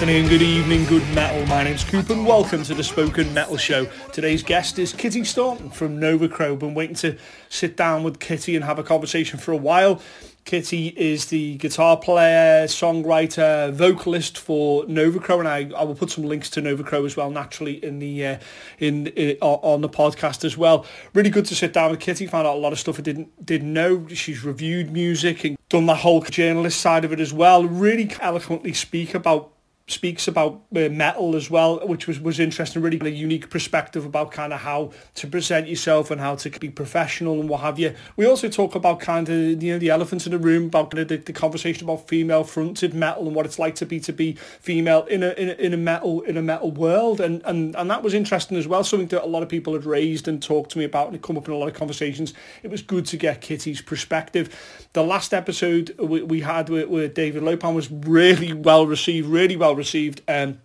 Afternoon, 0.00 0.28
good 0.28 0.40
evening, 0.40 0.86
good 0.86 1.06
metal. 1.14 1.44
My 1.44 1.62
name's 1.62 1.84
Coop 1.84 2.08
and 2.08 2.24
welcome 2.24 2.62
to 2.62 2.72
the 2.72 2.82
Spoken 2.82 3.34
Metal 3.34 3.58
Show. 3.58 3.84
Today's 4.14 4.42
guest 4.42 4.78
is 4.78 4.94
Kitty 4.94 5.24
Staunton 5.24 5.68
from 5.68 6.00
Novacrow. 6.00 6.58
Been 6.58 6.72
waiting 6.72 6.96
to 6.96 7.18
sit 7.50 7.76
down 7.76 8.02
with 8.02 8.18
Kitty 8.18 8.56
and 8.56 8.64
have 8.64 8.78
a 8.78 8.82
conversation 8.82 9.38
for 9.38 9.52
a 9.52 9.58
while. 9.58 10.00
Kitty 10.46 10.94
is 10.96 11.26
the 11.26 11.58
guitar 11.58 11.98
player, 11.98 12.64
songwriter, 12.64 13.74
vocalist 13.74 14.38
for 14.38 14.84
Novacrow, 14.84 15.40
and 15.40 15.46
I, 15.46 15.70
I 15.78 15.84
will 15.84 15.94
put 15.94 16.10
some 16.10 16.24
links 16.24 16.48
to 16.50 16.62
Novacrow 16.62 17.04
as 17.04 17.14
well, 17.14 17.30
naturally 17.30 17.74
in 17.84 17.98
the 17.98 18.26
uh, 18.26 18.38
in, 18.78 19.08
in 19.08 19.36
on 19.42 19.82
the 19.82 19.90
podcast 19.90 20.46
as 20.46 20.56
well. 20.56 20.86
Really 21.12 21.28
good 21.28 21.44
to 21.44 21.54
sit 21.54 21.74
down 21.74 21.90
with 21.90 22.00
Kitty. 22.00 22.26
Found 22.26 22.46
out 22.46 22.56
a 22.56 22.58
lot 22.58 22.72
of 22.72 22.80
stuff 22.80 22.98
I 22.98 23.02
didn't 23.02 23.44
didn't 23.44 23.70
know. 23.70 24.08
She's 24.08 24.44
reviewed 24.44 24.90
music 24.90 25.44
and 25.44 25.58
done 25.68 25.84
the 25.84 25.96
whole 25.96 26.22
journalist 26.22 26.80
side 26.80 27.04
of 27.04 27.12
it 27.12 27.20
as 27.20 27.34
well. 27.34 27.64
Really 27.64 28.10
eloquently 28.22 28.72
speak 28.72 29.14
about 29.14 29.52
speaks 29.90 30.28
about 30.28 30.62
uh, 30.74 30.88
metal 30.88 31.36
as 31.36 31.50
well, 31.50 31.86
which 31.86 32.06
was, 32.06 32.20
was 32.20 32.38
interesting, 32.38 32.82
really 32.82 32.98
a 33.00 33.08
unique 33.08 33.50
perspective 33.50 34.04
about 34.04 34.30
kind 34.30 34.52
of 34.52 34.60
how 34.60 34.92
to 35.14 35.26
present 35.26 35.68
yourself 35.68 36.10
and 36.10 36.20
how 36.20 36.34
to 36.36 36.50
be 36.60 36.70
professional 36.70 37.40
and 37.40 37.48
what 37.48 37.60
have 37.60 37.78
you. 37.78 37.94
We 38.16 38.26
also 38.26 38.48
talk 38.48 38.74
about 38.74 39.00
kind 39.00 39.28
of, 39.28 39.62
you 39.62 39.72
know, 39.72 39.78
the 39.78 39.90
elephants 39.90 40.26
in 40.26 40.32
the 40.32 40.38
room, 40.38 40.66
about 40.66 40.90
kind 40.90 41.02
of 41.02 41.08
the, 41.08 41.16
the 41.16 41.32
conversation 41.32 41.84
about 41.84 42.08
female 42.08 42.44
fronted 42.44 42.94
metal 42.94 43.26
and 43.26 43.34
what 43.34 43.46
it's 43.46 43.58
like 43.58 43.74
to 43.76 43.86
be 43.86 44.00
to 44.00 44.12
be 44.12 44.34
female 44.34 45.04
in 45.04 45.22
a, 45.22 45.30
in 45.30 45.48
a, 45.48 45.52
in 45.52 45.74
a 45.74 45.76
metal 45.76 46.22
in 46.22 46.36
a 46.36 46.42
metal 46.42 46.70
world. 46.70 47.20
And, 47.20 47.42
and, 47.44 47.74
and 47.76 47.90
that 47.90 48.02
was 48.02 48.14
interesting 48.14 48.56
as 48.56 48.66
well, 48.66 48.84
something 48.84 49.08
that 49.08 49.24
a 49.24 49.26
lot 49.26 49.42
of 49.42 49.48
people 49.48 49.72
had 49.72 49.84
raised 49.84 50.28
and 50.28 50.42
talked 50.42 50.70
to 50.72 50.78
me 50.78 50.84
about 50.84 51.08
and 51.08 51.16
it 51.16 51.22
come 51.22 51.36
up 51.36 51.46
in 51.46 51.54
a 51.54 51.56
lot 51.56 51.68
of 51.68 51.74
conversations. 51.74 52.34
It 52.62 52.70
was 52.70 52.82
good 52.82 53.06
to 53.06 53.16
get 53.16 53.40
Kitty's 53.40 53.82
perspective. 53.82 54.88
The 54.92 55.02
last 55.02 55.32
episode 55.32 55.96
we, 55.98 56.22
we 56.22 56.40
had 56.40 56.68
with, 56.68 56.88
with 56.88 57.14
David 57.14 57.42
Lopan 57.42 57.74
was 57.74 57.90
really 57.90 58.52
well 58.52 58.86
received, 58.86 59.28
really 59.28 59.56
well 59.56 59.74
received. 59.80 60.22
Um, 60.28 60.60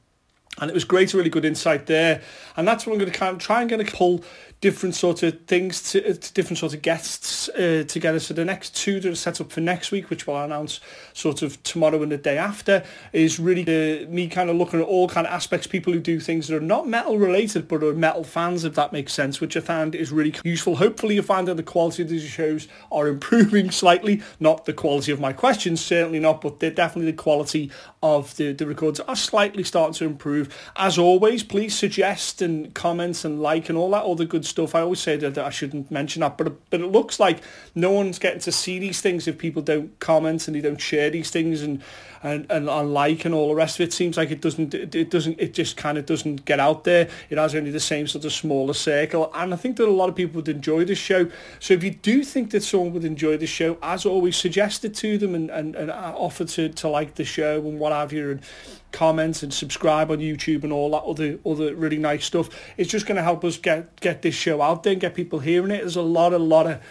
and 0.60 0.70
it 0.70 0.74
was 0.74 0.86
great, 0.86 1.14
really 1.14 1.30
good 1.30 1.46
insight 1.46 1.86
there. 1.86 2.22
And 2.56 2.68
that's 2.68 2.86
what 2.86 2.94
I'm 2.94 3.00
going 3.00 3.12
to 3.12 3.18
kind 3.18 3.34
of 3.34 3.42
try 3.42 3.62
and 3.62 3.70
going 3.70 3.86
to 3.86 3.92
pull 3.92 4.24
different 4.66 4.96
sort 4.96 5.22
of 5.22 5.40
things 5.46 5.92
to, 5.92 6.02
to 6.16 6.34
different 6.34 6.58
sort 6.58 6.74
of 6.74 6.82
guests 6.82 7.50
uh, 7.50 7.84
together. 7.88 8.20
So 8.20 8.34
the 8.34 8.44
next 8.44 8.76
two 8.76 9.00
that 9.00 9.12
are 9.12 9.14
set 9.14 9.40
up 9.40 9.52
for 9.52 9.62
next 9.62 9.92
week, 9.92 10.10
which 10.10 10.26
we'll 10.26 10.42
announce 10.42 10.80
sort 11.14 11.44
of 11.44 11.62
tomorrow 11.62 12.02
and 12.02 12.12
the 12.12 12.18
day 12.18 12.40
after, 12.40 12.84
is 13.14 13.40
really 13.40 13.62
uh, 13.62 14.10
me 14.10 14.28
kind 14.28 14.50
of 14.50 14.56
looking 14.56 14.80
at 14.82 14.88
all 14.88 15.08
kind 15.08 15.28
of 15.28 15.34
aspects, 15.34 15.68
people 15.68 15.94
who 15.94 16.00
do 16.00 16.20
things 16.20 16.48
that 16.48 16.58
are 16.58 16.60
not 16.60 16.88
metal 16.88 17.20
related, 17.20 17.68
but 17.68 17.84
are 17.84 17.94
metal 17.94 18.24
fans, 18.24 18.64
if 18.64 18.74
that 18.74 18.92
makes 18.92 19.14
sense, 19.14 19.40
which 19.40 19.56
I 19.56 19.60
found 19.60 19.94
is 19.94 20.12
really 20.12 20.34
useful. 20.44 20.78
Hopefully 20.78 21.14
you 21.14 21.22
find 21.22 21.48
that 21.48 21.58
the 21.58 21.62
quality 21.62 22.02
of 22.02 22.10
these 22.10 22.24
shows 22.24 22.68
are 22.92 23.08
improving 23.08 23.70
slightly, 23.70 24.24
not 24.40 24.66
the 24.66 24.74
quality 24.74 25.12
of 25.12 25.20
my 25.20 25.32
questions, 25.32 25.80
certainly 25.80 26.18
not, 26.18 26.42
but 26.42 26.60
they're 26.60 26.72
definitely 26.72 27.12
the 27.12 27.18
quality 27.18 27.70
of 28.02 28.36
the, 28.38 28.52
the 28.52 28.66
records 28.66 29.00
are 29.02 29.16
slightly 29.16 29.64
starting 29.64 29.94
to 29.94 30.06
improve. 30.06 30.50
As 30.76 30.98
always, 30.98 31.44
please 31.44 31.78
suggest 31.78 32.42
and 32.42 32.74
comment 32.74 33.24
and 33.24 33.44
like 33.44 33.70
and 33.70 33.78
all 33.78 33.92
that 33.92 34.06
other 34.06 34.26
good 34.26 34.44
stuff. 34.44 34.55
I 34.76 34.82
always 34.82 35.00
say 35.00 35.18
that 35.18 35.38
I 35.38 35.50
shouldn't 35.50 35.92
mention 35.92 36.22
that, 36.22 36.38
but 36.38 36.70
but 36.70 36.82
it 36.82 36.88
looks 36.88 37.20
like 37.20 37.42
no 37.74 37.92
one's 37.92 38.20
getting 38.20 38.40
to 38.42 38.52
see 38.52 38.80
these 38.80 39.02
things 39.02 39.28
if 39.28 39.38
people 39.38 39.62
don't 39.62 40.00
comment 40.00 40.48
and 40.48 40.56
they 40.56 40.62
don't 40.62 40.82
share 40.82 41.10
these 41.10 41.30
things 41.30 41.62
and 41.62 41.82
and, 42.26 42.46
and, 42.50 42.68
and 42.68 42.94
like 42.94 43.24
and 43.26 43.36
all 43.36 43.50
the 43.50 43.56
rest 43.56 43.80
of 43.80 43.88
it. 43.88 43.94
seems 43.94 44.18
like 44.18 44.32
it 44.32 44.42
doesn't 44.42 44.74
it, 44.74 45.10
doesn't 45.12 45.40
it 45.40 45.54
just 45.54 45.78
kind 45.78 45.98
of 45.98 46.06
doesn't 46.06 46.44
get 46.46 46.60
out 46.60 46.84
there. 46.84 47.08
It 47.30 47.38
has 47.38 47.54
only 47.54 47.72
the 47.72 47.80
same 47.80 48.08
sort 48.08 48.26
of 48.26 48.34
smaller 48.34 48.74
circle, 48.74 49.32
and 49.34 49.54
I 49.54 49.58
think 49.58 49.78
that 49.78 49.88
a 49.88 49.92
lot 49.92 50.10
of 50.10 50.16
people 50.16 50.38
would 50.38 50.50
enjoy 50.50 50.86
this 50.86 50.98
show. 50.98 51.30
So 51.60 51.74
if 51.74 51.84
you 51.84 51.92
do 51.92 52.24
think 52.24 52.52
that 52.52 52.64
someone 52.64 52.94
would 52.94 53.06
enjoy 53.06 53.38
this 53.38 53.50
show, 53.50 53.78
as 53.82 54.06
always, 54.06 54.36
suggest 54.36 54.84
it 54.84 54.96
to 54.96 55.18
them 55.18 55.36
and, 55.36 55.50
and, 55.52 55.76
and 55.76 55.92
uh, 55.92 56.14
offer 56.18 56.46
to, 56.46 56.70
to 56.70 56.88
like 56.88 57.16
the 57.16 57.26
show 57.26 57.60
and 57.60 57.80
what 57.80 57.92
have 57.92 58.12
you 58.12 58.32
and 58.32 58.42
comment 58.92 59.44
and 59.44 59.54
subscribe 59.54 60.10
on 60.10 60.20
YouTube 60.20 60.64
and 60.64 60.72
all 60.72 60.92
that 60.92 61.04
other 61.04 61.38
other 61.46 61.76
really 61.76 61.98
nice 61.98 62.26
stuff. 62.26 62.50
It's 62.78 62.90
just 62.90 63.06
going 63.06 63.18
to 63.18 63.24
help 63.24 63.44
us 63.44 63.58
get 63.58 64.00
get 64.00 64.22
this 64.22 64.36
show 64.36 64.62
out 64.62 64.84
there 64.84 64.94
and 64.94 65.02
get 65.02 65.14
people 65.14 65.40
hearing 65.40 65.72
it. 65.72 65.82
There's 65.82 65.96
a 65.96 66.02
lot, 66.02 66.34
a 66.34 66.40
lot 66.40 66.66
of 66.66 66.82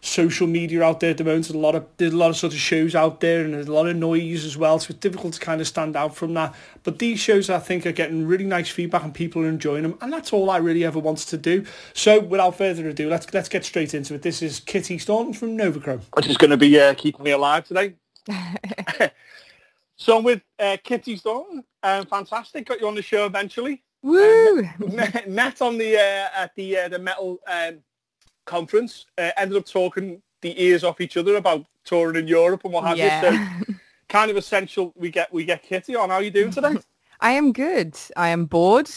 social 0.00 0.46
media 0.46 0.82
out 0.82 1.00
there 1.00 1.10
at 1.10 1.18
the 1.18 1.24
moment. 1.24 1.46
There's 1.46 1.54
a 1.54 1.58
lot 1.58 1.74
of 1.74 1.86
there's 1.98 2.12
a 2.12 2.16
lot 2.16 2.30
of 2.30 2.36
sort 2.36 2.52
of 2.52 2.58
shows 2.58 2.94
out 2.94 3.20
there 3.20 3.44
and 3.44 3.54
there's 3.54 3.68
a 3.68 3.72
lot 3.72 3.86
of 3.86 3.96
noise 3.96 4.44
as 4.44 4.56
well. 4.56 4.78
So 4.78 4.90
it's 4.90 5.00
difficult 5.00 5.34
to 5.34 5.40
kind 5.40 5.60
of 5.60 5.66
stand 5.66 5.96
out 5.96 6.16
from 6.16 6.34
that. 6.34 6.54
But 6.82 6.98
these 6.98 7.20
shows 7.20 7.50
I 7.50 7.58
think 7.58 7.86
are 7.86 7.92
getting 7.92 8.26
really 8.26 8.44
nice 8.44 8.70
feedback 8.70 9.02
and 9.04 9.14
people 9.14 9.42
are 9.42 9.48
enjoying 9.48 9.82
them. 9.82 9.98
And 10.00 10.12
that's 10.12 10.32
all 10.32 10.50
I 10.50 10.56
really 10.56 10.84
ever 10.84 10.98
wanted 10.98 11.28
to 11.28 11.36
do. 11.36 11.64
So 11.92 12.20
without 12.20 12.56
further 12.56 12.88
ado, 12.88 13.08
let's 13.08 13.32
let's 13.32 13.48
get 13.48 13.64
straight 13.64 13.94
into 13.94 14.14
it. 14.14 14.22
This 14.22 14.42
is 14.42 14.60
Kitty 14.60 14.98
Staunton 14.98 15.34
from 15.34 15.56
Novacrow. 15.56 16.00
Which 16.14 16.26
is 16.26 16.36
going 16.36 16.50
to 16.50 16.56
be 16.56 16.78
uh, 16.80 16.94
keeping 16.94 17.24
me 17.24 17.32
alive 17.32 17.66
today. 17.66 17.94
so 19.96 20.18
I'm 20.18 20.24
with 20.24 20.42
uh, 20.58 20.76
Kitty 20.82 21.16
Staunton. 21.16 21.64
Um, 21.82 22.06
fantastic. 22.06 22.66
Got 22.66 22.80
you 22.80 22.88
on 22.88 22.94
the 22.94 23.02
show 23.02 23.26
eventually. 23.26 23.82
Woo! 24.02 24.60
Um, 24.60 24.74
met, 24.94 25.28
met 25.28 25.62
on 25.62 25.76
the 25.76 25.96
uh, 25.96 26.42
at 26.42 26.54
the 26.54 26.78
uh, 26.78 26.88
the 26.88 26.98
metal 26.98 27.38
um, 27.46 27.80
conference. 28.44 29.06
Uh, 29.18 29.30
ended 29.36 29.56
up 29.58 29.66
talking 29.66 30.22
the 30.42 30.60
ears 30.62 30.84
off 30.84 31.00
each 31.00 31.16
other 31.16 31.36
about 31.36 31.66
touring 31.84 32.16
in 32.16 32.26
Europe 32.28 32.62
and 32.64 32.72
what 32.72 32.84
have 32.84 32.98
Yeah. 32.98 33.30
you. 33.30 33.38
So 33.66 33.74
kind 34.08 34.30
of 34.30 34.36
essential. 34.36 34.92
We 34.96 35.10
get 35.10 35.32
we 35.32 35.44
get 35.44 35.62
Kitty 35.62 35.94
on. 35.96 36.10
How 36.10 36.16
are 36.16 36.22
you 36.22 36.30
doing 36.30 36.50
today? 36.50 36.74
I 37.22 37.32
am 37.32 37.52
good. 37.52 37.98
I 38.16 38.28
am 38.28 38.46
bored 38.46 38.88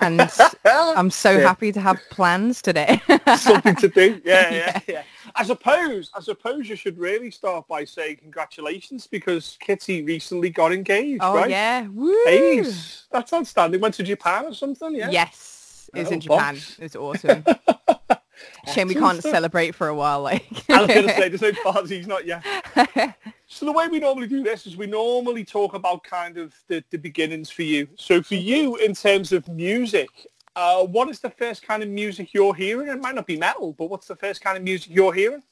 and 0.00 0.30
I'm 0.64 1.10
so 1.10 1.32
Yeah. 1.32 1.40
happy 1.48 1.72
to 1.72 1.80
have 1.80 2.00
plans 2.08 2.62
today. 2.62 3.02
Something 3.36 3.74
to 3.74 3.88
do. 3.88 4.20
Yeah, 4.24 4.52
yeah, 4.54 4.80
yeah. 4.86 5.02
I 5.34 5.42
suppose 5.42 6.08
I 6.14 6.20
suppose 6.20 6.68
you 6.68 6.76
should 6.76 6.96
really 6.98 7.32
start 7.32 7.66
by 7.66 7.84
saying 7.84 8.18
congratulations 8.18 9.08
because 9.08 9.56
Kitty 9.60 10.02
recently 10.04 10.50
got 10.50 10.72
engaged, 10.72 11.20
oh 11.24 11.34
right? 11.34 11.50
yeah. 11.50 11.88
Woo! 11.88 12.14
Ace. 12.28 13.06
That's 13.10 13.32
outstanding. 13.32 13.80
Went 13.80 13.94
to 13.96 14.04
Japan 14.04 14.44
or 14.46 14.54
something, 14.54 14.94
yeah? 14.94 15.10
Yes. 15.10 15.90
It 15.92 15.98
was 15.98 16.08
Oh, 16.10 16.12
in 16.12 16.20
Japan. 16.20 16.54
boss. 16.54 16.76
It 16.78 16.82
was 16.82 16.96
awesome. 16.96 17.44
Shame 18.72 18.88
we 18.88 18.94
can't 18.94 19.22
celebrate 19.22 19.74
for 19.74 19.88
a 19.88 19.94
while 19.94 20.22
like. 20.22 20.44
I 20.70 20.80
was 20.82 20.88
going 20.88 21.06
to 21.08 21.14
say, 21.14 21.28
there's 21.28 21.42
no 21.42 21.52
parties, 21.72 22.06
not 22.06 22.24
yet. 22.26 22.44
So 23.46 23.66
the 23.66 23.72
way 23.72 23.88
we 23.88 24.00
normally 24.00 24.26
do 24.26 24.42
this 24.42 24.66
is 24.66 24.76
we 24.76 24.86
normally 24.86 25.44
talk 25.44 25.74
about 25.74 26.02
kind 26.02 26.38
of 26.38 26.54
the, 26.68 26.82
the 26.90 26.98
beginnings 26.98 27.50
for 27.50 27.62
you. 27.62 27.86
So 27.96 28.22
for 28.22 28.34
you, 28.36 28.76
in 28.76 28.94
terms 28.94 29.32
of 29.32 29.46
music, 29.48 30.08
uh, 30.56 30.84
what 30.84 31.08
is 31.08 31.20
the 31.20 31.30
first 31.30 31.62
kind 31.62 31.82
of 31.82 31.88
music 31.88 32.32
you're 32.32 32.54
hearing? 32.54 32.88
It 32.88 33.00
might 33.00 33.14
not 33.14 33.26
be 33.26 33.36
metal, 33.36 33.72
but 33.74 33.90
what's 33.90 34.06
the 34.06 34.16
first 34.16 34.40
kind 34.40 34.56
of 34.56 34.62
music 34.62 34.92
you're 34.94 35.12
hearing? 35.14 35.42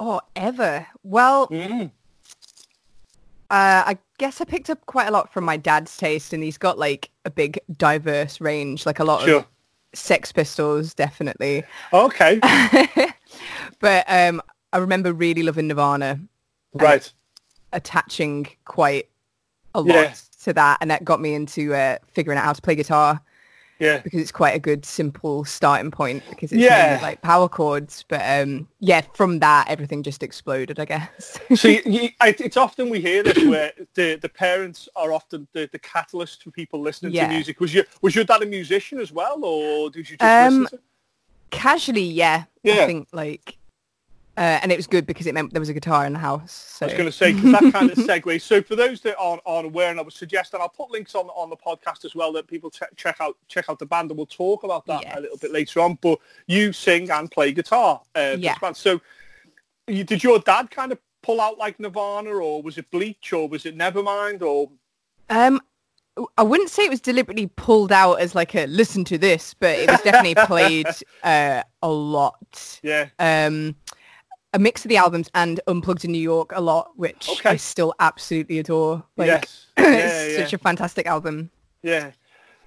oh, 0.00 0.20
ever. 0.34 0.86
Well, 1.04 1.46
Mm. 1.48 1.90
Uh, 3.50 3.84
I 3.86 3.98
guess 4.18 4.40
I 4.40 4.44
picked 4.44 4.70
up 4.70 4.84
quite 4.86 5.06
a 5.06 5.10
lot 5.10 5.32
from 5.32 5.44
my 5.44 5.56
dad's 5.56 5.96
taste, 5.96 6.32
and 6.32 6.42
he's 6.42 6.58
got 6.58 6.78
like 6.78 7.10
a 7.24 7.30
big 7.30 7.60
diverse 7.76 8.40
range, 8.40 8.86
like 8.86 8.98
a 8.98 9.04
lot 9.04 9.22
Sure. 9.22 9.40
of 9.40 9.46
Sex 9.94 10.32
Pistols, 10.32 10.94
definitely. 10.94 11.64
Okay. 11.92 12.38
but 13.80 14.04
um, 14.08 14.42
I 14.72 14.78
remember 14.78 15.12
really 15.12 15.42
loving 15.42 15.68
Nirvana, 15.68 16.20
right. 16.74 17.10
attaching 17.72 18.46
quite 18.64 19.08
a 19.74 19.80
lot 19.80 19.94
Yeah. 19.94 20.14
to 20.44 20.52
that, 20.52 20.78
and 20.80 20.90
that 20.90 21.04
got 21.04 21.20
me 21.20 21.34
into 21.34 21.74
uh, 21.74 21.98
figuring 22.12 22.38
out 22.38 22.44
how 22.44 22.52
to 22.52 22.62
play 22.62 22.74
guitar 22.74 23.20
Yeah. 23.80 23.98
because 23.98 24.20
it's 24.20 24.32
quite 24.32 24.54
a 24.54 24.58
good 24.58 24.84
simple 24.84 25.44
starting 25.44 25.90
point 25.90 26.22
because 26.30 26.52
it's 26.52 26.62
Yeah. 26.62 26.98
like 27.02 27.22
power 27.22 27.48
chords. 27.48 28.04
But 28.08 28.20
um, 28.22 28.68
yeah, 28.80 29.02
from 29.14 29.40
that 29.40 29.68
everything 29.68 30.02
just 30.02 30.22
exploded, 30.22 30.78
I 30.78 30.84
guess. 30.84 31.38
So 31.56 31.68
you, 31.68 32.10
I, 32.20 32.34
it's 32.38 32.56
often 32.56 32.88
we 32.90 33.00
hear 33.00 33.22
this 33.22 33.44
where 33.44 33.72
the, 33.94 34.16
the 34.16 34.28
parents 34.28 34.88
are 34.96 35.12
often 35.12 35.48
the, 35.52 35.68
the 35.72 35.78
catalyst 35.78 36.42
for 36.44 36.50
people 36.50 36.80
listening 36.80 37.12
Yeah. 37.14 37.26
to 37.28 37.34
music. 37.34 37.60
Was 37.60 37.74
your 37.74 37.84
was 38.02 38.14
your 38.14 38.24
dad 38.24 38.42
a 38.42 38.46
musician 38.46 38.98
as 39.00 39.10
well, 39.12 39.44
or 39.44 39.90
did 39.90 40.08
you 40.08 40.16
just 40.16 40.22
Um, 40.22 40.62
listen 40.62 40.78
to? 40.78 40.84
Casually, 41.50 42.02
yeah. 42.02 42.44
Yeah. 42.62 42.82
I 42.82 42.86
think 42.86 43.08
like, 43.12 43.58
uh, 44.36 44.58
and 44.62 44.72
it 44.72 44.76
was 44.76 44.86
good 44.86 45.06
because 45.06 45.26
it 45.26 45.34
meant 45.34 45.52
there 45.52 45.60
was 45.60 45.68
a 45.68 45.74
guitar 45.74 46.04
in 46.06 46.12
the 46.12 46.18
house. 46.18 46.52
So 46.52 46.86
I 46.86 46.88
was 46.88 46.92
going 46.94 47.06
to 47.08 47.12
say 47.12 47.32
because 47.32 47.52
that 47.52 47.72
kind 47.72 47.90
of 47.90 47.96
segues. 48.08 48.42
So 48.42 48.62
for 48.62 48.74
those 48.76 49.00
that 49.02 49.16
aren't, 49.18 49.42
aren't 49.46 49.66
aware, 49.66 49.90
and 49.90 49.98
I 50.00 50.02
would 50.02 50.12
suggest, 50.12 50.54
and 50.54 50.62
I'll 50.62 50.68
put 50.68 50.90
links 50.90 51.14
on 51.14 51.26
on 51.28 51.50
the 51.50 51.56
podcast 51.56 52.04
as 52.04 52.14
well 52.14 52.32
that 52.32 52.46
people 52.46 52.70
ch- 52.70 52.82
check 52.96 53.16
out 53.20 53.36
check 53.48 53.66
out 53.68 53.78
the 53.78 53.86
band, 53.86 54.10
and 54.10 54.18
we'll 54.18 54.26
talk 54.26 54.64
about 54.64 54.86
that 54.86 55.02
Yes. 55.02 55.14
a 55.16 55.20
little 55.20 55.38
bit 55.38 55.52
later 55.52 55.80
on. 55.80 55.98
But 56.00 56.18
you 56.46 56.72
sing 56.72 57.10
and 57.10 57.30
play 57.30 57.52
guitar. 57.52 58.00
Uh, 58.14 58.36
Yeah. 58.38 58.56
So 58.72 59.00
you, 59.86 60.02
did 60.04 60.24
your 60.24 60.38
dad 60.38 60.70
kind 60.70 60.92
of 60.92 60.98
pull 61.22 61.40
out 61.40 61.58
like 61.58 61.78
Nirvana, 61.78 62.30
or 62.30 62.62
was 62.62 62.76
it 62.78 62.90
Bleach, 62.90 63.32
or 63.32 63.48
was 63.48 63.64
it 63.66 63.76
Nevermind, 63.76 64.42
or 64.42 64.70
um, 65.30 65.60
I 66.38 66.42
wouldn't 66.44 66.70
say 66.70 66.84
it 66.84 66.90
was 66.90 67.00
deliberately 67.00 67.48
pulled 67.48 67.90
out 67.90 68.14
as 68.20 68.34
like 68.34 68.54
a 68.54 68.66
listen 68.66 69.04
to 69.06 69.18
this, 69.18 69.52
but 69.54 69.78
it 69.78 69.90
was 69.90 70.00
definitely 70.02 70.34
played 70.46 70.86
uh, 71.24 71.62
a 71.82 71.88
lot. 71.90 72.78
yeah? 72.82 73.08
Um, 73.18 73.74
a 74.54 74.58
mix 74.58 74.84
of 74.84 74.88
the 74.88 74.96
albums 74.96 75.28
and 75.34 75.60
Unplugged 75.66 76.04
in 76.04 76.12
New 76.12 76.18
York 76.22 76.52
a 76.54 76.60
lot, 76.60 76.92
which 76.96 77.28
Okay. 77.28 77.50
I 77.50 77.56
still 77.56 77.92
absolutely 78.00 78.60
adore. 78.60 79.04
Like, 79.18 79.26
yes. 79.26 79.66
it's 79.76 80.32
Yeah, 80.38 80.44
such 80.44 80.52
a 80.54 80.58
fantastic 80.58 81.06
album. 81.06 81.50
Yeah. 81.82 82.12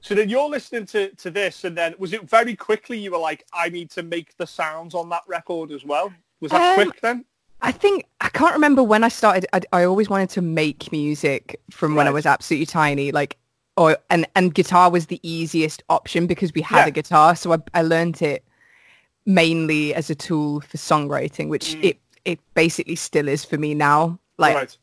So 0.01 0.13
then 0.13 0.29
you're 0.29 0.47
listening 0.49 0.85
to, 0.87 1.09
to 1.15 1.31
this, 1.31 1.63
and 1.63 1.75
then 1.75 1.95
was 1.97 2.13
it 2.13 2.29
very 2.29 2.55
quickly 2.55 2.99
you 2.99 3.11
were 3.11 3.17
like, 3.17 3.45
I 3.51 3.69
need 3.69 3.89
to 3.91 4.03
make 4.03 4.37
the 4.37 4.45
sounds 4.45 4.93
on 4.93 5.09
that 5.09 5.23
record 5.27 5.71
as 5.71 5.83
well? 5.83 6.13
Was 6.39 6.51
that 6.51 6.77
Um, 6.77 6.85
quick 6.85 7.01
then? 7.01 7.25
I 7.61 7.71
think 7.71 8.05
I 8.21 8.29
can't 8.29 8.53
remember 8.53 8.83
when 8.83 9.03
I 9.03 9.07
started. 9.09 9.47
I, 9.53 9.61
I 9.73 9.83
always 9.85 10.09
wanted 10.09 10.29
to 10.31 10.41
make 10.43 10.91
music 10.91 11.59
from 11.71 11.95
when 11.95 12.07
I 12.07 12.11
was 12.11 12.27
absolutely 12.27 12.67
tiny. 12.67 13.11
Like, 13.11 13.37
or 13.75 13.97
and 14.11 14.27
and 14.35 14.53
guitar 14.53 14.91
was 14.91 15.07
the 15.07 15.19
easiest 15.23 15.81
option 15.89 16.27
because 16.27 16.53
we 16.53 16.61
had 16.61 16.81
Yeah. 16.83 16.87
a 16.87 16.91
guitar. 16.91 17.35
So 17.35 17.53
I 17.53 17.57
I 17.73 17.81
learned 17.81 18.21
it 18.21 18.43
mainly 19.27 19.93
as 19.93 20.09
a 20.09 20.15
tool 20.15 20.61
for 20.61 20.77
songwriting, 20.77 21.49
which 21.49 21.75
Mm. 21.75 21.83
it 21.83 21.97
it 22.25 22.39
basically 22.55 22.95
still 22.95 23.27
is 23.27 23.45
for 23.45 23.57
me 23.57 23.73
now. 23.75 24.19
Like 24.39 24.55
right. 24.55 24.77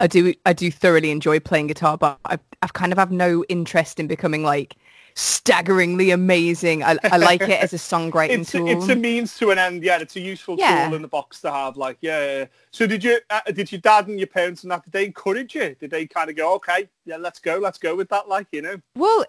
I 0.00 0.06
do 0.06 0.32
I 0.46 0.52
do 0.54 0.70
thoroughly 0.70 1.10
enjoy 1.10 1.38
playing 1.40 1.66
guitar, 1.66 1.98
but 1.98 2.18
I've 2.24 2.40
I've 2.62 2.72
kind 2.72 2.92
of 2.92 2.98
have 2.98 3.12
no 3.12 3.44
interest 3.48 4.00
in 4.00 4.06
becoming 4.06 4.42
like 4.42 4.76
staggeringly 5.14 6.10
amazing. 6.10 6.82
I 6.82 6.96
I 7.04 7.18
like 7.18 7.42
it 7.42 7.60
as 7.62 7.72
a 7.72 7.76
songwriting 7.92 8.40
It's 8.40 8.52
tool. 8.52 8.68
it's 8.68 8.88
a 8.88 8.96
means 8.96 9.36
to 9.38 9.50
an 9.50 9.58
end. 9.58 9.82
Yeah, 9.84 9.98
it's 9.98 10.16
a 10.16 10.20
useful 10.20 10.56
Yeah. 10.58 10.86
tool 10.86 10.94
in 10.96 11.02
the 11.02 11.08
box 11.08 11.40
to 11.42 11.50
have. 11.52 11.76
Like, 11.76 11.98
yeah. 12.00 12.38
yeah. 12.38 12.44
So 12.70 12.86
did 12.86 13.04
you? 13.04 13.18
Uh, 13.30 13.40
did 13.52 13.70
your 13.70 13.80
dad 13.80 14.08
and 14.08 14.18
your 14.18 14.26
parents 14.28 14.62
and 14.62 14.70
that? 14.72 14.84
Did 14.84 14.92
they 14.92 15.04
encourage 15.06 15.54
you? 15.54 15.76
Did 15.78 15.90
they 15.90 16.06
kind 16.06 16.30
of 16.30 16.36
go, 16.36 16.54
okay, 16.54 16.88
yeah, 17.04 17.16
let's 17.16 17.38
go, 17.40 17.58
let's 17.58 17.78
go 17.78 17.94
with 17.94 18.08
that? 18.08 18.28
Like, 18.28 18.46
you 18.52 18.62
know. 18.62 18.76
Well, 18.96 19.24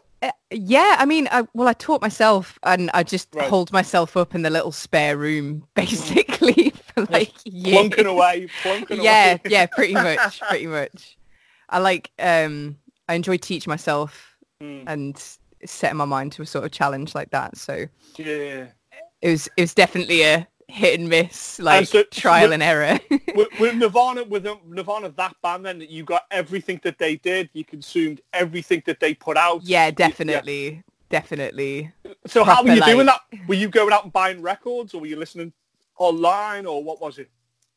yeah. 0.52 0.96
I 1.00 1.06
mean, 1.06 1.28
I, 1.32 1.46
well, 1.54 1.68
I 1.68 1.74
taught 1.74 2.02
myself, 2.02 2.60
and 2.64 2.90
I 2.94 3.04
just 3.04 3.30
Right. 3.34 3.50
hold 3.50 3.72
myself 3.72 4.16
up 4.18 4.36
in 4.36 4.42
the 4.44 4.50
little 4.50 4.72
spare 4.72 5.18
room, 5.18 5.68
basically, 5.76 6.70
for 6.96 7.06
like 7.10 7.34
years. 7.46 7.78
plunking 7.78 8.06
away, 8.06 8.48
plunking 8.62 9.02
yeah, 9.02 9.32
away. 9.34 9.42
yeah, 9.46 9.66
pretty 9.72 9.94
much, 9.94 10.40
pretty 10.42 10.68
much. 10.68 11.18
I 11.70 11.80
like, 11.80 12.12
um, 12.20 12.78
I 13.10 13.16
enjoy 13.16 13.38
teaching 13.38 13.72
myself 13.72 14.30
Mm. 14.62 14.84
and 14.88 15.24
setting 15.66 15.98
my 15.98 16.06
mind 16.06 16.32
to 16.34 16.42
a 16.42 16.46
sort 16.46 16.64
of 16.64 16.72
challenge 16.72 17.16
like 17.16 17.32
that. 17.32 17.58
So 17.58 17.86
yeah. 18.18 18.68
it 19.22 19.30
was, 19.30 19.50
it 19.58 19.62
was 19.62 19.74
definitely 19.74 20.22
a 20.24 20.48
hit 20.68 21.00
and 21.00 21.10
miss, 21.10 21.60
like 21.60 21.88
so- 21.88 22.04
trial 22.04 22.48
so- 22.48 22.54
and 22.54 22.64
error. 22.64 23.00
with, 23.36 23.48
with 23.60 23.76
Nirvana, 23.76 24.24
with 24.24 24.46
um, 24.48 24.60
Nirvana, 24.68 25.10
that 25.10 25.36
band, 25.42 25.66
then 25.66 25.86
you 25.88 26.04
got 26.04 26.24
everything 26.32 26.80
that 26.84 26.98
they 26.98 27.18
did. 27.18 27.50
You 27.54 27.64
consumed 27.64 28.22
everything 28.34 28.84
that 28.86 29.00
they 29.00 29.14
put 29.14 29.38
out. 29.38 29.64
yeah, 29.64 29.92
definitely, 29.92 30.84
definitely. 31.10 31.92
So 32.28 32.44
how 32.44 32.64
were 32.64 32.76
proper, 32.76 32.90
you 32.90 32.94
doing 32.94 33.06
that? 33.08 33.22
Were 33.48 33.56
you 33.56 33.70
going 33.70 33.94
out 33.94 34.04
and 34.04 34.14
buying 34.14 34.42
records, 34.42 34.94
or 34.94 35.02
were 35.02 35.08
you 35.08 35.18
listening 35.18 35.54
online, 35.98 36.66
or 36.66 36.84
what 36.84 37.00
was 37.02 37.20
it? 37.20 37.30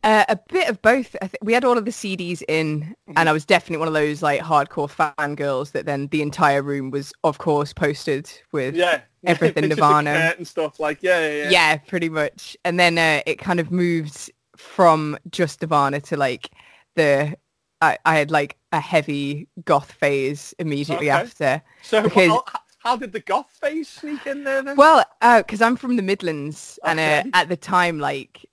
Uh, 0.06 0.24
a 0.28 0.36
bit 0.52 0.68
of 0.68 0.80
both. 0.82 1.16
I 1.20 1.26
th- 1.26 1.34
we 1.42 1.52
had 1.52 1.64
all 1.64 1.76
of 1.76 1.84
the 1.84 1.90
CDs 1.90 2.40
in, 2.46 2.94
and 3.16 3.28
I 3.28 3.32
was 3.32 3.44
definitely 3.44 3.78
one 3.78 3.88
of 3.88 3.94
those 3.94 4.22
like 4.22 4.40
hardcore 4.40 4.88
fangirls 4.88 5.72
that 5.72 5.84
then 5.84 6.06
the 6.08 6.22
entire 6.22 6.62
room 6.62 6.90
was, 6.92 7.12
of 7.24 7.38
course, 7.38 7.72
posted 7.72 8.30
with 8.52 8.76
Yeah, 8.76 9.00
Everything 9.24 9.68
Nirvana. 9.68 10.32
And 10.38 10.46
stuff. 10.46 10.78
Like, 10.78 11.02
yeah, 11.02 11.20
yeah, 11.26 11.34
yeah. 11.42 11.50
yeah, 11.50 11.76
pretty 11.78 12.08
much. 12.08 12.56
And 12.64 12.78
then 12.78 12.98
uh, 12.98 13.20
it 13.26 13.40
kind 13.40 13.58
of 13.58 13.72
moved 13.72 14.30
from 14.56 15.18
just 15.32 15.60
Nirvana 15.60 16.00
to 16.02 16.16
like 16.16 16.50
the 16.94 17.36
I, 17.80 17.98
I 18.06 18.16
had 18.16 18.30
like 18.30 18.56
a 18.70 18.78
heavy 18.80 19.48
goth 19.64 19.90
phase 19.90 20.54
immediately 20.60 21.10
Okay. 21.10 21.20
after. 21.20 21.62
So 21.82 22.02
Because- 22.04 22.28
how, 22.30 22.44
how 22.78 22.96
did 22.96 23.12
the 23.12 23.18
goth 23.20 23.50
phase 23.60 23.88
sneak 23.88 24.24
in 24.26 24.44
there 24.44 24.62
then? 24.62 24.76
Well, 24.76 25.04
because 25.38 25.60
I'm 25.60 25.74
from 25.74 25.96
the 25.96 26.02
Midlands, 26.02 26.78
and 26.84 27.00
uh, 27.00 27.24
at 27.36 27.48
the 27.48 27.56
time, 27.56 27.98
like, 27.98 28.46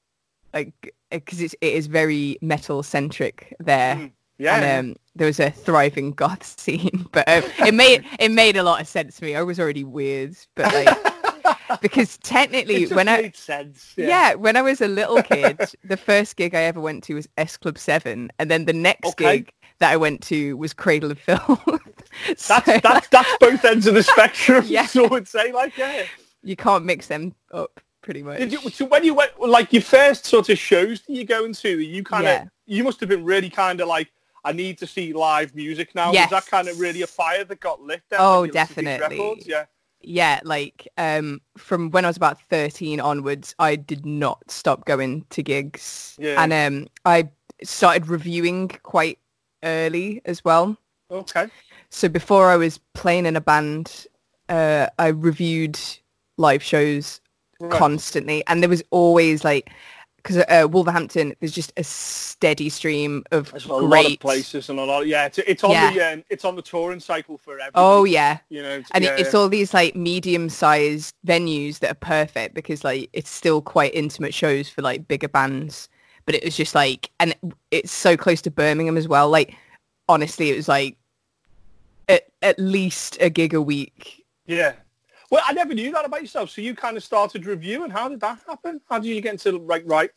like 0.54 0.94
because 1.12 1.42
it's 1.42 1.56
it 1.62 1.74
is 1.74 1.88
very 1.88 2.38
metal 2.42 2.84
centric 2.84 3.56
there. 3.60 3.96
Mm, 3.96 4.12
yeah. 4.38 4.56
and 4.56 4.88
um, 4.90 4.96
there 5.16 5.28
was 5.28 5.40
a 5.40 5.52
thriving 5.52 6.12
goth 6.12 6.44
scene, 6.60 7.08
but 7.12 7.28
um, 7.28 7.44
it 7.66 7.74
made 7.74 8.06
it 8.20 8.32
made 8.32 8.58
a 8.58 8.64
lot 8.64 8.82
of 8.82 8.88
sense 8.88 9.18
to 9.18 9.26
me. 9.26 9.36
I 9.36 9.42
was 9.44 9.60
already 9.60 9.84
weird, 9.84 10.36
but 10.56 10.74
like 10.74 11.82
because 11.82 12.18
technically, 12.20 12.86
when 12.88 13.08
I 13.08 13.22
made 13.22 13.36
sense. 13.36 13.94
yeah. 13.98 14.34
when 14.36 14.56
I 14.56 14.62
was 14.62 14.82
a 14.82 14.88
little 14.88 15.22
kid, 15.22 15.60
the 15.84 15.98
first 15.98 16.36
gig 16.36 16.56
I 16.56 16.62
ever 16.64 16.80
went 16.80 17.04
to 17.06 17.16
was 17.16 17.28
S 17.38 17.58
Club 17.58 17.78
Seven, 17.78 18.32
and 18.40 18.50
then 18.50 18.66
the 18.66 18.74
next 18.74 19.08
Okay. 19.10 19.38
gig 19.38 19.52
that 19.80 19.92
I 19.92 19.98
went 19.98 20.22
to 20.24 20.56
was 20.58 20.74
Cradle 20.74 21.12
of 21.12 21.20
Filth. 21.20 21.60
So, 22.38 22.60
That's 22.66 22.82
that's 22.82 23.08
that's 23.08 23.38
both 23.40 23.66
ends 23.66 23.88
of 23.88 23.96
the 23.96 24.04
spectrum. 24.04 24.64
Yeah. 24.68 24.86
So 24.86 25.06
I 25.06 25.08
would 25.08 25.28
say 25.28 25.52
like 25.52 25.76
yeah. 25.78 26.04
you 26.44 26.56
can't 26.56 26.86
mix 26.86 27.08
them 27.08 27.34
up, 27.52 27.80
pretty 28.04 28.22
much. 28.22 28.38
Did 28.38 28.52
you, 28.52 28.60
so 28.70 28.86
when 28.86 29.04
you 29.04 29.16
went 29.16 29.32
like 29.40 29.74
your 29.74 29.82
first 29.82 30.26
sort 30.26 30.50
of 30.50 30.58
shows 30.60 31.02
that 31.02 31.14
you 31.14 31.26
go 31.26 31.46
into, 31.46 31.80
you 31.80 32.04
kind 32.04 32.28
of 32.28 32.34
Yeah. 32.34 32.46
you 32.66 32.84
must 32.84 33.00
have 33.00 33.10
been 33.10 33.24
really 33.24 33.50
kind 33.50 33.82
of 33.82 33.88
like 33.88 34.12
I 34.46 34.52
need 34.52 34.78
to 34.80 34.88
see 34.88 35.14
live 35.14 35.56
music 35.56 35.96
now. 35.96 36.12
Yes. 36.12 36.30
Was 36.30 36.44
that 36.44 36.52
kind 36.52 36.68
of 36.68 36.80
really 36.80 37.02
a 37.02 37.08
fire 37.08 37.46
that 37.46 37.60
got 37.60 37.82
lit? 37.82 38.02
Oh, 38.12 38.42
when 38.42 38.50
you 38.50 38.54
listened 38.54 38.68
to 38.70 38.76
these 38.76 38.86
definitely. 39.00 39.18
records? 39.18 39.48
Yeah. 39.48 39.66
yeah, 40.02 40.40
like 40.44 40.88
um, 40.98 41.42
from 41.58 41.90
when 41.92 42.04
I 42.06 42.10
was 42.10 42.18
about 42.18 42.42
13 42.50 43.00
onwards, 43.00 43.56
I 43.58 43.78
did 43.78 44.06
not 44.06 44.44
stop 44.52 44.86
going 44.86 45.26
to 45.30 45.42
gigs. 45.42 46.18
Yeah. 46.20 46.44
And 46.44 46.52
um, 46.54 46.88
I 47.06 47.30
started 47.64 48.08
reviewing 48.08 48.68
quite 48.84 49.18
early 49.64 50.22
as 50.26 50.44
well. 50.44 50.78
Okay. 51.10 51.48
So 51.90 52.10
before 52.10 52.50
I 52.50 52.58
was 52.58 52.80
playing 52.94 53.26
in 53.26 53.38
a 53.38 53.42
band, 53.42 54.08
uh, 54.50 54.88
I 55.00 55.08
reviewed 55.08 55.80
live 56.38 56.64
shows 56.64 57.22
Right. 57.64 57.80
constantly. 57.80 58.44
And 58.48 58.62
there 58.62 58.70
was 58.70 58.84
always 58.92 59.44
like, 59.44 59.70
because 60.18 60.38
uh, 60.38 60.68
Wolverhampton, 60.70 61.34
there's 61.40 61.52
just 61.52 61.74
a 61.76 61.84
steady 61.84 62.70
stream 62.70 63.24
of 63.32 63.52
There's 63.52 63.66
a 63.66 63.74
lot 63.74 63.84
of 63.84 63.90
great... 63.90 64.20
places 64.22 64.70
and 64.70 64.80
a 64.80 64.84
lot. 64.84 65.06
yeah, 65.06 65.26
it's, 65.26 65.38
it's 65.40 65.64
on 65.64 65.72
Yeah. 65.72 65.92
the 65.92 66.14
um, 66.14 66.24
it's 66.30 66.46
on 66.46 66.56
the 66.56 66.62
touring 66.62 67.00
cycle 67.02 67.38
for 67.38 67.54
everything. 67.54 67.72
Oh, 67.76 68.06
yeah. 68.06 68.38
You 68.50 68.62
know. 68.64 68.70
it's- 68.70 68.90
and 68.94 69.04
yeah, 69.04 69.16
it's 69.18 69.34
yeah. 69.34 69.40
all 69.40 69.50
these 69.50 69.74
like 69.74 69.96
medium-sized 69.96 71.14
venues 71.28 71.80
that 71.80 71.92
are 71.92 71.96
perfect 71.96 72.56
because 72.56 72.84
like 72.84 73.10
it's 73.14 73.30
still 73.30 73.62
quite 73.62 73.94
intimate 73.94 74.34
shows 74.34 74.70
for 74.70 74.82
like 74.82 75.08
bigger 75.08 75.28
bands 75.28 75.90
but 76.26 76.36
it 76.36 76.44
was 76.46 76.56
just 76.56 76.74
like 76.74 77.10
and 77.20 77.36
it's 77.72 77.92
so 77.92 78.16
close 78.16 78.42
to 78.42 78.50
birmingham 78.50 78.96
as 78.96 79.10
well 79.10 79.30
like 79.30 79.56
honestly 80.08 80.50
it 80.50 80.56
was 80.56 80.70
like 80.70 80.96
at, 82.08 82.24
at 82.42 82.58
least 82.58 83.18
a 83.20 83.30
gig 83.30 83.54
a 83.54 83.62
week 83.62 84.24
Yeah. 84.46 84.74
Well, 85.32 85.42
I 85.46 85.54
never 85.54 85.74
knew 85.74 85.92
that 85.92 86.06
about 86.06 86.22
yourself. 86.22 86.50
So 86.52 86.62
you 86.62 86.76
kind 86.76 86.98
of 86.98 87.04
started 87.04 87.46
reviewing. 87.46 87.90
How 87.92 88.08
did 88.10 88.20
that 88.22 88.40
happen? 88.48 88.82
How 88.90 89.00
did 89.00 89.08
you 89.08 89.22
get 89.22 89.34
into 89.34 89.60
right? 89.60 89.86
Right. 89.86 90.10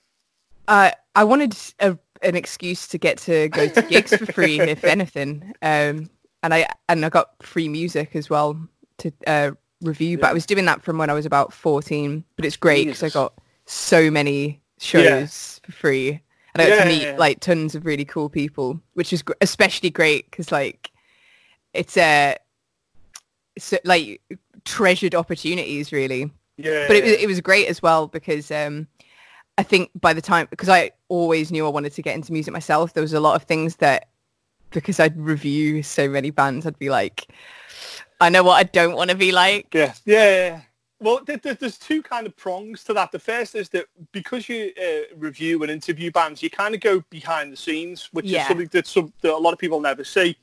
uh, 0.69 0.91
i 1.14 1.25
wanted 1.25 1.56
a, 1.81 1.97
an 2.23 2.35
excuse 2.37 2.87
to 2.88 2.99
get 2.99 3.19
to 3.19 3.48
go 3.51 3.69
to 3.69 3.82
gigs 3.82 4.17
for 4.17 4.27
free 4.27 4.60
if 4.75 4.84
anything 4.84 5.53
um, 5.63 6.10
and 6.43 6.53
i 6.53 6.67
and 6.89 7.05
i 7.05 7.08
got 7.08 7.31
free 7.43 7.69
music 7.69 8.15
as 8.17 8.29
well 8.29 8.58
to 8.98 9.13
uh, 9.27 9.51
review 9.82 10.19
but 10.19 10.29
i 10.31 10.32
was 10.32 10.44
doing 10.46 10.65
that 10.65 10.82
from 10.82 10.98
when 10.98 11.08
i 11.08 11.13
was 11.13 11.25
about 11.27 11.53
14 11.53 12.25
but 12.36 12.44
it's 12.44 12.56
great 12.56 12.86
because 12.86 13.03
i 13.03 13.08
got 13.08 13.32
so 13.67 14.10
many 14.10 14.60
shows 14.79 15.60
for 15.65 15.72
free 15.72 16.20
and 16.55 16.63
i 16.63 16.69
got 16.69 16.77
Yeah, 16.77 16.84
to 16.84 16.89
meet 16.89 17.03
yeah. 17.03 17.17
like 17.17 17.41
tons 17.41 17.75
of 17.75 17.86
really 17.86 18.05
cool 18.05 18.29
people 18.29 18.81
which 18.94 19.13
is 19.13 19.22
gr- 19.22 19.34
especially 19.41 19.91
great 19.91 20.31
because 20.31 20.51
like 20.53 20.91
it's 21.75 21.96
a 21.96 22.36
it's 23.55 23.72
a, 23.72 23.79
like 23.84 24.20
treasured 24.67 25.15
opportunities 25.15 25.93
really 25.93 26.31
Yeah. 26.58 26.87
but 26.89 26.96
it 26.96 27.05
was, 27.05 27.13
it 27.13 27.27
was 27.27 27.41
great 27.41 27.69
as 27.69 27.81
well 27.81 28.06
because 28.08 28.51
um, 28.51 28.87
I 29.56 29.63
think 29.63 29.91
by 29.99 30.13
the 30.13 30.20
time 30.20 30.46
because 30.51 30.69
I 30.69 30.91
always 31.08 31.51
knew 31.51 31.65
I 31.65 31.70
wanted 31.70 31.94
to 31.94 32.03
get 32.03 32.15
into 32.15 32.32
music 32.32 32.53
myself, 32.53 32.93
there 32.93 33.03
was 33.03 33.15
a 33.15 33.20
lot 33.20 33.37
of 33.37 33.44
things 33.44 33.77
that 33.77 34.08
because 34.70 35.01
I'd 35.01 35.17
review 35.17 35.82
so 35.82 36.08
many 36.08 36.31
bands, 36.31 36.67
I'd 36.67 36.79
be 36.79 36.91
like, 36.91 37.27
I 38.20 38.29
know 38.29 38.43
what 38.43 38.56
I 38.56 38.65
don't 38.65 38.96
want 38.96 39.11
to 39.11 39.17
be 39.17 39.32
like. 39.32 39.69
Yeah, 39.73 39.94
yeah. 40.05 40.25
yeah. 40.37 40.61
Well, 40.99 41.20
there, 41.25 41.37
there- 41.37 41.55
there's 41.55 41.79
two 41.79 42.03
kind 42.03 42.27
of 42.27 42.37
prongs 42.37 42.82
to 42.85 42.94
that. 42.94 43.13
The 43.13 43.19
first 43.19 43.55
is 43.55 43.69
that 43.70 43.87
because 44.13 44.49
you 44.49 44.73
uh, 44.82 45.15
review 45.17 45.63
and 45.63 45.70
interview 45.70 46.11
bands, 46.11 46.43
you 46.43 46.51
kind 46.51 46.75
of 46.75 46.81
go 46.81 47.03
behind 47.11 47.53
the 47.53 47.56
scenes, 47.56 48.08
which 48.13 48.27
is 48.27 48.32
something 48.49 48.69
that, 48.73 48.87
some, 48.87 49.13
that 49.20 49.32
a 49.32 49.37
lot 49.37 49.53
of 49.53 49.58
people 49.58 49.81
never 49.81 50.05
see, 50.05 50.37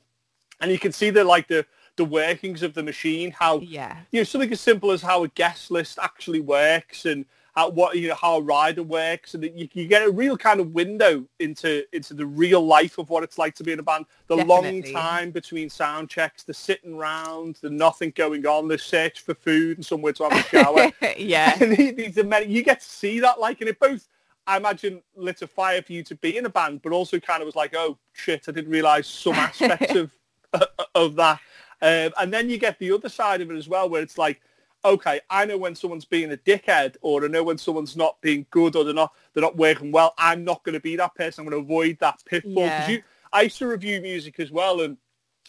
and 0.60 0.70
you 0.70 0.78
can 0.78 0.92
see 0.92 1.10
the 1.10 1.22
like 1.24 1.46
the 1.48 1.66
the 1.96 2.04
workings 2.04 2.62
of 2.62 2.74
the 2.74 2.82
machine, 2.82 3.30
how 3.30 3.58
Yeah, 3.58 3.98
you 4.10 4.20
know 4.20 4.24
something 4.24 4.52
as 4.52 4.60
simple 4.60 4.90
as 4.90 5.02
how 5.02 5.24
a 5.24 5.28
guest 5.28 5.70
list 5.70 5.98
actually 6.00 6.40
works 6.40 7.04
and 7.04 7.24
how 7.54 7.70
what 7.70 7.96
you 7.96 8.08
know 8.08 8.14
how 8.14 8.38
a 8.38 8.40
rider 8.40 8.82
works, 8.82 9.34
and 9.34 9.44
you, 9.44 9.68
you 9.72 9.86
get 9.86 10.02
a 10.02 10.10
real 10.10 10.36
kind 10.36 10.60
of 10.60 10.72
window 10.72 11.24
into 11.38 11.84
into 11.92 12.12
the 12.14 12.26
real 12.26 12.64
life 12.64 12.98
of 12.98 13.10
what 13.10 13.22
it's 13.22 13.38
like 13.38 13.54
to 13.56 13.64
be 13.64 13.72
in 13.72 13.78
a 13.78 13.82
band. 13.82 14.06
The 14.26 14.36
long 14.36 14.82
time 14.82 15.30
between 15.30 15.70
sound 15.70 16.10
checks, 16.10 16.42
the 16.42 16.54
sitting 16.54 16.96
round, 16.96 17.58
the 17.62 17.70
nothing 17.70 18.12
going 18.16 18.44
on, 18.46 18.66
the 18.66 18.78
search 18.78 19.20
for 19.20 19.34
food 19.34 19.78
and 19.78 19.86
somewhere 19.86 20.12
to 20.14 20.28
have 20.28 20.32
a 20.32 20.42
shower. 20.48 20.90
yeah, 21.16 21.56
and 21.60 21.76
these, 21.76 22.18
are 22.18 22.24
many, 22.24 22.46
you 22.46 22.62
get 22.62 22.80
to 22.80 22.86
see 22.86 23.20
that, 23.20 23.38
like, 23.38 23.60
and 23.60 23.70
it 23.70 23.78
both. 23.78 24.08
I 24.46 24.58
imagine 24.58 25.00
lit 25.16 25.40
a 25.40 25.46
fire 25.46 25.80
for 25.80 25.94
you 25.94 26.02
to 26.02 26.14
be 26.16 26.36
in 26.36 26.44
a 26.44 26.50
band, 26.50 26.82
but 26.82 26.92
also 26.92 27.18
kind 27.18 27.40
of 27.40 27.46
was 27.46 27.56
like, 27.56 27.74
oh 27.74 27.96
shit, 28.12 28.44
I 28.46 28.52
didn't 28.52 28.70
realize 28.70 29.06
some 29.06 29.32
aspects 29.34 29.94
of 29.94 30.10
uh, 30.52 30.66
of 30.94 31.16
that. 31.16 31.40
Um, 31.84 32.12
and 32.18 32.32
then 32.32 32.48
you 32.48 32.56
get 32.58 32.78
the 32.78 32.90
other 32.92 33.10
side 33.10 33.42
of 33.42 33.50
it 33.50 33.56
as 33.56 33.68
well, 33.68 33.90
where 33.90 34.00
it's 34.02 34.16
like, 34.16 34.40
okay, 34.86 35.20
I 35.28 35.44
know 35.44 35.58
when 35.58 35.74
someone's 35.74 36.06
being 36.06 36.32
a 36.32 36.36
dickhead, 36.38 36.96
or 37.02 37.22
I 37.24 37.28
know 37.28 37.42
when 37.42 37.58
someone's 37.58 37.94
not 37.96 38.18
being 38.22 38.46
good, 38.50 38.74
or 38.74 38.84
they're 38.84 38.94
not 38.94 39.12
they're 39.34 39.42
not 39.42 39.56
working 39.56 39.92
well. 39.92 40.14
I'm 40.16 40.44
not 40.44 40.64
going 40.64 40.72
to 40.72 40.80
be 40.80 40.96
that 40.96 41.14
person. 41.14 41.42
I'm 41.44 41.50
going 41.50 41.62
to 41.62 41.66
avoid 41.66 41.98
that 42.00 42.22
pitfall. 42.24 42.64
Yeah. 42.64 42.88
you, 42.88 43.02
I 43.34 43.42
used 43.42 43.58
to 43.58 43.66
review 43.66 44.00
music 44.00 44.40
as 44.40 44.50
well, 44.50 44.80
and 44.80 44.96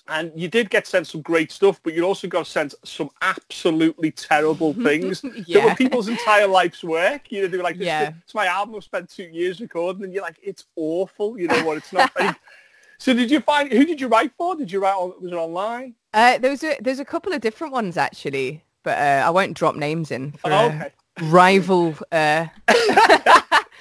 and 0.10 0.32
you 0.36 0.48
did 0.50 0.70
get 0.70 0.86
sent 0.86 1.08
some 1.08 1.22
great 1.22 1.52
stuff, 1.54 1.80
but 1.84 1.94
you 1.94 2.04
also 2.04 2.28
got 2.28 2.48
sent 2.48 2.76
some 2.84 3.10
absolutely 3.22 4.12
terrible 4.12 4.74
things 4.88 5.24
Yeah. 5.48 5.62
that 5.62 5.70
were 5.70 5.76
people's 5.76 6.10
entire 6.10 6.48
life's 6.48 6.84
work. 6.84 7.32
You 7.32 7.42
know, 7.44 7.48
they 7.48 7.58
were 7.58 7.64
like, 7.64 7.78
this, 7.78 7.88
Yeah. 7.88 8.12
it's 8.24 8.36
my 8.36 8.46
album 8.46 8.76
I've 8.76 8.84
spent 8.84 9.10
two 9.10 9.24
years 9.24 9.60
recording, 9.62 10.04
and 10.04 10.14
you're 10.14 10.22
like, 10.22 10.40
it's 10.44 10.66
awful. 10.76 11.40
You 11.40 11.48
know 11.48 11.64
what? 11.66 11.78
It's 11.78 11.94
not. 11.94 12.12
So 12.98 13.14
did 13.14 13.30
you 13.30 13.42
find 13.42 13.72
who 13.72 13.86
did 13.86 14.00
you 14.00 14.08
write 14.08 14.32
for? 14.38 14.56
Did 14.56 14.72
you 14.72 14.82
write 14.82 14.94
on? 14.94 15.14
Was 15.22 15.32
it 15.32 15.36
online? 15.36 15.96
Uh, 16.16 16.38
there 16.38 16.50
was 16.50 16.64
a, 16.64 16.78
there's 16.80 17.00
a 17.00 17.06
couple 17.06 17.34
of 17.34 17.42
different 17.42 17.74
ones 17.74 17.98
actually, 17.98 18.64
but 18.84 18.98
uh, 18.98 19.24
I 19.26 19.30
won't 19.30 19.56
drop 19.56 19.76
names 19.76 20.12
in 20.12 20.32
for 20.32 20.52
Oh, 20.52 20.68
okay. 20.68 20.92
rival. 21.24 21.96
Uh... 22.12 22.48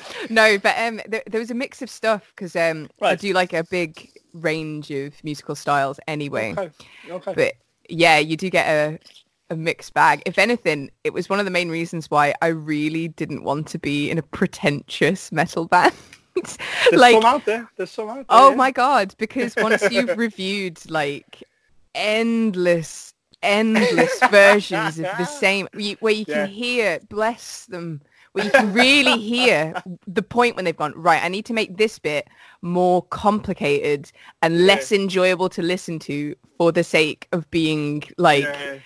no, 0.30 0.58
but 0.58 0.74
um, 0.76 1.00
there, 1.06 1.22
there 1.26 1.40
was 1.40 1.50
a 1.50 1.54
mix 1.54 1.80
of 1.80 1.88
stuff 1.88 2.32
because 2.34 2.56
um, 2.56 2.90
I 3.00 3.14
do 3.14 3.32
like 3.32 3.52
a 3.52 3.64
big 3.64 4.10
range 4.32 4.90
of 4.90 5.14
musical 5.22 5.54
styles 5.54 6.00
anyway. 6.08 6.54
Okay. 6.58 6.70
Okay. 7.08 7.34
But 7.34 7.54
yeah, 7.88 8.18
you 8.18 8.36
do 8.36 8.50
get 8.50 8.66
a 8.66 8.98
a 9.50 9.56
mixed 9.56 9.94
bag. 9.94 10.22
If 10.26 10.38
anything, 10.38 10.90
it 11.04 11.12
was 11.12 11.28
one 11.28 11.38
of 11.38 11.44
the 11.44 11.50
main 11.50 11.68
reasons 11.68 12.10
why 12.10 12.34
I 12.42 12.48
really 12.48 13.08
didn't 13.08 13.44
want 13.44 13.66
to 13.68 13.78
be 13.78 14.10
in 14.10 14.18
a 14.18 14.22
pretentious 14.22 15.30
metal 15.30 15.66
band. 15.68 15.94
There's 16.34 16.58
like 16.92 17.14
some 17.14 17.24
out 17.24 17.44
there. 17.44 17.70
There's 17.76 17.90
some 17.90 18.08
out 18.08 18.16
there. 18.16 18.24
Oh 18.30 18.50
yeah. 18.50 18.56
my 18.56 18.70
god! 18.70 19.14
Because 19.18 19.54
once 19.56 19.88
you've 19.90 20.16
reviewed 20.18 20.78
like 20.90 21.44
endless, 21.94 23.14
endless 23.42 24.20
versions 24.22 24.98
of 24.98 25.06
the 25.18 25.24
same, 25.40 25.68
where 25.72 25.82
you, 25.82 25.96
you 26.02 26.24
Yeah. 26.26 26.46
can 26.46 26.48
hear, 26.48 27.00
bless 27.08 27.66
them, 27.66 28.00
where 28.32 28.44
you 28.44 28.50
can 28.50 28.72
really 28.72 29.18
hear 29.34 29.74
the 30.06 30.22
point 30.22 30.56
when 30.56 30.64
they've 30.64 30.76
gone 30.76 30.92
right. 30.96 31.22
I 31.22 31.28
need 31.28 31.46
to 31.46 31.52
make 31.52 31.76
this 31.76 31.98
bit 31.98 32.28
more 32.62 33.02
complicated 33.02 34.10
and 34.42 34.66
less 34.66 34.92
enjoyable 34.92 35.48
to 35.50 35.62
listen 35.62 35.98
to 36.00 36.34
for 36.58 36.72
the 36.72 36.84
sake 36.84 37.28
of 37.32 37.48
being 37.50 38.02
like, 38.18 38.44
Yeah. 38.44 38.78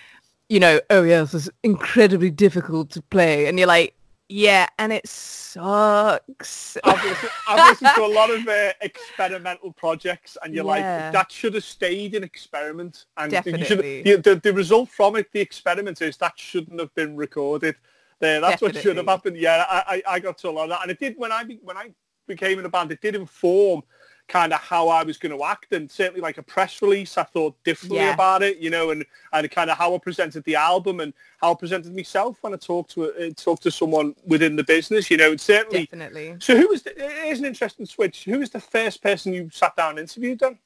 you 0.49 0.59
know, 0.59 0.81
oh 0.89 1.03
yeah, 1.03 1.21
this 1.21 1.33
is 1.33 1.49
incredibly 1.63 2.31
difficult 2.31 2.89
to 2.91 3.01
play, 3.03 3.45
and 3.47 3.57
you're 3.59 3.67
like, 3.67 3.95
yeah, 4.29 4.67
and 4.77 4.93
it 4.93 5.07
sucks. 5.07 6.77
I've 6.83 7.03
listened, 7.03 7.31
I've 7.47 7.69
listened 7.69 7.91
to 7.95 8.05
a 8.05 8.13
lot 8.13 8.29
of 8.29 8.47
uh, 8.47 8.73
experimental 8.81 9.73
projects, 9.73 10.37
and 10.43 10.53
you're 10.53 10.63
Yeah. 10.63 11.05
like, 11.05 11.13
that 11.13 11.31
should 11.31 11.55
have 11.55 11.63
stayed 11.63 12.13
an 12.13 12.23
experiment. 12.23 13.05
And 13.17 13.31
should, 13.31 13.43
Definitely. 13.43 14.03
the, 14.03 14.35
the, 14.35 14.53
result 14.53 14.89
from 14.89 15.15
it, 15.15 15.31
the 15.31 15.39
experiment 15.39 16.01
is 16.03 16.15
that 16.17 16.37
shouldn't 16.37 16.79
have 16.79 16.93
been 16.93 17.15
recorded. 17.15 17.75
There, 18.19 18.39
that's 18.39 18.61
what 18.61 18.75
should 18.75 18.97
have 18.97 19.07
happened. 19.07 19.37
Yeah, 19.37 19.65
I, 19.67 20.03
I, 20.07 20.15
I 20.15 20.19
got 20.19 20.37
to 20.39 20.49
a 20.49 20.51
lot 20.51 20.63
of 20.63 20.69
that, 20.69 20.81
and 20.83 20.91
it 20.91 20.99
did 20.99 21.15
when 21.17 21.31
I 21.31 21.45
when 21.63 21.77
I 21.77 21.93
became 22.27 22.59
in 22.59 22.65
a 22.65 22.69
band. 22.69 22.91
It 22.91 23.01
did 23.01 23.15
inform 23.15 23.81
kind 24.29 24.53
of 24.53 24.59
how 24.61 24.87
I 24.87 25.03
was 25.03 25.17
going 25.17 25.37
to 25.37 25.43
act, 25.43 25.73
and 25.73 25.91
certainly 25.91 26.21
like 26.21 26.37
a 26.37 26.43
press 26.43 26.81
release, 26.81 27.17
I 27.17 27.23
thought 27.23 27.61
differently 27.65 27.97
Yeah. 27.97 28.13
about 28.13 28.41
it, 28.43 28.59
you 28.59 28.69
know, 28.69 28.91
and 28.91 29.03
and 29.33 29.51
kind 29.51 29.69
of 29.69 29.77
how 29.77 29.93
I 29.93 29.97
presented 29.97 30.45
the 30.45 30.55
album 30.55 31.01
and 31.01 31.13
how 31.41 31.51
I 31.51 31.55
presented 31.55 31.93
myself 31.95 32.37
when 32.41 32.53
I 32.53 32.57
talked 32.57 32.91
to 32.91 33.11
uh, 33.11 33.31
talked 33.35 33.63
to 33.63 33.71
someone 33.71 34.15
within 34.25 34.55
the 34.55 34.63
business, 34.63 35.11
you 35.11 35.17
know, 35.17 35.31
and 35.31 35.41
certainly. 35.41 35.85
Definitely. 35.87 36.37
So 36.39 36.55
who 36.55 36.67
was 36.69 36.83
the, 36.83 36.93
here's 36.97 37.39
an 37.39 37.45
interesting 37.45 37.85
switch. 37.85 38.23
Who 38.23 38.39
was 38.39 38.51
the 38.51 38.61
first 38.61 39.01
person 39.03 39.33
you 39.33 39.49
sat 39.51 39.75
down 39.75 39.91
and 39.91 39.99
interviewed 39.99 40.39
then? 40.39 40.57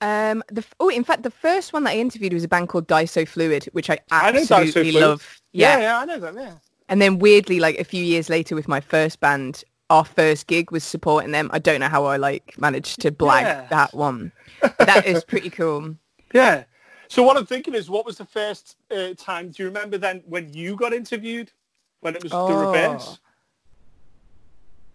Um, 0.00 0.42
the 0.48 0.64
oh, 0.80 0.88
in 0.88 1.04
fact, 1.04 1.22
the 1.22 1.30
first 1.30 1.72
one 1.72 1.84
that 1.84 1.90
I 1.90 1.96
interviewed 1.98 2.32
was 2.32 2.44
a 2.44 2.48
band 2.48 2.68
called 2.68 2.86
Diso 2.88 3.26
Fluid, 3.26 3.64
which 3.72 3.90
I 3.90 3.98
I 4.10 4.28
absolutely 4.30 4.90
Fluid. 4.90 4.94
love. 5.04 5.40
Yeah. 5.52 5.78
yeah, 5.80 5.98
I 6.00 6.04
know 6.04 6.18
them. 6.18 6.36
Yeah. 6.36 6.54
and 6.88 7.00
then 7.00 7.18
weirdly, 7.18 7.60
like 7.60 7.78
a 7.78 7.84
few 7.84 8.04
years 8.04 8.28
later, 8.28 8.54
with 8.54 8.68
my 8.68 8.80
first 8.80 9.20
band, 9.20 9.64
our 9.90 10.04
first 10.04 10.46
gig 10.46 10.70
was 10.70 10.82
supporting 10.84 11.30
them. 11.32 11.50
I 11.52 11.58
don't 11.58 11.80
know 11.80 11.88
how 11.88 12.04
I 12.06 12.16
like 12.16 12.54
managed 12.58 13.00
to 13.02 13.12
blag 13.12 13.68
that 13.68 13.92
one. 13.94 14.32
That 14.78 15.06
is 15.06 15.24
pretty 15.24 15.50
cool. 15.50 15.96
Yeah. 16.32 16.64
So 17.06 17.22
what 17.22 17.36
I'm 17.36 17.46
thinking 17.46 17.74
is, 17.74 17.88
what 17.88 18.04
was 18.04 18.18
the 18.18 18.24
first 18.24 18.76
uh, 18.90 19.10
time? 19.16 19.50
Do 19.50 19.62
you 19.62 19.68
remember 19.68 19.98
then 19.98 20.20
when 20.26 20.52
you 20.52 20.74
got 20.74 20.92
interviewed? 20.92 21.52
When 22.00 22.16
it 22.16 22.22
was 22.24 22.32
the 22.32 22.38
Oh. 22.38 22.72
reverse? 22.72 23.20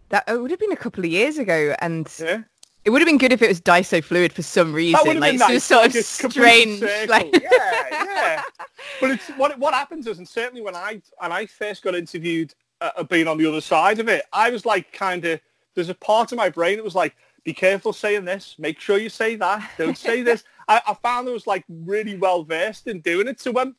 That 0.10 0.26
it 0.28 0.38
would 0.42 0.52
have 0.52 0.60
been 0.60 0.72
a 0.74 0.78
couple 0.78 1.06
of 1.06 1.10
years 1.10 1.38
ago, 1.38 1.76
and 1.80 2.12
Yeah. 2.20 2.42
it 2.84 2.90
would 2.90 3.00
have 3.02 3.08
been 3.08 3.18
good 3.20 3.32
if 3.32 3.42
it 3.42 3.48
was 3.48 3.62
Diso 3.62 4.04
Fluid 4.04 4.34
for 4.34 4.42
some 4.42 4.74
reason. 4.74 4.94
That 4.94 5.06
would 5.08 5.16
have 5.16 5.40
like 5.40 5.40
nice. 5.40 5.64
sort 5.64 5.84
like 5.84 5.96
of 5.96 6.04
strange. 6.04 6.82
Like, 7.08 7.34
yeah, 7.42 7.86
yeah. 7.92 8.42
But 9.00 9.12
it's 9.12 9.30
what 9.38 9.58
what 9.60 9.74
happens 9.74 10.06
is, 10.08 10.18
and 10.18 10.28
certainly 10.28 10.62
when 10.62 10.76
I 10.76 11.02
and 11.22 11.32
I 11.32 11.46
first 11.46 11.84
got 11.84 11.96
interviewed, 11.96 12.54
uh, 12.82 13.04
being 13.04 13.28
on 13.28 13.38
the 13.38 13.46
other 13.46 13.62
side 13.62 14.00
of 14.00 14.08
it, 14.08 14.24
I 14.34 14.50
was 14.50 14.66
like, 14.66 14.92
kind 14.92 15.26
of. 15.26 15.40
There's 15.76 15.90
a 15.90 15.96
part 15.96 16.32
of 16.32 16.38
my 16.38 16.50
brain 16.50 16.78
that 16.78 16.84
was 16.84 16.96
like, 16.96 17.16
be 17.44 17.54
careful 17.54 17.94
saying 17.94 18.26
this. 18.26 18.56
Make 18.58 18.80
sure 18.80 18.98
you 18.98 19.10
say 19.10 19.36
that. 19.36 19.72
Don't 19.78 19.98
say 19.98 20.22
this. 20.24 20.44
I, 20.68 20.82
I 20.88 20.94
found 20.96 21.30
I 21.30 21.32
was 21.32 21.48
like 21.48 21.64
really 21.70 22.18
well 22.18 22.44
versed 22.44 22.88
in 22.88 23.02
doing 23.02 23.28
it. 23.28 23.40
So 23.40 23.52
when, 23.52 23.76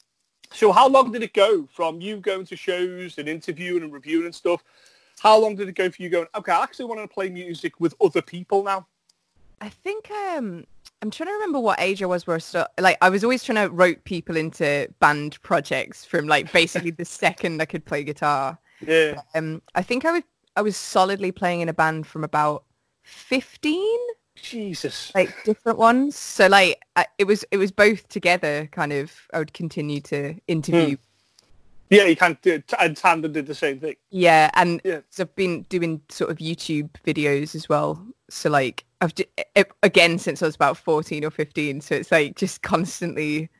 so 0.52 0.72
how 0.72 0.88
long 0.88 1.12
did 1.12 1.22
it 1.22 1.34
go 1.34 1.68
from 1.72 2.00
you 2.00 2.16
going 2.16 2.46
to 2.46 2.56
shows 2.56 3.18
and 3.18 3.28
interviewing 3.28 3.82
and 3.82 3.92
reviewing 3.92 4.26
and 4.26 4.34
stuff? 4.34 4.62
How 5.20 5.38
long 5.38 5.56
did 5.56 5.68
it 5.68 5.74
go 5.74 5.90
for 5.90 6.02
you 6.02 6.08
going? 6.08 6.26
Okay, 6.34 6.52
I 6.52 6.62
actually 6.62 6.86
want 6.86 7.00
to 7.00 7.08
play 7.08 7.28
music 7.28 7.78
with 7.78 7.94
other 8.00 8.22
people 8.22 8.62
now. 8.62 8.86
I 9.60 9.68
think 9.68 10.10
um 10.10 10.64
I'm 11.02 11.10
trying 11.10 11.28
to 11.28 11.32
remember 11.32 11.60
what 11.60 11.80
age 11.80 12.02
I 12.02 12.06
was 12.06 12.26
where 12.26 12.36
I 12.36 12.40
start, 12.40 12.70
like 12.78 12.98
I 13.00 13.08
was 13.08 13.24
always 13.24 13.42
trying 13.42 13.66
to 13.66 13.72
rope 13.72 14.04
people 14.04 14.36
into 14.36 14.88
band 15.00 15.40
projects 15.42 16.04
from 16.04 16.26
like 16.26 16.52
basically 16.52 16.90
the 16.90 17.04
second 17.06 17.62
I 17.62 17.66
could 17.66 17.84
play 17.84 18.04
guitar. 18.04 18.58
Yeah. 18.86 19.20
Um 19.34 19.62
I 19.74 19.82
think 19.82 20.04
I 20.04 20.12
was 20.12 20.22
I 20.56 20.62
was 20.62 20.76
solidly 20.76 21.32
playing 21.32 21.60
in 21.60 21.68
a 21.68 21.74
band 21.74 22.06
from 22.06 22.24
about 22.24 22.64
15 23.02 23.98
Jesus. 24.36 25.12
like 25.14 25.32
different 25.44 25.78
ones. 25.78 26.16
So 26.16 26.46
like 26.46 26.80
I, 26.96 27.06
it 27.18 27.24
was 27.24 27.44
it 27.50 27.58
was 27.58 27.70
both 27.72 28.08
together 28.08 28.68
kind 28.72 28.92
of 28.92 29.12
I 29.34 29.38
would 29.38 29.52
continue 29.52 30.00
to 30.02 30.34
interview 30.48 30.96
Yeah, 31.90 32.04
you 32.04 32.16
can't 32.16 32.40
do 32.42 32.54
it. 32.54 32.72
And 32.78 32.96
Tandem 32.96 33.32
did 33.32 33.46
the 33.46 33.54
same 33.54 33.80
thing. 33.80 33.96
Yeah, 34.10 34.50
and 34.54 34.80
Yeah. 34.84 35.00
so 35.10 35.24
I've 35.24 35.34
been 35.34 35.62
doing 35.68 36.00
sort 36.08 36.30
of 36.30 36.38
YouTube 36.38 36.90
videos 37.06 37.54
as 37.54 37.68
well. 37.68 38.04
So 38.30 38.48
like 38.48 38.84
I've 39.00 39.14
j- 39.14 39.26
again 39.82 40.18
since 40.18 40.42
I 40.42 40.46
was 40.46 40.54
about 40.54 40.76
14 40.78 41.24
or 41.24 41.30
15. 41.30 41.80
So 41.80 41.94
it's 41.96 42.12
like 42.12 42.36
just 42.36 42.62
constantly 42.62 43.50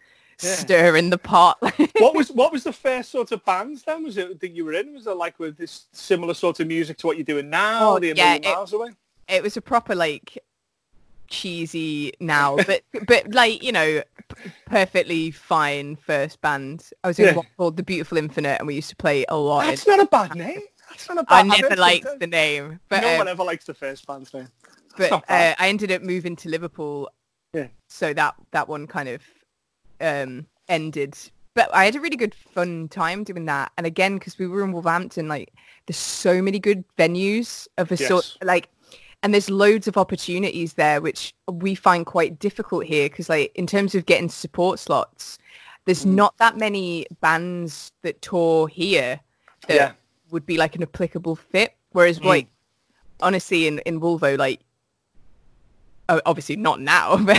Yeah. 0.43 0.55
stirring 0.55 1.11
the 1.11 1.19
pot. 1.19 1.59
what 1.99 2.15
was 2.15 2.31
what 2.31 2.53
was 2.53 2.65
the 2.65 2.73
first 2.73 3.11
sort 3.11 3.33
of 3.33 3.45
bands 3.45 3.83
then? 3.83 4.03
Was 4.05 4.17
it 4.17 4.41
that 4.41 4.51
you 4.53 4.65
were 4.65 4.73
in? 4.75 4.95
Was 4.95 5.07
it 5.07 5.17
like 5.17 5.39
with 5.39 5.57
this 5.57 5.87
similar 5.93 6.35
sort 6.35 6.61
of 6.61 6.67
music 6.67 6.97
to 6.99 7.07
what 7.07 7.17
you're 7.17 7.25
doing 7.25 7.51
now? 7.51 7.91
Oh, 7.95 7.99
the 7.99 8.09
yeah, 8.09 8.15
Million 8.15 8.45
it- 8.45 8.55
miles 8.55 8.73
away. 8.73 8.91
it 9.29 9.43
was 9.43 9.57
a 9.57 9.61
proper 9.61 9.95
like 9.95 10.39
cheesy 11.29 12.13
now, 12.21 12.57
but 12.67 12.83
but 13.07 13.33
like 13.35 13.63
you 13.63 13.73
know 13.73 14.03
p- 14.37 14.51
perfectly 14.67 15.31
fine 15.31 15.97
first 15.97 16.41
band. 16.41 16.91
I 17.05 17.09
was 17.09 17.19
in 17.19 17.27
Yeah. 17.27 17.37
one 17.37 17.47
called 17.57 17.77
The 17.77 17.83
Beautiful 17.83 18.19
Infinite, 18.19 18.59
and 18.61 18.67
we 18.67 18.75
used 18.77 18.91
to 18.91 18.97
play 18.97 19.25
a 19.29 19.37
lot. 19.37 19.67
That's 19.67 19.87
in- 19.87 19.97
not 19.97 20.05
a 20.07 20.09
bad 20.09 20.35
name. 20.35 20.61
That's 20.89 21.09
not 21.09 21.19
a 21.19 21.23
bad. 21.25 21.47
I 21.47 21.55
I've 21.55 21.61
never 21.63 21.77
liked 21.77 22.19
the 22.19 22.27
name, 22.27 22.81
but 22.89 23.01
no 23.03 23.13
um, 23.13 23.19
one 23.19 23.29
ever 23.29 23.45
likes 23.45 23.65
the 23.65 23.75
first 23.75 24.07
band's 24.07 24.33
name. 24.35 24.49
but 24.97 25.13
uh. 25.13 25.21
I 25.29 25.69
ended 25.69 25.93
up 25.93 26.03
moving 26.03 26.35
to 26.37 26.49
Liverpool. 26.49 27.09
Yeah. 27.53 27.69
So 27.89 28.13
that 28.15 28.35
that 28.53 28.69
one 28.69 28.87
kind 28.87 29.09
of 29.09 29.23
um, 30.01 30.47
ended. 30.69 31.17
But 31.55 31.75
I 31.75 31.85
had 31.85 31.97
a 31.97 32.01
really 32.01 32.17
good 32.17 32.35
fun 32.35 32.89
time 32.89 33.25
doing 33.25 33.47
that. 33.47 33.73
And 33.77 33.87
again, 33.87 34.15
because 34.19 34.39
we 34.39 34.47
were 34.47 34.63
in 34.63 34.73
Wolverhampton, 34.73 35.29
like 35.29 35.53
there's 35.87 35.97
so 35.97 36.41
many 36.41 36.59
good 36.59 36.85
venues 36.97 37.67
of 37.79 37.91
a 37.91 37.97
sort 37.97 38.37
like, 38.43 38.69
and 39.23 39.35
there's 39.35 39.51
loads 39.51 39.89
of 39.89 39.97
opportunities 39.97 40.75
there, 40.75 41.01
which 41.01 41.35
we 41.51 41.75
find 41.75 42.07
quite 42.07 42.39
difficult 42.39 42.85
here. 42.85 43.09
Because 43.09 43.29
like 43.29 43.51
in 43.55 43.67
terms 43.67 43.95
of 43.95 44.07
getting 44.07 44.29
support 44.29 44.79
slots, 44.79 45.39
there's 45.87 46.05
Mm. 46.05 46.15
not 46.15 46.37
that 46.39 46.57
many 46.57 47.07
bands 47.21 47.91
that 48.03 48.23
tour 48.23 48.69
here 48.69 49.21
that 49.67 49.75
Yeah. 49.75 49.93
would 50.31 50.47
be 50.47 50.57
like 50.57 50.77
an 50.77 50.83
applicable 50.83 51.35
fit. 51.37 51.75
Whereas 51.91 52.21
Mm. 52.21 52.25
like 52.27 52.47
honestly 53.23 53.67
in 53.67 53.81
in 53.81 54.01
Volvo 54.01 54.39
like 54.39 54.61
obviously 56.27 56.57
not 56.57 56.81
now 56.81 57.17
but 57.25 57.39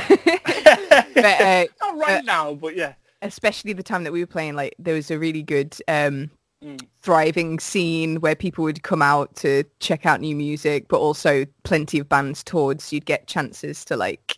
but 1.13 1.25
uh, 1.25 1.65
Not 1.81 1.97
right 1.97 2.19
uh, 2.19 2.21
now, 2.21 2.53
but 2.53 2.75
yeah. 2.75 2.93
especially 3.21 3.73
the 3.73 3.83
time 3.83 4.03
that 4.03 4.13
we 4.13 4.19
were 4.19 4.27
playing 4.27 4.55
like 4.55 4.75
there 4.79 4.95
was 4.95 5.11
a 5.11 5.17
really 5.19 5.43
good 5.43 5.75
um 5.87 6.29
Mm. 6.63 6.79
thriving 7.01 7.59
scene 7.59 8.17
where 8.21 8.35
people 8.35 8.63
would 8.63 8.83
come 8.83 9.01
out 9.01 9.35
to 9.37 9.63
check 9.79 10.05
out 10.05 10.21
new 10.21 10.35
music 10.35 10.87
but 10.89 10.99
also 10.99 11.43
plenty 11.63 11.97
of 11.97 12.07
bands 12.07 12.43
toured 12.43 12.79
so 12.79 12.95
you'd 12.95 13.05
get 13.07 13.25
chances 13.25 13.83
to 13.83 13.97
like 13.97 14.37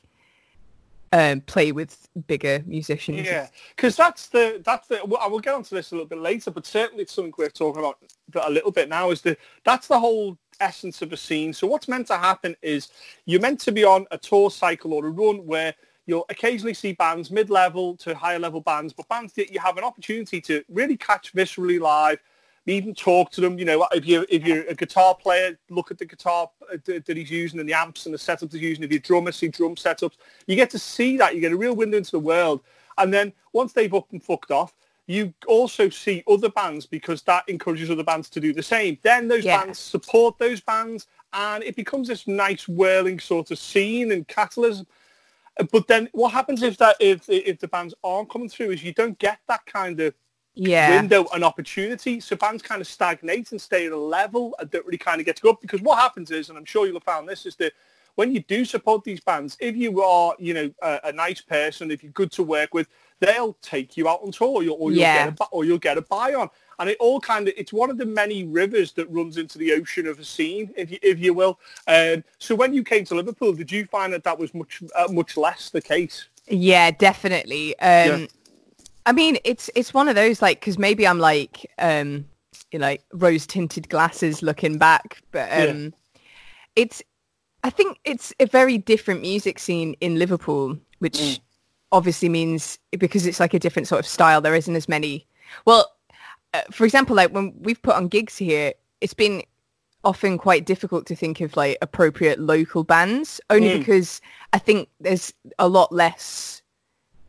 um 1.11 1.41
play 1.41 1.73
with 1.73 2.07
bigger 2.27 2.63
musicians 2.65 3.27
Yeah, 3.27 3.47
because 3.75 3.97
that's 3.97 4.29
the 4.29 4.61
that's 4.63 4.87
the. 4.87 5.01
Well, 5.05 5.19
I 5.21 5.27
will 5.27 5.39
get 5.41 5.53
onto 5.53 5.75
this 5.75 5.91
a 5.91 5.95
little 5.95 6.07
bit 6.07 6.19
later, 6.19 6.49
but 6.49 6.65
certainly 6.65 7.03
it's 7.03 7.13
something 7.13 7.33
we're 7.37 7.49
talking 7.49 7.79
about 7.83 7.97
a 8.41 8.49
little 8.49 8.71
bit 8.71 8.87
now. 8.87 9.11
Is 9.11 9.21
the 9.21 9.37
that's 9.65 9.87
the 9.87 9.99
whole 9.99 10.37
essence 10.59 11.01
of 11.01 11.11
a 11.13 11.17
scene. 11.17 11.51
So 11.53 11.67
what's 11.67 11.87
meant 11.87 12.07
to 12.07 12.17
happen 12.17 12.55
is 12.61 12.89
you're 13.25 13.41
meant 13.41 13.59
to 13.61 13.71
be 13.71 13.83
on 13.83 14.05
a 14.11 14.17
tour 14.17 14.49
cycle 14.49 14.93
or 14.93 15.05
a 15.05 15.09
run 15.11 15.45
where 15.45 15.75
you'll 16.05 16.25
occasionally 16.29 16.73
see 16.73 16.93
bands 16.93 17.31
mid-level 17.31 17.95
to 17.97 18.15
higher 18.15 18.39
level 18.39 18.61
bands, 18.61 18.93
but 18.93 19.07
bands 19.07 19.33
that 19.33 19.51
you 19.51 19.59
have 19.59 19.77
an 19.77 19.83
opportunity 19.83 20.41
to 20.41 20.63
really 20.69 20.97
catch 20.97 21.33
viscerally 21.33 21.79
live, 21.79 22.19
even 22.65 22.93
talk 22.93 23.29
to 23.31 23.41
them. 23.41 23.57
You 23.57 23.65
know, 23.65 23.87
if 23.91 24.05
you 24.05 24.25
if 24.29 24.45
you're 24.45 24.63
a 24.67 24.73
guitar 24.75 25.15
player, 25.15 25.57
look 25.69 25.91
at 25.91 25.97
the 25.97 26.05
guitar 26.05 26.49
uh, 26.71 26.77
that 26.85 27.17
he's 27.17 27.31
using 27.31 27.59
and 27.59 27.67
the 27.67 27.73
amps 27.73 28.05
and 28.05 28.13
the 28.13 28.19
setups 28.19 28.53
he's 28.53 28.61
using. 28.61 28.83
If 28.83 28.91
you're 28.91 28.99
a 28.99 29.01
drummer, 29.01 29.31
see 29.31 29.49
drum 29.49 29.75
setups. 29.75 30.15
You 30.47 30.55
get 30.55 30.69
to 30.71 30.79
see 30.79 31.17
that. 31.17 31.35
You 31.35 31.41
get 31.41 31.51
a 31.51 31.57
real 31.57 31.75
window 31.75 31.97
into 31.97 32.11
the 32.11 32.19
world. 32.19 32.61
And 32.97 33.13
then 33.13 33.33
once 33.53 33.73
they've 33.73 33.93
up 33.93 34.11
and 34.11 34.23
fucked 34.23 34.51
off, 34.51 34.73
you 35.07 35.33
also 35.47 35.89
see 35.89 36.23
other 36.29 36.49
bands 36.49 36.85
because 36.85 37.21
that 37.23 37.43
encourages 37.49 37.89
other 37.89 38.03
bands 38.03 38.29
to 38.29 38.39
do 38.39 38.53
the 38.53 38.63
same. 38.63 38.97
Then 39.01 39.27
those 39.27 39.43
Yeah. 39.43 39.61
bands 39.61 39.79
support 39.79 40.37
those 40.37 40.61
bands, 40.61 41.07
and 41.33 41.63
it 41.63 41.75
becomes 41.75 42.07
this 42.07 42.27
nice 42.27 42.67
whirling 42.67 43.19
sort 43.19 43.51
of 43.51 43.59
scene 43.59 44.11
and 44.11 44.27
catalysm. 44.27 44.85
Uh, 45.59 45.65
But 45.71 45.87
then 45.87 46.09
what 46.13 46.31
happens 46.33 46.63
if 46.63 46.77
that 46.77 46.97
if 46.99 47.29
if 47.29 47.59
the 47.59 47.67
bands 47.67 47.93
aren't 48.03 48.29
coming 48.29 48.49
through 48.49 48.71
is 48.71 48.83
you 48.83 48.93
don't 48.93 49.17
get 49.19 49.39
that 49.47 49.65
kind 49.65 49.99
of 49.99 50.13
Yeah. 50.55 50.87
window 51.01 51.25
and 51.33 51.43
opportunity. 51.43 52.19
So 52.19 52.35
bands 52.35 52.61
kind 52.63 52.81
of 52.81 52.87
stagnate 52.87 53.51
and 53.51 53.61
stay 53.61 53.87
at 53.87 53.91
a 53.91 53.97
level 53.97 54.55
and 54.59 54.69
don't 54.69 54.85
really 54.85 54.97
kind 54.99 55.19
of 55.19 55.25
get 55.25 55.37
to 55.37 55.41
go 55.43 55.51
up 55.51 55.61
because 55.61 55.81
what 55.81 55.99
happens 55.99 56.31
is, 56.31 56.49
and 56.49 56.57
I'm 56.57 56.65
sure 56.65 56.85
you'll 56.85 56.95
have 56.97 57.03
found 57.03 57.27
this, 57.27 57.45
is 57.45 57.55
that 57.57 57.73
when 58.15 58.31
you 58.31 58.41
do 58.43 58.63
support 58.65 59.03
these 59.03 59.19
bands, 59.21 59.57
if 59.59 59.75
you 59.75 60.01
are, 60.03 60.35
you 60.39 60.53
know, 60.53 60.71
a, 60.83 60.99
a 61.05 61.11
nice 61.11 61.41
person, 61.41 61.89
if 61.89 62.03
you're 62.03 62.11
good 62.11 62.31
to 62.33 62.43
work 62.43 62.73
with, 62.73 62.87
they'll 63.19 63.53
take 63.63 63.97
you 63.97 64.07
out 64.07 64.21
on 64.23 64.31
tour 64.31 64.49
or 64.49 64.63
you'll, 64.63 64.77
or 64.79 64.91
you'll, 64.91 65.01
Yeah. 65.05 65.31
get, 65.31 65.39
a, 65.41 65.45
or 65.51 65.65
you'll 65.65 65.79
get 65.79 65.97
a 65.97 66.01
buy 66.03 66.35
on. 66.35 66.49
And 66.79 66.89
it 66.89 66.97
all 66.99 67.19
kind 67.19 67.47
of, 67.47 67.53
it's 67.57 67.73
one 67.73 67.89
of 67.89 67.97
the 67.97 68.05
many 68.05 68.43
rivers 68.43 68.91
that 68.93 69.09
runs 69.09 69.37
into 69.37 69.57
the 69.57 69.73
ocean 69.73 70.07
of 70.07 70.19
a 70.19 70.25
scene, 70.25 70.71
if 70.75 70.91
you, 70.91 70.99
if 71.01 71.19
you 71.19 71.33
will. 71.33 71.59
Um, 71.87 72.23
so 72.39 72.55
when 72.55 72.73
you 72.73 72.83
came 72.83 73.05
to 73.05 73.15
Liverpool, 73.15 73.53
did 73.53 73.71
you 73.71 73.85
find 73.85 74.11
that 74.13 74.23
that 74.23 74.37
was 74.37 74.53
much, 74.53 74.81
uh, 74.95 75.07
much 75.11 75.37
less 75.37 75.69
the 75.69 75.81
case? 75.81 76.27
Yeah, 76.47 76.91
definitely. 76.91 77.77
Um, 77.79 78.27
I 79.05 79.11
mean, 79.11 79.37
it's 79.43 79.69
it's 79.75 79.93
one 79.93 80.07
of 80.07 80.15
those 80.15 80.41
like 80.41 80.59
because 80.59 80.77
maybe 80.77 81.05
I'm 81.07 81.19
like 81.19 81.69
um, 81.77 82.25
you 82.71 82.79
know, 82.79 82.85
like 82.87 83.03
rose 83.13 83.45
tinted 83.47 83.89
glasses 83.89 84.41
looking 84.41 84.77
back, 84.77 85.21
but 85.31 85.49
Yeah. 85.49 85.71
um, 85.71 85.93
it's 86.75 87.01
I 87.63 87.69
think 87.69 87.97
it's 88.03 88.33
a 88.39 88.45
very 88.45 88.77
different 88.77 89.21
music 89.21 89.59
scene 89.59 89.95
in 90.01 90.19
Liverpool, 90.19 90.77
which 90.99 91.17
Mm. 91.17 91.39
obviously 91.91 92.27
means 92.27 92.79
because 92.97 93.25
it's 93.25 93.39
like 93.39 93.53
a 93.53 93.59
different 93.59 93.87
sort 93.87 93.99
of 93.99 94.07
style. 94.07 94.41
There 94.41 94.55
isn't 94.55 94.75
as 94.75 94.89
many. 94.89 95.27
Well, 95.65 95.92
for 96.71 96.85
example, 96.85 97.15
like 97.15 97.31
when 97.31 97.53
we've 97.61 97.81
put 97.81 97.95
on 97.95 98.07
gigs 98.07 98.37
here, 98.37 98.73
it's 99.01 99.13
been 99.13 99.43
often 100.03 100.37
quite 100.37 100.65
difficult 100.65 101.05
to 101.07 101.15
think 101.15 101.39
of 101.41 101.55
like 101.55 101.77
appropriate 101.81 102.39
local 102.39 102.83
bands 102.83 103.39
only 103.49 103.69
Mm. 103.69 103.79
because 103.79 104.19
I 104.51 104.59
think 104.59 104.89
there's 104.99 105.33
a 105.59 105.67
lot 105.67 105.91
less 105.91 106.61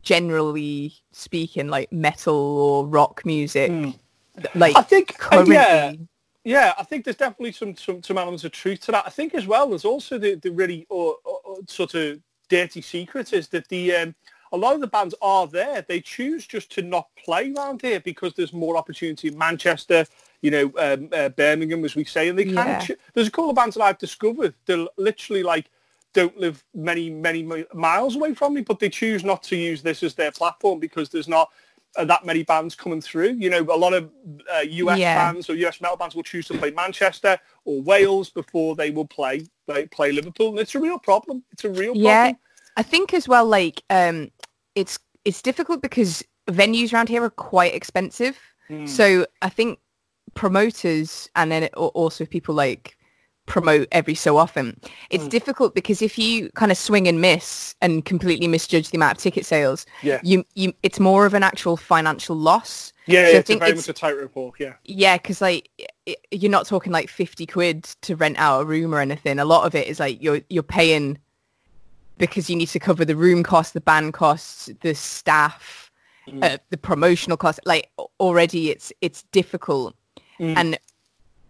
generally 0.02 0.92
speaking 1.12 1.68
like 1.68 1.90
metal 1.92 2.34
or 2.34 2.86
rock 2.86 3.24
music 3.24 3.70
Mm. 3.70 3.98
like 4.54 4.76
I 4.76 4.82
think, 4.82 5.12
uh, 5.12 5.14
currently 5.18 5.54
yeah, 5.54 5.92
Yeah, 6.42 6.74
I 6.76 6.82
think 6.82 7.04
there's 7.04 7.16
definitely 7.16 7.52
some, 7.52 7.74
some, 7.76 8.02
some 8.02 8.18
elements 8.18 8.44
of 8.44 8.52
truth 8.52 8.80
to 8.82 8.92
that. 8.92 9.04
I 9.06 9.10
think 9.10 9.34
as 9.34 9.46
well, 9.46 9.68
there's 9.68 9.86
also 9.86 10.18
the, 10.18 10.34
the 10.34 10.50
really 10.50 10.84
or, 10.90 11.16
or, 11.24 11.40
or 11.44 11.56
sort 11.68 11.94
of 11.94 12.20
dirty 12.50 12.82
secret 12.82 13.32
is 13.32 13.48
that 13.48 13.68
the 13.68 13.94
um, 13.94 14.14
a 14.54 14.56
lot 14.56 14.74
of 14.76 14.80
the 14.80 14.86
bands 14.86 15.14
are 15.20 15.48
there. 15.48 15.82
They 15.82 16.00
choose 16.00 16.46
just 16.46 16.70
to 16.72 16.82
not 16.82 17.08
play 17.22 17.52
around 17.52 17.82
here 17.82 17.98
because 17.98 18.34
there's 18.34 18.52
more 18.52 18.76
opportunity 18.76 19.28
in 19.28 19.36
Manchester, 19.36 20.06
you 20.42 20.50
know, 20.52 20.72
um, 20.78 21.08
uh, 21.12 21.28
Birmingham, 21.30 21.84
as 21.84 21.96
we 21.96 22.04
say. 22.04 22.28
And 22.28 22.38
they 22.38 22.44
Yeah. 22.44 22.76
of, 22.76 22.86
ch- 22.86 22.92
there's 23.14 23.26
a 23.26 23.32
couple 23.32 23.50
of 23.50 23.56
bands 23.56 23.74
that 23.74 23.82
I've 23.82 23.98
discovered 23.98 24.54
that 24.66 24.88
literally 24.96 25.42
like 25.42 25.70
don't 26.12 26.38
live 26.38 26.64
many, 26.72 27.10
many 27.10 27.66
miles 27.74 28.14
away 28.14 28.32
from 28.34 28.54
me, 28.54 28.60
but 28.60 28.78
they 28.78 28.88
choose 28.88 29.24
not 29.24 29.42
to 29.44 29.56
use 29.56 29.82
this 29.82 30.04
as 30.04 30.14
their 30.14 30.30
platform 30.30 30.78
because 30.78 31.08
there's 31.08 31.26
not 31.26 31.50
uh, 31.96 32.04
that 32.04 32.24
many 32.24 32.44
bands 32.44 32.76
coming 32.76 33.00
through. 33.00 33.30
You 33.32 33.50
know, 33.50 33.60
a 33.62 33.76
lot 33.76 33.92
of 33.92 34.08
uh, 34.54 34.60
US 34.60 34.98
Yeah. 35.00 35.14
bands 35.16 35.50
or 35.50 35.56
US 35.56 35.80
metal 35.80 35.96
bands 35.96 36.14
will 36.14 36.22
choose 36.22 36.46
to 36.46 36.58
play 36.58 36.70
Manchester 36.70 37.38
or 37.64 37.82
Wales 37.82 38.30
before 38.30 38.76
they 38.76 38.92
will 38.92 39.06
play 39.06 39.46
they 39.66 39.86
play 39.86 40.12
Liverpool, 40.12 40.50
and 40.50 40.58
it's 40.60 40.74
a 40.76 40.78
real 40.80 40.98
problem. 40.98 41.42
It's 41.50 41.64
a 41.64 41.70
real 41.70 41.94
problem. 41.94 42.04
Yeah. 42.04 42.32
I 42.76 42.82
think 42.82 43.14
as 43.14 43.28
well, 43.28 43.46
like 43.46 43.82
um, 43.90 44.30
it's 44.74 44.98
it's 45.24 45.40
difficult 45.42 45.80
because 45.82 46.22
venues 46.48 46.92
around 46.92 47.08
here 47.08 47.22
are 47.22 47.30
quite 47.30 47.74
expensive. 47.74 48.38
Mm. 48.68 48.88
So 48.88 49.26
I 49.42 49.48
think 49.48 49.78
promoters 50.34 51.28
and 51.36 51.50
then 51.50 51.66
also 51.74 52.24
people 52.26 52.54
like 52.54 52.96
promote 53.46 53.86
every 53.92 54.14
so 54.14 54.38
often. 54.38 54.80
It's 55.10 55.24
Mm. 55.24 55.28
difficult 55.30 55.74
because 55.74 56.00
if 56.00 56.18
you 56.18 56.48
kind 56.54 56.72
of 56.72 56.78
swing 56.78 57.06
and 57.06 57.20
miss 57.20 57.74
and 57.82 58.02
completely 58.04 58.48
misjudge 58.48 58.88
the 58.90 58.96
amount 58.96 59.18
of 59.18 59.22
ticket 59.22 59.44
sales, 59.44 59.84
Yeah. 60.02 60.18
you 60.22 60.44
you 60.54 60.72
it's 60.82 60.98
more 60.98 61.26
of 61.26 61.34
an 61.34 61.42
actual 61.42 61.76
financial 61.76 62.36
loss. 62.36 62.92
Yeah, 63.06 63.26
So 63.26 63.32
I 63.36 63.38
it's 63.40 63.48
very 63.50 63.56
it's- 63.70 63.76
much 63.76 63.88
a 63.88 63.92
tightrope 63.92 64.34
walk. 64.34 64.58
Yeah, 64.60 64.74
Yeah, 64.84 65.18
because 65.18 65.42
like 65.42 65.68
i- 66.08 66.16
you're 66.30 66.50
not 66.50 66.66
talking 66.66 66.90
like 66.92 67.10
fifty 67.10 67.44
quid 67.46 67.84
to 68.02 68.16
rent 68.16 68.38
out 68.38 68.62
a 68.62 68.64
room 68.64 68.94
or 68.94 69.00
anything. 69.00 69.38
A 69.38 69.44
lot 69.44 69.66
of 69.66 69.74
it 69.74 69.88
is 69.88 70.00
like 70.00 70.22
you're 70.22 70.40
you're 70.48 70.62
paying 70.62 71.18
because 72.18 72.48
you 72.48 72.56
need 72.56 72.68
to 72.68 72.78
cover 72.78 73.04
the 73.04 73.16
room 73.16 73.42
costs, 73.42 73.72
the 73.72 73.80
band 73.80 74.12
costs, 74.14 74.70
the 74.82 74.94
staff, 74.94 75.90
Mm. 76.26 76.42
uh, 76.42 76.58
the 76.70 76.78
promotional 76.78 77.36
costs. 77.36 77.60
Like 77.66 77.90
already, 78.18 78.70
it's 78.70 78.92
it's 79.02 79.24
difficult, 79.24 79.94
Mm. 80.40 80.56
and 80.56 80.78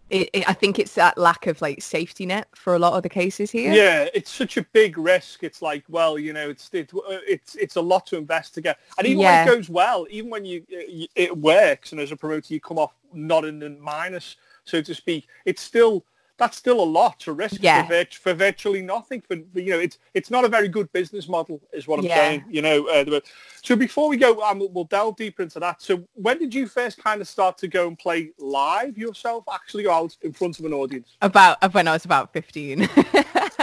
it, 0.09 0.29
it, 0.33 0.49
I 0.49 0.53
think 0.53 0.77
it's 0.79 0.95
that 0.95 1.17
lack 1.17 1.47
of 1.47 1.61
like 1.61 1.81
safety 1.81 2.25
net 2.25 2.47
for 2.53 2.75
a 2.75 2.79
lot 2.79 2.93
of 2.93 3.01
the 3.01 3.09
cases 3.09 3.49
here. 3.51 3.73
yeah, 3.73 4.07
it's 4.13 4.29
such 4.29 4.57
a 4.57 4.63
big 4.73 4.97
risk. 4.97 5.43
It's 5.43 5.61
like, 5.61 5.83
well, 5.87 6.19
you 6.19 6.33
know, 6.33 6.49
it's 6.49 6.69
it, 6.73 6.91
it's 7.25 7.55
it's 7.55 7.77
a 7.77 7.81
lot 7.81 8.05
to 8.07 8.17
invest 8.17 8.53
to 8.55 8.61
get, 8.61 8.79
and 8.97 9.07
even 9.07 9.21
Yeah. 9.21 9.45
when 9.45 9.47
it 9.47 9.55
goes 9.55 9.69
well, 9.69 10.05
even 10.09 10.29
when 10.29 10.43
you 10.43 10.65
it, 10.67 11.09
it 11.15 11.37
works, 11.37 11.93
and 11.93 12.01
as 12.01 12.11
a 12.11 12.17
promoter 12.17 12.53
you 12.53 12.59
come 12.59 12.77
off 12.77 12.93
not 13.13 13.45
in 13.45 13.59
the 13.59 13.69
minus, 13.69 14.35
so 14.65 14.81
to 14.81 14.93
speak, 14.93 15.27
it's 15.45 15.61
still 15.61 16.05
that's 16.37 16.57
still 16.57 16.81
a 16.81 16.83
lot 16.83 17.19
to 17.21 17.31
risk 17.33 17.57
Yeah. 17.61 17.85
for, 17.87 17.93
virt- 17.93 18.13
for 18.15 18.33
virtually 18.33 18.81
nothing. 18.81 19.21
For 19.21 19.35
you 19.35 19.71
know, 19.71 19.79
it's 19.79 19.97
it's 20.13 20.29
not 20.29 20.43
a 20.45 20.49
very 20.49 20.67
good 20.67 20.91
business 20.91 21.27
model, 21.29 21.61
is 21.73 21.87
what 21.87 21.99
I'm 21.99 22.05
Yeah. 22.05 22.15
saying. 22.15 22.45
You 22.49 22.61
know, 22.61 22.87
uh, 22.87 23.19
so 23.63 23.75
before 23.75 24.09
we 24.09 24.17
go, 24.17 24.41
um, 24.41 24.59
we'll 24.71 24.83
delve 24.83 25.15
deeper 25.15 25.43
into 25.43 25.59
that. 25.61 25.81
So 25.81 26.03
when 26.13 26.37
did 26.39 26.53
you 26.53 26.67
first 26.67 26.97
kind 26.97 27.21
of 27.21 27.27
start 27.27 27.57
to 27.59 27.67
go 27.67 27.87
and 27.87 27.97
play 27.97 28.31
live 28.37 28.97
yourself, 28.97 29.43
actually 29.51 29.87
out 29.87 30.15
in 30.21 30.33
front 30.33 30.59
of 30.59 30.65
an 30.65 30.73
audience? 30.73 31.15
About 31.21 31.73
when 31.73 31.87
I 31.87 31.93
was 31.93 32.05
about 32.05 32.33
fifteen. 32.33 32.89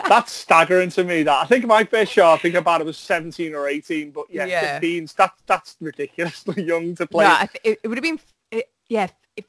That's 0.08 0.32
staggering 0.32 0.90
to 0.90 1.04
me. 1.04 1.22
That 1.22 1.42
I 1.42 1.46
think 1.46 1.64
my 1.66 1.84
first 1.84 2.12
show, 2.12 2.30
I 2.32 2.36
think 2.36 2.54
about 2.54 2.80
it 2.80 2.84
was 2.84 2.98
17 2.98 3.54
or 3.54 3.68
18, 3.68 4.10
but 4.10 4.26
yeah, 4.28 4.44
Yeah. 4.46 4.72
15. 4.80 5.08
That 5.16 5.32
that's 5.46 5.76
ridiculously 5.80 6.64
young 6.64 6.94
to 6.96 7.06
play. 7.06 7.24
No, 7.24 7.30
I 7.32 7.46
th- 7.46 7.60
it, 7.64 7.80
it 7.82 7.88
would 7.88 7.98
have 7.98 8.02
been 8.02 8.20
it, 8.50 8.70
yeah, 8.88 9.06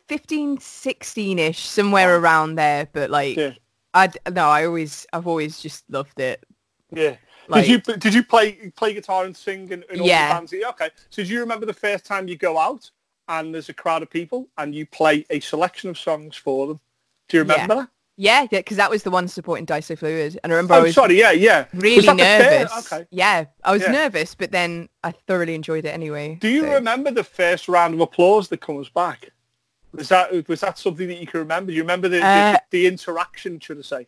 15, 0.07 0.57
16-ish, 0.57 1.59
somewhere 1.59 2.17
around 2.17 2.55
there. 2.55 2.87
But 2.93 3.09
like, 3.09 3.37
Yeah. 3.37 3.51
I 3.93 4.09
no, 4.31 4.47
I 4.47 4.65
always 4.65 5.05
I've 5.13 5.27
always 5.27 5.59
just 5.59 5.83
loved 5.89 6.19
it. 6.19 6.43
yeah. 6.91 7.15
Like- 7.49 7.65
did 7.65 7.87
you 7.87 7.95
did 7.97 8.13
you 8.13 8.23
play 8.23 8.71
play 8.75 8.93
guitar 8.93 9.25
and 9.25 9.35
sing 9.35 9.69
in, 9.71 9.83
in 9.91 9.99
all 9.99 10.07
Yeah. 10.07 10.29
the 10.29 10.33
bands? 10.35 10.53
Yeah, 10.53 10.69
Okay. 10.69 10.89
So 11.09 11.23
do 11.23 11.29
you 11.29 11.39
remember 11.41 11.65
the 11.65 11.73
first 11.73 12.05
time 12.05 12.27
you 12.27 12.37
go 12.37 12.57
out 12.57 12.89
and 13.27 13.53
there's 13.53 13.69
a 13.69 13.73
crowd 13.73 14.01
of 14.01 14.09
people 14.09 14.47
and 14.57 14.73
you 14.73 14.85
play 14.85 15.25
a 15.29 15.39
selection 15.41 15.89
of 15.89 15.97
songs 15.97 16.35
for 16.37 16.67
them? 16.67 16.79
Do 17.27 17.37
you 17.37 17.43
Yeah. 17.43 17.51
remember 17.53 17.75
that? 17.75 17.89
Yeah, 18.15 18.41
yeah, 18.51 18.59
because 18.59 18.77
that 18.77 18.89
was 18.91 19.01
the 19.03 19.09
one 19.11 19.27
supporting 19.27 19.65
Dice 19.65 19.87
Fluid, 19.97 20.39
and 20.43 20.53
I 20.53 20.55
remember 20.55 20.75
oh, 20.75 20.77
I 20.77 20.79
Oh, 20.81 20.83
was 20.83 20.93
sorry. 20.95 21.19
Yeah, 21.19 21.31
yeah. 21.31 21.65
Really 21.73 22.05
nervous. 22.13 22.91
Okay. 22.93 23.07
Yeah, 23.09 23.45
I 23.63 23.71
was 23.73 23.81
Yeah. 23.81 23.91
nervous, 23.91 24.35
but 24.35 24.51
then 24.51 24.87
I 25.03 25.11
thoroughly 25.27 25.55
enjoyed 25.55 25.85
it 25.85 25.89
anyway. 25.89 26.37
Do 26.39 26.47
you 26.47 26.61
so- 26.61 26.73
remember 26.73 27.09
the 27.09 27.23
first 27.23 27.67
round 27.67 27.95
of 27.95 27.99
applause 28.01 28.49
that 28.49 28.61
comes 28.61 28.87
back? 28.89 29.31
Was 29.93 30.09
that 30.09 30.47
was 30.47 30.61
that 30.61 30.77
something 30.79 31.07
that 31.07 31.19
you 31.19 31.27
can 31.27 31.39
remember? 31.39 31.71
Do 31.71 31.75
you 31.75 31.83
remember 31.83 32.09
the, 32.09 32.21
Uh, 32.25 32.53
the, 32.53 32.61
the 32.71 32.87
interaction, 32.87 33.59
should 33.59 33.77
I 33.77 33.81
say? 33.81 34.07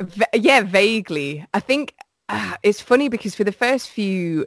V- 0.00 0.24
yeah, 0.34 0.62
vaguely. 0.62 1.46
I 1.52 1.60
think 1.60 1.94
uh, 2.28 2.56
it's 2.62 2.80
funny 2.80 3.08
because 3.08 3.34
for 3.34 3.44
the 3.44 3.52
first 3.52 3.90
few 3.90 4.46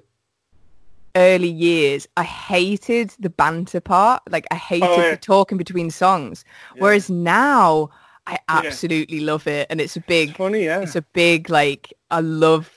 early 1.16 1.50
years, 1.50 2.08
I 2.18 2.24
hated 2.24 3.14
the 3.20 3.30
banter 3.30 3.82
part. 3.82 4.24
Like 4.30 4.48
I 4.52 4.56
hated 4.56 4.90
Oh, 4.90 4.98
yeah. 5.02 5.12
the 5.12 5.18
talking 5.18 5.58
between 5.58 5.92
songs. 5.92 6.44
Yeah. 6.76 6.82
Whereas 6.84 7.10
now, 7.10 7.90
I 8.28 8.40
absolutely 8.48 9.22
love 9.22 9.48
it, 9.48 9.68
and 9.70 9.82
it's 9.82 9.96
a 9.96 10.02
big, 10.02 10.36
Funny, 10.38 10.66
yeah. 10.66 10.82
it's 10.82 10.96
a 10.96 11.02
big 11.02 11.50
like 11.50 11.94
I 12.12 12.20
love 12.22 12.72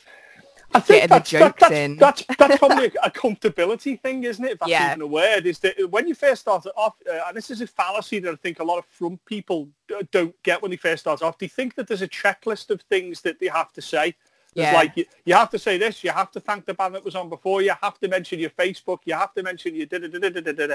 I 0.75 0.81
think 0.81 1.09
that's, 1.09 1.31
that- 1.31 1.57
that's. 1.59 1.99
That's, 1.99 2.37
that's 2.39 2.59
probably 2.59 2.87
a, 2.87 2.91
a 3.05 3.11
comfortability 3.11 4.01
thing, 4.01 4.25
isn't 4.25 4.45
it? 4.45 4.53
If 4.53 4.59
that's 4.61 4.71
Yeah. 4.71 4.91
even 4.93 5.03
a 5.03 5.07
word. 5.07 5.47
Is 5.47 5.59
that 5.61 5.91
when 5.91 6.09
you 6.09 6.15
first 6.15 6.43
start 6.43 6.67
off, 6.77 6.95
uh, 7.11 7.21
and 7.27 7.37
this 7.37 7.51
is 7.51 7.61
a 7.61 7.67
fallacy 7.67 8.19
that 8.21 8.33
I 8.33 8.37
think 8.37 8.61
a 8.61 8.65
lot 8.65 8.79
of 8.79 8.87
front 8.87 9.25
people 9.25 9.69
don't 10.11 10.35
get 10.43 10.63
when 10.63 10.71
they 10.71 10.77
first 10.77 11.01
start 11.03 11.23
off. 11.23 11.39
They 11.39 11.49
think 11.49 11.75
that 11.77 11.87
there's 11.89 12.03
a 12.03 12.09
checklist 12.09 12.71
of 12.71 12.81
things 12.83 13.21
that 13.23 13.39
they 13.41 13.47
have 13.49 13.73
to 13.75 13.83
say. 13.83 14.15
There's 14.55 14.71
Yeah. 14.73 14.75
like 14.75 14.97
you, 14.97 15.05
you 15.25 15.35
have 15.35 15.51
to 15.51 15.59
say 15.59 15.79
this, 15.79 16.05
you 16.05 16.11
have 16.11 16.31
to 16.33 16.41
thank 16.41 16.67
the 16.67 16.75
band 16.75 16.95
that 16.95 17.05
was 17.05 17.15
on 17.15 17.29
before, 17.31 17.63
you 17.63 17.73
have 17.83 17.99
to 18.01 18.09
mention 18.09 18.39
your 18.39 18.51
Facebook, 18.51 18.99
you 19.07 19.15
have 19.15 19.33
to 19.35 19.43
mention 19.43 19.75
your 19.75 19.87
da 19.87 19.99
da 19.99 20.09
da 20.09 20.29
da 20.29 20.41
da 20.53 20.67
da. 20.67 20.75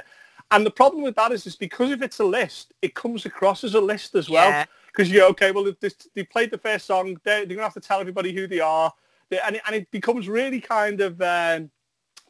And 0.49 0.65
the 0.65 0.71
problem 0.71 1.03
with 1.03 1.15
that 1.15 1.31
is, 1.31 1.45
is 1.45 1.55
because 1.55 1.91
if 1.91 2.01
it's 2.01 2.19
a 2.19 2.23
list, 2.25 2.73
it 2.81 2.95
comes 2.95 3.25
across 3.25 3.63
as 3.63 3.75
a 3.75 3.81
list 3.81 4.15
as 4.15 4.29
well. 4.29 4.49
Yeah. 4.49 4.65
Because 4.88 5.12
you 5.12 5.19
go, 5.19 5.27
okay, 5.29 5.51
well, 5.51 5.67
if 5.67 5.79
this, 5.79 5.93
they 6.15 6.23
played 6.23 6.49
the 6.49 6.57
first 6.57 6.88
song, 6.88 7.19
they're, 7.23 7.39
they're 7.45 7.55
going 7.55 7.57
to 7.57 7.63
have 7.63 7.73
to 7.73 7.79
tell 7.79 7.99
everybody 7.99 8.33
who 8.33 8.47
they 8.47 8.60
are. 8.60 8.91
And 9.31 9.55
it, 9.57 9.61
and 9.65 9.75
it 9.75 9.91
becomes 9.91 10.27
really 10.29 10.61
kind 10.61 11.01
of 11.01 11.21
um, 11.21 11.69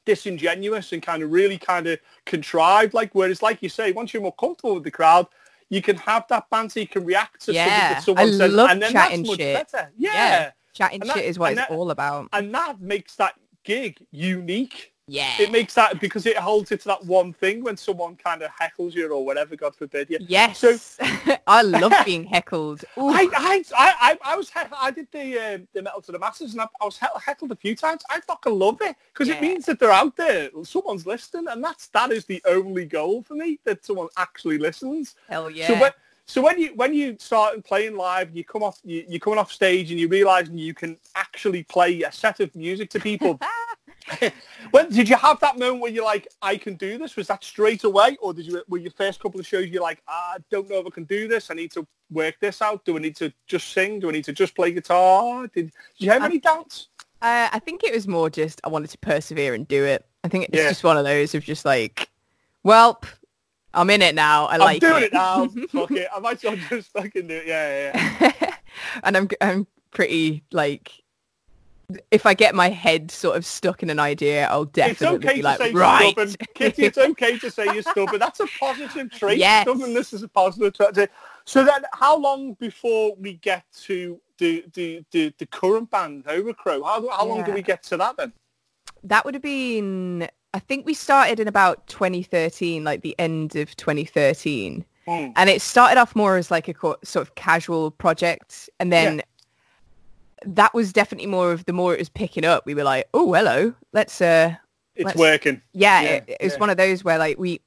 disingenuous 0.06 0.94
and 0.94 1.02
kind 1.02 1.22
of 1.22 1.32
really 1.32 1.58
kind 1.58 1.88
of 1.88 2.00
contrived. 2.26 2.94
Like, 2.94 3.14
whereas, 3.14 3.42
like 3.42 3.62
you 3.62 3.70
say, 3.70 3.92
once 3.92 4.14
you're 4.14 4.24
more 4.24 4.34
comfortable 4.34 4.76
with 4.76 4.84
the 4.84 4.92
crowd, 4.92 5.28
you 5.70 5.82
can 5.82 5.98
have 5.98 6.26
that 6.30 6.50
banter, 6.50 6.80
you 6.80 6.88
can 6.88 7.06
react 7.06 7.42
to 7.46 7.54
something 7.54 7.66
that 7.66 8.04
someone 8.04 8.28
I 8.28 8.32
says, 8.32 8.54
love 8.54 8.70
and 8.72 8.82
then 8.82 8.92
chatting 8.92 9.18
that's 9.24 9.30
much 9.30 9.38
shit. 9.40 9.72
better. 9.72 9.92
Yeah. 9.98 10.12
Yeah. 10.14 10.52
Chatting 10.74 11.00
that- 11.02 11.14
shit 11.14 11.26
is 11.26 11.38
what 11.38 11.52
it's 11.52 11.62
that- 11.62 11.72
all 11.72 11.92
about. 11.92 12.30
and 12.34 12.54
that 12.54 12.80
makes 12.80 13.16
that 13.16 13.36
gig 13.64 14.00
unique. 14.12 14.94
Yeah. 15.08 15.34
It 15.40 15.52
makes 15.52 15.74
that 15.76 16.02
because 16.02 16.26
it 16.26 16.36
holds 16.38 16.72
it 16.72 16.82
to 16.82 16.88
that 16.90 17.06
one 17.06 17.32
thing 17.32 17.64
when 17.64 17.78
someone 17.78 18.18
kind 18.18 18.42
of 18.42 18.52
heckles 18.52 18.94
you 18.94 19.10
or 19.12 19.26
whatever, 19.26 19.56
God 19.56 19.74
forbid 19.76 20.10
you. 20.10 20.18
Yes. 20.20 20.60
So- 20.60 20.78
I 21.48 21.62
love 21.62 21.94
being 22.06 22.26
heckled. 22.26 22.84
Ooh. 22.98 23.08
I, 23.10 23.30
I, 23.34 23.64
I, 23.78 24.18
I, 24.22 24.36
was 24.36 24.50
heck- 24.50 24.72
I 24.78 24.92
did 24.92 25.08
the 25.12 25.40
uh, 25.40 25.58
the 25.74 25.82
metal 25.82 26.02
to 26.02 26.12
the 26.12 26.20
masses 26.20 26.52
and 26.52 26.62
I, 26.62 26.68
I 26.82 26.86
was 26.86 26.98
heck- 26.98 27.16
heckled 27.22 27.52
a 27.52 27.56
few 27.56 27.74
times. 27.76 28.04
I 28.10 28.20
fucking 28.20 28.54
love 28.60 28.80
it 28.82 28.98
because 29.14 29.30
it 29.30 29.42
means 29.42 29.66
that 29.68 29.80
they're 29.80 29.92
out 29.92 30.18
there. 30.18 30.50
Someone's 30.64 31.06
listening, 31.06 31.46
and 31.50 31.64
that's 31.64 31.88
that 31.88 32.12
is 32.12 32.26
the 32.26 32.42
only 32.46 32.86
goal 32.86 33.22
for 33.24 33.36
me 33.36 33.60
that 33.64 33.86
someone 33.86 34.10
actually 34.18 34.58
listens. 34.58 35.16
Hell 35.30 35.50
yeah. 35.50 35.68
So 35.68 35.80
when 35.80 35.92
so 36.26 36.42
when 36.42 36.60
you 36.60 36.74
when 36.76 36.94
you 36.94 37.16
start 37.18 37.64
playing 37.64 37.96
live, 37.96 38.36
you 38.36 38.44
come 38.44 38.62
off 38.64 38.80
you, 38.84 39.06
you're 39.08 39.20
coming 39.22 39.40
off 39.40 39.52
stage 39.54 39.90
and 39.92 40.00
you 40.00 40.10
realise 40.10 40.50
you 40.50 40.74
can 40.74 40.98
actually 41.16 41.64
play 41.64 42.02
a 42.04 42.12
set 42.12 42.42
of 42.42 42.54
music 42.56 42.90
to 42.90 43.00
people. 43.00 43.40
when 44.72 44.90
did 44.90 45.10
you 45.10 45.16
have 45.16 45.40
that 45.42 45.58
moment 45.58 45.82
where 45.82 45.92
you're 45.92 46.06
like, 46.06 46.28
I 46.42 46.58
can 46.58 46.76
do 46.76 46.98
this? 46.98 47.16
Was 47.16 47.28
that 47.28 47.44
straight 47.44 47.84
away, 47.84 48.18
or 48.22 48.34
did 48.34 48.46
you 48.46 48.64
were 48.68 48.78
your 48.78 48.92
first 48.92 49.20
couple 49.20 49.40
of 49.40 49.46
shows 49.48 49.68
you're 49.68 49.82
like, 49.82 50.02
"Ah, 50.08 50.34
I 50.36 50.38
don't 50.50 50.70
know 50.70 50.80
if 50.80 50.88
I 50.88 50.90
can 50.90 51.04
do 51.06 51.28
this. 51.28 51.50
I 51.52 51.54
need 51.54 51.72
to 51.74 51.86
work 52.12 52.36
this 52.40 52.62
out. 52.62 52.86
Do 52.86 52.96
I 52.96 53.00
need 53.00 53.16
to 53.18 53.32
just 53.48 53.70
sing? 53.74 54.00
Do 54.00 54.10
I 54.10 54.14
need 54.14 54.26
to 54.26 54.34
just 54.34 54.56
play 54.56 54.72
guitar? 54.72 55.48
Did, 55.48 55.66
did 55.66 55.72
you 55.98 56.10
have 56.12 56.22
Um, 56.24 56.32
any 56.32 56.40
doubts? 56.40 56.88
Uh, 57.22 57.50
I 57.52 57.60
think 57.60 57.84
it 57.84 57.94
was 57.94 58.08
more 58.08 58.30
just 58.30 58.62
I 58.64 58.70
wanted 58.70 58.90
to 58.92 58.98
persevere 59.00 59.54
and 59.54 59.68
do 59.68 59.84
it. 59.84 60.06
I 60.24 60.28
think 60.28 60.46
it's 60.46 60.58
Yeah. 60.58 60.70
just 60.70 60.84
one 60.84 60.98
of 60.98 61.04
those 61.06 61.34
of 61.36 61.44
just 61.44 61.66
like, 61.66 62.10
well, 62.64 63.02
I'm 63.74 63.90
in 63.90 64.02
it 64.02 64.16
now. 64.16 64.46
I 64.46 64.54
I'm 64.54 64.60
like 64.60 64.80
doing 64.82 65.04
it, 65.04 65.08
it 65.08 65.14
now. 65.14 65.48
Fuck 65.70 65.92
it. 65.92 66.08
I 66.16 66.20
might 66.20 66.38
as 66.38 66.44
well 66.44 66.56
just 66.70 66.92
fucking 66.94 67.28
do 67.28 67.34
it. 67.36 67.48
Yeah, 67.48 67.92
yeah, 67.96 68.18
yeah. 68.42 68.56
and 69.04 69.18
I'm 69.18 69.30
I'm 69.42 69.68
pretty 69.92 70.44
like, 70.52 70.92
if 72.12 72.26
I 72.26 72.34
get 72.34 72.54
my 72.54 72.70
head 72.70 73.12
sort 73.12 73.38
of 73.38 73.46
stuck 73.46 73.82
in 73.82 73.90
an 73.90 74.00
idea, 74.00 74.48
I'll 74.48 74.64
It's 74.64 74.72
definitely 74.74 75.18
okay 75.18 75.36
be 75.36 75.42
to 75.42 75.44
like, 75.44 75.58
say 75.58 75.72
right. 75.72 76.12
stubborn. 76.12 76.36
Kitty, 76.54 76.86
it's 76.86 76.98
okay 76.98 77.38
to 77.40 77.50
say 77.50 77.66
you're 77.66 77.82
stubborn. 77.82 78.20
That's 78.20 78.42
a 78.42 78.48
positive 78.60 79.10
trait. 79.12 79.38
Yes. 79.38 79.64
Stubbornness 79.64 80.12
is 80.12 80.24
a 80.24 80.28
positive 80.28 80.74
trait. 80.74 81.10
So 81.46 81.64
then 81.64 81.84
how 81.94 82.18
long 82.18 82.54
before 82.56 83.16
we 83.18 83.36
get 83.36 83.64
to 83.84 84.20
the 84.38 84.66
the, 84.74 85.06
the, 85.12 85.34
the 85.38 85.46
current 85.46 85.90
band, 85.90 86.26
Novacrow? 86.26 86.84
How, 86.84 87.08
how 87.10 87.26
long 87.26 87.44
do 87.44 87.54
we 87.54 87.62
get 87.62 87.84
to 87.84 87.98
that 87.98 88.18
then? 88.18 88.34
That 89.04 89.24
would 89.24 89.34
have 89.34 89.44
been. 89.44 90.28
I 90.54 90.60
think 90.60 90.86
we 90.86 90.94
started 90.94 91.40
in 91.40 91.48
about 91.48 91.88
2013, 91.88 92.84
like 92.84 93.02
the 93.02 93.16
end 93.18 93.56
of 93.56 93.76
2013. 93.78 94.86
Hmm. 95.08 95.30
and 95.38 95.50
it 95.50 95.62
started 95.62 95.98
off 95.98 96.18
more 96.18 96.36
as 96.36 96.52
like 96.52 96.68
a 96.68 96.74
sort 96.74 97.16
of 97.16 97.34
casual 97.36 97.92
project 97.92 98.70
and 98.82 98.92
then 98.92 99.22
that 100.46 100.74
was 100.74 100.94
definitely 100.94 101.28
more 101.28 101.52
of 101.52 101.66
the 101.66 101.74
more 101.74 101.94
it 101.94 102.00
was 102.00 102.10
picking 102.10 102.46
up 102.46 102.66
we 102.66 102.74
were 102.76 102.84
like 102.84 103.08
oh 103.14 103.34
hello 103.34 103.74
let's 103.94 104.22
uh 104.22 104.54
It's 104.96 105.06
Let's- 105.06 105.18
working. 105.18 105.62
yeah, 105.74 106.02
Yeah, 106.02 106.10
it, 106.10 106.24
it 106.28 106.38
was 106.44 106.54
yeah. 106.54 106.60
one 106.60 106.70
of 106.70 106.78
those 106.78 107.04
where 107.04 107.18
like 107.18 107.38
we 107.40 107.62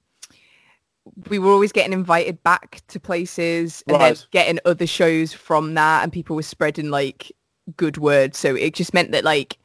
we 1.28 1.38
were 1.38 1.50
always 1.50 1.72
getting 1.72 1.92
invited 1.92 2.42
back 2.42 2.82
to 2.88 3.00
places 3.00 3.82
and 3.86 3.96
Right. 3.96 4.14
then 4.16 4.24
getting 4.30 4.58
other 4.64 4.86
shows 4.86 5.32
from 5.32 5.74
that 5.74 6.02
and 6.02 6.12
people 6.12 6.36
were 6.36 6.42
spreading 6.42 6.90
like 6.90 7.32
good 7.76 7.96
word 7.98 8.34
so 8.34 8.54
it 8.54 8.74
just 8.74 8.92
meant 8.94 9.12
that 9.12 9.24
like 9.24 9.58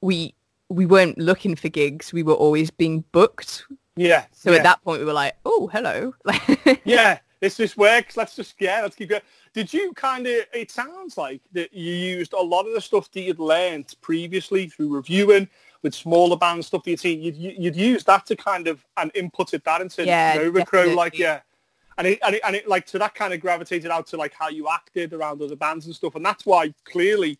we 0.00 0.34
we 0.68 0.86
weren't 0.86 1.18
looking 1.18 1.54
for 1.54 1.68
gigs 1.68 2.12
we 2.12 2.22
were 2.22 2.34
always 2.34 2.70
being 2.70 3.04
booked 3.12 3.64
Yeah. 3.96 4.24
so 4.32 4.50
yeah. 4.50 4.58
at 4.58 4.62
that 4.64 4.82
point 4.82 5.00
we 5.00 5.06
were 5.06 5.12
like 5.12 5.34
oh 5.44 5.68
hello 5.72 6.14
yeah, 6.84 7.18
this 7.42 7.56
just 7.56 7.76
works. 7.76 8.16
Let's 8.16 8.36
just 8.36 8.54
yeah, 8.60 8.82
let's 8.82 8.94
keep 8.94 9.10
going. 9.10 9.20
Did 9.52 9.72
you 9.72 9.92
kind 9.94 10.26
of? 10.28 10.44
It 10.54 10.70
sounds 10.70 11.18
like 11.18 11.40
that 11.52 11.74
you 11.74 11.92
used 11.92 12.34
a 12.34 12.40
lot 12.40 12.68
of 12.68 12.72
the 12.72 12.80
stuff 12.80 13.10
that 13.10 13.20
you'd 13.20 13.40
learned 13.40 13.92
previously 14.00 14.68
through 14.68 14.94
reviewing 14.94 15.48
with 15.82 15.92
smaller 15.92 16.36
bands 16.36 16.68
stuff 16.68 16.84
that 16.84 16.90
you'd 16.90 17.00
seen. 17.00 17.20
You'd 17.20 17.36
you'd 17.36 17.74
used 17.74 18.06
that 18.06 18.26
to 18.26 18.36
kind 18.36 18.68
of 18.68 18.86
and 18.96 19.12
inputted 19.14 19.64
that 19.64 19.80
into 19.80 20.06
Yeah, 20.06 20.38
Novacrow, 20.38 20.94
like 20.94 21.18
yeah. 21.18 21.40
And 21.98 22.06
it, 22.06 22.20
and 22.24 22.36
it 22.36 22.42
and 22.44 22.54
it 22.54 22.68
like 22.68 22.86
so 22.86 22.96
that 22.98 23.16
kind 23.16 23.34
of 23.34 23.40
gravitated 23.40 23.90
out 23.90 24.06
to 24.06 24.16
like 24.16 24.34
how 24.38 24.48
you 24.48 24.68
acted 24.68 25.12
around 25.12 25.42
other 25.42 25.56
bands 25.56 25.86
and 25.86 25.94
stuff, 25.94 26.14
and 26.14 26.24
that's 26.24 26.46
why 26.46 26.72
clearly 26.84 27.38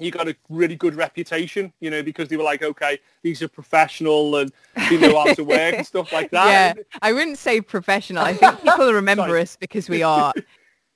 you 0.00 0.10
got 0.10 0.28
a 0.28 0.36
really 0.48 0.76
good 0.76 0.94
reputation, 0.94 1.72
you 1.80 1.90
know, 1.90 2.02
because 2.02 2.28
they 2.28 2.36
were 2.36 2.44
like, 2.44 2.62
okay, 2.62 2.98
he's 3.22 3.42
a 3.42 3.48
professional 3.48 4.36
and 4.36 4.52
he 4.88 4.98
know 4.98 5.18
how 5.18 5.32
to 5.32 5.44
work 5.44 5.74
and 5.74 5.86
stuff 5.86 6.12
like 6.12 6.30
that. 6.32 6.76
Yeah, 6.76 6.82
I 7.02 7.12
wouldn't 7.12 7.38
say 7.38 7.60
professional. 7.60 8.24
I 8.24 8.34
think 8.34 8.60
people 8.62 8.92
remember 8.92 9.22
Sorry. 9.22 9.42
us 9.42 9.56
because 9.56 9.88
we 9.88 10.02
are 10.02 10.32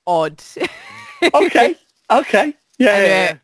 odd. 0.06 0.42
okay, 1.34 1.76
okay, 2.10 2.54
yeah, 2.78 2.96
And, 2.96 3.06
yeah, 3.06 3.32
uh, 3.32 3.38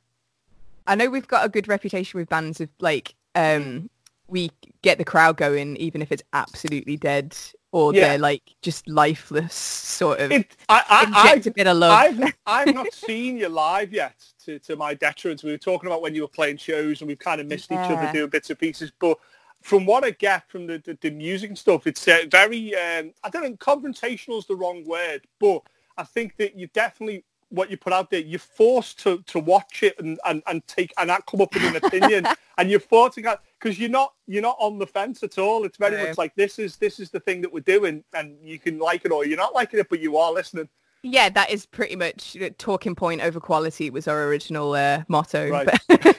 I 0.87 0.95
know 0.95 1.11
we've 1.11 1.29
got 1.29 1.45
a 1.45 1.49
good 1.49 1.69
reputation 1.69 2.19
with 2.19 2.29
bands 2.29 2.61
of 2.61 2.69
like 2.81 3.15
um 3.35 3.91
we 4.27 4.51
get 4.83 4.99
the 4.99 5.05
crowd 5.05 5.37
going 5.37 5.77
even 5.77 6.03
if 6.03 6.11
it's 6.11 6.23
absolutely 6.33 6.97
dead 6.97 7.37
or 7.73 7.95
Yeah. 7.95 8.09
they're 8.09 8.19
like 8.19 8.43
just 8.63 8.89
lifeless 8.89 9.55
sort 9.55 10.21
of 10.21 10.33
It, 10.33 10.57
I, 10.69 10.85
I, 10.89 11.05
inject 11.05 11.47
a 11.47 11.51
bit 11.51 11.67
of 11.67 11.77
love. 11.77 11.93
I've, 11.93 12.35
I've 12.47 12.75
not 12.75 12.93
seen 12.93 13.37
you 13.37 13.49
live 13.49 13.93
yet, 13.93 14.15
to, 14.45 14.59
to 14.61 14.77
my 14.77 14.95
detriment. 14.95 15.43
We 15.43 15.51
were 15.51 15.59
talking 15.59 15.89
about 15.89 16.01
when 16.03 16.15
you 16.15 16.23
were 16.23 16.29
playing 16.29 16.57
shows, 16.57 17.01
and 17.01 17.09
we've 17.09 17.19
kind 17.19 17.41
of 17.41 17.47
missed 17.47 17.71
each 17.71 17.79
other 17.79 18.11
doing 18.13 18.31
bits 18.31 18.51
and 18.51 18.59
pieces. 18.59 18.91
But 18.99 19.19
from 19.63 19.85
what 19.85 20.05
I 20.05 20.11
get 20.11 20.49
from 20.49 20.67
the, 20.67 20.79
the, 20.85 20.97
the 21.01 21.11
music 21.11 21.51
and 21.51 21.59
stuff, 21.59 21.87
it's 21.87 22.07
uh, 22.09 22.21
very, 22.31 22.75
um, 22.75 23.13
I 23.25 23.31
don't 23.31 23.43
know, 23.43 23.57
confrontational 23.57 24.39
is 24.39 24.47
the 24.47 24.57
wrong 24.57 24.85
word, 24.87 25.27
but 25.39 25.63
I 25.97 26.05
think 26.05 26.37
that 26.37 26.57
you 26.57 26.69
definitely, 26.69 27.25
what 27.51 27.71
you 27.71 27.77
put 27.77 27.93
out 27.93 28.09
there, 28.11 28.21
you're 28.21 28.39
forced 28.39 29.01
to, 29.01 29.23
to 29.27 29.39
watch 29.41 29.83
it 29.83 29.99
and, 29.99 30.19
and, 30.27 30.43
and 30.47 30.67
take, 30.69 30.93
and 30.97 31.11
that 31.11 31.27
come 31.27 31.41
up 31.41 31.53
with 31.53 31.65
an 31.65 31.77
opinion, 31.77 32.27
and 32.59 32.71
you're 32.71 32.81
forced 32.81 33.17
to, 33.17 33.39
because 33.61 33.79
you're 33.79 33.89
not, 33.91 34.15
you're 34.27 34.43
not 34.43 34.57
on 34.61 34.79
the 34.79 34.87
fence 34.87 35.23
at 35.23 35.39
all. 35.39 35.65
It's 35.65 35.77
very 35.79 35.97
No. 35.97 36.07
much 36.07 36.19
like, 36.19 36.35
this 36.37 36.59
is, 36.59 36.77
this 36.77 37.01
is 37.01 37.11
the 37.11 37.21
thing 37.21 37.41
that 37.43 37.53
we're 37.53 37.61
doing, 37.61 38.05
and 38.15 38.37
you 38.43 38.59
can 38.59 38.79
like 38.79 39.05
it 39.05 39.13
or 39.13 39.27
you're 39.27 39.37
not 39.37 39.55
liking 39.55 39.81
it, 39.81 39.89
but 39.89 40.01
you 40.01 40.17
are 40.17 40.33
listening. 40.33 40.69
yeah, 41.03 41.29
that 41.29 41.51
is 41.51 41.67
pretty 41.67 41.97
much 41.97 42.35
the 42.35 42.51
talking 42.51 42.95
point 42.95 43.21
over 43.21 43.39
quality 43.41 43.91
was 43.91 44.07
our 44.09 44.25
original 44.25 44.73
uh, 44.75 45.03
motto. 45.09 45.49
Right. 45.51 45.67
But, 45.89 46.17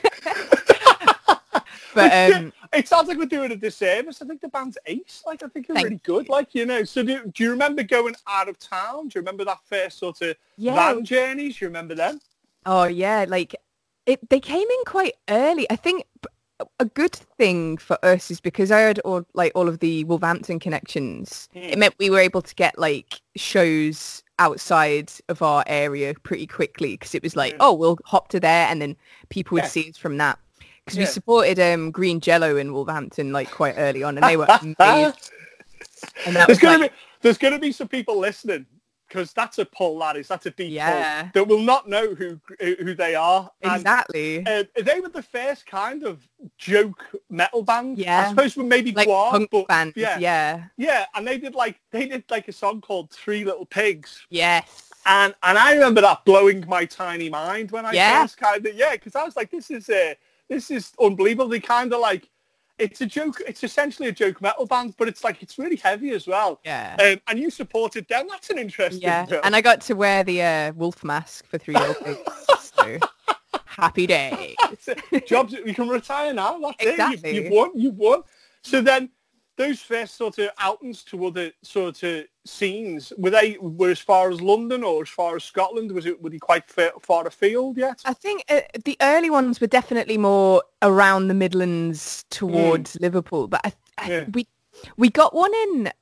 but 1.94 2.32
um, 2.34 2.52
it 2.72 2.86
sounds 2.88 3.08
like 3.08 3.18
we're 3.18 3.26
doing 3.26 3.52
a 3.52 3.56
disservice. 3.56 4.22
I 4.22 4.26
think 4.26 4.40
the 4.40 4.48
band's 4.48 4.78
ace. 4.86 5.22
Like, 5.26 5.42
I 5.42 5.48
think 5.48 5.68
you're 5.68 5.76
really 5.76 6.00
good. 6.04 6.28
Like, 6.28 6.54
you 6.54 6.66
know, 6.66 6.84
so 6.84 7.02
do, 7.02 7.24
do 7.34 7.44
you 7.44 7.50
remember 7.50 7.82
going 7.82 8.14
out 8.28 8.48
of 8.48 8.58
town? 8.58 9.08
Do 9.08 9.18
you 9.18 9.20
remember 9.22 9.44
that 9.44 9.58
first 9.64 9.98
sort 9.98 10.20
of 10.22 10.36
Yeah. 10.56 10.74
van 10.74 11.04
journeys? 11.04 11.58
Do 11.58 11.64
you 11.64 11.68
remember 11.68 11.94
them? 11.94 12.20
Oh 12.66 12.84
yeah, 12.84 13.24
like 13.28 13.56
it. 14.06 14.28
They 14.28 14.38
came 14.40 14.68
in 14.68 14.84
quite 14.86 15.14
early. 15.28 15.66
I 15.70 15.76
think 15.76 16.04
a 16.78 16.84
good 16.84 17.14
thing 17.14 17.76
for 17.78 18.02
us 18.04 18.30
is 18.30 18.40
because 18.40 18.70
I 18.70 18.80
had 18.80 18.98
all 19.00 19.24
like 19.34 19.52
all 19.54 19.68
of 19.68 19.78
the 19.80 20.04
Wolverhampton 20.04 20.58
connections. 20.58 21.48
It 21.54 21.74
Hmm. 21.74 21.80
meant 21.80 21.94
we 21.98 22.10
were 22.10 22.18
able 22.18 22.42
to 22.42 22.54
get 22.54 22.78
like 22.78 23.20
shows 23.36 24.22
outside 24.38 25.12
of 25.28 25.42
our 25.42 25.62
area 25.66 26.14
pretty 26.22 26.46
quickly 26.46 26.92
because 26.94 27.14
it 27.14 27.22
was 27.22 27.36
like, 27.36 27.52
Yeah. 27.52 27.58
oh, 27.60 27.72
we'll 27.74 27.98
hop 28.04 28.28
to 28.28 28.40
there, 28.40 28.66
and 28.68 28.80
then 28.80 28.96
people 29.28 29.56
would 29.56 29.64
Yeah. 29.64 29.68
see 29.68 29.90
us 29.90 29.96
from 29.96 30.16
that. 30.18 30.38
Because 30.84 30.98
we 30.98 31.04
supported 31.06 31.60
um, 31.60 31.90
Green 31.90 32.20
Jello 32.20 32.56
in 32.56 32.72
Wolverhampton 32.72 33.32
like 33.32 33.50
quite 33.50 33.74
early 33.76 34.02
on, 34.02 34.16
and 34.16 34.26
they 34.26 34.36
were 34.36 34.46
amazing. 34.62 35.12
There's 36.24 36.58
gonna 36.58 36.78
like, 36.78 36.90
be 36.92 36.96
there's 37.22 37.38
gonna 37.38 37.58
be 37.58 37.70
some 37.72 37.88
people 37.88 38.18
listening 38.18 38.66
because 39.10 39.32
that's 39.32 39.58
a 39.58 39.64
pull, 39.64 39.98
that 39.98 40.16
is. 40.16 40.28
That's 40.28 40.46
a 40.46 40.50
deep 40.50 40.70
Yeah. 40.72 41.22
pull 41.22 41.30
that 41.34 41.48
will 41.48 41.62
not 41.62 41.88
know 41.88 42.14
who 42.14 42.40
who 42.60 42.94
they 42.94 43.14
are. 43.16 43.50
And, 43.62 43.76
exactly 43.76 44.46
uh, 44.46 44.64
they 44.80 45.00
were 45.00 45.08
the 45.08 45.22
first 45.22 45.66
kind 45.66 46.04
of 46.04 46.26
joke 46.56 47.04
metal 47.28 47.62
band. 47.62 47.98
Yeah. 47.98 48.20
I 48.20 48.28
suppose 48.30 48.56
with 48.56 48.66
maybe 48.66 48.92
like 48.92 49.08
Gwar, 49.08 49.30
punk 49.32 49.50
but 49.50 49.66
bands. 49.68 49.96
yeah, 49.96 50.18
yeah, 50.18 50.64
yeah, 50.76 51.06
and 51.14 51.26
they 51.26 51.38
did 51.38 51.54
like 51.54 51.80
they 51.90 52.06
did 52.06 52.24
like 52.30 52.46
a 52.48 52.52
song 52.52 52.80
called 52.80 53.10
Three 53.10 53.44
Little 53.44 53.66
Pigs. 53.66 54.24
yes. 54.30 54.86
And 55.06 55.34
and 55.42 55.56
I 55.58 55.72
remember 55.72 56.02
that 56.02 56.24
blowing 56.26 56.62
my 56.68 56.84
tiny 56.84 57.30
mind 57.30 57.70
when 57.70 57.84
I 57.86 57.92
Yeah. 57.92 58.20
first 58.22 58.36
kind 58.36 58.64
of 58.64 58.74
yeah, 58.74 58.92
because 58.92 59.16
I 59.16 59.24
was 59.24 59.34
like, 59.34 59.50
this 59.50 59.70
is 59.70 59.88
uh, 59.90 60.14
this 60.48 60.70
is 60.70 60.92
unbelievably 61.00 61.60
kind 61.60 61.92
of 61.92 62.00
like 62.00 62.28
it's 62.80 63.00
a 63.00 63.06
joke. 63.06 63.40
It's 63.46 63.62
essentially 63.62 64.08
a 64.08 64.12
joke 64.12 64.40
metal 64.40 64.66
band, 64.66 64.94
but 64.96 65.08
it's 65.08 65.22
like 65.22 65.42
it's 65.42 65.58
really 65.58 65.76
heavy 65.76 66.10
as 66.10 66.26
well. 66.26 66.60
Yeah. 66.64 66.96
Um, 67.00 67.20
and 67.28 67.38
you 67.38 67.50
supported 67.50 68.08
them. 68.08 68.26
That's 68.28 68.50
an 68.50 68.58
interesting. 68.58 69.02
Yeah, 69.02 69.26
bit. 69.26 69.40
and 69.44 69.54
I 69.54 69.60
got 69.60 69.80
to 69.82 69.94
wear 69.94 70.24
the 70.24 70.42
uh, 70.42 70.72
wolf 70.72 71.04
mask 71.04 71.46
for 71.46 71.58
three 71.58 71.76
pigs. 72.02 72.18
so 72.60 72.98
happy 73.66 74.06
day. 74.06 74.56
jobs 75.26 75.52
you 75.52 75.74
can 75.74 75.88
retire 75.88 76.32
now. 76.32 76.58
That's 76.58 76.76
it. 76.80 76.88
Exactly. 76.88 77.34
You've, 77.34 77.44
you've 77.44 77.52
won. 77.52 77.70
You've 77.74 77.96
won. 77.96 78.22
So 78.62 78.80
then 78.80 79.10
those 79.60 79.80
first 79.82 80.16
sort 80.16 80.38
of 80.38 80.48
outings 80.58 81.02
to 81.04 81.26
other 81.26 81.52
sort 81.62 82.02
of 82.02 82.24
scenes 82.46 83.12
were 83.18 83.28
they 83.28 83.58
were 83.60 83.90
as 83.90 83.98
far 83.98 84.30
as 84.30 84.40
London 84.40 84.82
or 84.82 85.02
as 85.02 85.08
far 85.08 85.36
as 85.36 85.44
Scotland? 85.44 85.92
Was 85.92 86.06
it 86.06 86.20
were 86.22 86.30
they 86.30 86.38
quite 86.38 86.66
far, 86.68 86.92
far 87.02 87.26
afield 87.26 87.76
yet? 87.76 88.00
I 88.06 88.14
think 88.14 88.44
uh, 88.48 88.62
the 88.84 88.96
early 89.02 89.28
ones 89.28 89.60
were 89.60 89.66
definitely 89.66 90.16
more 90.16 90.62
around 90.80 91.28
the 91.28 91.34
Midlands 91.34 92.24
towards 92.30 92.98
Liverpool, 93.00 93.48
but 93.48 93.60
I, 93.64 93.72
I, 93.98 94.10
Yeah. 94.10 94.24
we 94.32 94.46
we 94.96 95.10
got 95.10 95.34
one 95.34 95.52
in 95.54 95.92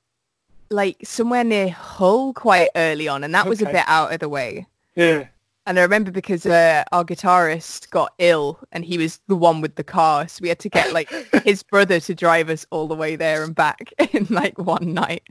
like 0.70 0.98
somewhere 1.02 1.42
near 1.44 1.68
Hull 1.68 2.32
quite 2.34 2.68
early 2.76 3.08
on, 3.08 3.24
and 3.24 3.34
that 3.34 3.48
was 3.48 3.60
a 3.60 3.66
bit 3.66 3.84
out 3.88 4.12
of 4.12 4.20
the 4.20 4.28
way. 4.28 4.66
Yeah. 4.94 5.26
And 5.68 5.78
I 5.78 5.82
remember 5.82 6.10
because 6.10 6.46
uh, 6.46 6.82
our 6.92 7.04
guitarist 7.04 7.90
got 7.90 8.14
ill 8.18 8.58
and 8.72 8.86
he 8.86 8.96
was 8.96 9.20
the 9.28 9.36
one 9.36 9.60
with 9.60 9.74
the 9.74 9.84
car. 9.84 10.26
So 10.26 10.40
we 10.40 10.48
had 10.48 10.58
to 10.60 10.70
get 10.70 10.94
like 10.94 11.10
his 11.44 11.62
brother 11.62 12.00
to 12.00 12.14
drive 12.14 12.48
us 12.48 12.64
all 12.70 12.88
the 12.88 12.94
way 12.94 13.16
there 13.16 13.44
and 13.44 13.54
back 13.54 13.92
in 14.12 14.26
like 14.30 14.56
one 14.58 14.94
night. 14.94 15.24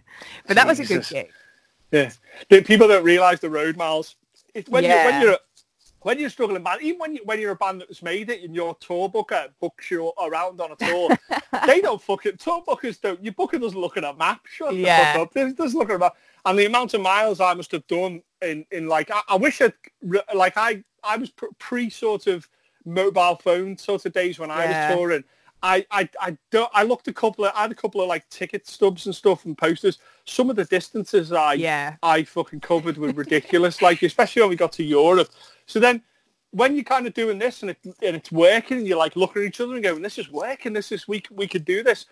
But 0.45 0.55
that 0.57 0.67
was 0.67 0.79
a 0.79 0.85
good 0.85 0.97
Jesus. 1.01 1.11
gig. 1.11 1.31
Yeah. 1.91 2.11
The 2.49 2.61
people 2.61 2.87
don't 2.87 3.03
realise 3.03 3.39
the 3.39 3.49
road 3.49 3.77
miles. 3.77 4.15
It's 4.53 4.69
when 4.69 4.83
you 4.83 4.91
Yeah. 4.91 5.05
when 5.05 5.21
you're 5.23 5.37
when 6.01 6.19
you're 6.19 6.29
struggling 6.29 6.61
band, 6.61 6.83
even 6.83 6.99
when 6.99 7.15
you 7.15 7.21
when 7.25 7.39
you're 7.41 7.53
a 7.53 7.55
band 7.55 7.81
that's 7.81 8.03
made 8.03 8.29
it 8.29 8.43
and 8.43 8.53
your 8.53 8.75
tour 8.75 9.09
booker 9.09 9.47
books 9.59 9.89
you 9.89 10.13
around 10.23 10.61
on 10.61 10.71
a 10.71 10.75
tour, 10.75 11.17
they 11.65 11.81
don't 11.81 11.99
fucking 12.01 12.37
tour 12.37 12.63
bookers 12.67 13.01
don't. 13.01 13.23
Your 13.23 13.33
booker 13.33 13.57
doesn't 13.57 13.79
look 13.79 13.97
at 13.97 14.03
a 14.03 14.13
map. 14.13 14.45
Shut 14.45 14.75
Yeah. 14.75 15.13
the 15.13 15.19
fuck 15.19 15.27
up. 15.29 15.33
They 15.33 15.51
doesn't 15.51 15.79
look 15.79 15.89
at 15.89 15.95
a 15.95 15.99
map. 15.99 16.15
And 16.45 16.59
the 16.59 16.65
amount 16.67 16.93
of 16.93 17.01
miles 17.01 17.39
I 17.41 17.55
must 17.55 17.71
have 17.71 17.87
done 17.87 18.21
in 18.41 18.65
in 18.71 18.87
like 18.87 19.11
I, 19.11 19.21
I 19.29 19.35
wish 19.35 19.61
I 19.61 19.71
like 20.33 20.53
I 20.57 20.83
I 21.03 21.17
was 21.17 21.31
pre 21.59 21.89
sort 21.89 22.27
of 22.27 22.47
mobile 22.85 23.35
phone 23.35 23.77
sort 23.77 24.05
of 24.05 24.13
days 24.13 24.39
when 24.39 24.51
I 24.51 24.63
Yeah. 24.63 24.67
was 24.67 24.85
touring. 24.87 25.23
I, 25.63 25.85
I, 25.89 26.07
I 26.21 26.37
don't 26.51 26.69
I 26.73 26.83
looked 26.83 27.07
a 27.07 27.13
couple 27.13 27.45
of 27.45 27.53
I 27.55 27.61
had 27.63 27.71
a 27.71 27.75
couple 27.75 28.01
of 28.01 28.07
like 28.07 28.29
ticket 28.29 28.67
stubs 28.67 29.05
and 29.07 29.15
stuff 29.15 29.45
and 29.45 29.57
posters. 29.57 29.97
Some 30.25 30.49
of 30.49 30.55
the 30.55 30.65
distances 30.65 31.33
I 31.33 31.55
Yeah. 31.55 31.95
I 32.03 32.23
fucking 32.23 32.61
covered 32.61 32.97
were 32.97 33.11
ridiculous. 33.11 33.81
like 33.81 34.01
especially 34.03 34.43
when 34.43 34.49
we 34.49 34.55
got 34.55 34.71
to 34.73 34.83
Europe. 34.83 35.29
So 35.65 35.79
then 35.79 36.03
when 36.51 36.75
you're 36.75 36.83
kind 36.83 37.05
of 37.07 37.13
doing 37.13 37.37
this 37.39 37.61
and, 37.61 37.71
it, 37.71 37.77
and 38.01 38.15
it's 38.15 38.31
working 38.31 38.77
and 38.77 38.87
you're 38.87 38.97
like 38.97 39.15
looking 39.15 39.41
at 39.41 39.47
each 39.47 39.59
other 39.59 39.73
and 39.73 39.83
going, 39.83 40.01
this 40.01 40.17
is 40.17 40.31
working, 40.31 40.73
this 40.73 40.91
is, 40.91 41.07
we, 41.07 41.21
we 41.31 41.47
could 41.47 41.65
do 41.65 41.83
this. 41.83 42.05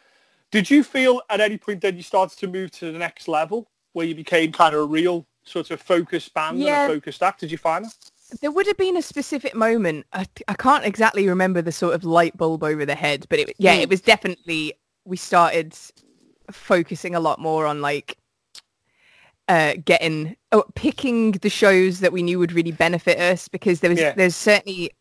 Did 0.51 0.69
you 0.69 0.83
feel 0.83 1.21
at 1.29 1.39
any 1.39 1.57
point 1.57 1.81
then 1.81 1.95
you 1.95 2.03
started 2.03 2.37
to 2.39 2.47
move 2.47 2.71
to 2.71 2.91
the 2.91 2.99
next 2.99 3.27
level 3.27 3.69
where 3.93 4.05
you 4.05 4.13
became 4.13 4.51
kind 4.51 4.75
of 4.75 4.81
a 4.81 4.85
real 4.85 5.25
sort 5.45 5.71
of 5.71 5.81
focused 5.81 6.33
band 6.33 6.59
Yeah. 6.59 6.83
and 6.83 6.91
a 6.91 6.95
focused 6.95 7.23
act? 7.23 7.39
Did 7.41 7.51
you 7.51 7.57
find 7.57 7.85
that? 7.85 7.95
There 8.41 8.51
would 8.51 8.65
have 8.67 8.77
been 8.77 8.97
a 8.97 9.01
specific 9.01 9.55
moment. 9.55 10.05
I, 10.13 10.25
I 10.47 10.53
can't 10.55 10.83
exactly 10.85 11.27
remember 11.29 11.61
the 11.61 11.71
sort 11.71 11.93
of 11.93 12.03
light 12.03 12.35
bulb 12.35 12.63
over 12.63 12.85
the 12.85 12.95
head, 12.95 13.25
but 13.29 13.39
it, 13.39 13.53
yeah, 13.57 13.75
Mm. 13.77 13.81
it 13.83 13.89
was 13.89 14.01
definitely, 14.01 14.73
we 15.05 15.15
started 15.17 15.75
focusing 16.51 17.13
a 17.15 17.19
lot 17.19 17.39
more 17.39 17.65
on 17.65 17.81
like 17.81 18.17
uh, 19.47 19.73
getting, 19.85 20.35
oh, 20.51 20.63
picking 20.73 21.33
the 21.33 21.49
shows 21.51 21.99
that 21.99 22.11
we 22.11 22.23
knew 22.23 22.39
would 22.39 22.51
really 22.51 22.71
benefit 22.71 23.19
us 23.19 23.47
because 23.47 23.79
there 23.81 23.91
was, 23.91 23.99
Yeah. 23.99 24.13
there's 24.13 24.35
certainly 24.35 24.91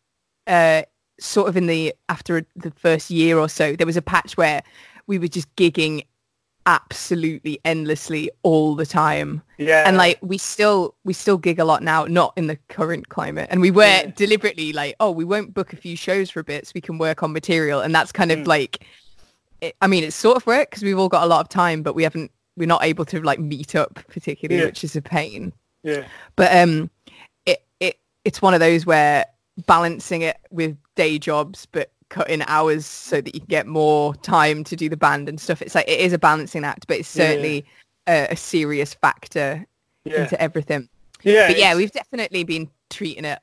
uh, 0.45 0.83
sort 1.19 1.49
of 1.49 1.57
in 1.57 1.65
the, 1.65 1.95
after 2.09 2.45
the 2.55 2.69
first 2.71 3.09
year 3.09 3.39
or 3.39 3.49
so, 3.49 3.75
there 3.75 3.87
was 3.87 3.97
a 3.97 4.03
patch 4.03 4.37
where 4.37 4.61
we 5.07 5.17
were 5.17 5.27
just 5.27 5.53
gigging 5.55 6.05
absolutely 6.65 7.59
endlessly 7.63 8.29
all 8.43 8.75
the 8.75 8.85
time 8.85 9.41
Yeah. 9.57 9.83
and 9.87 9.97
like 9.97 10.17
we 10.21 10.37
still 10.37 10.95
we 11.03 11.13
still 11.13 11.37
gig 11.37 11.59
a 11.59 11.65
lot 11.65 11.83
now 11.83 12.05
not 12.05 12.33
in 12.35 12.47
the 12.47 12.57
current 12.69 13.09
climate 13.09 13.47
and 13.51 13.61
we 13.61 13.69
were 13.71 13.83
Yeah. 13.83 14.11
deliberately 14.15 14.73
like 14.73 14.95
oh 14.99 15.11
we 15.11 15.23
won't 15.25 15.53
book 15.53 15.73
a 15.73 15.75
few 15.75 15.95
shows 15.95 16.29
for 16.31 16.39
a 16.39 16.43
bit 16.43 16.65
so 16.65 16.71
we 16.73 16.81
can 16.81 16.97
work 16.97 17.21
on 17.21 17.31
material 17.33 17.81
and 17.81 17.93
that's 17.93 18.11
kind 18.11 18.31
of 18.31 18.39
Mm. 18.39 18.47
like 18.47 18.83
it, 19.61 19.75
i 19.81 19.87
mean 19.87 20.03
it's 20.03 20.15
sort 20.15 20.37
of 20.37 20.45
work 20.47 20.69
because 20.71 20.81
we've 20.83 20.97
all 20.97 21.07
got 21.09 21.23
a 21.23 21.27
lot 21.27 21.41
of 21.41 21.49
time 21.49 21.83
but 21.83 21.93
we 21.93 22.01
haven't 22.03 22.31
we're 22.57 22.67
not 22.67 22.83
able 22.83 23.05
to 23.05 23.21
like 23.21 23.39
meet 23.39 23.75
up 23.75 23.93
particularly 24.07 24.59
Yeah. 24.61 24.65
which 24.67 24.83
is 24.83 24.95
a 24.95 25.01
pain 25.01 25.53
yeah. 25.83 26.03
but 26.35 26.55
um 26.55 26.89
it, 27.45 27.63
it 27.79 27.99
it's 28.23 28.41
one 28.41 28.55
of 28.55 28.59
those 28.59 28.87
where 28.87 29.25
balancing 29.67 30.23
it 30.23 30.37
with 30.49 30.75
day 30.95 31.19
jobs 31.19 31.67
but 31.71 31.91
cutting 32.09 32.43
hours 32.47 32.85
so 32.85 33.21
that 33.21 33.33
you 33.33 33.41
can 33.41 33.47
get 33.47 33.67
more 33.67 34.15
time 34.15 34.63
to 34.63 34.75
do 34.75 34.89
the 34.89 34.97
band 34.97 35.27
and 35.27 35.39
stuff 35.39 35.61
it's 35.61 35.75
like 35.75 35.87
it 35.87 35.99
is 35.99 36.13
a 36.13 36.17
balancing 36.19 36.63
act 36.63 36.87
but 36.87 36.97
it's 36.99 37.15
Yeah. 37.15 37.25
certainly 37.27 37.65
a, 38.07 38.27
a 38.31 38.35
serious 38.35 38.93
factor 38.93 39.65
Yeah. 40.05 40.21
into 40.21 40.39
everything 40.41 40.87
Yeah. 41.23 41.47
but 41.47 41.57
yeah 41.57 41.75
we've 41.75 41.91
definitely 41.91 42.43
been 42.43 42.69
treating 42.89 43.25
it 43.25 43.39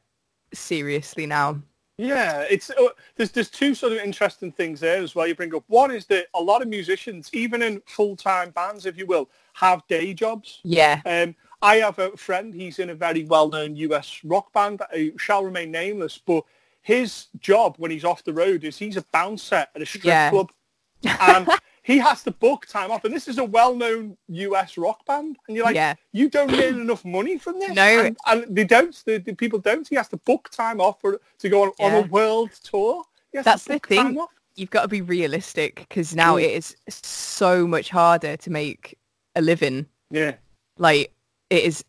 seriously 0.55 1.27
now 1.27 1.61
Yeah, 1.99 2.41
it's 2.51 2.71
uh, 2.71 2.89
there's 3.17 3.31
there's 3.31 3.51
two 3.51 3.75
sort 3.75 3.93
of 3.93 3.99
interesting 3.99 4.51
things 4.51 4.81
there 4.81 5.03
as 5.03 5.15
well. 5.15 5.27
You 5.27 5.35
bring 5.35 5.55
up 5.55 5.65
one 5.69 5.91
is 5.91 6.07
that 6.07 6.27
a 6.35 6.43
lot 6.43 6.63
of 6.63 6.69
musicians, 6.69 7.31
even 7.33 7.63
in 7.63 7.83
full 7.87 8.17
time 8.17 8.51
bands, 8.51 8.87
if 8.87 8.97
you 8.97 9.07
will, 9.07 9.29
have 9.55 9.87
day 9.89 10.15
jobs. 10.15 10.61
yeah 10.65 11.01
Um, 11.05 11.35
I 11.61 11.77
have 11.77 11.99
a 11.99 12.17
friend. 12.17 12.53
He's 12.55 12.79
in 12.79 12.91
a 12.91 12.95
very 12.95 13.25
well 13.25 13.49
known 13.49 13.77
US 13.77 14.21
rock 14.25 14.53
band. 14.53 14.81
Who 14.93 15.17
shall 15.19 15.45
remain 15.45 15.71
nameless, 15.71 16.19
but 16.19 16.45
his 16.83 17.27
job 17.39 17.77
when 17.79 17.91
he's 17.91 18.05
off 18.05 18.25
the 18.25 18.33
road 18.33 18.65
is 18.65 18.77
he's 18.79 18.97
a 18.97 19.05
bouncer 19.13 19.67
at 19.75 19.81
a 19.83 19.87
strip 19.87 20.05
Yeah. 20.05 20.31
club, 20.31 20.51
and 21.21 21.49
he 21.83 21.99
has 21.99 22.23
to 22.25 22.31
book 22.31 22.67
time 22.67 22.91
off. 22.91 23.05
And 23.05 23.15
this 23.15 23.27
is 23.29 23.39
a 23.39 23.45
well 23.45 23.75
known 23.75 24.17
US 24.29 24.77
rock 24.77 25.05
band, 25.07 25.37
and 25.49 25.57
you're 25.57 25.65
like, 25.67 25.75
Yeah. 25.77 25.95
you 26.13 26.29
don't 26.29 26.49
get 26.51 26.69
enough 26.75 27.05
money 27.05 27.39
from 27.39 27.59
this. 27.59 27.73
No. 27.73 27.83
and, 27.83 28.17
and 28.27 28.57
they 28.57 28.65
don't. 28.65 28.95
The, 29.07 29.19
the 29.19 29.35
people 29.35 29.59
don't. 29.59 29.87
He 29.89 29.97
has 29.97 30.09
to 30.09 30.17
book 30.19 30.49
time 30.51 30.81
off 30.81 31.01
for 31.01 31.21
to 31.39 31.49
go 31.49 31.63
on, 31.65 31.73
on 31.81 32.05
a 32.05 32.07
world 32.09 32.51
tour. 32.63 33.05
That's 33.33 33.65
to 33.65 33.75
the 33.75 33.79
thing. 33.79 34.19
you've 34.57 34.71
got 34.71 34.83
to 34.83 34.89
be 34.89 35.01
realistic 35.01 35.87
because 35.89 36.15
now 36.15 36.37
Mm. 36.37 36.43
it 36.45 36.51
is 36.53 36.77
so 36.89 37.67
much 37.67 37.89
harder 37.91 38.37
to 38.37 38.51
make 38.51 38.99
a 39.35 39.41
living 39.41 39.87
Yeah, 40.11 40.35
like 40.79 41.13
it 41.49 41.65
is 41.65 41.83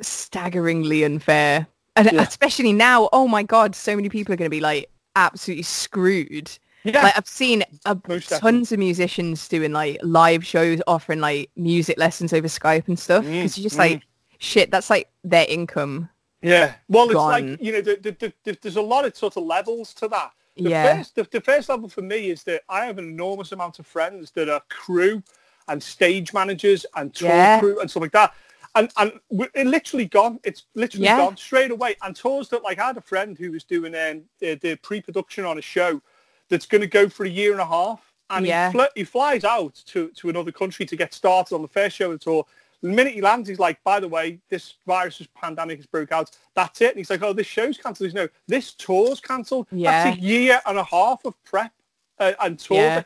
staggeringly 0.00 1.04
unfair 1.04 1.66
and 2.06 2.12
Yeah. 2.12 2.22
especially 2.22 2.72
now 2.72 3.08
oh 3.12 3.28
my 3.28 3.42
god 3.42 3.74
so 3.74 3.94
many 3.96 4.08
people 4.08 4.32
are 4.32 4.36
going 4.36 4.50
to 4.50 4.56
be 4.56 4.60
like 4.60 4.90
absolutely 5.16 5.62
screwed 5.64 6.50
yeah, 6.84 7.02
like 7.02 7.16
i've 7.18 7.28
seen 7.28 7.64
uh, 7.86 7.94
tons 8.40 8.72
of 8.72 8.78
musicians 8.78 9.46
doing 9.48 9.72
like 9.72 9.98
live 10.02 10.46
shows 10.46 10.80
offering 10.86 11.20
like 11.20 11.50
music 11.56 11.98
lessons 11.98 12.32
over 12.32 12.48
skype 12.48 12.86
and 12.88 12.98
stuff 12.98 13.24
Mm, 13.24 13.32
because 13.42 13.58
you're 13.58 13.64
just 13.64 13.76
mm. 13.76 13.80
like 13.80 14.02
shit 14.38 14.70
that's 14.70 14.88
like 14.90 15.08
their 15.24 15.44
income 15.48 16.08
Yeah. 16.40 16.74
Well, 16.88 17.06
it's 17.06 17.14
gone. 17.14 17.30
like, 17.50 17.60
you 17.60 17.72
know, 17.72 17.80
the, 17.80 17.96
the, 18.00 18.10
the, 18.12 18.32
the- 18.44 18.58
there's 18.62 18.76
a 18.76 18.80
lot 18.94 19.04
of 19.04 19.16
sort 19.16 19.36
of 19.36 19.42
levels 19.42 19.92
to 19.94 20.06
that. 20.08 20.30
The 20.56 20.70
Yeah. 20.70 20.96
First, 20.98 21.16
the, 21.16 21.24
the 21.32 21.40
first 21.40 21.68
level 21.68 21.88
for 21.88 22.02
me 22.02 22.30
is 22.30 22.44
that 22.44 22.62
I 22.68 22.84
have 22.86 22.98
an 22.98 23.08
enormous 23.08 23.50
amount 23.50 23.80
of 23.80 23.86
friends 23.88 24.30
that 24.36 24.48
are 24.48 24.62
crew 24.68 25.20
and 25.66 25.82
stage 25.82 26.32
managers 26.32 26.86
and 26.94 27.12
tour 27.12 27.28
Yeah. 27.30 27.58
crew 27.58 27.80
and 27.80 27.90
stuff 27.90 28.02
like 28.02 28.12
that. 28.12 28.32
And, 28.78 28.90
and 28.96 29.20
it 29.54 29.66
literally 29.66 30.06
gone. 30.06 30.38
It's 30.44 30.64
literally 30.74 31.06
Yeah. 31.06 31.18
gone 31.18 31.36
straight 31.36 31.70
away. 31.70 31.96
And 32.02 32.14
tours 32.14 32.48
that, 32.50 32.62
like, 32.62 32.78
I 32.78 32.86
had 32.86 32.96
a 32.96 33.00
friend 33.02 33.36
who 33.36 33.50
was 33.52 33.64
doing 33.64 33.94
um, 33.94 34.22
the, 34.38 34.54
the 34.54 34.76
pre-production 34.76 35.44
on 35.44 35.58
a 35.58 35.62
show 35.62 36.00
that's 36.48 36.66
going 36.66 36.80
to 36.82 36.86
go 36.86 37.08
for 37.08 37.24
a 37.24 37.28
year 37.28 37.52
and 37.52 37.60
a 37.60 37.66
half. 37.66 38.00
And 38.30 38.46
Yeah. 38.46 38.70
he, 38.70 38.78
fl- 38.78 38.94
he 38.94 39.04
flies 39.04 39.44
out 39.44 39.74
to, 39.86 40.10
to 40.16 40.28
another 40.28 40.52
country 40.52 40.86
to 40.86 40.96
get 40.96 41.12
started 41.14 41.54
on 41.54 41.62
the 41.62 41.68
first 41.68 41.96
show 41.96 42.12
of 42.12 42.18
the 42.20 42.24
tour. 42.24 42.46
The 42.82 42.88
minute 42.88 43.14
he 43.14 43.20
lands, 43.20 43.48
he's 43.48 43.58
like, 43.58 43.82
by 43.82 43.98
the 43.98 44.06
way, 44.06 44.38
this 44.50 44.74
virus, 44.86 45.26
pandemic 45.34 45.78
has 45.78 45.86
broke 45.86 46.12
out. 46.12 46.30
That's 46.54 46.80
it. 46.80 46.90
And 46.90 46.98
he's 46.98 47.10
like, 47.10 47.22
oh, 47.22 47.32
this 47.32 47.46
show's 47.46 47.76
cancelled. 47.76 48.06
He's 48.06 48.14
no, 48.14 48.28
this 48.46 48.74
tour's 48.74 49.20
cancelled. 49.20 49.66
Yeah. 49.72 50.04
That's 50.04 50.18
a 50.18 50.20
year 50.20 50.60
and 50.66 50.78
a 50.78 50.84
half 50.84 51.24
of 51.24 51.34
prep 51.42 51.72
uh, 52.20 52.34
and 52.40 52.58
tour 52.58 52.76
Yeah. 52.76 53.02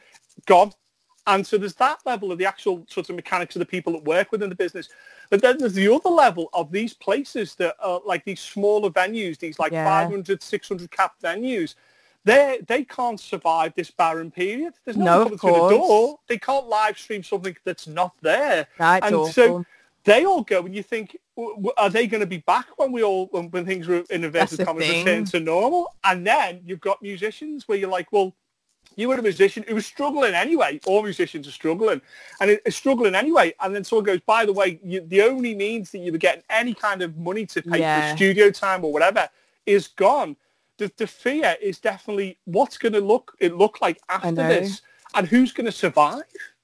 gone. 0.47 0.73
And 1.27 1.47
so 1.47 1.57
there's 1.57 1.75
that 1.77 2.01
level 2.05 2.33
of 2.33 2.39
the 2.39 2.47
actual 2.47 2.85
sort 2.89 3.09
of 3.09 3.15
mechanics 3.15 3.55
of 3.55 3.61
the 3.61 3.67
people 3.67 3.93
that 3.93 4.05
work 4.05 4.33
within 4.33 4.49
the 4.49 4.57
business. 4.57 4.89
But 5.33 5.41
then 5.41 5.57
there's 5.57 5.73
the 5.73 5.91
other 5.91 6.11
level 6.11 6.51
of 6.53 6.71
these 6.71 6.93
places 6.93 7.55
that 7.55 7.75
are 7.81 8.03
like 8.05 8.23
these 8.23 8.39
smaller 8.39 8.91
venues, 8.91 9.39
these 9.39 9.59
like 9.59 9.73
Yeah. 9.73 9.83
500, 9.83 10.43
600 10.43 10.91
cap 10.91 11.15
venues. 11.25 11.75
They 12.23 12.61
they 12.69 12.85
can't 12.85 13.19
survive 13.19 13.73
this 13.75 13.91
barren 13.91 14.31
period. 14.31 14.75
There's 14.85 14.99
no, 14.99 15.25
coming 15.25 15.39
through 15.39 15.53
the 15.53 15.69
door. 15.71 16.19
They 16.29 16.37
can't 16.37 16.67
live 16.69 16.99
stream 16.99 17.23
something 17.23 17.57
that's 17.65 17.87
not 17.87 18.13
there. 18.21 18.67
That's 18.77 19.07
and 19.07 19.17
awful. 19.17 19.33
so 19.33 19.65
they 20.05 20.27
all 20.27 20.43
go, 20.43 20.67
and 20.67 20.75
you 20.75 20.83
think, 20.83 21.17
w- 21.35 21.55
w- 21.57 21.73
are 21.79 21.89
they 21.89 22.07
going 22.07 22.21
to 22.21 22.27
be 22.27 22.39
back 22.39 22.67
when 22.77 22.93
we 22.93 23.03
all 23.03 23.29
when, 23.31 23.51
when 23.53 23.65
things 23.65 23.89
were 23.89 24.05
in 24.11 24.25
inverted 24.25 24.67
commas 24.67 24.87
return 24.87 25.25
to 25.25 25.41
normal? 25.41 25.95
And 26.05 26.27
then 26.27 26.61
you've 26.67 26.83
got 26.83 27.01
musicians 27.01 27.67
where 27.67 27.79
you're 27.79 27.89
like, 27.89 28.13
well, 28.13 28.35
you 28.97 29.09
were 29.09 29.17
a 29.17 29.23
musician 29.23 29.65
who 29.67 29.75
was 29.75 29.87
struggling 29.87 30.35
anyway. 30.35 30.81
All 30.87 31.03
musicians 31.03 31.47
are 31.49 31.53
struggling, 31.53 32.01
and 32.41 32.51
it- 32.51 32.63
it's 32.67 32.77
struggling 32.77 33.15
anyway. 33.15 33.55
And 33.61 33.75
then 33.75 33.85
someone 33.85 34.05
goes, 34.05 34.21
by 34.21 34.45
the 34.45 34.53
way, 34.53 34.79
you, 34.85 35.01
the 35.07 35.23
only 35.23 35.55
means 35.55 35.91
that 35.93 35.99
you 35.99 36.13
were 36.13 36.19
getting 36.19 36.43
any 36.51 36.75
kind 36.75 37.03
of 37.03 37.17
money 37.17 37.47
to 37.47 37.63
pay 37.63 37.81
Yeah. 37.81 38.11
for 38.11 38.17
studio 38.17 38.51
time 38.51 38.85
or 38.85 38.93
whatever 38.93 39.29
is 39.67 39.89
gone. 39.89 40.37
The, 40.79 40.91
the 40.97 41.07
fear 41.07 41.57
is 41.61 41.79
definitely 41.79 42.39
what's 42.45 42.79
going 42.79 42.95
to 42.95 43.01
look 43.01 43.37
it 43.39 43.57
look 43.57 43.81
like 43.81 43.99
after 44.09 44.31
this, 44.49 44.83
and 45.15 45.29
who's 45.29 45.53
going 45.53 45.67
to 45.67 45.73
survive. 45.73 46.23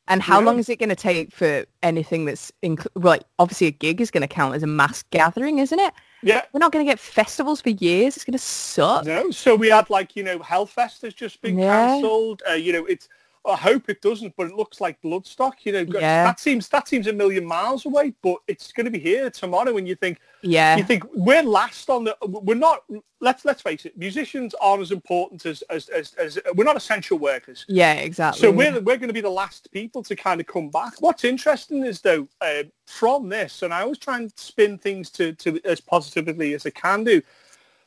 And 0.09 0.23
how 0.23 0.41
Yeah. 0.41 0.47
long 0.47 0.59
is 0.59 0.69
it 0.69 0.79
going 0.79 0.89
to 0.89 0.97
take 0.97 1.33
for 1.33 1.65
anything 1.83 2.25
that's 2.25 2.51
inc- 2.63 2.87
like 2.95 3.23
obviously 3.39 3.67
a 3.69 3.71
gig 3.71 4.01
is 4.01 4.11
going 4.11 4.23
to 4.23 4.29
count 4.29 4.55
as 4.55 4.63
a 4.63 4.67
mass 4.67 5.03
gathering, 5.11 5.59
isn't 5.59 5.79
it? 5.79 5.93
Yeah, 6.23 6.43
We're 6.53 6.59
not 6.59 6.73
going 6.73 6.85
to 6.85 6.91
get 6.91 6.99
festivals 6.99 7.61
for 7.61 7.71
years. 7.71 8.17
It's 8.17 8.25
going 8.25 8.33
to 8.33 8.39
suck. 8.39 9.05
No, 9.05 9.31
so 9.31 9.55
we 9.55 9.69
had 9.69 9.89
like 9.89 10.17
you 10.17 10.25
know 10.25 10.39
Hellfest 10.41 11.03
has 11.03 11.15
just 11.15 11.41
been 11.43 11.59
Yeah. 11.59 11.87
cancelled. 11.95 12.43
Uh, 12.49 12.55
you 12.55 12.73
know, 12.73 12.85
it's 12.87 13.09
I 13.47 13.55
hope 13.57 13.89
it 13.89 14.03
doesn't, 14.03 14.35
but 14.37 14.49
it 14.49 14.55
looks 14.55 14.81
like 14.81 15.01
Bloodstock. 15.01 15.53
You 15.63 15.73
know, 15.73 15.87
Yeah. 16.01 16.25
that 16.25 16.41
seems 16.41 16.69
that 16.71 16.89
seems 16.89 17.07
a 17.07 17.13
million 17.13 17.45
miles 17.45 17.87
away, 17.87 18.15
but 18.23 18.39
it's 18.49 18.73
going 18.73 18.87
to 18.87 18.91
be 18.91 18.99
here 18.99 19.31
tomorrow. 19.31 19.77
And 19.77 19.87
you 19.87 19.95
think, 19.95 20.19
Yeah. 20.43 20.77
You 20.77 20.85
think 20.85 21.05
we're 21.15 21.43
last 21.43 21.91
on 21.91 22.05
the? 22.05 22.17
We're 22.23 22.55
not. 22.55 22.85
Let's 23.21 23.45
let's 23.45 23.63
face 23.63 23.85
it. 23.87 23.97
Musicians 23.99 24.55
aren't 24.61 24.83
as 24.83 24.93
important 24.93 25.45
as 25.47 25.63
as 25.63 25.89
as, 25.89 26.15
as 26.15 26.39
we're 26.55 26.65
not 26.65 26.77
essential 26.77 27.19
workers. 27.19 27.65
Yeah, 27.69 27.95
exactly. 27.95 28.41
So 28.41 28.51
we're 28.51 28.81
we're 28.81 28.97
going 28.97 29.09
to 29.09 29.15
be 29.15 29.21
the 29.21 29.31
last 29.31 29.71
people 29.73 30.03
to 30.05 30.15
kind 30.15 30.41
of 30.41 30.47
come 30.47 30.71
back. 30.71 30.95
What's 31.01 31.25
interesting 31.25 31.85
is 31.85 32.01
though 32.01 32.29
uh, 32.41 32.65
from 32.87 33.29
this, 33.29 33.63
and 33.63 33.75
I 33.75 33.83
always 33.83 33.99
try 33.99 34.19
and 34.19 34.33
spin 34.37 34.79
things 34.79 35.11
to 35.11 35.33
to 35.35 35.61
as 35.65 35.81
positively 35.81 36.55
as 36.55 36.67
I 36.67 36.71
can 36.71 37.05
do. 37.05 37.21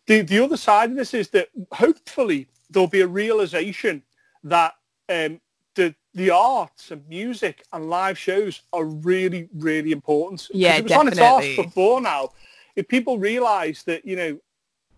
The 0.07 0.21
the 0.21 0.39
other 0.43 0.57
side 0.57 0.91
of 0.91 0.97
this 0.97 1.13
is 1.13 1.29
that 1.29 1.49
hopefully 1.71 2.47
there'll 2.69 2.87
be 2.87 3.01
a 3.01 3.07
realization 3.07 4.03
that 4.43 4.73
um, 5.09 5.39
the 5.75 5.95
the 6.13 6.29
arts 6.29 6.91
and 6.91 7.07
music 7.07 7.63
and 7.71 7.89
live 7.89 8.17
shows 8.17 8.61
are 8.73 8.85
really 8.85 9.47
really 9.53 9.91
important. 9.91 10.49
Yeah, 10.53 10.77
it 10.77 10.83
was 10.83 10.93
on 10.93 11.07
its 11.07 11.19
arse 11.19 11.55
before 11.55 12.01
now. 12.01 12.31
If 12.75 12.87
people 12.87 13.17
realise 13.17 13.83
that 13.83 14.05
you 14.05 14.15
know, 14.15 14.39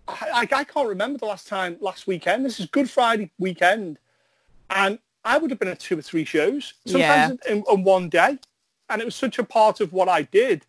I, 0.07 0.47
I 0.51 0.63
can't 0.63 0.87
remember 0.87 1.19
the 1.19 1.25
last 1.25 1.47
time 1.47 1.77
last 1.79 2.07
weekend. 2.07 2.45
This 2.45 2.59
is 2.59 2.65
Good 2.67 2.89
Friday 2.89 3.31
weekend, 3.37 3.99
and 4.69 4.99
I 5.23 5.37
would 5.37 5.51
have 5.51 5.59
been 5.59 5.69
at 5.69 5.79
two 5.79 5.97
or 5.99 6.01
three 6.01 6.25
shows 6.25 6.73
sometimes 6.85 7.39
in, 7.47 7.63
in 7.71 7.83
one 7.83 8.09
day, 8.09 8.37
and 8.89 9.01
it 9.01 9.05
was 9.05 9.15
such 9.15 9.39
a 9.39 9.43
part 9.43 9.79
of 9.81 9.93
what 9.93 10.09
I 10.09 10.23
did. 10.23 10.65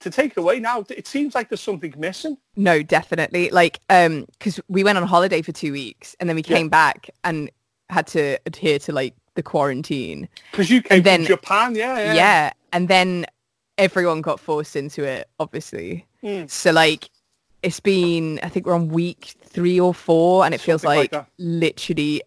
To 0.00 0.10
take 0.10 0.32
it 0.32 0.38
away 0.38 0.60
now, 0.60 0.84
it 0.90 1.06
seems 1.06 1.34
like 1.34 1.48
there's 1.48 1.62
something 1.62 1.94
missing. 1.96 2.36
No, 2.56 2.82
definitely. 2.82 3.48
Like, 3.48 3.80
um, 3.88 4.26
because 4.32 4.60
we 4.68 4.84
went 4.84 4.98
on 4.98 5.06
holiday 5.06 5.40
for 5.40 5.52
two 5.52 5.72
weeks 5.72 6.14
and 6.20 6.28
then 6.28 6.36
we 6.36 6.42
Yeah. 6.46 6.56
came 6.56 6.68
back 6.68 7.08
and 7.22 7.50
had 7.88 8.06
to 8.08 8.38
adhere 8.44 8.78
to 8.80 8.92
like 8.92 9.14
the 9.34 9.42
quarantine. 9.42 10.28
Because 10.50 10.70
you 10.70 10.82
came 10.82 11.02
then- 11.02 11.20
from 11.20 11.26
Japan, 11.36 11.74
yeah, 11.74 11.98
Yeah. 11.98 12.14
yeah. 12.14 12.52
And 12.72 12.88
then 12.88 13.26
everyone 13.78 14.20
got 14.22 14.40
forced 14.40 14.76
into 14.76 15.04
it, 15.04 15.28
obviously. 15.40 16.06
Mm. 16.22 16.50
So 16.50 16.70
like, 16.72 17.10
it's 17.62 17.80
been, 17.80 18.38
I 18.42 18.48
think 18.48 18.66
we're 18.66 18.74
on 18.74 18.88
week 18.88 19.34
three 19.44 19.80
or 19.80 19.94
four 19.94 20.44
and 20.44 20.54
it 20.54 20.60
feels 20.60 20.84
like 20.84 21.12
like, 21.12 21.26
literally 21.38 22.22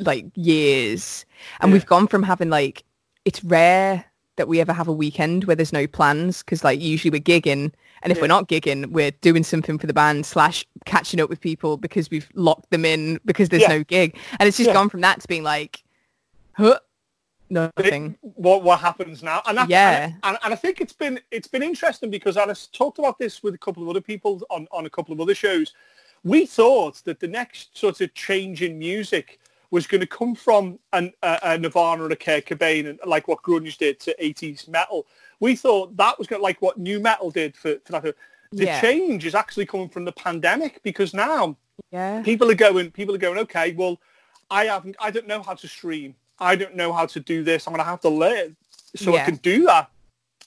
like 0.00 0.26
years. 0.36 1.24
And 1.60 1.70
Yeah. 1.70 1.74
we've 1.74 1.86
gone 1.86 2.06
from 2.06 2.22
having 2.22 2.50
like, 2.50 2.84
it's 3.24 3.42
rare 3.42 4.04
that 4.36 4.48
we 4.48 4.60
ever 4.60 4.72
have 4.72 4.88
a 4.88 4.92
weekend 4.92 5.44
where 5.44 5.56
there's 5.56 5.72
no 5.72 5.86
plans 5.86 6.42
because 6.42 6.64
like 6.64 6.80
usually 6.80 7.10
we're 7.10 7.20
gigging 7.22 7.72
and 8.02 8.10
if 8.10 8.16
Yeah. 8.16 8.22
we're 8.22 8.26
not 8.28 8.48
gigging 8.48 8.86
we're 8.90 9.12
doing 9.12 9.44
something 9.44 9.78
for 9.78 9.86
the 9.86 9.94
band 9.94 10.26
slash 10.26 10.66
catching 10.86 11.20
up 11.20 11.30
with 11.30 11.40
people 11.40 11.76
because 11.76 12.10
we've 12.10 12.28
locked 12.34 12.70
them 12.70 12.84
in 12.84 13.20
because 13.24 13.48
there's 13.48 13.62
Yeah. 13.62 13.68
no 13.68 13.84
gig 13.84 14.16
and 14.40 14.48
it's 14.48 14.56
just 14.56 14.72
gone 14.72 14.88
from 14.88 15.02
that 15.02 15.20
to 15.20 15.28
being 15.28 15.44
like 15.44 15.83
huh? 16.56 16.78
Nothing. 17.50 18.16
what 18.22 18.62
what 18.62 18.80
happens 18.80 19.22
now? 19.22 19.42
And 19.46 19.58
that, 19.58 19.68
Yeah. 19.68 20.04
and, 20.06 20.14
and, 20.24 20.38
and 20.42 20.52
I 20.52 20.56
think 20.56 20.80
it's 20.80 20.92
been 20.94 21.20
it's 21.30 21.46
been 21.46 21.62
interesting 21.62 22.10
because 22.10 22.36
I 22.36 22.52
talked 22.72 22.98
about 22.98 23.18
this 23.18 23.42
with 23.42 23.54
a 23.54 23.58
couple 23.58 23.82
of 23.82 23.88
other 23.88 24.00
people 24.00 24.40
on, 24.50 24.66
on 24.72 24.86
a 24.86 24.90
couple 24.90 25.12
of 25.12 25.20
other 25.20 25.34
shows. 25.34 25.72
We 26.24 26.46
thought 26.46 27.02
that 27.04 27.20
the 27.20 27.28
next 27.28 27.76
sort 27.76 28.00
of 28.00 28.14
change 28.14 28.62
in 28.62 28.78
music 28.78 29.40
was 29.70 29.86
going 29.86 30.00
to 30.00 30.06
come 30.06 30.34
from 30.34 30.78
an, 30.94 31.12
a, 31.22 31.38
a 31.42 31.58
Nirvana 31.58 32.04
and 32.04 32.12
a 32.12 32.16
Kurt 32.16 32.46
Cobain 32.46 32.88
and 32.88 32.98
like 33.04 33.28
what 33.28 33.42
grunge 33.42 33.76
did 33.76 34.00
to 34.00 34.16
80s 34.22 34.66
metal. 34.68 35.06
We 35.40 35.54
thought 35.54 35.96
that 35.96 36.18
was 36.18 36.26
going 36.26 36.40
to 36.40 36.44
like 36.44 36.62
what 36.62 36.78
new 36.78 36.98
metal 36.98 37.30
did 37.30 37.56
for, 37.56 37.76
for 37.84 37.92
that. 37.92 38.02
The 38.52 38.64
Yeah. 38.64 38.80
change 38.80 39.26
is 39.26 39.34
actually 39.34 39.66
coming 39.66 39.88
from 39.88 40.04
the 40.04 40.12
pandemic 40.12 40.82
because 40.82 41.12
now 41.12 41.56
yeah. 41.90 42.22
people 42.22 42.50
are 42.50 42.54
going 42.54 42.90
people 42.90 43.14
are 43.14 43.18
going 43.18 43.38
okay 43.38 43.72
well 43.74 44.00
i 44.50 44.66
haven't 44.66 44.94
i 45.00 45.10
don't 45.10 45.26
know 45.26 45.42
how 45.42 45.54
to 45.54 45.66
stream 45.66 46.14
i 46.38 46.54
don't 46.56 46.74
know 46.74 46.92
how 46.92 47.06
to 47.06 47.20
do 47.20 47.42
this 47.42 47.66
i'm 47.66 47.72
going 47.72 47.84
to 47.84 47.88
have 47.90 48.00
to 48.00 48.08
learn 48.08 48.56
so 48.96 49.14
i 49.14 49.18
can 49.20 49.36
do 49.36 49.64
that 49.64 49.90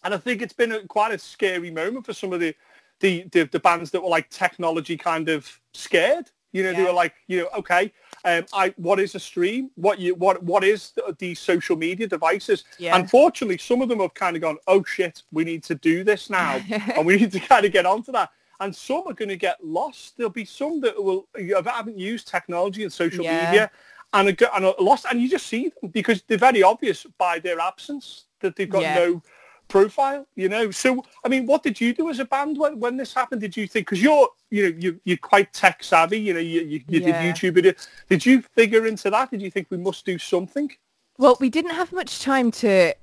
and 0.03 0.13
i 0.13 0.17
think 0.17 0.41
it's 0.41 0.53
been 0.53 0.71
a, 0.71 0.83
quite 0.87 1.13
a 1.13 1.17
scary 1.17 1.71
moment 1.71 2.05
for 2.05 2.13
some 2.13 2.33
of 2.33 2.39
the, 2.39 2.55
the 2.99 3.23
the 3.31 3.43
the 3.45 3.59
bands 3.59 3.91
that 3.91 4.01
were 4.01 4.09
like 4.09 4.29
technology 4.29 4.97
kind 4.97 5.29
of 5.29 5.59
scared 5.73 6.29
you 6.53 6.63
know 6.63 6.73
they 6.73 6.83
were 6.83 6.93
like 6.93 7.13
you 7.27 7.39
know 7.41 7.49
okay 7.57 7.91
um 8.25 8.45
i 8.53 8.73
what 8.77 8.99
is 8.99 9.15
a 9.15 9.19
stream 9.19 9.69
what 9.75 9.99
you 9.99 10.15
what 10.15 10.41
what 10.43 10.63
is 10.63 10.91
the, 10.91 11.15
these 11.19 11.39
social 11.39 11.75
media 11.75 12.07
devices 12.07 12.63
Yeah. 12.79 12.95
unfortunately 12.95 13.57
some 13.57 13.81
of 13.81 13.89
them 13.89 13.99
have 13.99 14.13
kind 14.13 14.35
of 14.35 14.41
gone 14.41 14.57
oh 14.67 14.83
shit 14.83 15.23
we 15.31 15.43
need 15.43 15.63
to 15.65 15.75
do 15.75 16.03
this 16.03 16.29
now 16.29 16.61
and 16.95 17.05
we 17.05 17.17
need 17.17 17.31
to 17.33 17.39
kind 17.39 17.65
of 17.65 17.71
get 17.71 17.85
onto 17.85 18.11
that. 18.13 18.29
And 18.59 18.75
some 18.75 19.03
are 19.05 19.13
going 19.13 19.29
to 19.29 19.37
get 19.37 19.63
lost. 19.63 20.17
There'll 20.17 20.31
be 20.31 20.43
some 20.43 20.81
that 20.81 20.95
will 21.01 21.27
haven't 21.63 21.99
used 21.99 22.27
technology 22.27 22.81
and 22.81 22.91
social 22.91 23.23
Yeah. 23.23 23.39
media 23.45 23.71
and 24.13 24.29
a, 24.29 24.55
and 24.55 24.65
are 24.65 24.75
lost. 24.79 25.05
And 25.09 25.21
you 25.21 25.29
just 25.29 25.47
see 25.47 25.71
them 25.81 25.89
because 25.91 26.23
they're 26.27 26.37
very 26.37 26.63
obvious 26.63 27.05
by 27.17 27.39
their 27.39 27.59
absence 27.59 28.25
that 28.41 28.55
they've 28.55 28.69
got 28.69 28.81
Yeah. 28.83 28.95
no 28.95 29.21
profile. 29.67 30.25
You 30.35 30.49
know. 30.49 30.71
So 30.71 31.03
I 31.25 31.29
mean, 31.29 31.45
what 31.45 31.63
did 31.63 31.79
you 31.81 31.93
do 31.93 32.09
as 32.09 32.19
a 32.19 32.25
band 32.25 32.57
when, 32.57 32.79
when 32.79 32.97
this 32.97 33.13
happened? 33.13 33.41
Did 33.41 33.55
you 33.57 33.67
think 33.67 33.87
because 33.87 34.01
you're 34.01 34.29
you 34.49 34.63
know 34.71 34.77
you 34.79 34.99
you're 35.03 35.17
quite 35.17 35.51
tech 35.53 35.83
savvy. 35.83 36.19
You 36.19 36.33
know 36.33 36.39
you 36.39 36.61
you, 36.61 36.81
you 36.87 36.99
Yeah. 37.01 37.11
did 37.11 37.35
YouTube 37.35 37.53
video. 37.55 37.73
Did 38.09 38.25
you 38.25 38.41
figure 38.41 38.85
into 38.87 39.09
that? 39.09 39.31
Did 39.31 39.41
you 39.41 39.51
think 39.51 39.67
we 39.69 39.77
must 39.77 40.05
do 40.05 40.17
something? 40.17 40.71
well 41.19 41.35
we 41.39 41.49
didn't 41.49 41.71
have 41.71 41.91
much 41.91 42.19
time 42.21 42.51
to 42.51 42.93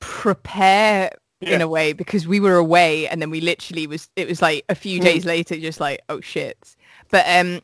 prepare 0.00 1.10
in 1.40 1.60
a 1.62 1.68
way 1.68 1.92
because 1.94 2.26
we 2.26 2.38
were 2.40 2.56
away 2.56 3.06
and 3.08 3.20
then 3.22 3.30
we 3.30 3.40
literally 3.40 3.86
was 3.86 4.08
it 4.16 4.28
was 4.28 4.40
like 4.42 4.64
a 4.68 4.74
few 4.74 4.98
Mm. 5.00 5.04
days 5.04 5.24
later 5.24 5.56
just 5.56 5.80
like 5.80 6.00
oh 6.08 6.20
shit 6.20 6.76
but 7.10 7.24
um 7.26 7.60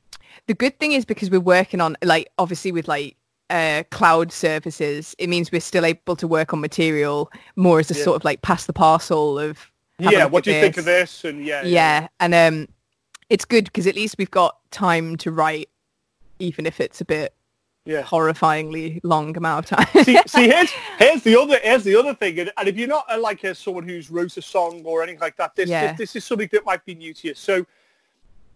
the 0.47 0.55
good 0.55 0.79
thing 0.79 0.93
is 0.93 1.05
because 1.05 1.31
we're 1.31 1.40
working 1.40 1.81
on 1.81 1.97
like 2.03 2.29
obviously 2.38 2.73
with 2.73 2.88
like 2.88 3.16
uh 3.51 3.83
cloud 3.90 4.33
services 4.33 5.14
it 5.19 5.29
means 5.29 5.51
we're 5.51 5.61
still 5.61 5.85
able 5.85 6.16
to 6.16 6.27
work 6.29 6.53
on 6.53 6.61
material 6.61 7.31
more 7.57 7.81
as 7.81 7.90
a 7.90 7.95
Yeah. 7.95 8.05
sort 8.05 8.16
of 8.16 8.25
like 8.25 8.43
pass 8.43 8.66
the 8.66 8.73
parcel 8.73 9.38
of 9.38 9.71
Yeah. 9.99 10.25
What 10.27 10.45
do 10.45 10.53
you 10.53 10.61
think 10.61 10.77
of 10.77 10.85
this. 10.85 11.23
this? 11.23 11.31
And 11.31 11.45
yeah, 11.45 11.62
yeah 11.64 12.09
and 12.21 12.35
um 12.35 12.69
it's 13.29 13.45
good 13.45 13.64
because 13.64 13.87
at 13.87 13.95
least 13.95 14.16
we've 14.19 14.31
got 14.31 14.57
time 14.71 15.16
to 15.16 15.31
write 15.31 15.69
even 16.38 16.64
if 16.66 16.81
it's 16.81 17.01
a 17.01 17.05
bit 17.05 17.35
yeah. 17.87 18.03
horrifyingly 18.03 19.01
long 19.03 19.37
amount 19.37 19.71
of 19.73 19.79
time 19.79 20.05
see, 20.05 20.19
see, 20.27 20.49
here's 20.49 20.71
here's 20.99 21.23
the 21.23 21.35
other 21.40 21.59
here's 21.62 21.83
the 21.83 21.97
other 21.97 22.14
thing, 22.14 22.38
and, 22.38 22.53
and 22.57 22.69
if 22.69 22.77
you're 22.77 22.87
not 22.88 23.05
uh, 23.11 23.19
like 23.19 23.45
uh, 23.45 23.55
someone 23.55 23.83
who's 23.88 24.11
wrote 24.11 24.37
a 24.37 24.43
song 24.43 24.83
or 24.85 25.03
anything 25.03 25.21
like 25.21 25.37
that, 25.37 25.55
this, 25.57 25.69
Yeah. 25.69 25.88
this 25.88 25.99
this 25.99 26.16
is 26.16 26.25
something 26.25 26.49
that 26.53 26.64
might 26.64 26.85
be 26.85 26.95
new 26.95 27.12
to 27.14 27.29
you. 27.29 27.35
So, 27.35 27.64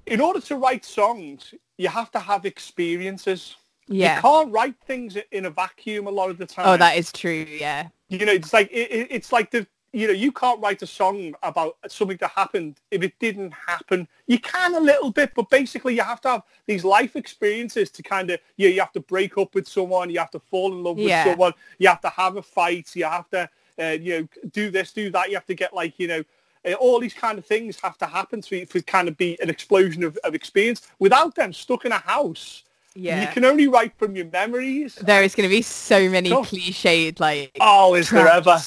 in 0.07 0.21
order 0.21 0.41
to 0.41 0.57
write 0.57 0.85
songs, 0.85 1.55
you 1.79 1.89
have 1.89 2.11
to 2.13 2.19
have 2.21 2.45
experiences. 2.47 3.57
yeah 3.87 4.17
You 4.17 4.23
can't 4.23 4.53
write 4.53 4.75
things 4.87 5.17
in 5.33 5.47
a 5.47 5.51
vacuum 5.51 6.07
a 6.07 6.11
lot 6.11 6.31
of 6.31 6.39
the 6.39 6.47
time. 6.47 6.67
oh 6.69 6.77
that 6.77 6.97
is 6.97 7.13
true 7.13 7.47
yeah 7.49 7.89
you 8.09 8.25
know, 8.27 8.33
it's 8.33 8.53
like 8.53 8.71
it, 8.71 8.91
it- 8.91 9.09
it's 9.11 9.33
like 9.33 9.51
the 9.51 9.67
you 9.93 10.07
know 10.09 10.13
you 10.13 10.33
can't 10.33 10.61
write 10.61 10.83
a 10.83 10.87
song 10.87 11.35
about 11.43 11.77
something 11.89 12.17
that 12.19 12.31
happened 12.31 12.81
if 12.91 13.03
it 13.03 13.15
didn't 13.21 13.53
happen. 13.53 14.09
You 14.27 14.39
can 14.41 14.75
a 14.75 14.81
little 14.81 15.11
bit, 15.13 15.31
but 15.37 15.49
basically 15.51 15.95
you 15.95 16.03
have 16.03 16.21
to 16.23 16.29
have 16.31 16.43
these 16.67 16.85
life 16.85 17.15
experiences 17.17 17.91
to 17.93 18.03
kind 18.03 18.31
of 18.31 18.41
you 18.57 18.69
you 18.69 18.81
have 18.81 18.93
to 18.93 19.01
break 19.01 19.39
up 19.39 19.55
with 19.55 19.67
someone, 19.69 20.11
you 20.11 20.19
have 20.19 20.33
to 20.33 20.41
fall 20.41 20.73
in 20.73 20.83
love 20.83 20.97
with 20.97 21.07
Yeah. 21.07 21.25
someone, 21.25 21.53
you 21.79 21.89
have 21.89 22.01
to 22.03 22.09
have 22.11 22.37
a 22.37 22.43
fight, 22.43 22.95
you 22.97 23.05
have 23.05 23.29
to 23.31 23.49
uh, 23.81 23.97
you 24.07 24.13
know 24.21 24.29
do 24.53 24.71
this, 24.71 24.93
do 24.93 25.11
that. 25.11 25.29
You 25.31 25.37
have 25.37 25.47
to 25.47 25.55
get 25.55 25.73
like 25.73 25.95
you 25.99 26.09
know. 26.09 26.23
Uh, 26.67 26.73
all 26.75 26.99
these 27.01 27.15
kind 27.15 27.39
of 27.39 27.45
things 27.45 27.79
have 27.81 27.99
to 27.99 28.07
happen 28.07 28.41
to, 28.41 28.65
to 28.67 28.83
kind 28.83 29.07
of 29.09 29.17
be 29.17 29.39
an 29.43 29.51
explosion 29.51 30.03
of, 30.03 30.17
of 30.25 30.35
experience. 30.35 30.83
Without 30.99 31.35
them 31.35 31.53
stuck 31.53 31.85
in 31.85 31.93
a 31.93 31.99
house, 31.99 32.63
yeah 32.97 33.21
you 33.23 33.27
can 33.29 33.45
only 33.45 33.67
write 33.69 33.93
from 33.99 34.15
your 34.17 34.27
memories. 34.27 34.95
there 34.97 35.23
is 35.25 35.35
going 35.35 35.49
to 35.49 35.55
be 35.55 35.63
so 35.63 36.09
many 36.09 36.31
Tough. 36.31 36.51
cliched 36.51 37.19
like 37.21 37.51
Oh, 37.61 37.95
is 37.95 38.09
there 38.11 38.29
ever? 38.29 38.59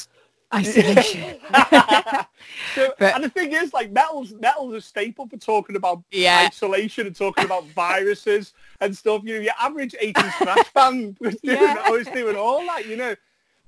isolation. 0.54 1.36
So, 2.76 2.94
But- 3.00 3.16
and 3.16 3.24
the 3.24 3.30
thing 3.30 3.52
is, 3.54 3.74
like 3.74 3.92
metal's 3.92 4.32
metal's 4.34 4.74
a 4.76 4.82
staple 4.82 5.28
for 5.28 5.38
talking 5.38 5.76
about 5.76 6.04
Yeah. 6.12 6.46
isolation 6.48 7.08
and 7.08 7.16
talking 7.16 7.46
about 7.46 7.66
viruses 7.76 8.54
and 8.80 8.96
stuff. 8.96 9.22
You 9.26 9.36
know, 9.36 9.42
your 9.42 9.54
average 9.60 9.96
80s 10.02 10.34
thrash 10.38 10.72
band 10.74 11.18
was 11.20 11.36
doing, 11.44 11.58
Yeah. 11.60 11.90
was 11.90 12.08
doing 12.08 12.36
all 12.36 12.60
that. 12.68 12.86
You 12.88 12.96
know, 12.98 13.16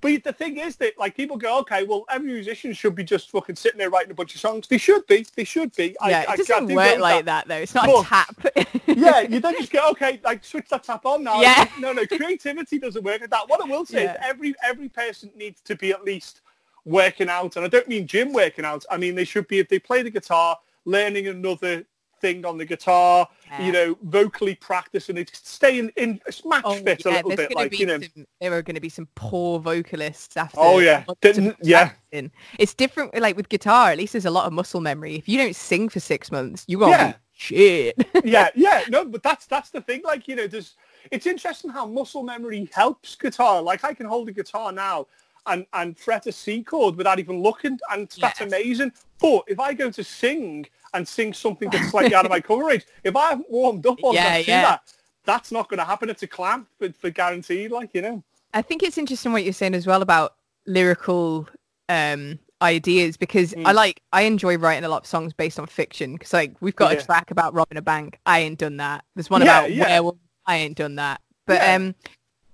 but 0.01 0.23
the 0.23 0.31
thing 0.33 0.57
is 0.57 0.75
that 0.77 0.97
like 0.97 1.15
people 1.15 1.35
go, 1.37 1.59
okay, 1.59 1.83
well, 1.83 2.05
every 2.09 2.31
musician 2.31 2.73
should 2.73 2.95
be 2.95 3.03
just 3.03 3.29
fucking 3.31 3.55
sitting 3.55 3.77
there 3.77 3.89
writing 3.89 4.11
a 4.11 4.13
bunch 4.13 4.33
of 4.35 4.41
songs. 4.41 4.67
They 4.67 4.77
should 4.77 5.05
be. 5.07 5.25
They 5.35 5.43
should 5.43 5.75
be. 5.75 5.95
yeah, 6.05 6.25
I, 6.27 6.33
it 6.35 6.47
doesn't 6.47 6.67
do 6.67 6.75
work 6.75 6.99
like 6.99 7.25
that. 7.25 7.47
though. 7.47 7.55
It's 7.57 7.75
not 7.75 7.85
But- 7.85 8.01
a 8.01 8.07
tap. 8.07 8.69
yeah, 8.87 9.21
you 9.21 9.39
don't 9.39 9.57
just 9.57 9.71
go, 9.71 9.87
okay, 9.91 10.19
like 10.23 10.43
switch 10.43 10.69
that 10.69 10.83
tap 10.83 11.05
on 11.05 11.23
now. 11.23 11.41
Yeah. 11.41 11.67
No, 11.79 11.91
no, 11.93 12.05
creativity 12.05 12.79
doesn't 12.79 13.03
work 13.03 13.21
like 13.21 13.29
that. 13.29 13.49
What 13.49 13.61
I 13.61 13.65
will 13.65 13.85
say 13.85 14.03
Yeah. 14.03 14.13
is 14.13 14.17
every 14.23 14.55
every 14.63 14.89
person 14.89 15.31
needs 15.35 15.61
to 15.61 15.75
be 15.75 15.91
at 15.91 16.03
least 16.03 16.41
working 16.85 17.29
out, 17.29 17.55
and 17.55 17.65
I 17.65 17.67
don't 17.67 17.87
mean 17.87 18.07
gym 18.07 18.31
working 18.33 18.65
out. 18.65 18.85
I 18.89 18.97
mean 18.97 19.15
they 19.15 19.25
should 19.25 19.47
be 19.47 19.59
if 19.59 19.67
they 19.69 19.79
play 19.79 20.01
the 20.01 20.09
guitar, 20.09 20.57
learning 20.85 21.27
another 21.27 21.83
thing 22.21 22.45
on 22.45 22.57
the 22.57 22.65
guitar, 22.65 23.27
Yeah. 23.47 23.65
you 23.65 23.71
know, 23.71 23.97
vocally 24.03 24.55
practicing 24.55 25.17
it, 25.17 25.31
staying 25.33 25.91
in 25.97 26.19
match 26.45 26.61
Oh, 26.65 26.75
fit 26.75 27.05
a 27.05 27.09
little 27.09 27.35
bit, 27.35 27.53
like 27.55 27.77
you 27.79 27.85
know. 27.85 27.99
some, 27.99 28.25
there 28.41 28.53
are 28.53 28.61
going 28.61 28.75
to 28.75 28.81
be 28.81 28.89
some 28.89 29.07
poor 29.15 29.59
vocalists 29.59 30.37
after. 30.37 30.57
Oh, 30.59 30.79
yeah. 30.79 31.03
Yeah. 31.61 31.91
It's 32.57 32.73
different. 32.73 33.19
Like 33.19 33.35
with 33.37 33.49
guitar, 33.49 33.91
at 33.91 33.97
least 33.97 34.13
there's 34.13 34.25
a 34.25 34.31
lot 34.31 34.45
of 34.45 34.53
muscle 34.53 34.81
memory. 34.81 35.15
If 35.15 35.27
you 35.29 35.37
don't 35.37 35.55
sing 35.55 35.89
for 35.89 35.99
six 35.99 36.31
months, 36.31 36.65
you 36.67 36.79
won't 36.79 36.91
Yeah. 36.91 37.11
be 37.11 37.17
shit. 37.33 37.95
yeah, 38.25 38.49
yeah, 38.55 38.83
no, 38.89 39.05
but 39.05 39.23
that's 39.23 39.45
that's 39.45 39.69
the 39.69 39.81
thing. 39.81 40.01
Like 40.03 40.27
you 40.27 40.35
know, 40.35 40.47
there's 40.47 40.75
it's 41.11 41.25
interesting 41.25 41.71
how 41.71 41.85
muscle 41.85 42.23
memory 42.23 42.69
helps 42.73 43.15
guitar. 43.15 43.61
Like 43.61 43.83
I 43.83 43.93
can 43.93 44.05
hold 44.05 44.27
a 44.29 44.31
guitar 44.33 44.71
now, 44.71 45.07
and, 45.47 45.65
and 45.73 45.97
fret 45.97 46.27
a 46.27 46.31
C 46.31 46.63
chord 46.63 46.95
without 46.95 47.19
even 47.19 47.41
looking, 47.41 47.79
and 47.91 48.07
that's 48.19 48.39
Yes. 48.39 48.41
amazing. 48.41 48.91
But 49.19 49.43
if 49.47 49.59
I 49.59 49.73
go 49.73 49.89
to 49.91 50.03
sing 50.03 50.65
and 50.93 51.07
sing 51.07 51.33
something 51.33 51.69
that's 51.69 51.89
slightly 51.89 52.15
out 52.15 52.25
of 52.25 52.31
my 52.31 52.39
coverage, 52.39 52.85
if 53.03 53.15
I 53.15 53.29
haven't 53.29 53.49
warmed 53.49 53.85
up 53.85 53.97
on 54.03 54.15
Yeah, 54.15 54.37
yeah. 54.37 54.61
that, 54.61 54.93
that's 55.25 55.51
not 55.51 55.69
going 55.69 55.77
to 55.79 55.83
happen. 55.85 56.09
It's 56.09 56.23
a 56.23 56.27
clamp 56.27 56.67
for, 56.79 56.91
for 56.93 57.09
guaranteed, 57.09 57.71
like, 57.71 57.93
you 57.93 58.01
know. 58.01 58.23
I 58.53 58.61
think 58.61 58.81
it's 58.81 58.97
interesting 58.97 59.31
what 59.33 59.43
you're 59.43 59.53
saying 59.53 59.75
as 59.75 59.85
well 59.85 60.01
about 60.01 60.35
lyrical 60.65 61.47
um, 61.89 62.39
ideas 62.61 63.17
because 63.17 63.53
Mm. 63.53 63.65
I 63.67 63.71
like 63.71 64.01
I 64.13 64.23
enjoy 64.23 64.57
writing 64.57 64.83
a 64.83 64.89
lot 64.89 65.03
of 65.03 65.07
songs 65.07 65.33
based 65.33 65.59
on 65.59 65.67
fiction 65.67 66.13
because 66.13 66.33
like 66.33 66.55
we've 66.61 66.75
got 66.75 66.91
Yeah. 66.91 66.99
a 66.99 67.03
track 67.03 67.31
about 67.31 67.53
robbing 67.53 67.77
a 67.77 67.81
bank. 67.81 68.19
I 68.25 68.39
ain't 68.39 68.59
done 68.59 68.77
that. 68.77 69.05
There's 69.15 69.29
one 69.29 69.41
Yeah, 69.41 69.59
about 69.61 69.71
yeah. 69.73 69.85
werewolves. 69.85 70.19
I 70.45 70.57
ain't 70.57 70.77
done 70.77 70.95
that. 70.95 71.21
But 71.45 71.61
um, 71.67 71.95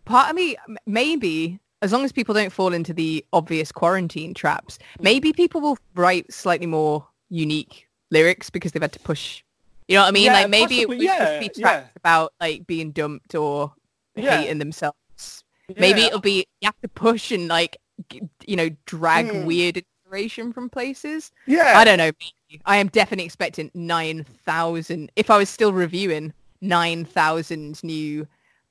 part 0.05 0.29
of 0.29 0.35
me 0.35 0.55
maybe 0.85 1.59
as 1.81 1.91
long 1.91 2.03
as 2.05 2.11
people 2.11 2.33
don't 2.33 2.51
fall 2.51 2.73
into 2.73 2.93
the 2.93 3.23
obvious 3.33 3.71
quarantine 3.71 4.33
traps, 4.33 4.77
Mm. 4.99 5.03
maybe 5.03 5.33
people 5.33 5.61
will 5.61 5.77
write 5.95 6.31
slightly 6.31 6.67
more 6.67 7.07
unique 7.29 7.87
lyrics 8.11 8.49
because 8.49 8.71
they've 8.71 8.81
had 8.81 8.93
to 8.93 8.99
push. 8.99 9.43
You 9.87 9.95
know 9.95 10.01
what 10.03 10.07
I 10.07 10.11
mean? 10.11 10.25
Yeah, 10.25 10.33
like 10.33 10.49
maybe 10.49 10.75
it 10.81 10.87
possibly, 10.87 10.97
would 10.97 11.03
yeah, 11.03 11.39
just 11.39 11.55
be 11.55 11.61
tracks 11.61 11.83
yeah. 11.85 11.97
about 11.97 12.33
like 12.39 12.65
being 12.65 12.91
dumped 12.91 13.35
or 13.35 13.73
hating 14.15 14.57
themselves. 14.59 15.43
Maybe 15.77 16.01
it'll 16.01 16.19
be 16.19 16.45
you 16.61 16.65
have 16.67 16.79
to 16.81 16.87
push 16.87 17.31
and 17.31 17.47
like 17.47 17.77
you 18.45 18.55
know 18.55 18.69
drag 18.85 19.29
Hmm. 19.29 19.45
weird 19.45 19.77
inspiration 19.77 20.53
from 20.53 20.69
places. 20.69 21.31
Yeah. 21.47 21.73
I 21.75 21.83
don't 21.83 21.97
know. 21.97 22.11
I 22.65 22.77
am 22.77 22.87
definitely 22.87 23.25
expecting 23.25 23.69
nine 23.73 24.23
thousand. 24.45 25.11
If 25.15 25.29
I 25.29 25.37
was 25.37 25.49
still 25.49 25.73
reviewing 25.73 26.33
nine 26.61 27.03
thousand 27.05 27.83
new 27.83 28.27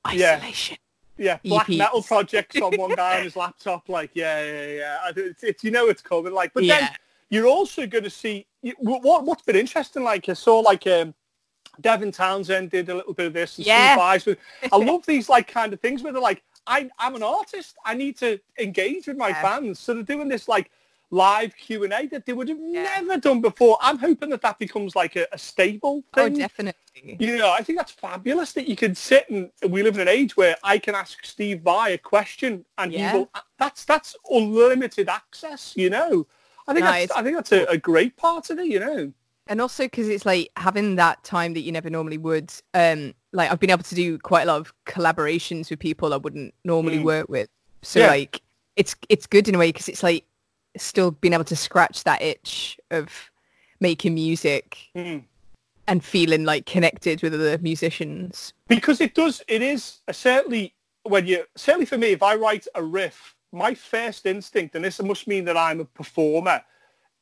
isolation. 0.06 0.78
Yeah, 1.16 1.38
black 1.44 1.66
EPs. 1.68 1.78
metal 1.78 2.02
projects 2.02 2.60
on 2.60 2.76
one 2.76 2.94
guy 2.94 3.18
on 3.18 3.24
his 3.24 3.36
laptop. 3.36 3.88
Like, 3.88 4.10
yeah, 4.14 4.42
yeah, 4.44 4.66
yeah. 4.66 4.98
I 5.04 5.12
It's, 5.16 5.42
it's 5.44 5.64
you 5.64 5.70
know 5.70 5.86
it's 5.86 6.02
coming. 6.02 6.32
Like, 6.32 6.52
but 6.54 6.66
then 6.66 6.88
you're 7.30 7.46
also 7.46 7.86
going 7.86 8.04
to 8.04 8.10
see 8.10 8.46
you- 8.62 8.74
what 8.78 9.24
what's 9.24 9.42
been 9.42 9.56
interesting. 9.56 10.02
Like, 10.02 10.28
I 10.28 10.32
saw 10.32 10.58
like 10.60 10.86
um, 10.86 11.14
Devin 11.80 12.12
Townsend 12.12 12.70
did 12.70 12.88
a 12.88 12.94
little 12.94 13.14
bit 13.14 13.26
of 13.26 13.32
this. 13.32 13.58
And 13.58 13.66
Yeah. 13.66 14.16
Steve 14.18 14.36
I 14.72 14.76
love 14.78 15.06
these 15.06 15.28
like 15.28 15.46
kind 15.46 15.72
of 15.72 15.80
things 15.80 16.02
where 16.02 16.12
they're 16.12 16.20
like, 16.22 16.42
I 16.66 16.90
I'm 16.98 17.14
an 17.14 17.22
artist. 17.22 17.76
I 17.84 17.94
need 17.94 18.16
to 18.18 18.40
engage 18.58 19.06
with 19.06 19.16
my 19.16 19.28
Yeah. 19.28 19.42
fans. 19.42 19.78
So 19.78 19.94
they're 19.94 20.02
doing 20.02 20.28
this 20.28 20.48
like 20.48 20.70
live 21.10 21.56
Q 21.56 21.84
and 21.84 21.92
A 21.92 22.06
that 22.06 22.26
they 22.26 22.32
would 22.32 22.48
have 22.48 22.58
Yeah. 22.60 22.82
never 22.82 23.16
done 23.18 23.40
before. 23.40 23.78
I'm 23.80 23.98
hoping 23.98 24.30
that 24.30 24.42
that 24.42 24.58
becomes 24.58 24.96
like 24.96 25.16
a, 25.16 25.26
a 25.32 25.38
staple 25.38 26.04
Oh, 26.16 26.24
thing. 26.24 26.38
definitely. 26.38 27.16
You 27.18 27.36
know, 27.38 27.50
I 27.52 27.62
think 27.62 27.78
that's 27.78 27.92
fabulous 27.92 28.52
that 28.52 28.68
you 28.68 28.76
can 28.76 28.94
sit 28.94 29.28
and 29.28 29.50
we 29.68 29.82
live 29.82 29.94
in 29.96 30.00
an 30.02 30.08
age 30.08 30.36
where 30.36 30.56
I 30.62 30.78
can 30.78 30.94
ask 30.94 31.24
Steve 31.24 31.60
Vai 31.62 31.90
a 31.92 31.98
question 31.98 32.64
and 32.78 32.92
Yeah. 32.92 33.12
he 33.12 33.18
will. 33.18 33.30
That's 33.58 33.84
that's 33.84 34.16
unlimited 34.30 35.08
access. 35.08 35.74
You 35.76 35.90
know, 35.90 36.26
I 36.66 36.72
think 36.72 36.84
No, 36.84 36.90
that's 36.92 37.12
I 37.12 37.22
think 37.22 37.36
that's 37.36 37.52
a, 37.52 37.64
a 37.66 37.76
great 37.76 38.16
part 38.16 38.50
of 38.50 38.58
it. 38.58 38.66
You 38.66 38.80
know, 38.80 39.12
and 39.46 39.60
also 39.60 39.84
because 39.84 40.08
it's 40.08 40.24
like 40.24 40.50
having 40.56 40.96
that 40.96 41.22
time 41.24 41.52
that 41.54 41.60
you 41.60 41.72
never 41.72 41.90
normally 41.90 42.16
would 42.16 42.50
um 42.72 43.12
like 43.32 43.50
i've 43.50 43.60
been 43.60 43.68
able 43.70 43.82
to 43.82 43.94
do 43.94 44.16
quite 44.18 44.42
a 44.42 44.46
lot 44.46 44.58
of 44.58 44.72
collaborations 44.86 45.68
with 45.68 45.78
people 45.78 46.14
i 46.14 46.16
wouldn't 46.16 46.54
normally 46.64 46.98
Mm. 46.98 47.04
work 47.04 47.28
with 47.28 47.48
so 47.82 48.00
Yeah. 48.00 48.06
like 48.06 48.40
it's 48.76 48.96
it's 49.10 49.26
good 49.26 49.46
in 49.46 49.54
a 49.54 49.58
way 49.58 49.68
because 49.68 49.88
it's 49.90 50.02
like 50.02 50.24
still 50.76 51.10
being 51.12 51.32
able 51.34 51.44
to 51.44 51.56
scratch 51.56 52.04
that 52.04 52.22
itch 52.22 52.78
of 52.90 53.30
making 53.80 54.14
music 54.14 54.78
Mm. 54.94 55.24
and 55.86 56.04
feeling 56.04 56.44
like 56.44 56.66
connected 56.66 57.22
with 57.22 57.34
other 57.34 57.58
musicians 57.58 58.52
because 58.68 59.00
it 59.00 59.14
does. 59.14 59.42
It 59.48 59.62
is 59.62 60.00
certainly 60.10 60.74
when 61.02 61.26
you 61.26 61.44
certainly 61.56 61.86
for 61.86 61.98
me, 61.98 62.08
if 62.08 62.22
I 62.22 62.34
write 62.36 62.66
a 62.74 62.82
riff, 62.82 63.34
my 63.52 63.74
first 63.74 64.26
instinct, 64.26 64.74
and 64.74 64.84
this 64.84 65.00
must 65.02 65.26
mean 65.26 65.44
that 65.44 65.56
I'm 65.56 65.80
a 65.80 65.84
performer, 65.84 66.62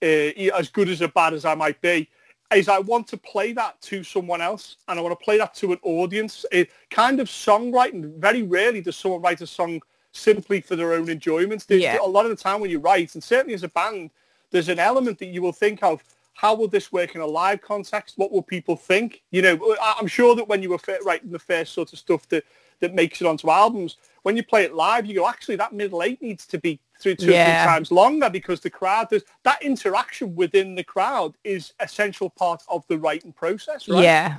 uh, 0.03 0.07
as 0.07 0.68
good 0.70 0.88
as 0.88 1.03
or 1.03 1.09
bad 1.09 1.34
as 1.34 1.44
I 1.44 1.55
might 1.55 1.80
be, 1.80 2.09
is 2.55 2.68
I 2.68 2.78
want 2.78 3.09
to 3.09 3.16
play 3.16 3.53
that 3.55 3.80
to 3.82 4.05
someone 4.05 4.40
else, 4.40 4.76
and 4.86 4.98
I 4.98 5.03
want 5.03 5.18
to 5.18 5.24
play 5.24 5.38
that 5.38 5.55
to 5.57 5.72
an 5.72 5.78
audience. 5.82 6.46
It 6.53 6.70
kind 6.90 7.18
of 7.18 7.28
songwriting. 7.28 8.18
Very 8.18 8.42
rarely 8.42 8.80
does 8.80 8.96
someone 8.96 9.22
write 9.22 9.40
a 9.40 9.46
song 9.46 9.82
simply 10.12 10.60
for 10.60 10.76
their 10.76 10.92
own 10.92 11.08
enjoyment. 11.08 11.66
There- 11.66 11.78
Yeah. 11.78 11.98
A 12.00 12.04
lot 12.06 12.24
of 12.26 12.30
the 12.30 12.36
time 12.42 12.60
when 12.60 12.70
you 12.70 12.78
write, 12.78 13.14
and 13.14 13.24
certainly 13.24 13.54
as 13.54 13.62
a 13.62 13.68
band, 13.68 14.10
there's 14.50 14.68
an 14.68 14.78
element 14.78 15.18
that 15.18 15.26
you 15.26 15.42
will 15.42 15.52
think 15.52 15.82
of. 15.82 16.02
How 16.34 16.54
will 16.54 16.68
this 16.68 16.92
work 16.92 17.14
in 17.14 17.20
a 17.20 17.26
live 17.26 17.60
context? 17.62 18.16
What 18.16 18.30
will 18.32 18.42
people 18.42 18.76
think? 18.76 19.22
You 19.30 19.42
know, 19.42 19.76
I'm 19.82 20.06
sure 20.06 20.34
that 20.36 20.48
when 20.48 20.62
you 20.62 20.70
were 20.70 20.78
writing 21.04 21.30
the 21.30 21.38
first 21.38 21.72
sort 21.74 21.92
of 21.92 21.98
stuff 21.98 22.28
that, 22.30 22.44
that 22.80 22.94
makes 22.94 23.20
it 23.20 23.26
onto 23.26 23.50
albums, 23.50 23.96
when 24.22 24.36
you 24.36 24.42
play 24.42 24.64
it 24.64 24.74
live, 24.74 25.06
you 25.06 25.14
go, 25.14 25.28
actually, 25.28 25.56
that 25.56 25.72
middle 25.72 26.02
eight 26.02 26.20
needs 26.22 26.46
to 26.46 26.58
be 26.58 26.78
three, 27.00 27.16
two 27.16 27.28
or 27.28 27.32
Yeah. 27.32 27.62
three 27.64 27.70
times 27.72 27.90
longer 27.90 28.28
because 28.30 28.60
the 28.60 28.70
crowd, 28.70 29.08
there's, 29.10 29.22
that 29.44 29.62
interaction 29.62 30.34
within 30.34 30.74
the 30.74 30.84
crowd 30.84 31.34
is 31.44 31.72
essential 31.80 32.28
part 32.30 32.62
of 32.68 32.86
the 32.88 32.98
writing 32.98 33.32
process, 33.32 33.88
right? 33.88 34.02
yeah 34.02 34.36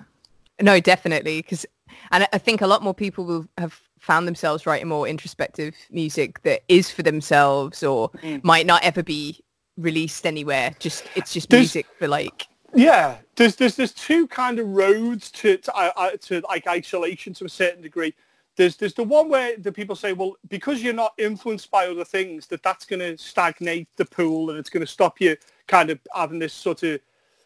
no 0.61 0.79
definitely 0.79 1.41
because 1.41 1.65
and 2.11 2.27
i 2.31 2.37
think 2.37 2.61
a 2.61 2.67
lot 2.67 2.83
more 2.83 2.93
people 2.93 3.25
will 3.25 3.47
have 3.57 3.81
found 4.03 4.27
themselves 4.27 4.65
writing 4.65 4.87
more 4.89 5.07
introspective 5.07 5.73
music 5.89 6.41
that 6.43 6.61
is 6.67 6.91
for 6.91 7.03
themselves 7.03 7.83
or 7.83 8.09
Mm. 8.21 8.43
might 8.43 8.65
not 8.65 8.83
ever 8.83 9.01
be 9.01 9.39
released 9.77 10.25
anywhere 10.27 10.75
just 10.77 11.05
it's 11.15 11.31
just 11.33 11.49
There's- 11.49 11.61
music 11.73 11.85
for 11.97 12.07
like 12.07 12.47
Yeah, 12.75 13.17
there's 13.37 13.55
there's 13.55 13.75
there's 13.77 13.93
two 13.93 14.27
kind 14.27 14.59
of 14.59 14.67
roads 14.67 15.31
to 15.39 15.57
to, 15.57 15.75
uh, 15.75 16.11
to 16.27 16.41
like 16.49 16.67
isolation 16.67 17.33
to 17.35 17.45
a 17.45 17.49
certain 17.49 17.81
degree. 17.81 18.13
There's 18.57 18.75
there's 18.77 18.93
the 18.95 19.03
one 19.03 19.29
where 19.29 19.55
the 19.57 19.71
people 19.71 19.95
say, 19.95 20.11
well, 20.13 20.35
because 20.49 20.83
you're 20.83 20.93
not 21.05 21.13
influenced 21.17 21.69
by 21.71 21.87
other 21.87 22.03
things, 22.05 22.45
that 22.47 22.61
that's 22.63 22.85
going 22.85 22.99
to 22.99 23.17
stagnate 23.17 23.87
the 23.95 24.05
pool 24.05 24.49
and 24.49 24.57
it's 24.59 24.69
going 24.69 24.85
to 24.85 24.91
stop 24.91 25.21
you 25.21 25.37
kind 25.67 25.89
of 25.91 25.99
having 26.13 26.39
this 26.39 26.53
sort 26.53 26.83
of 26.83 26.99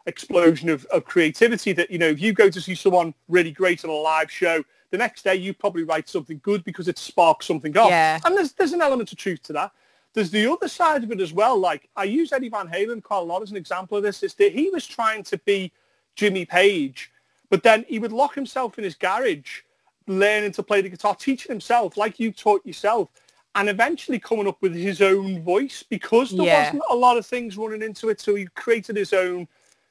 explosion 0.06 0.70
of, 0.70 0.86
of 0.86 1.06
creativity. 1.06 1.72
That 1.74 1.92
you 1.92 1.98
know, 1.98 2.08
if 2.10 2.22
you 2.22 2.34
go 2.34 2.50
to 2.50 2.62
see 2.62 2.76
someone 2.76 3.14
really 3.28 3.52
great 3.52 3.84
on 3.84 3.90
a 3.90 3.94
live 3.94 4.32
show, 4.32 4.64
the 4.92 4.98
next 4.98 5.24
day 5.24 5.36
you 5.36 5.54
probably 5.54 5.84
write 5.84 6.08
something 6.10 6.40
good 6.44 6.64
because 6.64 6.88
it 6.88 6.98
sparks 6.98 7.46
something 7.46 7.76
off. 7.78 7.90
Yeah. 7.90 8.20
And 8.26 8.36
there's 8.36 8.54
there's 8.54 8.74
an 8.74 8.82
element 8.82 9.12
of 9.12 9.18
truth 9.18 9.44
to 9.44 9.54
that. 9.54 9.72
There's 10.14 10.32
the 10.32 10.52
other 10.52 10.68
side 10.68 11.04
of 11.04 11.12
it 11.12 11.20
as 11.20 11.34
well. 11.34 11.58
Like 11.60 11.90
I 11.96 12.06
use 12.06 12.32
Eddie 12.32 12.50
Van 12.50 12.68
Halen 12.68 13.04
quite 13.04 13.20
a 13.20 13.22
lot 13.22 13.42
as 13.42 13.52
an 13.52 13.58
example 13.58 13.98
of 13.98 14.04
this. 14.04 14.24
Is 14.24 14.34
that 14.36 14.54
he 14.54 14.70
was 14.70 14.86
trying 14.86 15.24
to 15.24 15.38
be 15.40 15.72
Jimmy 16.16 16.46
Page, 16.46 17.12
but 17.50 17.64
then 17.64 17.86
he 17.88 18.00
would 18.00 18.12
lock 18.12 18.34
himself 18.34 18.78
in 18.78 18.84
his 18.84 18.96
garage, 18.96 19.62
learning 20.08 20.54
to 20.54 20.64
play 20.64 20.82
the 20.82 20.90
guitar, 20.90 21.16
teaching 21.16 21.52
himself 21.52 21.98
like 21.98 22.20
you 22.20 22.32
taught 22.32 22.66
yourself, 22.66 23.10
and 23.56 23.70
eventually 23.70 24.20
coming 24.20 24.48
up 24.48 24.58
with 24.62 24.74
his 24.74 25.02
own 25.02 25.44
voice 25.44 25.84
because 25.84 26.32
there 26.32 26.46
Yeah. 26.46 26.64
wasn't 26.64 26.84
a 26.90 26.96
lot 26.96 27.18
of 27.18 27.26
things 27.26 27.58
running 27.58 27.82
into 27.84 28.10
it. 28.10 28.20
So 28.22 28.36
he 28.36 28.48
created 28.56 28.96
his 28.96 29.14
own 29.14 29.48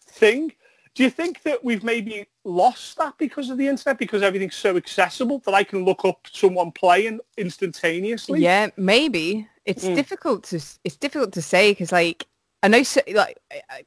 thing. 0.07 0.53
Do 0.97 1.03
you 1.05 1.11
think 1.11 1.43
that 1.43 1.63
we've 1.63 1.85
maybe 1.85 2.27
lost 2.43 2.97
that 2.97 3.19
because 3.19 3.51
of 3.51 3.59
the 3.59 3.69
internet, 3.69 3.99
because 3.99 4.23
everything's 4.23 4.57
so 4.57 4.79
accessible 4.79 5.41
that 5.45 5.53
I 5.53 5.63
can 5.63 5.85
look 5.85 6.07
up 6.07 6.27
someone 6.33 6.73
playing 6.73 7.21
instantaneously? 7.37 8.41
Yeah, 8.41 8.69
maybe 8.79 9.47
it's 9.67 9.85
Mm. 9.85 9.95
difficult 9.95 10.45
to 10.45 10.57
it's 10.85 10.97
difficult 10.97 11.33
to 11.35 11.43
say 11.43 11.73
because 11.73 11.93
like 11.93 12.27
I 12.63 12.69
know 12.69 12.83
so, 12.83 13.03
like 13.13 13.39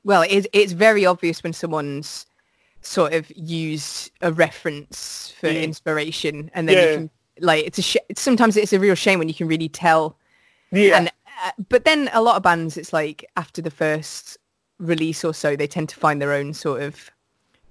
well 0.03 0.21
it's 0.29 0.47
it's 0.53 0.73
very 0.73 1.03
obvious 1.05 1.41
when 1.41 1.51
someone's 1.53 2.27
sort 2.81 3.13
of 3.13 3.29
used 3.35 4.11
a 4.21 4.31
reference 4.31 5.33
for 5.39 5.47
Mm. 5.49 5.63
inspiration 5.63 6.51
and 6.53 6.69
then 6.69 6.75
Yeah. 6.77 6.85
you 6.91 6.95
can 6.97 7.09
like 7.39 7.65
it's 7.65 7.79
a 7.79 7.81
sh- 7.81 7.97
sometimes 8.15 8.55
it's 8.55 8.73
a 8.73 8.79
real 8.79 8.95
shame 8.95 9.17
when 9.19 9.29
you 9.29 9.33
can 9.33 9.47
really 9.47 9.69
tell 9.69 10.15
Yeah. 10.71 10.97
and 10.97 11.07
uh, 11.43 11.51
but 11.69 11.85
then 11.85 12.09
a 12.13 12.21
lot 12.21 12.35
of 12.35 12.43
bands 12.43 12.77
it's 12.77 12.93
like 12.93 13.25
after 13.35 13.61
the 13.61 13.71
first 13.71 14.37
release 14.79 15.23
or 15.23 15.33
so 15.33 15.55
they 15.55 15.67
tend 15.67 15.89
to 15.89 15.95
find 15.95 16.21
their 16.21 16.33
own 16.33 16.53
sort 16.53 16.81
of 16.81 17.11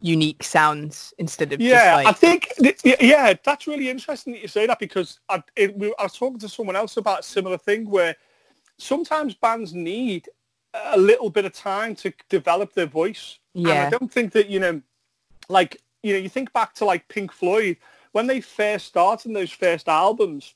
unique 0.01 0.43
sounds 0.43 1.13
instead 1.19 1.53
of 1.53 1.61
yeah, 1.61 1.97
just 1.97 2.09
I 2.09 2.13
think 2.13 2.53
th- 2.59 2.81
yeah, 3.01 3.35
that's 3.43 3.67
really 3.67 3.91
interesting 3.91 4.33
that 4.35 4.43
you 4.43 4.49
say 4.49 4.67
that 4.67 4.79
because 4.79 5.19
I, 5.29 5.43
it, 5.57 5.77
we, 5.77 5.93
I 5.99 6.05
was 6.05 6.13
talking 6.17 6.39
to 6.39 6.49
someone 6.49 6.77
else 6.77 6.97
about 6.97 7.21
a 7.21 7.23
similar 7.25 7.59
thing 7.59 7.89
where 7.91 8.15
sometimes 8.79 9.35
bands 9.35 9.75
need 9.75 10.29
a 10.75 10.99
little 10.99 11.31
bit 11.31 11.45
of 11.45 11.53
time 11.53 11.95
to 11.97 12.13
develop 12.29 12.75
their 12.75 12.87
voice. 12.87 13.39
And 13.55 13.69
I 13.69 13.91
don't 13.91 14.13
think 14.13 14.33
that 14.35 14.49
you 14.49 14.61
know, 14.61 14.81
like 15.49 15.83
you 16.03 16.13
know, 16.13 16.21
you 16.21 16.29
think 16.29 16.53
back 16.53 16.75
to 16.75 16.85
like 16.85 17.09
Pink 17.09 17.33
Floyd 17.33 17.79
when 18.13 18.27
they 18.27 18.41
first 18.41 18.87
started 18.87 19.35
those 19.35 19.51
first 19.51 19.89
albums. 19.89 20.55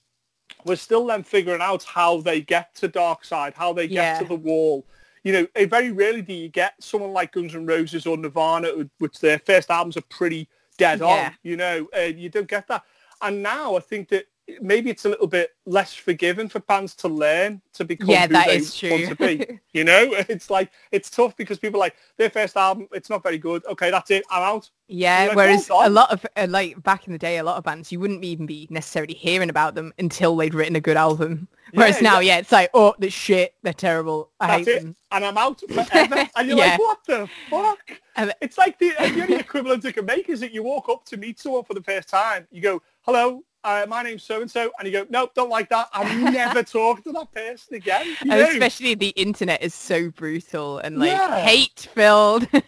We're 0.64 0.76
still 0.76 1.06
then 1.06 1.24
figuring 1.24 1.62
out 1.62 1.82
how 1.82 2.20
they 2.20 2.42
get 2.42 2.74
to 2.76 2.86
Dark 2.86 3.24
Side, 3.24 3.54
how 3.54 3.72
they 3.72 3.88
get 3.88 3.94
Yeah. 3.94 4.18
to 4.20 4.24
the 4.26 4.36
Wall. 4.36 4.84
You 5.24 5.32
know, 5.32 5.66
very 5.66 5.92
rarely 5.92 6.22
do 6.22 6.32
you 6.32 6.48
get 6.48 6.74
someone 6.80 7.12
like 7.12 7.32
Guns 7.32 7.54
N' 7.54 7.66
Roses 7.66 8.06
or 8.06 8.16
Nirvana, 8.16 8.88
which 8.98 9.20
their 9.20 9.38
first 9.38 9.70
albums 9.70 9.96
are 9.96 10.02
pretty 10.02 10.48
dead 10.78 11.00
Yeah. 11.00 11.06
on. 11.28 11.38
You 11.42 11.56
know, 11.56 11.88
uh, 11.96 12.00
you 12.00 12.28
don't 12.28 12.48
get 12.48 12.66
that. 12.68 12.82
And 13.20 13.42
now 13.42 13.76
I 13.76 13.80
think 13.80 14.08
that 14.08 14.26
maybe 14.60 14.90
it's 14.90 15.04
a 15.04 15.08
little 15.08 15.26
bit 15.26 15.50
less 15.66 15.94
forgiving 15.94 16.48
for 16.48 16.60
bands 16.60 16.94
to 16.96 17.08
learn 17.08 17.62
to 17.74 17.84
become 17.84 18.08
Yeah, 18.10 18.26
who 18.26 18.32
that 18.34 18.46
they 18.48 18.56
is 18.56 18.76
true. 18.76 18.90
want 18.90 19.08
to 19.08 19.14
be. 19.16 19.58
You 19.72 19.84
know, 19.84 20.12
it's 20.28 20.50
like 20.50 20.70
it's 20.90 21.08
tough 21.08 21.34
because 21.36 21.58
people 21.58 21.78
are 21.80 21.84
like 21.86 21.96
their 22.18 22.28
first 22.28 22.56
album, 22.58 22.88
it's 22.92 23.08
not 23.08 23.22
very 23.22 23.38
good. 23.38 23.64
Okay, 23.66 23.90
that's 23.90 24.10
it. 24.10 24.22
I'm 24.30 24.42
out. 24.42 24.68
Yeah, 24.86 25.28
like, 25.28 25.36
whereas 25.36 25.68
hold 25.68 25.86
a 25.86 25.88
lot 25.88 26.12
of 26.12 26.26
uh, 26.36 26.46
like 26.50 26.82
back 26.82 27.06
in 27.06 27.12
the 27.14 27.18
day, 27.18 27.38
a 27.38 27.42
lot 27.42 27.56
of 27.56 27.64
bands 27.64 27.90
you 27.90 27.98
wouldn't 27.98 28.22
even 28.22 28.44
be 28.44 28.66
necessarily 28.70 29.14
hearing 29.14 29.48
about 29.48 29.74
them 29.74 29.94
until 29.98 30.36
they'd 30.36 30.52
written 30.52 30.76
a 30.76 30.80
good 30.80 30.98
album. 30.98 31.48
Whereas 31.72 32.02
Yeah, 32.02 32.10
now, 32.10 32.18
yeah. 32.20 32.36
it's 32.36 32.52
like, 32.52 32.68
oh, 32.74 32.94
they're 32.98 33.08
shit, 33.08 33.54
they're 33.62 33.72
terrible, 33.72 34.30
I 34.38 34.46
That's 34.58 34.58
hate 34.68 34.76
it. 34.76 34.82
them. 34.82 34.96
And 35.10 35.24
I'm 35.24 35.38
out 35.38 35.60
forever. 35.70 36.28
and 36.36 36.48
you're 36.48 36.58
Yeah. 36.58 36.72
like, 36.72 36.78
what 36.78 36.98
the 37.06 37.30
fuck? 37.48 37.78
And- 38.16 38.34
It's 38.42 38.58
like 38.58 38.78
the, 38.78 38.90
the 38.98 39.22
only 39.22 39.36
equivalent 39.36 39.82
you 39.84 39.92
can 39.94 40.04
make 40.04 40.28
is 40.28 40.40
that 40.40 40.52
you 40.52 40.62
walk 40.62 40.90
up 40.90 41.06
to 41.06 41.16
meet 41.16 41.40
someone 41.40 41.64
for 41.64 41.72
the 41.72 41.82
first 41.82 42.10
time. 42.10 42.46
You 42.50 42.60
go, 42.60 42.82
hello, 43.02 43.42
uh, 43.64 43.86
my 43.88 44.02
name's 44.02 44.22
so-and-so. 44.22 44.70
And 44.78 44.86
you 44.86 44.92
go, 44.92 45.06
nope, 45.10 45.32
don't 45.34 45.50
like 45.50 45.68
that. 45.70 45.88
I'm 45.92 46.24
never 46.32 46.62
talking 46.62 47.04
to 47.04 47.12
that 47.12 47.32
person 47.32 47.74
again. 47.74 48.06
You 48.06 48.16
And 48.32 48.40
know? 48.40 48.46
especially 48.50 48.94
the 48.94 49.10
internet 49.10 49.62
is 49.62 49.74
so 49.74 50.10
brutal 50.10 50.78
and 50.78 50.98
like 50.98 51.10
Yeah. 51.12 51.40
hate 51.40 51.88
filled. 51.94 52.50
be 52.52 52.60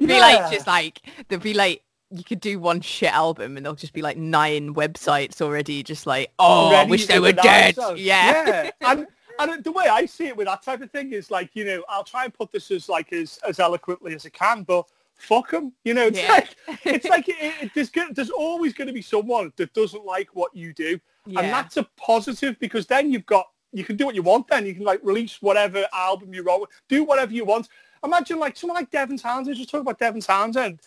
Yeah. 0.00 0.18
like 0.20 0.50
just 0.50 0.66
like 0.66 1.00
there'll 1.28 1.42
be 1.42 1.54
like 1.54 1.82
you 2.10 2.24
could 2.24 2.40
do 2.40 2.58
one 2.58 2.80
shit 2.80 3.12
album 3.12 3.56
and 3.58 3.66
there'll 3.66 3.76
just 3.76 3.92
be 3.92 4.00
like 4.00 4.16
nine 4.16 4.74
websites 4.74 5.42
already 5.42 5.82
just 5.82 6.06
like 6.06 6.32
oh 6.38 6.74
I 6.74 6.84
wish 6.84 7.06
they 7.06 7.18
were 7.20 7.32
dead. 7.32 7.76
Yeah. 7.96 8.46
yeah. 8.46 8.70
And, 8.80 9.06
and 9.40 9.62
the 9.62 9.70
way 9.70 9.84
I 9.86 10.06
see 10.06 10.26
it 10.26 10.36
with 10.36 10.46
that 10.48 10.62
type 10.64 10.80
of 10.80 10.90
thing 10.90 11.12
is 11.12 11.30
like, 11.30 11.50
you 11.54 11.64
know, 11.64 11.84
I'll 11.88 12.02
try 12.02 12.24
and 12.24 12.34
put 12.34 12.50
this 12.50 12.70
as 12.72 12.88
like 12.88 13.12
as, 13.12 13.38
as 13.46 13.60
eloquently 13.60 14.14
as 14.14 14.26
I 14.26 14.30
can, 14.30 14.64
but 14.64 14.84
fuck 15.18 15.50
them. 15.50 15.72
You 15.84 15.94
know, 15.94 16.06
it's 16.06 16.18
Yeah. 16.20 16.32
like, 16.32 16.56
it's 16.84 17.06
like 17.06 17.28
it, 17.28 17.36
it, 17.60 17.70
there's, 17.74 17.90
there's 18.12 18.30
always 18.30 18.72
going 18.72 18.86
to 18.88 18.94
be 18.94 19.02
someone 19.02 19.52
that 19.56 19.72
doesn't 19.74 20.04
like 20.04 20.28
what 20.34 20.54
you 20.56 20.72
do. 20.72 20.98
Yeah. 21.26 21.40
And 21.40 21.52
that's 21.52 21.76
a 21.76 21.86
positive 21.96 22.58
because 22.58 22.86
then 22.86 23.12
you've 23.12 23.26
got, 23.26 23.46
you 23.72 23.84
can 23.84 23.96
do 23.96 24.06
what 24.06 24.14
you 24.14 24.22
want 24.22 24.48
then. 24.48 24.64
You 24.64 24.74
can 24.74 24.84
like 24.84 25.00
release 25.02 25.42
whatever 25.42 25.86
album 25.92 26.32
you 26.32 26.42
wrote, 26.42 26.70
do 26.88 27.04
whatever 27.04 27.32
you 27.32 27.44
want. 27.44 27.68
Imagine 28.04 28.38
like 28.38 28.56
someone 28.56 28.76
like 28.76 28.90
Devin 28.90 29.18
Townsend, 29.18 29.56
just 29.56 29.70
talk 29.70 29.82
about 29.82 29.98
Devin 29.98 30.20
Townsend. 30.22 30.80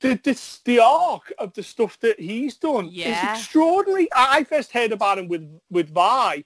The, 0.00 0.20
this, 0.22 0.60
the 0.64 0.78
arc 0.80 1.32
of 1.38 1.54
the 1.54 1.62
stuff 1.62 1.98
that 2.00 2.20
he's 2.20 2.56
done 2.56 2.88
Yeah. 2.90 3.32
is 3.34 3.38
extraordinary. 3.40 4.08
I, 4.12 4.38
I 4.38 4.44
first 4.44 4.72
heard 4.72 4.92
about 4.92 5.18
him 5.18 5.28
with, 5.28 5.48
with 5.70 5.92
Vai. 5.92 6.44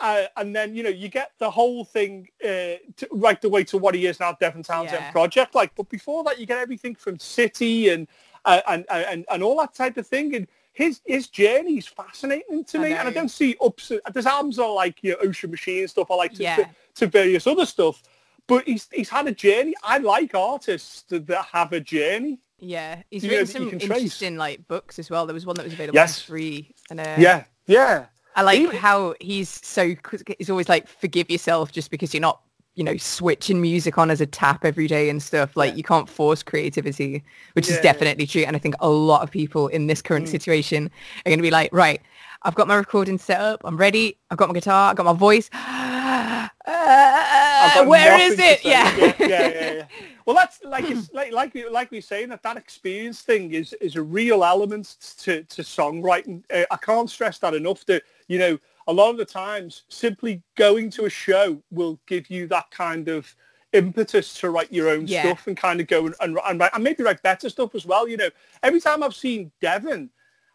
Uh, 0.00 0.24
and 0.36 0.54
then, 0.56 0.74
you 0.74 0.82
know, 0.82 0.88
you 0.90 1.08
get 1.08 1.32
the 1.38 1.50
whole 1.50 1.84
thing 1.84 2.28
uh, 2.44 2.48
to, 2.96 3.08
right 3.12 3.40
the 3.40 3.48
way 3.48 3.62
to 3.62 3.78
what 3.78 3.94
he 3.94 4.06
is 4.06 4.18
now, 4.18 4.32
Devin 4.40 4.62
Townsend 4.62 5.00
Yeah. 5.00 5.10
project. 5.12 5.54
Like, 5.54 5.72
but 5.76 5.88
before 5.88 6.24
that, 6.24 6.40
you 6.40 6.46
get 6.46 6.58
everything 6.58 6.94
from 6.94 7.18
City 7.18 7.90
and, 7.90 8.08
uh, 8.44 8.60
and, 8.68 8.84
and, 8.90 9.24
and 9.30 9.42
all 9.42 9.56
that 9.58 9.74
type 9.74 9.96
of 9.98 10.06
thing. 10.06 10.34
And 10.34 10.48
his, 10.72 11.00
his 11.04 11.28
journey 11.28 11.76
is 11.78 11.86
fascinating 11.86 12.64
to 12.64 12.78
I 12.78 12.80
me. 12.82 12.92
And 12.94 13.08
I 13.08 13.12
don't 13.12 13.28
see 13.30 13.56
ups. 13.62 13.90
and- 13.92 14.00
There's 14.12 14.26
albums 14.26 14.58
are 14.58 14.72
like, 14.72 15.02
you 15.04 15.12
know, 15.12 15.18
Ocean 15.22 15.50
Machine 15.50 15.80
and 15.80 15.90
stuff. 15.90 16.10
I 16.10 16.14
like 16.16 16.34
to, 16.34 16.42
Yeah. 16.42 16.56
to, 16.56 16.68
to 16.96 17.06
various 17.06 17.46
other 17.46 17.66
stuff. 17.66 18.02
But 18.48 18.64
he's, 18.66 18.88
he's 18.92 19.08
had 19.10 19.28
a 19.28 19.32
journey. 19.32 19.74
I 19.84 19.98
like 19.98 20.34
artists 20.34 21.02
that, 21.10 21.28
have 21.52 21.72
a 21.72 21.80
journey. 21.80 22.40
Yeah, 22.58 23.02
he's 23.10 23.22
You 23.24 23.30
know, 23.30 23.36
written 23.38 23.46
that 23.46 23.52
some 23.52 23.70
can 23.70 23.78
trace. 23.78 23.98
interesting 23.98 24.36
like 24.36 24.66
books 24.66 24.98
as 24.98 25.10
well. 25.10 25.26
There 25.26 25.34
was 25.34 25.46
one 25.46 25.56
that 25.56 25.64
was 25.64 25.74
available 25.74 25.96
Yes. 25.96 26.20
for 26.20 26.28
free, 26.32 26.74
and 26.90 26.98
uh, 27.00 27.16
Yeah. 27.18 27.44
Yeah. 27.66 28.06
I 28.36 28.42
like 28.42 28.60
Even- 28.60 28.76
how 28.76 29.14
he's 29.20 29.48
so 29.48 29.94
he's 30.38 30.50
always 30.50 30.68
like 30.68 30.88
forgive 30.88 31.30
yourself 31.30 31.72
just 31.72 31.90
because 31.90 32.14
you're 32.14 32.20
not 32.20 32.40
you 32.74 32.82
know 32.84 32.96
switching 32.96 33.60
music 33.60 33.98
on 33.98 34.10
as 34.10 34.20
a 34.22 34.26
tap 34.26 34.64
every 34.64 34.86
day 34.86 35.10
and 35.10 35.22
stuff. 35.22 35.56
Like 35.56 35.72
Yeah. 35.72 35.76
you 35.76 35.82
can't 35.82 36.08
force 36.08 36.42
creativity, 36.42 37.22
which 37.52 37.66
Yeah, 37.68 37.72
is 37.72 37.76
yeah. 37.78 37.92
definitely 37.92 38.26
true. 38.26 38.42
And 38.42 38.56
I 38.56 38.58
think 38.58 38.74
a 38.80 38.88
lot 38.88 39.22
of 39.22 39.30
people 39.30 39.68
in 39.68 39.86
this 39.86 40.00
current 40.00 40.26
Mm. 40.26 40.30
situation 40.30 40.90
are 41.26 41.30
going 41.30 41.38
to 41.38 41.42
be 41.42 41.50
like, 41.50 41.70
right, 41.72 42.00
I've 42.44 42.54
got 42.54 42.66
my 42.68 42.74
recording 42.76 43.18
set 43.18 43.40
up, 43.40 43.60
I'm 43.64 43.76
ready, 43.76 44.16
I've 44.30 44.38
got 44.38 44.48
my 44.48 44.54
guitar, 44.54 44.90
I've 44.90 44.96
got 44.96 45.06
my 45.06 45.12
voice. 45.12 45.50
Uh, 46.64 47.84
where 47.86 48.20
is 48.20 48.38
it? 48.38 48.64
Yeah. 48.64 48.94
yeah, 48.96 49.14
yeah, 49.18 49.26
yeah, 49.28 49.72
yeah. 49.72 49.84
Well, 50.24 50.36
that's 50.36 50.62
like 50.62 50.88
it's 50.88 51.12
like 51.12 51.32
like 51.32 51.52
we 51.52 51.68
like 51.68 51.90
we 51.90 51.98
were 51.98 52.02
saying 52.02 52.28
that 52.28 52.44
that 52.44 52.56
experience 52.56 53.22
thing 53.22 53.52
is 53.54 53.72
is 53.80 53.96
a 53.96 54.02
real 54.02 54.44
element 54.44 54.96
to 55.18 55.42
to 55.42 55.62
songwriting. 55.62 56.44
Uh, 56.48 56.62
I 56.70 56.76
can't 56.76 57.10
stress 57.10 57.38
that 57.38 57.54
enough. 57.54 57.84
That 57.86 58.04
you 58.28 58.38
know, 58.38 58.58
a 58.86 58.92
lot 58.92 59.10
of 59.10 59.16
the 59.16 59.24
times, 59.24 59.82
simply 59.88 60.42
going 60.56 60.90
to 60.90 61.04
a 61.04 61.10
show 61.10 61.62
will 61.70 62.00
give 62.06 62.30
you 62.30 62.46
that 62.48 62.70
kind 62.70 63.08
of 63.08 63.34
impetus 63.72 64.34
to 64.34 64.50
write 64.50 64.72
your 64.72 64.88
own 64.90 65.06
Yeah. 65.06 65.22
stuff 65.22 65.46
and 65.46 65.56
kind 65.56 65.80
of 65.80 65.86
go 65.86 66.06
and, 66.06 66.14
and, 66.20 66.38
and 66.46 66.60
write 66.60 66.70
and 66.74 66.84
maybe 66.84 67.02
write 67.02 67.22
better 67.22 67.48
stuff 67.48 67.74
as 67.74 67.86
well. 67.86 68.06
You 68.08 68.16
know, 68.16 68.28
every 68.62 68.80
time 68.80 69.02
I've 69.02 69.14
seen 69.14 69.50
Devin, 69.60 70.10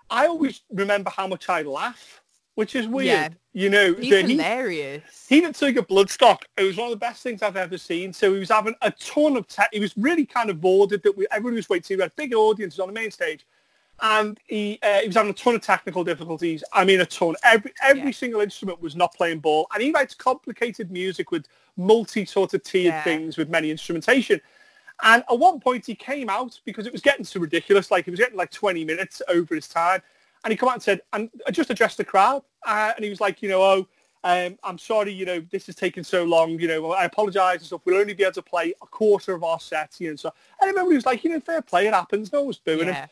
I 0.09 0.27
always 0.27 0.61
remember 0.71 1.09
how 1.09 1.25
much 1.27 1.49
I 1.49 1.63
laugh, 1.63 2.21
which 2.55 2.75
is 2.75 2.87
weird. 2.87 3.07
Yeah. 3.07 3.29
You 3.53 3.69
know, 3.71 3.93
He's 3.95 4.11
that 4.11 4.25
he- 4.25 4.33
hilarious. 4.37 5.25
he 5.27 5.41
didn't 5.41 5.55
take 5.55 5.77
a 5.77 5.81
Bloodstock. 5.83 6.43
It 6.57 6.63
was 6.63 6.77
one 6.77 6.87
of 6.87 6.91
the 6.91 6.97
best 6.97 7.23
things 7.23 7.41
I've 7.41 7.57
ever 7.57 7.77
seen. 7.77 8.13
So 8.13 8.33
he 8.33 8.39
was 8.39 8.49
having 8.49 8.75
a 8.83 8.91
ton 8.91 9.35
of 9.35 9.47
tech. 9.47 9.69
he 9.73 9.79
was 9.79 9.97
really 9.97 10.25
kind 10.25 10.49
of 10.51 10.61
boarded 10.61 11.01
that 11.03 11.17
we 11.17 11.25
everybody 11.31 11.55
was 11.55 11.69
waiting. 11.69 11.97
We 11.97 12.03
had 12.03 12.15
big 12.15 12.35
audiences 12.35 12.79
on 12.79 12.87
the 12.87 12.93
main 12.93 13.09
stage, 13.09 13.47
and 14.01 14.39
he 14.47 14.79
uh, 14.83 14.99
he 14.99 15.07
was 15.07 15.15
having 15.15 15.31
a 15.31 15.33
ton 15.33 15.55
of 15.55 15.61
technical 15.61 16.03
difficulties. 16.03 16.63
I 16.73 16.85
mean, 16.85 17.01
a 17.01 17.05
ton. 17.05 17.35
Every 17.43 17.73
every 17.83 18.03
Yeah. 18.03 18.11
single 18.11 18.41
instrument 18.41 18.81
was 18.81 18.95
not 18.95 19.13
playing 19.13 19.39
ball, 19.39 19.67
and 19.73 19.81
he 19.81 19.91
writes 19.91 20.13
complicated 20.13 20.91
music 20.91 21.31
with 21.31 21.47
multi 21.77 22.25
sort 22.25 22.53
of 22.53 22.63
tiered 22.63 22.93
Yeah. 22.93 23.03
things 23.03 23.37
with 23.37 23.49
many 23.49 23.71
instrumentation. 23.71 24.39
And 25.03 25.23
at 25.29 25.37
one 25.37 25.59
point 25.59 25.85
he 25.85 25.93
came 25.95 26.29
out 26.29 26.59
because 26.65 26.87
it 26.87 26.91
was 26.91 27.01
getting 27.01 27.23
so 27.25 27.39
ridiculous. 27.39 27.91
Like 27.91 28.05
he 28.05 28.11
was 28.11 28.19
getting 28.19 28.37
like 28.37 28.49
20 28.51 28.83
minutes 28.83 29.21
over 29.27 29.53
his 29.53 29.67
time. 29.67 30.01
And 30.43 30.51
he 30.51 30.57
come 30.57 30.69
out 30.69 30.75
and 30.75 30.83
said, 30.83 31.01
and 31.13 31.29
I 31.45 31.51
just 31.51 31.69
addressed 31.69 31.97
the 31.97 32.03
crowd. 32.05 32.41
Uh, 32.65 32.93
and 32.95 33.03
he 33.03 33.09
was 33.09 33.21
like, 33.21 33.41
you 33.43 33.49
know, 33.49 33.61
oh, 33.61 33.87
um, 34.23 34.57
I'm 34.63 34.77
sorry, 34.79 35.11
you 35.11 35.25
know, 35.25 35.39
this 35.51 35.69
is 35.69 35.75
taking 35.75 36.03
so 36.03 36.23
long. 36.23 36.59
You 36.59 36.67
know, 36.67 36.91
I 36.93 37.05
apologize 37.05 37.57
and 37.59 37.67
stuff. 37.67 37.81
We'll 37.85 37.97
only 37.99 38.13
be 38.15 38.23
able 38.23 38.33
to 38.33 38.41
play 38.41 38.73
a 38.81 38.87
quarter 38.87 39.33
of 39.35 39.43
our 39.43 39.59
set. 39.59 39.93
You 39.99 40.11
know, 40.11 40.15
so 40.15 40.33
and 40.61 40.69
everybody 40.69 40.95
was 40.95 41.05
like, 41.05 41.23
you 41.23 41.29
know, 41.29 41.39
fair 41.39 41.61
play. 41.61 41.85
It 41.87 41.93
happens. 41.93 42.33
No 42.33 42.41
one's 42.43 42.57
booing 42.57 42.79
him. 42.87 42.95
Yeah. 42.95 43.07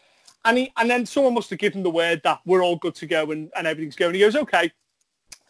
And 0.45 0.59
he, 0.59 0.71
and 0.77 0.89
then 0.89 1.05
someone 1.05 1.33
must 1.33 1.49
have 1.49 1.59
given 1.59 1.83
the 1.83 1.89
word 1.89 2.21
that 2.23 2.39
we're 2.45 2.63
all 2.63 2.75
good 2.75 2.95
to 2.95 3.07
go 3.07 3.31
and, 3.31 3.51
and 3.55 3.65
everything's 3.65 3.95
going. 3.95 4.13
He 4.13 4.21
goes, 4.21 4.35
okay. 4.35 4.71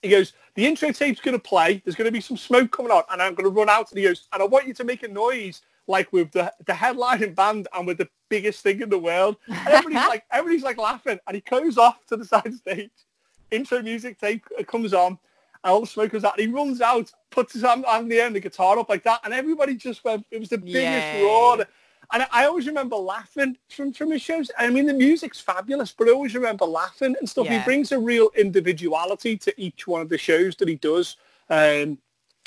He 0.02 0.10
goes, 0.10 0.34
the 0.56 0.66
intro 0.66 0.92
tape's 0.92 1.20
going 1.20 1.38
to 1.38 1.44
play. 1.44 1.82
There's 1.84 1.96
going 1.96 2.06
to 2.06 2.12
be 2.12 2.22
some 2.22 2.38
smoke 2.38 2.72
coming 2.72 2.92
out, 2.92 3.06
and 3.12 3.22
I'm 3.22 3.36
going 3.36 3.50
to 3.50 3.56
run 3.56 3.70
out. 3.70 3.92
And 3.92 4.00
he 4.00 4.06
goes, 4.06 4.28
and 4.32 4.42
I 4.42 4.46
want 4.46 4.68
you 4.68 4.74
to 4.74 4.84
make 4.84 5.04
a 5.04 5.08
noise 5.08 5.62
like 5.88 6.12
with 6.12 6.32
the 6.32 6.52
the 6.66 6.74
headlining 6.74 7.36
band 7.36 7.68
and 7.74 7.86
with 7.86 7.98
the 7.98 8.10
biggest 8.30 8.62
thing 8.62 8.82
in 8.82 8.90
the 8.90 8.98
world. 8.98 9.38
And 9.48 9.68
everybody's 9.68 10.08
like, 10.10 10.24
everybody's 10.32 10.64
like 10.64 10.78
laughing. 10.78 11.20
And 11.28 11.36
he 11.36 11.42
goes 11.42 11.78
off 11.78 12.06
to 12.08 12.18
the 12.18 12.26
side 12.26 12.54
stage. 12.54 12.92
Intro 13.52 13.82
music 13.82 14.20
tape 14.20 14.46
uh, 14.58 14.64
comes 14.64 14.94
on, 14.94 15.08
and 15.64 15.72
all 15.72 15.82
the 15.82 15.88
smoke 15.88 16.12
comes 16.12 16.24
out. 16.24 16.38
And 16.38 16.48
he 16.48 16.54
runs 16.54 16.82
out, 16.82 17.12
puts 17.30 17.54
his 17.54 17.64
hand 17.64 17.86
on 17.86 18.08
the 18.08 18.20
end, 18.22 18.36
the 18.36 18.40
guitar 18.40 18.80
up 18.80 18.90
like 18.90 19.04
that, 19.04 19.22
and 19.24 19.34
everybody 19.34 19.76
just 19.76 20.04
went. 20.04 20.26
It 20.32 20.40
was 20.40 20.50
the 20.50 20.58
biggest 20.58 21.14
Yay. 21.14 21.24
roar. 21.24 21.66
And 22.14 22.26
I- 22.32 22.46
always 22.46 22.68
remember 22.68 22.96
laughing 22.96 23.58
from, 23.70 23.94
from 23.94 24.12
his 24.12 24.22
shows. 24.22 24.52
I 24.58 24.70
mean, 24.70 24.86
the 24.86 24.94
music's 24.94 25.40
fabulous, 25.40 25.92
but 25.92 26.08
I 26.08 26.12
always 26.12 26.36
remember 26.36 26.66
laughing 26.66 27.16
and 27.20 27.30
stuff. 27.30 27.48
He 27.48 27.60
brings 27.60 27.92
a 27.92 28.00
real 28.00 28.30
individuality 28.36 29.38
to 29.38 29.54
each 29.62 29.88
one 29.88 30.02
of 30.02 30.10
the 30.10 30.18
shows 30.18 30.56
that 30.58 30.68
he 30.68 30.76
does. 30.76 31.18
Um, 31.50 31.98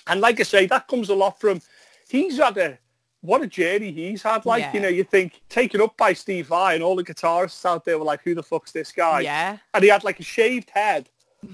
and 0.06 0.20
like 0.20 0.40
I 0.40 0.42
say, 0.44 0.66
that 0.66 0.88
comes 0.88 1.08
a 1.10 1.14
lot 1.14 1.38
from, 1.40 1.60
he's 2.08 2.38
had 2.38 2.56
a, 2.58 2.78
what 3.20 3.42
a 3.42 3.46
journey 3.46 3.92
he's 3.92 4.22
had. 4.22 4.46
Like, 4.46 4.62
Yeah. 4.62 4.72
you 4.74 4.80
know, 4.80 4.88
you 4.88 5.04
think, 5.04 5.40
taken 5.48 5.80
up 5.80 5.96
by 5.96 6.12
Steve 6.12 6.46
Vai 6.46 6.74
and 6.74 6.82
all 6.82 6.96
the 6.96 7.04
guitarists 7.04 7.64
out 7.64 7.84
there 7.84 7.98
were 7.98 8.04
like, 8.04 8.22
who 8.22 8.34
the 8.34 8.42
fuck's 8.42 8.72
this 8.72 8.92
guy? 8.92 9.20
Yeah. 9.20 9.58
And 9.74 9.82
he 9.84 9.90
had 9.90 10.04
like 10.04 10.20
a 10.20 10.24
shaved 10.24 10.70
head 10.70 11.08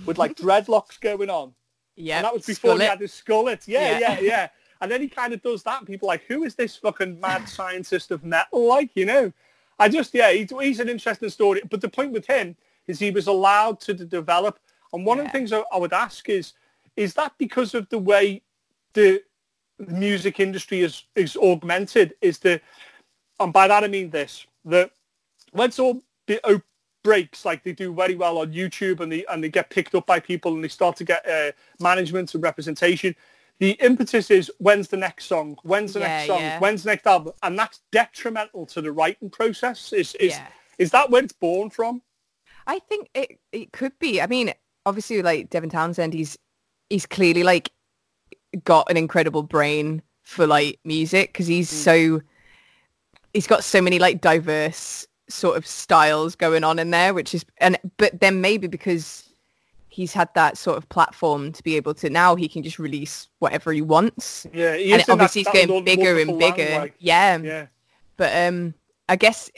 with 0.07 0.18
like 0.18 0.36
dreadlocks 0.36 1.00
going 1.00 1.30
on. 1.30 1.55
Yeah. 1.96 2.16
And 2.18 2.24
that 2.26 2.34
was 2.34 2.44
before 2.46 2.78
he 2.78 2.84
had 2.84 3.00
his 3.00 3.12
skullet. 3.12 3.66
Yeah, 3.66 3.98
Yeah. 3.98 3.98
yeah, 3.98 4.20
yeah. 4.20 4.48
And 4.81 4.91
then 4.91 5.01
he 5.01 5.09
kind 5.09 5.33
of 5.33 5.43
does 5.43 5.62
that. 5.62 5.79
And 5.79 5.87
people 5.87 6.09
are 6.09 6.14
like, 6.14 6.25
who 6.27 6.45
is 6.45 6.55
this 6.55 6.77
fucking 6.77 7.20
mad 7.20 7.49
scientist 7.49 8.11
of 8.11 8.25
metal? 8.25 8.68
Like, 8.68 8.91
you 8.95 9.07
know, 9.07 9.33
I 9.79 9.89
just, 9.89 10.14
yeah, 10.14 10.31
he's, 10.33 10.51
he's 10.51 10.81
an 10.81 10.89
interesting 10.89 11.31
story. 11.31 11.62
But 11.68 11.81
the 11.81 11.89
point 11.89 12.12
with 12.12 12.27
him 12.27 12.57
is 12.87 12.99
he 12.99 13.11
was 13.11 13.27
allowed 13.27 13.81
to 13.81 13.95
develop. 13.95 14.59
And 14.93 15.05
one 15.05 15.18
of 15.18 15.27
the 15.27 15.33
things 15.33 15.53
I, 15.53 15.62
I 15.72 15.79
would 15.79 15.93
ask 15.93 16.29
is, 16.29 16.53
is 16.97 17.14
that 17.14 17.33
because 17.39 17.75
of 17.75 17.89
the 17.89 17.99
way 17.99 18.43
the 18.93 19.22
music 19.79 20.39
industry 20.39 20.81
is, 20.81 21.05
is 21.16 21.37
augmented? 21.37 22.14
Is 22.20 22.39
the, 22.39 22.61
and 23.41 23.53
by 23.53 23.68
that 23.68 23.85
I 23.85 23.89
mean 23.89 24.11
this, 24.11 24.47
that 24.66 24.91
when 25.53 25.68
it's 25.68 25.79
all 25.79 26.03
the 26.27 26.41
oh, 26.45 26.61
breaks 27.05 27.45
like 27.45 27.62
they 27.62 27.72
do 27.72 27.95
very 27.95 28.16
well 28.16 28.39
on 28.39 28.53
YouTube 28.53 28.99
and 29.01 29.12
they 29.12 29.25
and 29.27 29.45
they 29.45 29.49
get 29.49 29.70
picked 29.70 29.95
up 29.95 30.07
by 30.07 30.18
people 30.18 30.55
and 30.55 30.64
they 30.64 30.68
start 30.68 30.97
to 30.97 31.05
get 31.05 31.25
uh, 31.29 31.53
management 31.79 32.35
and 32.35 32.43
representation. 32.43 33.14
The 33.61 33.72
impetus 33.80 34.30
is 34.30 34.50
when's 34.59 34.88
the 34.88 34.96
next 34.96 35.26
song? 35.26 35.57
When's 35.62 35.92
the 35.92 36.00
next 36.00 36.26
song? 36.26 36.40
yeah. 36.40 36.59
When's 36.59 36.82
the 36.82 36.90
next 36.90 37.07
album? 37.07 37.34
And 37.42 37.59
that's 37.59 37.80
detrimental 37.92 38.66
to 38.66 38.80
the 38.82 38.90
writing 38.92 39.30
process. 39.30 39.92
Is 39.92 40.14
is 40.16 40.32
Yeah. 40.32 40.46
is 40.78 40.90
that 40.90 41.11
where 41.11 41.22
it's 41.22 41.32
born 41.32 41.70
from? 41.70 42.02
I 42.66 42.78
think 42.80 43.09
it 43.14 43.38
it 43.52 43.72
could 43.72 43.96
be. 43.98 44.20
I 44.20 44.26
mean, 44.26 44.52
obviously, 44.86 45.22
like 45.22 45.50
Devin 45.50 45.70
Townsend, 45.70 46.14
he's 46.14 46.36
he's 46.90 47.07
clearly 47.07 47.42
like 47.44 47.70
got 48.64 48.90
an 48.90 48.96
incredible 48.96 49.42
brain 49.42 50.02
for 50.22 50.46
like 50.46 50.78
music 50.84 51.32
because 51.32 51.46
he's 51.46 51.70
Mm. 51.70 51.84
so 51.84 52.22
he's 53.32 53.46
got 53.46 53.64
so 53.64 53.80
many 53.82 53.98
like 53.98 54.20
diverse 54.20 55.07
sort 55.28 55.57
of 55.57 55.66
styles 55.66 56.34
going 56.36 56.64
on 56.64 56.78
in 56.78 56.90
there, 56.90 57.14
which 57.14 57.34
is 57.34 57.44
and 57.59 57.78
but 57.98 58.20
then 58.20 58.40
maybe 58.40 58.66
because 58.66 59.28
he's 59.95 60.12
had 60.12 60.28
that 60.34 60.59
sort 60.59 60.76
of 60.76 60.88
platform 60.88 61.53
to 61.53 61.62
be 61.62 61.76
able 61.76 61.95
to 61.95 62.11
now 62.11 62.34
he 62.34 62.49
can 62.49 62.62
just 62.64 62.78
release 62.80 63.28
whatever 63.38 63.72
he 63.72 63.80
wants. 63.80 64.45
Yeah, 64.53 64.74
he 64.76 64.92
and 64.92 65.01
in 65.03 65.11
obviously 65.11 65.45
that- 65.45 65.55
he's 65.55 65.61
getting 65.68 65.84
bigger 65.84 66.18
and 66.18 66.36
bigger. 66.38 66.64
land, 66.64 66.82
like- 66.82 66.95
yeah. 66.99 67.38
yeah. 67.38 67.66
But 68.16 68.34
um 68.49 68.74
I 69.09 69.16
guess 69.16 69.51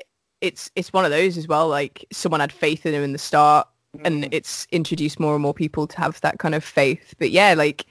it's 0.42 0.70
it's 0.76 0.92
one 0.92 1.04
of 1.06 1.10
those 1.10 1.38
as 1.38 1.48
well, 1.48 1.68
like 1.68 2.04
someone 2.12 2.40
had 2.40 2.52
faith 2.52 2.84
in 2.84 2.92
him 2.94 3.02
in 3.02 3.12
the 3.12 3.18
start 3.18 3.66
and 4.04 4.24
Mm. 4.24 4.28
it's 4.32 4.66
introduced 4.70 5.18
more 5.18 5.32
and 5.34 5.42
more 5.42 5.54
people 5.54 5.86
to 5.86 5.96
have 5.98 6.20
that 6.20 6.38
kind 6.38 6.54
of 6.54 6.62
faith. 6.62 7.14
But 7.18 7.30
yeah, 7.30 7.54
like 7.54 7.86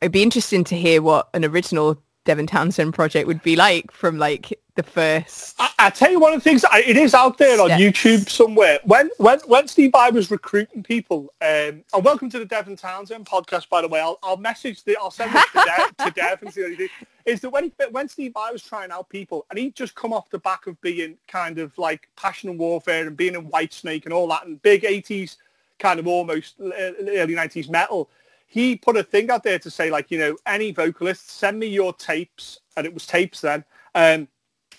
it'd 0.00 0.10
be 0.12 0.22
interesting 0.24 0.64
to 0.64 0.76
hear 0.76 1.02
what 1.02 1.28
an 1.34 1.44
original 1.44 2.02
Devin 2.30 2.46
Townsend 2.46 2.94
project 2.94 3.26
would 3.26 3.42
be 3.42 3.56
like 3.56 3.90
from 3.90 4.16
like 4.16 4.56
the 4.76 4.84
first 4.84 5.56
I, 5.58 5.70
I 5.80 5.90
tell 5.90 6.12
you 6.12 6.20
one 6.20 6.32
of 6.32 6.38
the 6.38 6.48
things. 6.48 6.64
I, 6.64 6.78
it 6.86 6.96
is 6.96 7.12
out 7.12 7.38
there 7.38 7.60
on 7.60 7.70
YouTube 7.70 8.30
somewhere. 8.30 8.78
When 8.84 9.10
when 9.16 9.40
when 9.46 9.66
Steve 9.66 9.90
Vai 9.90 10.12
was 10.12 10.30
recruiting 10.30 10.84
people, 10.84 11.34
um, 11.42 11.82
and 11.92 12.04
welcome 12.04 12.30
to 12.30 12.38
the 12.38 12.44
Devin 12.44 12.76
Townsend 12.76 13.26
podcast. 13.26 13.68
By 13.68 13.82
the 13.82 13.88
way, 13.88 13.98
I'll 13.98 14.20
I'll 14.22 14.36
message 14.36 14.84
the 14.84 14.96
I'll 14.96 15.10
send 15.10 15.34
this 15.34 15.44
to 15.50 15.64
Dev, 15.66 16.06
to 16.06 16.10
Dev 16.14 16.42
and 16.42 16.54
see 16.54 16.62
what 16.62 16.78
he. 16.78 16.88
Is 17.24 17.40
that 17.40 17.50
when 17.50 17.64
he 17.64 17.72
when 17.90 18.08
Steve 18.08 18.34
Vai 18.34 18.52
was 18.52 18.62
trying 18.62 18.92
out 18.92 19.08
people, 19.08 19.44
and 19.50 19.58
he'd 19.58 19.74
just 19.74 19.96
come 19.96 20.12
off 20.12 20.30
the 20.30 20.38
back 20.38 20.68
of 20.68 20.80
being 20.82 21.16
kind 21.26 21.58
of 21.58 21.76
like 21.78 22.08
passion 22.14 22.48
and 22.48 22.60
warfare 22.60 23.08
and 23.08 23.16
being 23.16 23.34
in 23.34 23.48
Whitesnake 23.48 24.04
and 24.04 24.14
all 24.14 24.28
that, 24.28 24.46
and 24.46 24.62
big 24.62 24.82
'80s 24.82 25.36
kind 25.80 25.98
of 25.98 26.06
almost 26.06 26.60
uh, 26.60 26.70
early 27.08 27.34
'90s 27.34 27.68
metal. 27.68 28.08
He 28.52 28.74
put 28.74 28.96
a 28.96 29.04
thing 29.04 29.30
out 29.30 29.44
there 29.44 29.60
to 29.60 29.70
say 29.70 29.92
like, 29.92 30.10
you 30.10 30.18
know, 30.18 30.36
any 30.44 30.72
vocalist, 30.72 31.30
send 31.30 31.60
me 31.60 31.68
your 31.68 31.92
tapes, 31.92 32.58
and 32.76 32.84
it 32.84 32.92
was 32.92 33.06
tapes 33.06 33.40
then. 33.40 33.64
Um, 33.94 34.26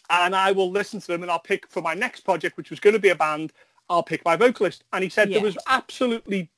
and 0.10 0.36
I 0.36 0.52
will 0.52 0.70
listen 0.70 1.00
to 1.00 1.08
them 1.08 1.24
and 1.24 1.32
I'll 1.32 1.40
pick 1.40 1.66
for 1.70 1.82
my 1.82 1.94
next 1.94 2.22
project, 2.22 2.58
which 2.58 2.70
was 2.70 2.82
going 2.82 2.96
to 2.96 3.00
be 3.00 3.10
a 3.10 3.16
band, 3.16 3.54
I'll 3.90 4.04
pick 4.04 4.26
my 4.26 4.36
vocalist. 4.36 4.84
And 4.92 5.06
he 5.06 5.10
said 5.10 5.30
Yeah. 5.30 5.36
there 5.36 5.46
was 5.46 5.58
absolutely, 5.68 6.50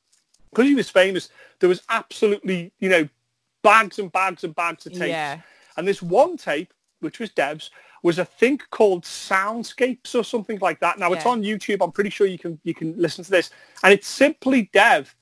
because 0.50 0.66
he 0.66 0.74
was 0.74 0.90
famous, 0.90 1.30
there 1.60 1.70
was 1.70 1.84
absolutely, 1.90 2.72
you 2.80 2.90
know, 2.90 3.08
bags 3.62 4.00
and 4.00 4.12
bags 4.12 4.44
and 4.44 4.56
bags 4.56 4.88
of 4.88 4.94
tapes. 4.94 5.10
Yeah. 5.10 5.40
And 5.78 5.88
this 5.88 6.02
one 6.02 6.36
tape, 6.36 6.74
which 7.02 7.20
was 7.20 7.30
Dev's, 7.30 7.70
was 8.02 8.18
a 8.18 8.26
thing 8.26 8.60
called 8.72 9.04
Soundscapes 9.04 10.16
or 10.16 10.24
something 10.24 10.58
like 10.62 10.80
that. 10.80 10.98
Now 10.98 11.14
it's 11.14 11.28
on 11.28 11.44
YouTube. 11.44 11.78
I'm 11.82 11.92
pretty 11.92 12.10
sure 12.10 12.26
you 12.26 12.40
can 12.40 12.60
you 12.64 12.74
can 12.74 12.96
listen 12.98 13.24
to 13.24 13.32
this. 13.32 13.52
And 13.84 13.94
it's 13.94 14.08
simply 14.08 14.70
Dev 14.74 15.16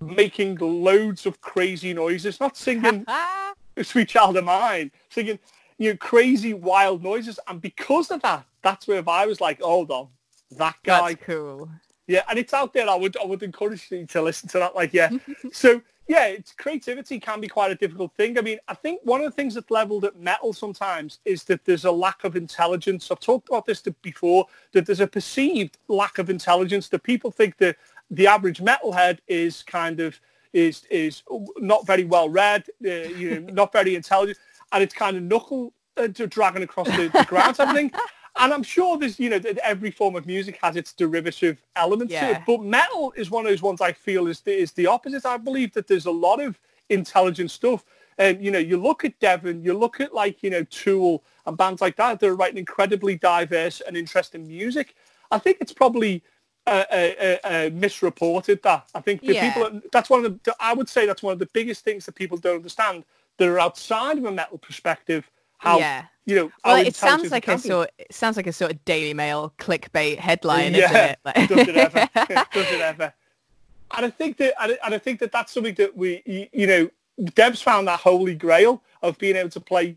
making 0.00 0.56
loads 0.56 1.26
of 1.26 1.40
crazy 1.40 1.92
noises, 1.94 2.40
not 2.40 2.56
singing 2.56 3.06
Sweet 3.82 4.08
Child 4.08 4.36
of 4.36 4.44
Mine, 4.44 4.90
singing, 5.10 5.38
you 5.78 5.90
know, 5.90 5.96
crazy 5.96 6.54
wild 6.54 7.02
noises. 7.02 7.38
And 7.48 7.60
because 7.60 8.10
of 8.10 8.22
that, 8.22 8.46
that's 8.62 8.86
where 8.86 9.02
I 9.08 9.26
was 9.26 9.40
like, 9.40 9.60
hold 9.60 9.90
on, 9.90 10.08
that 10.52 10.76
guy. 10.82 11.12
that's 11.12 11.24
cool. 11.24 11.68
Yeah, 12.06 12.22
and 12.28 12.38
it's 12.38 12.54
out 12.54 12.72
there. 12.72 12.88
I 12.88 12.94
would 12.94 13.16
I 13.16 13.24
would 13.24 13.42
encourage 13.42 13.88
you 13.90 14.06
to 14.06 14.22
listen 14.22 14.48
to 14.50 14.58
that. 14.60 14.76
Like, 14.76 14.92
yeah. 14.92 15.10
so 15.52 15.82
yeah, 16.08 16.26
it's 16.26 16.52
creativity 16.52 17.18
can 17.18 17.40
be 17.40 17.48
quite 17.48 17.72
a 17.72 17.74
difficult 17.74 18.14
thing. 18.14 18.38
I 18.38 18.40
mean, 18.42 18.58
I 18.68 18.74
think 18.74 19.00
one 19.02 19.20
of 19.20 19.26
the 19.26 19.34
things 19.34 19.54
that's 19.54 19.70
leveled 19.72 20.04
at 20.04 20.16
metal 20.16 20.52
sometimes 20.52 21.18
is 21.24 21.42
that 21.44 21.64
there's 21.64 21.84
a 21.84 21.90
lack 21.90 22.22
of 22.22 22.36
intelligence. 22.36 23.10
I've 23.10 23.18
talked 23.18 23.48
about 23.48 23.66
this 23.66 23.82
before. 24.02 24.46
That 24.72 24.86
there's 24.86 25.00
a 25.00 25.06
perceived 25.06 25.78
lack 25.88 26.18
of 26.18 26.30
intelligence. 26.30 26.88
That 26.88 27.02
people 27.02 27.32
think 27.32 27.56
that 27.58 27.76
the 28.10 28.26
average 28.26 28.58
metalhead 28.58 29.18
is 29.26 29.62
kind 29.62 30.00
of 30.00 30.18
is 30.52 30.84
is 30.90 31.22
not 31.58 31.86
very 31.86 32.04
well 32.04 32.28
read, 32.28 32.64
uh, 32.84 32.90
you 32.90 33.40
know, 33.40 33.52
not 33.52 33.72
very 33.72 33.94
intelligent, 33.94 34.38
and 34.72 34.82
it's 34.82 34.94
kind 34.94 35.16
of 35.16 35.22
knuckle 35.22 35.72
uh, 35.96 36.06
dragging 36.06 36.62
across 36.62 36.88
the, 36.88 37.08
the 37.08 37.24
ground. 37.28 37.56
I 37.58 37.72
think. 37.72 37.94
And 38.38 38.52
I'm 38.52 38.62
sure 38.62 38.98
there's, 38.98 39.18
you 39.18 39.30
know, 39.30 39.38
that 39.38 39.56
every 39.58 39.90
form 39.90 40.14
of 40.14 40.26
music 40.26 40.58
has 40.62 40.76
its 40.76 40.92
derivative 40.92 41.62
elements 41.74 42.12
to 42.12 42.32
it. 42.32 42.42
But 42.46 42.62
metal 42.62 43.14
is 43.16 43.30
one 43.30 43.46
of 43.46 43.50
those 43.50 43.62
ones 43.62 43.80
I 43.80 43.92
feel 43.92 44.26
is 44.26 44.40
the, 44.40 44.52
is 44.52 44.72
the 44.72 44.86
opposite. 44.86 45.24
I 45.24 45.38
believe 45.38 45.72
that 45.72 45.86
there's 45.86 46.04
a 46.04 46.10
lot 46.10 46.42
of 46.42 46.58
intelligent 46.90 47.50
stuff. 47.50 47.82
And, 48.18 48.44
you 48.44 48.50
know, 48.50 48.58
you 48.58 48.76
look 48.76 49.06
at 49.06 49.18
Devin, 49.20 49.62
you 49.62 49.72
look 49.72 50.00
at 50.00 50.12
like, 50.12 50.42
you 50.42 50.50
know, 50.50 50.64
Tool 50.64 51.24
and 51.46 51.56
bands 51.56 51.80
like 51.80 51.96
that, 51.96 52.20
they're 52.20 52.34
writing 52.34 52.58
incredibly 52.58 53.16
diverse 53.16 53.80
and 53.80 53.96
interesting 53.96 54.46
music. 54.46 54.94
I 55.30 55.38
think 55.38 55.58
it's 55.60 55.72
probably 55.72 56.22
uh, 56.66 56.84
uh, 56.90 56.94
uh, 56.94 57.36
uh, 57.44 57.70
misreported 57.72 58.62
that. 58.62 58.86
I 58.94 59.00
think 59.00 59.20
the 59.20 59.34
Yeah. 59.34 59.52
people, 59.54 59.80
that's 59.92 60.10
one 60.10 60.24
of 60.24 60.42
the, 60.42 60.56
I 60.60 60.74
would 60.74 60.88
say 60.88 61.06
that's 61.06 61.22
one 61.22 61.32
of 61.32 61.38
the 61.38 61.46
biggest 61.46 61.84
things 61.84 62.06
that 62.06 62.14
people 62.14 62.36
don't 62.38 62.56
understand 62.56 63.04
that 63.38 63.48
are 63.48 63.58
outside 63.60 64.18
of 64.18 64.24
a 64.24 64.32
metal 64.32 64.58
perspective. 64.58 65.30
How, 65.58 65.78
Yeah. 65.78 66.04
you 66.24 66.36
know, 66.36 66.52
Well, 66.64 66.76
it 66.84 66.94
sounds 66.96 67.30
like 67.30 67.48
a 67.48 67.58
sort. 67.58 67.90
It 67.98 68.12
sounds 68.12 68.36
like 68.36 68.46
a 68.46 68.52
sort 68.52 68.72
of 68.72 68.84
Daily 68.84 69.14
Mail 69.14 69.52
clickbait 69.58 70.18
headline, 70.18 70.74
yeah, 70.74 70.84
isn't 70.84 70.96
it? 70.96 71.18
Like- 71.24 71.34
does 71.48 71.68
it 71.68 71.76
ever? 71.76 72.08
does 72.52 72.72
it 72.72 72.80
ever? 72.80 73.14
And 73.96 74.06
I 74.06 74.10
think 74.10 74.36
that, 74.38 74.54
and 74.60 74.94
I- 74.94 74.98
think 74.98 75.20
that 75.20 75.32
that's 75.32 75.52
something 75.52 75.74
that 75.76 75.96
we, 75.96 76.22
you, 76.26 76.48
you 76.52 76.66
know, 76.66 76.90
Dev's 77.34 77.62
found 77.62 77.88
that 77.88 78.00
holy 78.00 78.34
grail 78.34 78.82
of 79.02 79.16
being 79.18 79.36
able 79.36 79.48
to 79.50 79.60
play 79.60 79.96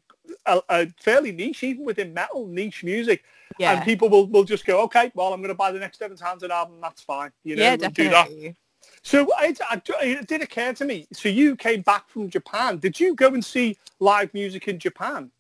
a, 0.50 0.62
a 0.70 0.88
fairly 1.00 1.32
niche, 1.32 1.64
even 1.64 1.86
within 1.86 2.14
metal 2.14 2.48
niche 2.48 2.84
music. 2.84 3.24
yeah. 3.58 3.74
And 3.74 3.84
people 3.84 4.10
will, 4.10 4.28
will 4.28 4.44
just 4.44 4.66
go, 4.66 4.82
okay, 4.84 5.12
well, 5.16 5.34
I'm 5.34 5.40
going 5.42 5.50
to 5.50 5.56
buy 5.56 5.72
the 5.72 5.80
next 5.80 6.00
Devin's 6.00 6.20
Townsend 6.22 6.52
album. 6.52 6.76
That's 6.82 7.02
fine. 7.02 7.32
You 7.44 7.56
know, 7.56 7.64
yeah, 7.64 7.76
we'll 7.76 7.90
do 7.92 8.04
that. 8.10 8.24
definitely. 8.28 8.56
So 9.02 9.28
it, 9.42 9.60
it 10.02 10.28
did 10.28 10.42
occur 10.42 10.74
to 10.74 10.86
me. 10.86 11.08
So 11.14 11.30
you 11.30 11.56
came 11.56 11.82
back 11.82 12.10
from 12.10 12.30
Japan. 12.30 12.78
Did 12.80 13.00
you 13.00 13.16
go 13.16 13.28
and 13.28 13.44
see 13.44 13.78
live 14.00 14.34
music 14.34 14.68
in 14.68 14.80
Japan? 14.80 15.32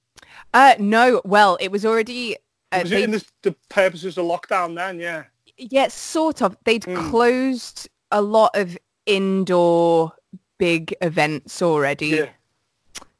Uh, 0.53 0.75
no, 0.79 1.21
well, 1.25 1.57
it 1.59 1.69
was 1.71 1.85
already. 1.85 2.35
Uh, 2.71 2.79
Was 2.81 2.89
they- 2.91 3.01
it 3.01 3.05
in 3.05 3.11
the, 3.11 3.25
the 3.41 3.55
purposes 3.69 4.17
of 4.17 4.25
lockdown 4.25 4.75
then? 4.75 4.99
Yeah. 4.99 5.23
yeah, 5.57 5.87
sort 5.87 6.41
of. 6.41 6.55
They'd 6.65 6.83
Mm. 6.83 7.09
closed 7.09 7.89
a 8.11 8.21
lot 8.21 8.51
of 8.55 8.77
indoor 9.05 10.13
big 10.57 10.93
events 11.01 11.61
already, 11.61 12.07
Yeah. 12.07 12.29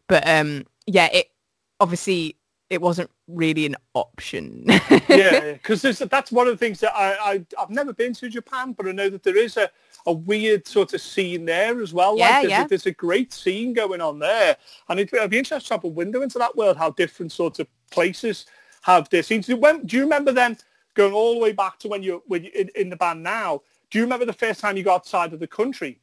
but 0.08 0.28
um, 0.28 0.66
yeah, 0.86 1.08
it 1.12 1.32
obviously 1.80 2.36
it 2.70 2.82
wasn't 2.82 3.10
really 3.28 3.66
an 3.66 3.76
option. 3.94 4.64
yeah, 5.10 5.54
because 5.54 5.82
that's 5.82 6.32
one 6.32 6.48
of 6.48 6.54
the 6.54 6.58
things 6.58 6.80
that 6.82 6.96
I, 6.96 7.14
I 7.14 7.46
I've 7.60 7.70
never 7.70 7.94
been 7.94 8.14
to 8.16 8.30
Japan, 8.30 8.74
but 8.74 8.88
I 8.88 8.92
know 8.92 9.10
that 9.10 9.24
there 9.24 9.38
is 9.38 9.58
a, 9.58 9.70
a 10.06 10.14
weird 10.14 10.68
sort 10.68 10.94
of 10.94 11.02
scene 11.02 11.46
there 11.46 11.82
as 11.82 11.94
well. 11.94 12.18
Yeah, 12.18 12.30
like 12.30 12.42
there's, 12.42 12.52
yeah. 12.52 12.66
A, 12.66 12.68
there's 12.68 12.86
a 12.86 12.92
great 12.92 13.34
scene 13.34 13.74
going 13.74 14.02
on 14.02 14.20
there, 14.20 14.56
and 14.88 15.00
it, 15.00 15.12
it'd 15.12 15.32
be 15.32 15.40
interesting 15.40 15.68
to 15.68 15.74
have 15.74 15.84
a 15.84 15.88
window 15.88 16.22
into 16.22 16.38
that 16.38 16.56
world. 16.56 16.78
How 16.78 16.92
different 16.92 17.32
sorts 17.32 17.60
of 17.60 17.68
places 17.92 18.46
have 18.82 19.10
their 19.10 19.24
scenes. 19.24 19.48
When, 19.48 19.86
do 19.86 19.98
you 19.98 20.04
remember 20.04 20.32
then 20.32 20.58
going 20.94 21.14
all 21.14 21.34
the 21.34 21.40
way 21.40 21.52
back 21.52 21.80
to 21.80 21.88
when 21.88 22.04
you 22.04 22.24
when 22.28 22.44
you 22.44 22.52
in, 22.54 22.70
in 22.76 22.90
the 22.90 22.98
band 22.98 23.24
now? 23.24 23.62
Do 23.90 23.98
you 23.98 24.04
remember 24.04 24.26
the 24.26 24.34
first 24.34 24.60
time 24.60 24.78
you 24.78 24.84
got 24.84 24.96
outside 24.96 25.34
of 25.34 25.40
the 25.40 25.48
country? 25.48 26.00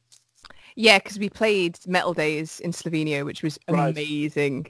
Yeah, 0.75 0.99
because 0.99 1.17
we 1.17 1.29
played 1.29 1.79
Metal 1.87 2.13
Days 2.13 2.59
in 2.59 2.71
Slovenia, 2.71 3.25
which 3.25 3.41
was 3.41 3.57
Right. 3.69 3.95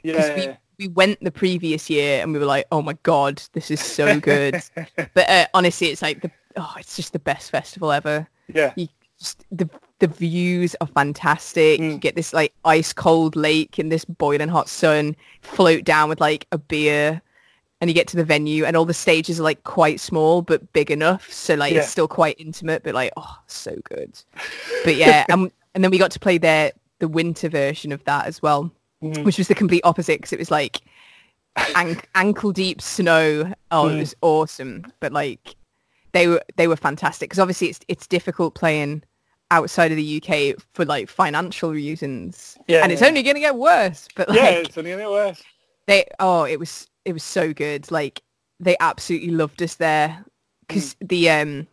Yeah, 0.04 0.36
we, 0.36 0.42
yeah. 0.44 0.58
We 0.80 0.88
went 0.88 1.20
the 1.24 1.32
previous 1.32 1.90
year 1.90 2.22
and 2.22 2.34
we 2.34 2.40
were 2.40 2.46
like, 2.46 2.66
oh 2.72 2.82
my 2.82 2.94
god, 3.04 3.42
this 3.54 3.72
is 3.72 3.80
so 3.80 4.20
good. 4.20 4.62
but 5.14 5.30
uh, 5.30 5.48
honestly, 5.54 5.88
it's 5.88 6.02
like 6.02 6.22
the 6.22 6.32
oh, 6.56 6.74
it's 6.78 6.96
just 6.96 7.14
the 7.14 7.20
best 7.20 7.52
festival 7.52 7.92
ever. 7.92 8.28
Yeah, 8.54 8.74
You 8.76 8.88
just 9.20 9.44
the 9.52 9.70
the 10.00 10.08
views 10.08 10.76
are 10.80 10.88
fantastic. 10.88 11.80
Mm. 11.80 11.92
You 11.94 11.98
get 11.98 12.16
this 12.16 12.32
like 12.34 12.54
ice 12.66 12.94
cold 12.94 13.36
lake 13.36 13.80
in 13.80 13.90
this 13.90 14.06
boiling 14.06 14.50
hot 14.50 14.70
sun, 14.70 15.16
float 15.42 15.84
down 15.84 16.10
with 16.10 16.22
like 16.22 16.46
a 16.52 16.58
beer. 16.58 17.22
And 17.80 17.92
you 17.92 17.94
get 17.94 18.08
to 18.08 18.18
the 18.18 18.24
venue, 18.24 18.66
and 18.66 18.76
all 18.76 18.86
the 18.86 18.94
stages 18.94 19.40
are 19.40 19.44
like 19.44 19.64
quite 19.64 20.00
small 20.00 20.42
but 20.42 20.74
big 20.74 20.90
enough, 20.90 21.32
so 21.32 21.54
like 21.54 21.74
Yeah. 21.74 21.82
it's 21.82 21.90
still 21.90 22.08
quite 22.08 22.36
intimate. 22.40 22.82
But 22.84 22.96
like, 22.96 23.14
oh, 23.18 23.38
so 23.46 23.76
good. 23.84 24.20
But 24.84 24.96
yeah, 24.96 25.26
and 25.30 25.52
and 25.76 25.84
then 25.84 25.92
we 25.92 26.00
got 26.00 26.10
to 26.12 26.20
play 26.20 26.40
their 26.40 26.72
the 26.98 27.08
winter 27.08 27.50
version 27.50 27.92
of 27.92 28.04
that 28.06 28.26
as 28.26 28.42
well, 28.42 28.72
Mhm. 29.04 29.24
which 29.26 29.38
was 29.38 29.48
the 29.48 29.56
complete 29.56 29.82
opposite 29.84 30.18
because 30.20 30.34
it 30.34 30.40
was 30.40 30.52
like 30.52 30.82
an- 31.76 32.02
ankle 32.16 32.52
deep 32.52 32.82
snow. 32.82 33.54
Oh, 33.72 33.86
Mm. 33.86 33.96
it 33.96 34.00
was 34.00 34.16
awesome. 34.22 34.92
But 35.00 35.12
like 35.14 35.56
they 36.14 36.28
were 36.28 36.42
they 36.56 36.68
were 36.68 36.76
fantastic 36.76 37.30
because 37.30 37.40
obviously 37.40 37.70
it's 37.70 37.80
it's 37.88 38.08
difficult 38.08 38.56
playing 38.56 39.04
outside 39.52 39.92
of 39.92 39.98
the 39.98 40.22
UK 40.22 40.56
for 40.74 40.84
like 40.86 41.10
financial 41.10 41.72
reasons. 41.72 42.58
Yeah, 42.68 42.84
and 42.84 42.92
it's 42.92 43.02
only 43.02 43.24
going 43.24 43.36
to 43.36 43.40
get 43.42 43.56
worse. 43.56 44.08
But 44.16 44.30
like 44.30 44.38
yeah, 44.38 44.50
it's 44.50 44.78
only 44.78 44.92
going 44.92 45.00
to 45.00 45.04
get 45.06 45.12
worse. 45.12 45.44
they 45.86 46.06
oh 46.20 46.44
it 46.44 46.60
was 46.60 46.88
it 47.06 47.14
was 47.14 47.24
so 47.24 47.54
good 47.54 47.90
like 47.92 48.22
they 48.60 48.76
absolutely 48.80 49.30
loved 49.30 49.62
us 49.62 49.76
there 49.76 50.26
because 50.68 50.96
Mm. 50.96 51.08
the 51.08 51.30
um 51.30 51.68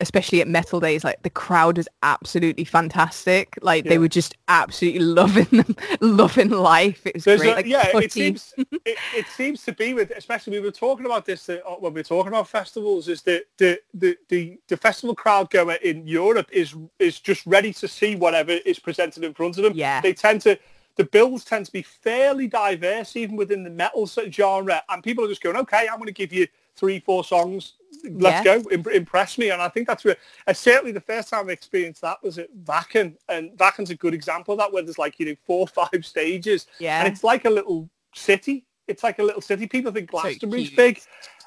especially 0.00 0.40
at 0.40 0.46
metal 0.48 0.78
days 0.78 1.02
like 1.04 1.22
the 1.22 1.30
crowd 1.30 1.76
was 1.78 1.88
absolutely 2.02 2.64
fantastic 2.64 3.58
like 3.62 3.84
Yeah. 3.84 3.90
they 3.90 3.98
were 3.98 4.08
just 4.08 4.36
absolutely 4.48 5.00
loving 5.00 5.46
them 5.50 5.74
loving 6.00 6.50
life 6.50 7.06
it 7.06 7.14
was 7.14 7.24
There's 7.24 7.40
great 7.40 7.52
a- 7.52 7.54
like, 7.56 7.66
yeah, 7.66 7.88
it 7.98 8.12
seems 8.12 8.52
it, 8.58 8.98
it 9.16 9.26
seems 9.28 9.64
to 9.64 9.72
be 9.72 9.94
with 9.94 10.10
especially 10.10 10.58
we 10.58 10.64
were 10.64 10.70
talking 10.70 11.06
about 11.06 11.24
this 11.24 11.48
uh, 11.48 11.58
when 11.78 11.94
we 11.94 12.00
are 12.00 12.04
talking 12.04 12.28
about 12.28 12.46
festivals 12.48 13.08
is 13.08 13.22
that 13.22 13.44
the, 13.56 13.80
the 13.94 14.16
the 14.28 14.58
the 14.68 14.76
festival 14.76 15.14
crowd 15.14 15.50
goer 15.50 15.74
in 15.82 16.06
Europe 16.06 16.48
is 16.52 16.74
is 16.98 17.18
just 17.18 17.44
ready 17.46 17.72
to 17.72 17.88
see 17.88 18.16
whatever 18.16 18.52
is 18.52 18.78
presented 18.78 19.24
in 19.24 19.32
front 19.34 19.56
of 19.56 19.64
them. 19.64 19.72
Yeah. 19.74 20.00
they 20.00 20.12
tend 20.12 20.42
to. 20.42 20.58
The 20.96 21.04
bills 21.04 21.44
tend 21.44 21.64
to 21.64 21.72
be 21.72 21.80
fairly 21.82 22.46
diverse, 22.46 23.16
even 23.16 23.36
within 23.36 23.62
the 23.62 23.70
metal 23.70 24.06
genre, 24.06 24.82
and 24.90 25.02
people 25.02 25.24
are 25.24 25.28
just 25.28 25.40
going, 25.40 25.56
"Okay, 25.56 25.86
I'm 25.90 25.96
going 25.96 26.06
to 26.08 26.12
give 26.12 26.32
you 26.32 26.46
three, 26.80 26.98
four 26.98 27.22
songs. 27.22 27.74
Let's 28.04 28.44
Yeah. 28.44 28.58
go. 28.58 28.70
Im- 28.70 28.88
impress 28.94 29.36
me. 29.38 29.50
And 29.50 29.60
I 29.60 29.68
think 29.68 29.86
that's 29.86 30.04
where, 30.04 30.16
uh, 30.46 30.52
certainly 30.54 30.90
the 30.92 31.00
first 31.02 31.28
time 31.28 31.48
I 31.48 31.52
experienced 31.52 32.00
that 32.00 32.22
was 32.22 32.38
at 32.38 32.48
Wacken. 32.64 33.16
And 33.28 33.50
Wacken's 33.58 33.90
a 33.90 33.94
good 33.94 34.14
example 34.14 34.54
of 34.54 34.58
that, 34.58 34.72
where 34.72 34.82
there's 34.82 34.98
like, 34.98 35.20
you 35.20 35.26
know, 35.26 35.36
four 35.46 35.60
or 35.60 35.68
five 35.92 36.04
stages. 36.04 36.66
Yeah. 36.80 36.98
And 37.04 37.12
it's 37.12 37.22
like 37.22 37.44
a 37.44 37.50
little 37.50 37.88
city. 38.14 38.64
It's 38.88 39.02
like 39.04 39.18
a 39.18 39.22
little 39.22 39.42
city. 39.42 39.66
People 39.66 39.92
think 39.92 40.10
Glastonbury's 40.10 40.68
cute. 40.68 40.76
big. 40.76 41.00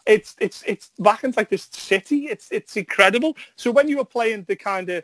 It's, 0.06 0.36
it's, 0.40 0.64
it's, 0.68 0.92
Wacken's 1.00 1.36
like 1.38 1.50
this 1.50 1.68
city. 1.72 2.28
It's, 2.28 2.48
it's 2.52 2.78
incredible. 2.78 3.36
So 3.56 3.72
when 3.72 3.88
you 3.88 3.98
were 3.98 4.06
playing 4.06 4.44
the 4.48 4.56
kind 4.56 4.90
of, 4.90 5.04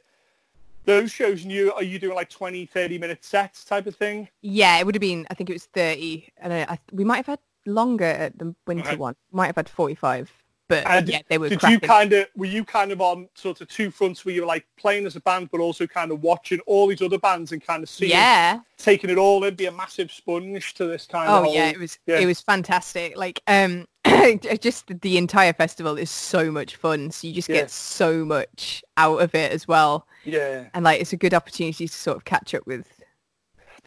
those 0.85 1.11
shows 1.11 1.43
and 1.43 1.51
you, 1.51 1.71
are 1.73 1.83
you 1.83 1.99
doing 1.99 2.15
like 2.15 2.29
20, 2.29 2.65
30 2.65 2.97
minute 2.97 3.23
sets 3.23 3.63
type 3.63 3.85
of 3.87 3.95
thing? 3.95 4.27
Yeah, 4.41 4.77
it 4.79 4.85
would 4.85 4.95
have 4.95 5.01
been. 5.01 5.25
I 5.29 5.33
think 5.35 5.49
it 5.49 5.53
was 5.53 5.65
thirty, 5.65 6.31
and 6.37 6.51
I, 6.51 6.61
I, 6.73 6.79
we 6.91 7.03
might 7.03 7.17
have 7.17 7.25
had 7.27 7.39
longer 7.69 8.05
at 8.05 8.37
the 8.37 8.53
winter 8.67 8.89
Okay. 8.89 8.95
one. 8.97 9.15
Might 9.31 9.47
have 9.47 9.55
had 9.55 9.69
forty-five, 9.69 10.31
but 10.67 10.85
And 10.87 11.07
yeah, 11.07 11.21
they 11.29 11.37
were. 11.37 11.49
Did 11.49 11.59
cracking. 11.59 11.79
you 11.81 11.87
kind 11.87 12.13
of 12.13 12.27
were 12.35 12.45
you 12.45 12.63
kind 12.65 12.91
of 12.91 13.01
on 13.01 13.29
sort 13.35 13.61
of 13.61 13.67
two 13.67 13.91
fronts 13.91 14.25
where 14.25 14.33
you 14.35 14.41
were 14.41 14.47
like 14.47 14.65
playing 14.77 15.05
as 15.05 15.15
a 15.15 15.21
band, 15.21 15.49
but 15.51 15.59
also 15.61 15.87
kind 15.87 16.11
of 16.11 16.21
watching 16.21 16.59
all 16.67 16.87
these 16.87 17.01
other 17.01 17.17
bands 17.19 17.51
and 17.51 17.61
kind 17.65 17.81
of 17.83 17.89
seeing, 17.89 18.11
Yeah. 18.11 18.59
taking 18.77 19.09
it 19.09 19.17
all 19.17 19.43
in, 19.45 19.55
be 19.55 19.65
a 19.67 19.71
massive 19.71 20.11
sponge 20.11 20.73
to 20.75 20.85
this 20.85 21.05
kind 21.05 21.29
Oh 21.29 21.37
of. 21.39 21.43
whole, 21.45 21.53
yeah, 21.55 21.69
it 21.69 21.79
was. 21.79 21.97
yeah. 22.05 22.19
It 22.19 22.25
was 22.25 22.41
fantastic. 22.41 23.17
Like 23.17 23.41
um, 23.47 23.85
just 24.61 24.87
the 25.01 25.17
entire 25.17 25.53
festival 25.53 25.97
is 25.97 26.09
so 26.11 26.51
much 26.51 26.75
fun. 26.75 27.11
So 27.11 27.27
you 27.27 27.33
just 27.33 27.49
Yeah. 27.49 27.55
get 27.61 27.71
so 27.71 28.25
much 28.25 28.83
out 28.97 29.21
of 29.21 29.33
it 29.35 29.51
as 29.51 29.67
well, 29.67 30.05
yeah. 30.23 30.65
and 30.73 30.83
like 30.83 31.01
it's 31.01 31.13
a 31.13 31.17
good 31.17 31.33
opportunity 31.33 31.87
to 31.87 31.93
sort 31.93 32.17
of 32.17 32.25
catch 32.25 32.53
up 32.53 32.65
with. 32.67 32.87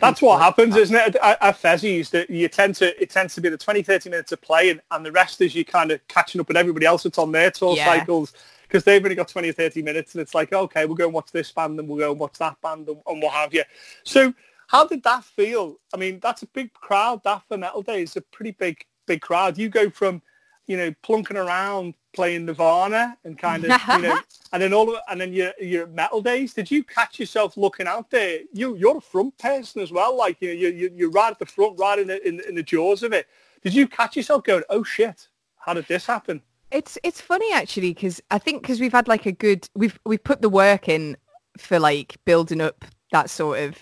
That's 0.03 0.21
what 0.21 0.43
happens, 0.43 0.77
isn't 0.77 0.95
it? 0.95 1.17
At, 1.23 1.39
at 1.41 1.63
Fezzies, 1.63 2.11
that 2.11 2.29
you 2.29 2.49
tend 2.49 2.75
to 2.77 3.01
it 3.01 3.09
tends 3.09 3.35
to 3.37 3.41
be 3.41 3.49
the 3.49 3.57
20, 3.57 3.83
30 3.83 4.11
minutes 4.11 4.33
of 4.33 4.41
play, 4.43 4.71
and, 4.71 4.83
and 4.91 5.07
the 5.07 5.13
rest 5.13 5.41
is 5.41 5.55
you 5.55 5.65
kind 5.65 5.91
of 5.93 6.07
catching 6.09 6.41
up 6.41 6.49
with 6.49 6.57
everybody 6.57 6.85
else 6.87 7.05
that's 7.05 7.19
on 7.19 7.33
their 7.33 7.51
tour 7.51 7.77
Yeah. 7.77 7.85
cycles 7.85 8.33
because 8.63 8.85
they've 8.85 9.03
only 9.05 9.15
got 9.15 9.29
20 9.29 9.49
or 9.51 9.53
30 9.53 9.83
minutes, 9.83 10.15
and 10.15 10.23
it's 10.23 10.35
like, 10.35 10.53
okay, 10.53 10.87
we'll 10.87 10.97
go 10.97 11.05
and 11.05 11.15
watch 11.15 11.31
this 11.31 11.53
band, 11.53 11.79
and 11.79 11.89
we'll 11.89 11.99
go 11.99 12.11
and 12.11 12.19
watch 12.19 12.39
that 12.39 12.61
band, 12.63 12.89
and, 12.89 13.01
and 13.07 13.23
what 13.23 13.33
have 13.33 13.55
you. 13.55 13.63
So, 14.05 14.35
how 14.67 14.87
did 14.87 15.03
that 15.05 15.23
feel? 15.25 15.79
I 15.95 15.99
mean, 15.99 16.19
that's 16.21 16.43
a 16.43 16.47
big 16.47 16.73
crowd. 16.73 17.23
That 17.25 17.43
for 17.47 17.57
Metal 17.59 17.83
Day 17.83 18.03
is 18.03 18.17
a 18.17 18.23
pretty 18.23 18.53
big, 18.53 18.85
big 19.07 19.21
crowd. 19.21 19.59
You 19.59 19.69
go 19.69 19.91
from, 19.91 20.23
you 20.67 20.77
know, 20.79 20.95
plunking 21.03 21.37
around 21.37 21.95
playing 22.13 22.47
Nirvana 22.47 23.17
and 23.25 23.39
kind 23.39 23.65
of, 23.65 23.81
you 23.89 24.03
know, 24.03 24.19
and 24.53 24.63
then 24.63 24.73
all 24.73 24.95
of, 24.95 25.01
and 25.11 25.21
then 25.21 25.33
your 25.33 25.53
your 25.61 25.87
metal 25.87 26.21
days. 26.21 26.55
Did 26.55 26.71
you 26.71 26.85
catch 26.85 27.19
yourself 27.19 27.57
looking 27.57 27.87
out 27.87 28.11
there? 28.11 28.41
You 28.53 28.77
you're 28.77 28.99
a 28.99 29.01
front 29.01 29.37
person 29.39 29.83
as 29.83 29.93
well. 29.93 30.17
Like 30.17 30.39
you 30.41 30.49
know, 30.49 30.55
you 30.55 30.69
you 30.69 30.91
you're 30.95 31.11
right 31.11 31.31
at 31.31 31.39
the 31.39 31.47
front, 31.47 31.79
right 31.79 31.99
in 31.99 32.09
the 32.09 32.27
in, 32.27 32.41
in 32.49 32.55
the 32.55 32.63
jaws 32.63 33.03
of 33.03 33.13
it. 33.13 33.27
Did 33.63 33.75
you 33.75 33.87
catch 33.87 34.17
yourself 34.17 34.45
going, 34.45 34.65
oh 34.71 34.83
shit, 34.83 35.29
how 35.57 35.75
did 35.75 35.87
this 35.87 36.07
happen? 36.07 36.43
It's 36.71 36.99
it's 37.03 37.21
funny 37.21 37.53
actually 37.53 37.93
because 37.93 38.21
I 38.31 38.39
think 38.39 38.63
because 38.63 38.81
we've 38.81 38.93
had 38.93 39.09
like 39.09 39.27
a 39.27 39.33
good 39.33 39.69
we've 39.75 39.99
we've 40.05 40.23
put 40.23 40.43
the 40.43 40.49
work 40.49 40.89
in 40.89 41.17
for 41.59 41.79
like 41.79 42.17
building 42.25 42.61
up 42.61 42.85
that 43.13 43.29
sort 43.29 43.59
of 43.59 43.77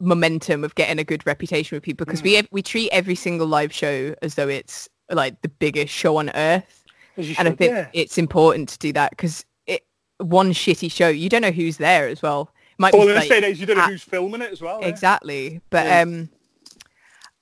momentum 0.00 0.64
of 0.64 0.74
getting 0.74 0.98
a 0.98 1.04
good 1.04 1.26
reputation 1.26 1.74
with 1.74 1.82
people 1.82 2.04
because 2.04 2.22
we 2.22 2.38
hmm. 2.38 2.46
we 2.52 2.62
treat 2.62 2.90
every 2.92 3.14
single 3.14 3.46
live 3.46 3.72
show 3.72 4.14
as 4.22 4.34
though 4.34 4.48
it's 4.48 4.88
like 5.10 5.40
the 5.42 5.48
biggest 5.48 5.92
show 5.92 6.18
on 6.18 6.30
earth 6.34 6.77
And 7.18 7.48
I 7.48 7.52
think 7.52 7.72
yeah. 7.72 7.88
it's 7.92 8.16
important 8.18 8.68
to 8.70 8.78
do 8.78 8.92
that 8.92 9.10
because 9.10 9.44
it 9.66 9.84
one 10.18 10.52
shitty 10.52 10.90
show 10.90 11.08
you 11.08 11.28
don't 11.28 11.42
know 11.42 11.50
who's 11.50 11.76
there 11.76 12.06
as 12.08 12.22
well 12.22 12.50
might 12.78 12.92
Well, 12.92 13.02
be 13.02 13.08
in 13.08 13.14
this 13.16 13.28
like, 13.28 13.40
day 13.40 13.48
and 13.48 13.58
you 13.58 13.66
don't 13.66 13.76
know 13.76 13.82
at- 13.84 13.90
who's 13.90 14.02
filming 14.02 14.40
it 14.42 14.52
as 14.52 14.60
well. 14.62 14.80
yeah. 14.80 14.86
exactly 14.88 15.60
but 15.70 15.86
Yeah. 15.86 16.00
um 16.02 16.28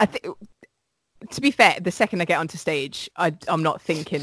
I 0.01 0.07
think 0.07 0.27
to 1.31 1.41
be 1.41 1.51
fair 1.51 1.77
the 1.81 1.91
second 1.91 2.20
I 2.20 2.24
get 2.24 2.39
onto 2.39 2.57
stage 2.59 3.11
I 3.16 3.35
I'm 3.49 3.62
not 3.62 3.81
thinking 3.83 4.22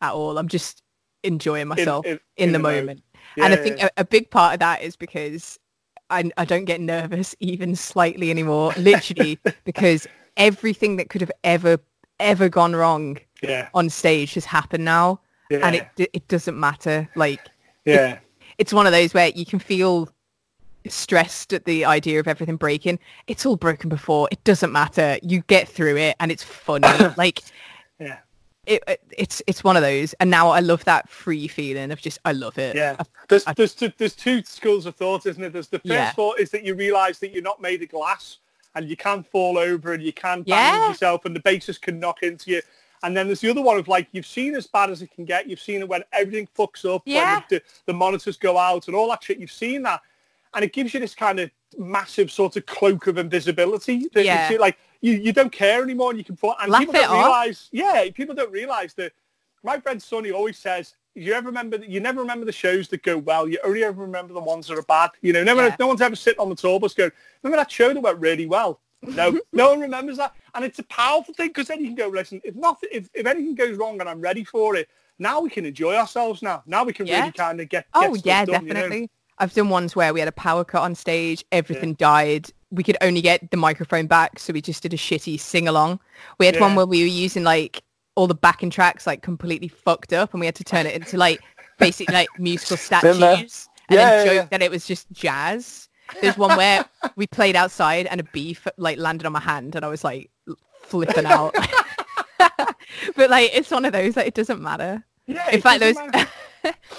at 0.00 0.12
all 0.12 0.38
I'm 0.38 0.48
just 0.48 0.82
enjoying 1.22 1.68
myself 1.68 2.06
in, 2.06 2.20
in 2.36 2.52
the, 2.52 2.58
mode. 2.58 2.76
moment 2.76 3.02
and 3.36 3.52
I 3.52 3.56
think 3.56 3.78
yeah. 3.78 3.88
a, 3.96 4.02
a 4.02 4.04
big 4.04 4.30
part 4.30 4.54
of 4.54 4.60
that 4.60 4.82
is 4.82 4.96
because 4.96 5.58
I, 6.08 6.30
I 6.36 6.44
don't 6.44 6.64
get 6.66 6.80
nervous 6.80 7.34
even 7.40 7.76
slightly 7.76 8.30
anymore 8.30 8.72
literally 8.78 9.38
because 9.64 10.06
everything 10.36 10.96
that 10.96 11.10
could 11.10 11.20
have 11.20 11.32
ever 11.44 11.78
ever 12.20 12.48
gone 12.48 12.74
wrong 12.76 13.18
yeah, 13.42 13.68
on 13.74 13.88
stage 13.90 14.34
has 14.34 14.44
happened 14.44 14.84
now 14.84 15.20
yeah, 15.50 15.58
and 15.66 15.76
it 15.76 16.10
it 16.12 16.26
doesn't 16.28 16.58
matter 16.58 17.08
like 17.14 17.40
yeah. 17.84 18.18
it's 18.58 18.72
one 18.72 18.86
of 18.86 18.92
those 18.92 19.14
where 19.14 19.28
you 19.28 19.46
can 19.46 19.58
feel 19.58 20.08
stressed 20.88 21.52
at 21.52 21.64
the 21.64 21.84
idea 21.84 22.20
of 22.20 22.28
everything 22.28 22.56
breaking 22.56 22.98
it's 23.26 23.44
all 23.44 23.56
broken 23.56 23.88
before 23.88 24.28
it 24.30 24.42
doesn't 24.44 24.70
matter 24.72 25.18
you 25.22 25.40
get 25.48 25.68
through 25.68 25.96
it 25.96 26.14
and 26.20 26.30
it's 26.30 26.44
funny 26.44 26.86
like 27.16 27.40
Yeah. 27.98 28.18
it, 28.66 28.82
it- 28.86 29.00
it's 29.18 29.42
it's 29.48 29.64
one 29.64 29.76
of 29.76 29.82
those 29.82 30.12
and 30.14 30.30
now 30.30 30.48
i 30.50 30.60
love 30.60 30.84
that 30.84 31.08
free 31.08 31.48
feeling 31.48 31.90
of 31.90 32.00
just 32.00 32.18
i 32.24 32.30
love 32.32 32.56
it 32.58 32.76
Yeah, 32.76 32.94
I- 33.00 33.04
there's 33.28 33.44
I- 33.48 33.54
there's 33.54 33.74
two, 33.74 33.92
there's 33.98 34.14
two 34.14 34.42
schools 34.44 34.86
of 34.86 34.94
thought, 34.94 35.26
isn't 35.26 35.42
it? 35.42 35.52
There's 35.52 35.66
the 35.68 35.78
first 35.80 35.86
Yeah. 35.86 36.12
thought 36.12 36.38
is 36.38 36.50
that 36.50 36.62
you 36.64 36.74
realise 36.76 37.18
that 37.18 37.32
you're 37.32 37.42
not 37.42 37.60
made 37.60 37.82
of 37.82 37.88
glass 37.88 38.38
and 38.76 38.88
you 38.88 38.96
can 38.96 39.24
fall 39.24 39.58
over 39.58 39.92
and 39.92 40.02
you 40.02 40.12
can 40.12 40.42
bang 40.42 40.74
Yeah. 40.74 40.88
yourself 40.88 41.24
and 41.24 41.34
the 41.34 41.40
bassist 41.40 41.80
can 41.80 41.98
knock 41.98 42.22
into 42.22 42.50
you. 42.52 42.60
And 43.02 43.16
then 43.16 43.26
there's 43.26 43.40
the 43.40 43.50
other 43.50 43.62
one 43.62 43.78
of 43.78 43.88
like 43.88 44.08
you've 44.12 44.26
seen 44.26 44.54
as 44.54 44.66
bad 44.66 44.90
as 44.90 45.02
it 45.02 45.10
can 45.10 45.24
get. 45.24 45.48
You've 45.48 45.60
seen 45.60 45.80
it 45.80 45.88
when 45.88 46.02
everything 46.12 46.48
fucks 46.56 46.84
up, 46.84 47.02
Yeah. 47.04 47.34
when 47.36 47.44
the, 47.50 47.62
the 47.86 47.92
monitors 47.92 48.36
go 48.36 48.56
out 48.58 48.86
and 48.88 48.96
all 48.96 49.08
that 49.10 49.22
shit. 49.22 49.38
You've 49.38 49.50
seen 49.52 49.82
that, 49.82 50.00
and 50.54 50.64
it 50.64 50.72
gives 50.72 50.94
you 50.94 51.00
this 51.00 51.14
kind 51.14 51.38
of 51.40 51.50
massive 51.76 52.30
sort 52.30 52.56
of 52.56 52.64
cloak 52.66 53.06
of 53.06 53.18
invisibility. 53.18 54.08
That 54.14 54.24
Yeah. 54.24 54.48
you 54.48 54.54
see, 54.54 54.58
like 54.58 54.78
you, 55.02 55.12
you 55.12 55.32
don't 55.32 55.52
care 55.52 55.82
anymore, 55.82 56.10
and 56.10 56.18
you 56.18 56.24
can. 56.24 56.38
And 56.60 56.70
Laugh 56.72 56.80
people 56.80 56.94
it 56.96 57.02
don't 57.02 57.10
off. 57.10 57.24
realize. 57.24 57.68
Yeah, 57.72 58.08
people 58.14 58.34
don't 58.34 58.50
realize 58.52 58.94
that. 58.94 59.12
My 59.62 59.78
friend 59.80 60.00
Sonny 60.02 60.30
always 60.30 60.58
says, 60.58 60.94
"You 61.14 61.32
ever 61.34 61.46
remember? 61.48 61.76
You 61.78 62.00
never 62.00 62.20
remember 62.20 62.46
the 62.46 62.52
shows 62.52 62.88
that 62.88 63.02
go 63.02 63.18
well. 63.18 63.48
You 63.48 63.58
only 63.64 63.82
ever 63.84 64.00
remember 64.00 64.32
the 64.32 64.40
ones 64.40 64.68
that 64.68 64.78
are 64.78 64.82
bad. 64.82 65.10
You 65.22 65.32
know, 65.32 65.42
never. 65.44 65.66
Yeah. 65.66 65.76
No 65.78 65.88
one's 65.88 66.00
ever 66.00 66.14
sitting 66.16 66.40
on 66.40 66.48
the 66.48 66.54
tour 66.54 66.78
bus 66.80 66.94
going, 66.94 67.10
remember 67.42 67.56
that 67.62 67.70
show 67.70 67.92
that 67.92 68.00
went 68.00 68.18
really 68.20 68.46
well." 68.46 68.80
No, 69.06 69.38
no 69.52 69.70
one 69.70 69.80
remembers 69.80 70.16
that, 70.18 70.34
and 70.54 70.64
it's 70.64 70.78
a 70.78 70.84
powerful 70.84 71.34
thing 71.34 71.48
because 71.48 71.68
then 71.68 71.80
you 71.80 71.86
can 71.86 71.94
go, 71.94 72.08
listen. 72.08 72.40
If 72.44 72.54
nothing, 72.54 72.88
if, 72.92 73.08
if 73.14 73.26
anything 73.26 73.54
goes 73.54 73.76
wrong 73.76 74.00
and 74.00 74.08
I'm 74.08 74.20
ready 74.20 74.44
for 74.44 74.76
it, 74.76 74.88
now 75.18 75.40
we 75.40 75.50
can 75.50 75.64
enjoy 75.64 75.94
ourselves. 75.94 76.42
Now, 76.42 76.62
now 76.66 76.84
we 76.84 76.92
can 76.92 77.06
Yeah. 77.06 77.20
really 77.20 77.32
kind 77.32 77.60
of 77.60 77.68
get. 77.68 77.86
get 77.92 78.02
Oh 78.02 78.14
stuff 78.14 78.24
yeah, 78.24 78.44
done, 78.44 78.66
you 78.66 78.74
know? 78.74 78.80
definitely. 78.80 79.10
I've 79.38 79.52
done 79.52 79.68
ones 79.68 79.94
where 79.94 80.14
we 80.14 80.20
had 80.20 80.28
a 80.28 80.32
power 80.32 80.64
cut 80.64 80.82
on 80.82 80.94
stage, 80.94 81.44
everything 81.52 81.94
died. 81.94 82.50
We 82.70 82.82
could 82.82 82.96
only 83.02 83.20
get 83.20 83.50
the 83.50 83.56
microphone 83.56 84.06
back, 84.06 84.38
so 84.38 84.52
we 84.52 84.62
just 84.62 84.82
did 84.82 84.94
a 84.94 84.96
shitty 84.96 85.38
sing 85.38 85.68
along. 85.68 86.00
We 86.38 86.46
had 86.46 86.58
one 86.58 86.74
where 86.74 86.86
we 86.86 87.02
were 87.02 87.06
using 87.08 87.44
like 87.44 87.82
all 88.14 88.26
the 88.26 88.34
backing 88.34 88.70
tracks 88.70 89.06
like 89.06 89.22
completely 89.22 89.68
fucked 89.68 90.12
up, 90.14 90.32
and 90.32 90.40
we 90.40 90.46
had 90.46 90.54
to 90.56 90.64
turn 90.64 90.86
it 90.86 90.94
into 90.94 91.18
like 91.18 91.40
basically 91.78 92.14
like 92.14 92.28
musical 92.38 92.76
statues, 92.78 93.68
and 93.90 93.98
Yeah, 93.98 94.10
then 94.10 94.18
yeah, 94.18 94.24
joke 94.24 94.34
yeah. 94.34 94.46
that 94.50 94.62
it 94.62 94.70
was 94.70 94.86
just 94.86 95.10
jazz. 95.12 95.88
There's 96.20 96.36
one 96.38 96.56
where 96.56 96.84
we 97.16 97.26
played 97.26 97.56
outside 97.56 98.06
and 98.06 98.20
a 98.20 98.24
bee 98.24 98.56
like 98.76 98.98
landed 98.98 99.26
on 99.26 99.32
my 99.32 99.40
hand, 99.40 99.74
and 99.74 99.84
I 99.84 99.88
was 99.88 100.04
like 100.04 100.30
flipping 100.82 101.26
out. 101.26 101.54
but 103.16 103.30
like 103.30 103.50
it's 103.54 103.70
one 103.70 103.84
of 103.84 103.92
those 103.92 104.16
like 104.16 104.26
it 104.26 104.34
doesn't 104.34 104.60
matter. 104.62 105.04
Yeah, 105.26 105.50
In 105.50 105.60
fact, 105.60 105.80
there 105.80 105.92
was 105.92 106.26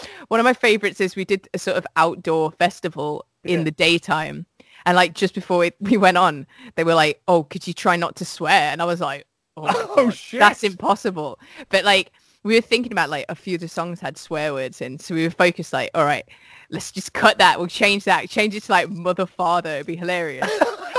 one 0.28 0.40
of 0.40 0.44
my 0.44 0.54
favorites 0.54 1.00
is 1.00 1.16
we 1.16 1.26
did 1.26 1.48
a 1.54 1.60
sort 1.60 1.78
of 1.78 1.88
outdoor 1.96 2.52
festival 2.52 3.26
in 3.44 3.60
Yeah. 3.60 3.64
the 3.66 3.72
daytime, 3.72 4.46
and 4.86 4.96
like 4.96 5.14
just 5.14 5.34
before 5.34 5.60
we, 5.60 5.72
we 5.80 5.98
went 5.98 6.18
on, 6.18 6.46
they 6.76 6.84
were 6.84 6.96
like, 6.96 7.22
"Oh, 7.28 7.44
could 7.44 7.66
you 7.68 7.74
try 7.74 7.96
not 7.96 8.16
to 8.18 8.26
swear?" 8.26 8.72
And 8.72 8.82
I 8.82 8.86
was 8.86 9.00
like, 9.00 9.26
"Oh, 9.56 9.94
Oh, 9.98 10.10
shit. 10.10 10.40
that's 10.40 10.64
impossible." 10.64 11.40
But 11.70 11.86
like 11.86 12.12
we 12.44 12.56
were 12.56 12.62
thinking 12.62 12.92
about 12.92 13.10
like 13.10 13.26
a 13.30 13.36
few 13.36 13.56
of 13.56 13.62
the 13.62 13.68
songs 13.70 14.00
had 14.02 14.18
swear 14.18 14.54
words 14.54 14.82
in, 14.82 15.00
so 15.00 15.16
we 15.16 15.24
were 15.24 15.30
focused 15.30 15.72
like, 15.72 15.90
"All 15.94 16.04
right, 16.06 16.26
let's 16.70 16.92
just 16.92 17.14
cut 17.14 17.38
that. 17.40 17.58
We'll 17.60 17.68
change 17.68 18.04
that. 18.06 18.30
Change 18.30 18.56
it 18.56 18.64
to 18.64 18.72
like 18.72 18.90
mother 18.90 19.26
father. 19.26 19.70
It'd 19.72 19.88
be 19.88 19.96
hilarious." 19.96 20.50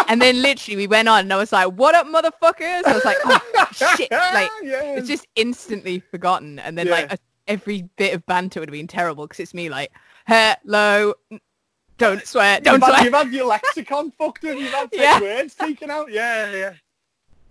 and 0.09 0.23
then 0.23 0.41
literally 0.41 0.77
we 0.77 0.87
went 0.87 1.09
on, 1.09 1.21
and 1.21 1.33
I 1.33 1.37
was 1.37 1.53
like, 1.53 1.69
"What 1.73 1.95
up, 1.95 2.07
motherfuckers?" 2.07 2.85
I 2.87 2.93
was 2.95 3.05
like, 3.05 3.17
"Oh 3.25 3.69
shit!" 3.73 4.11
Like 4.11 4.51
yeah. 4.63 4.97
it's 4.97 5.09
just 5.09 5.27
instantly 5.37 6.01
forgotten 6.01 6.59
and 6.59 6.77
then 6.79 6.87
Yeah. 6.87 6.93
like 6.93 7.13
a, 7.13 7.19
every 7.47 7.83
bit 7.97 8.15
of 8.15 8.25
banter 8.27 8.61
would 8.61 8.69
have 8.69 8.73
been 8.75 8.87
terrible 8.87 9.27
because 9.27 9.41
it's 9.41 9.55
me 9.55 9.71
like 9.71 9.91
hello 10.27 11.15
don't 11.97 12.27
swear 12.27 12.61
don't 12.61 12.75
you've, 12.75 12.83
had, 12.83 12.91
swear 12.91 13.05
you've 13.05 13.15
had 13.15 13.33
your 13.33 13.47
lexicon 13.47 14.11
fucked 14.13 14.45
up. 14.45 14.57
You've 14.57 14.71
had 14.71 14.89
Yeah. 14.93 15.21
words 15.21 15.55
taken 15.55 15.91
out. 15.91 16.13
Yeah, 16.13 16.53
yeah. 16.53 16.73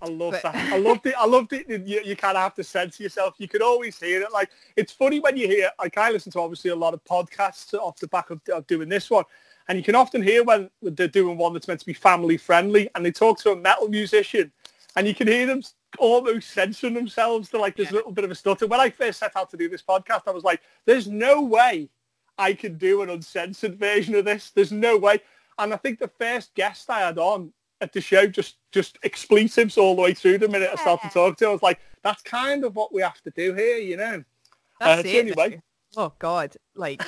I 0.01 0.07
love 0.09 0.33
But- 0.33 0.43
that. 0.43 0.55
I 0.73 0.77
loved 0.77 1.05
it. 1.07 1.15
I 1.17 1.25
loved 1.25 1.53
it. 1.53 1.67
You, 1.69 2.01
you 2.05 2.15
kind 2.15 2.37
of 2.37 2.43
have 2.43 2.53
to 2.55 2.63
censor 2.63 3.01
yourself. 3.03 3.35
You 3.39 3.47
can 3.47 3.61
always 3.61 3.99
hear 3.99 4.21
it. 4.21 4.31
Like 4.31 4.51
it's 4.75 4.91
funny 4.91 5.19
when 5.19 5.35
you 5.37 5.47
hear. 5.47 5.71
Like 5.79 5.97
I 5.97 6.11
listen 6.11 6.31
to 6.33 6.39
obviously 6.39 6.69
a 6.71 6.75
lot 6.75 6.93
of 6.93 7.03
podcasts 7.03 7.73
off 7.73 7.97
the 7.99 8.07
back 8.07 8.29
of, 8.29 8.39
of 8.53 8.67
doing 8.67 8.89
this 8.89 9.09
one, 9.09 9.23
and 9.67 9.77
you 9.77 9.83
can 9.83 9.95
often 9.95 10.21
hear 10.21 10.43
when 10.43 10.69
they're 10.81 11.07
doing 11.07 11.37
one 11.37 11.53
that's 11.53 11.67
meant 11.67 11.79
to 11.79 11.85
be 11.85 11.93
family 11.93 12.37
friendly, 12.37 12.89
and 12.95 13.03
they 13.05 13.11
talk 13.11 13.39
to 13.39 13.51
a 13.51 13.55
metal 13.55 13.87
musician, 13.87 14.51
and 14.95 15.07
you 15.07 15.15
can 15.15 15.27
hear 15.27 15.45
them 15.47 15.61
almost 15.99 16.51
censoring 16.51 16.93
themselves 16.93 17.49
to 17.49 17.57
like 17.57 17.75
this 17.75 17.87
Yeah. 17.89 17.95
little 17.97 18.11
bit 18.11 18.23
of 18.25 18.29
a 18.29 18.35
stutter. 18.35 18.67
When 18.67 18.79
I 18.79 18.89
first 18.91 19.19
set 19.19 19.31
out 19.35 19.49
to 19.51 19.57
do 19.57 19.67
this 19.67 19.81
podcast, 19.81 20.23
I 20.27 20.31
was 20.31 20.43
like, 20.43 20.61
"There's 20.85 21.07
no 21.07 21.41
way 21.41 21.89
I 22.37 22.53
can 22.53 22.77
do 22.77 23.01
an 23.01 23.09
uncensored 23.09 23.79
version 23.79 24.13
of 24.13 24.25
this. 24.25 24.51
There's 24.51 24.71
no 24.71 24.95
way." 24.97 25.21
And 25.57 25.73
I 25.73 25.77
think 25.77 25.97
the 25.97 26.07
first 26.19 26.53
guest 26.53 26.87
I 26.91 26.99
had 26.99 27.17
on 27.17 27.51
at 27.81 27.93
the 27.93 28.01
show, 28.01 28.27
just 28.27 28.57
just 28.71 28.97
expletives 29.03 29.77
all 29.77 29.95
the 29.95 30.01
way 30.01 30.13
through 30.13 30.37
the 30.39 30.47
minute 30.47 30.69
I 30.71 30.75
start 30.81 31.01
to 31.03 31.09
talk 31.09 31.37
to. 31.37 31.47
I 31.47 31.51
was 31.51 31.61
like, 31.61 31.79
that's 32.03 32.21
kind 32.23 32.63
of 32.63 32.75
what 32.75 32.93
we 32.93 33.01
have 33.01 33.21
to 33.21 33.29
do 33.31 33.53
here, 33.53 33.77
you 33.77 33.97
know. 33.97 34.23
That's 34.79 34.99
Uh, 34.99 35.03
so 35.03 35.09
it. 35.09 35.15
anyway. 35.25 35.61
Oh 35.95 36.13
God, 36.19 36.55
like, 36.75 37.01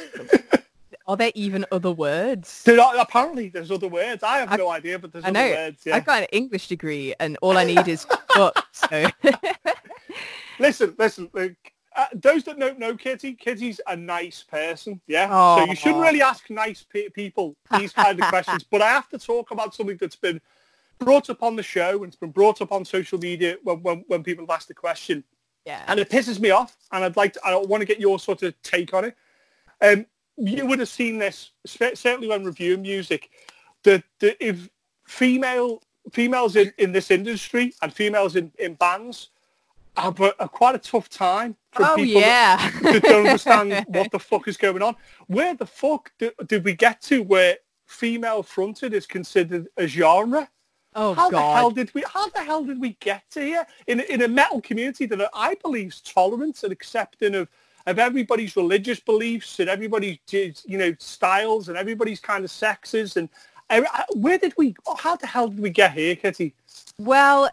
are 1.08 1.18
there 1.18 1.32
even 1.36 1.66
other 1.72 1.92
words? 1.92 2.64
There 2.64 2.80
are, 2.80 2.98
apparently, 2.98 3.50
there's 3.50 3.72
other 3.72 3.88
words. 3.88 4.24
I 4.24 4.40
have 4.40 4.52
I- 4.52 4.56
no 4.58 4.70
idea, 4.70 4.98
but 5.00 5.12
there's 5.12 5.26
I 5.26 5.30
other 5.30 5.40
know. 5.40 5.50
words. 5.52 5.84
Yeah. 5.86 5.96
I've 5.96 6.06
got 6.06 6.22
an 6.24 6.28
English 6.32 6.68
degree, 6.68 7.14
and 7.20 7.38
all 7.42 7.58
I 7.58 7.64
need 7.66 7.88
is 7.88 8.06
fuck. 8.34 8.68
So 8.72 9.08
Listen, 10.60 10.94
listen. 10.98 11.30
Uh, 11.96 12.06
those 12.14 12.44
that 12.44 12.60
don't 12.60 12.78
know 12.80 12.96
Kitty, 12.96 13.34
Kitty's 13.34 13.82
a 13.88 13.96
nice 13.96 14.44
person. 14.44 15.02
Yeah. 15.08 15.28
So 15.58 15.66
you 15.66 15.76
shouldn't 15.76 16.02
really 16.02 16.22
ask 16.22 16.50
nice 16.50 16.84
pe- 16.84 17.10
people 17.10 17.56
these 17.78 17.92
kind 17.94 18.20
of 18.22 18.28
questions. 18.30 18.64
But 18.64 18.82
I 18.82 18.90
have 18.90 19.10
to 19.10 19.18
talk 19.18 19.52
about 19.52 19.74
something 19.74 19.98
that's 19.98 20.16
been 20.16 20.40
brought 21.00 21.30
up 21.30 21.41
on 21.41 21.56
the 21.56 21.64
show 21.64 21.97
and 21.97 22.08
it's 22.08 22.16
been 22.16 22.32
brought 22.32 22.62
up 22.62 22.72
on 22.72 22.86
social 22.86 23.18
media 23.18 23.58
when 23.64 23.82
when, 23.82 24.04
when 24.08 24.24
people 24.24 24.43
have 24.43 24.56
asked 24.56 24.68
the 24.68 24.74
question. 24.74 25.24
yeah, 25.66 25.84
and 25.88 26.00
it 26.00 26.10
pisses 26.10 26.39
me 26.39 26.52
off. 26.52 26.78
And 26.91 27.04
I'd 27.04 27.18
like 27.18 27.34
to, 27.34 27.41
I 27.45 27.56
want 27.56 27.82
to 27.82 27.86
get 27.86 28.00
your 28.00 28.20
sort 28.20 28.43
of 28.43 28.60
take 28.62 28.93
on 28.93 29.06
it. 29.06 29.16
Um, 29.82 30.06
you 30.38 30.66
would 30.66 30.80
have 30.80 30.89
seen 30.89 31.18
this 31.18 31.52
certainly 31.66 32.28
when 32.28 32.43
reviewing 32.43 32.82
music. 32.82 33.30
That 33.84 34.04
that 34.20 34.38
if 34.45 34.70
female 35.06 35.82
females 36.12 36.56
in, 36.56 36.74
in 36.78 36.91
this 36.91 37.12
industry 37.12 37.74
and 37.82 37.93
females 37.93 38.36
in, 38.36 38.52
in 38.60 38.74
bands 38.76 39.30
have 39.97 40.20
a, 40.20 40.34
a 40.39 40.47
quite 40.47 40.76
a 40.76 40.80
tough 40.80 41.10
time 41.10 41.56
for 41.72 41.86
oh 41.86 41.95
people 41.95 42.22
yeah. 42.22 42.70
that 42.82 43.04
don't 43.04 43.26
understand 43.26 43.86
what 43.88 44.12
the 44.12 44.20
fuck 44.20 44.47
is 44.47 44.58
going 44.58 44.82
on. 44.82 44.95
Where 45.28 45.56
the 45.56 45.66
fuck 45.66 46.12
did 46.18 46.64
we 46.64 46.74
get 46.74 47.02
to 47.04 47.22
where 47.24 47.58
female 47.86 48.43
fronted 48.43 48.93
is 48.93 49.06
considered 49.06 49.68
a 49.78 49.88
genre? 49.88 50.50
Oh 50.96 51.14
how 51.14 51.30
the 51.30 51.42
hell 51.42 51.72
did 51.72 51.94
we 51.94 52.04
how 52.08 52.28
the 52.30 52.44
hell 52.44 52.64
did 52.64 52.80
we 52.80 52.94
get 53.00 53.24
to 53.32 53.42
here? 53.42 53.66
In 53.88 54.00
in 54.02 54.22
a 54.22 54.28
metal 54.28 54.62
community 54.62 55.06
that 55.08 55.30
I 55.34 55.56
believe 55.56 55.90
is 55.90 56.02
tolerant 56.02 56.64
and 56.64 56.72
accepting 56.72 57.36
of 57.36 57.48
of 57.86 58.00
everybody's 58.00 58.56
religious 58.56 59.00
beliefs 59.00 59.60
and 59.60 59.70
everybody's 59.70 60.20
you 60.32 60.78
know 60.78 60.96
styles 61.00 61.70
and 61.70 61.78
everybody's 61.78 62.20
kind 62.20 62.44
of 62.44 62.52
sexes 62.52 63.18
and 63.18 63.30
uh, 63.70 63.82
uh, 63.94 64.04
where 64.14 64.38
did 64.38 64.54
we 64.58 64.76
how 64.98 65.16
the 65.16 65.28
hell 65.28 65.48
did 65.48 65.60
we 65.60 65.70
get 65.70 65.94
here 65.94 66.16
Kitty? 66.16 66.54
Well, 66.98 67.50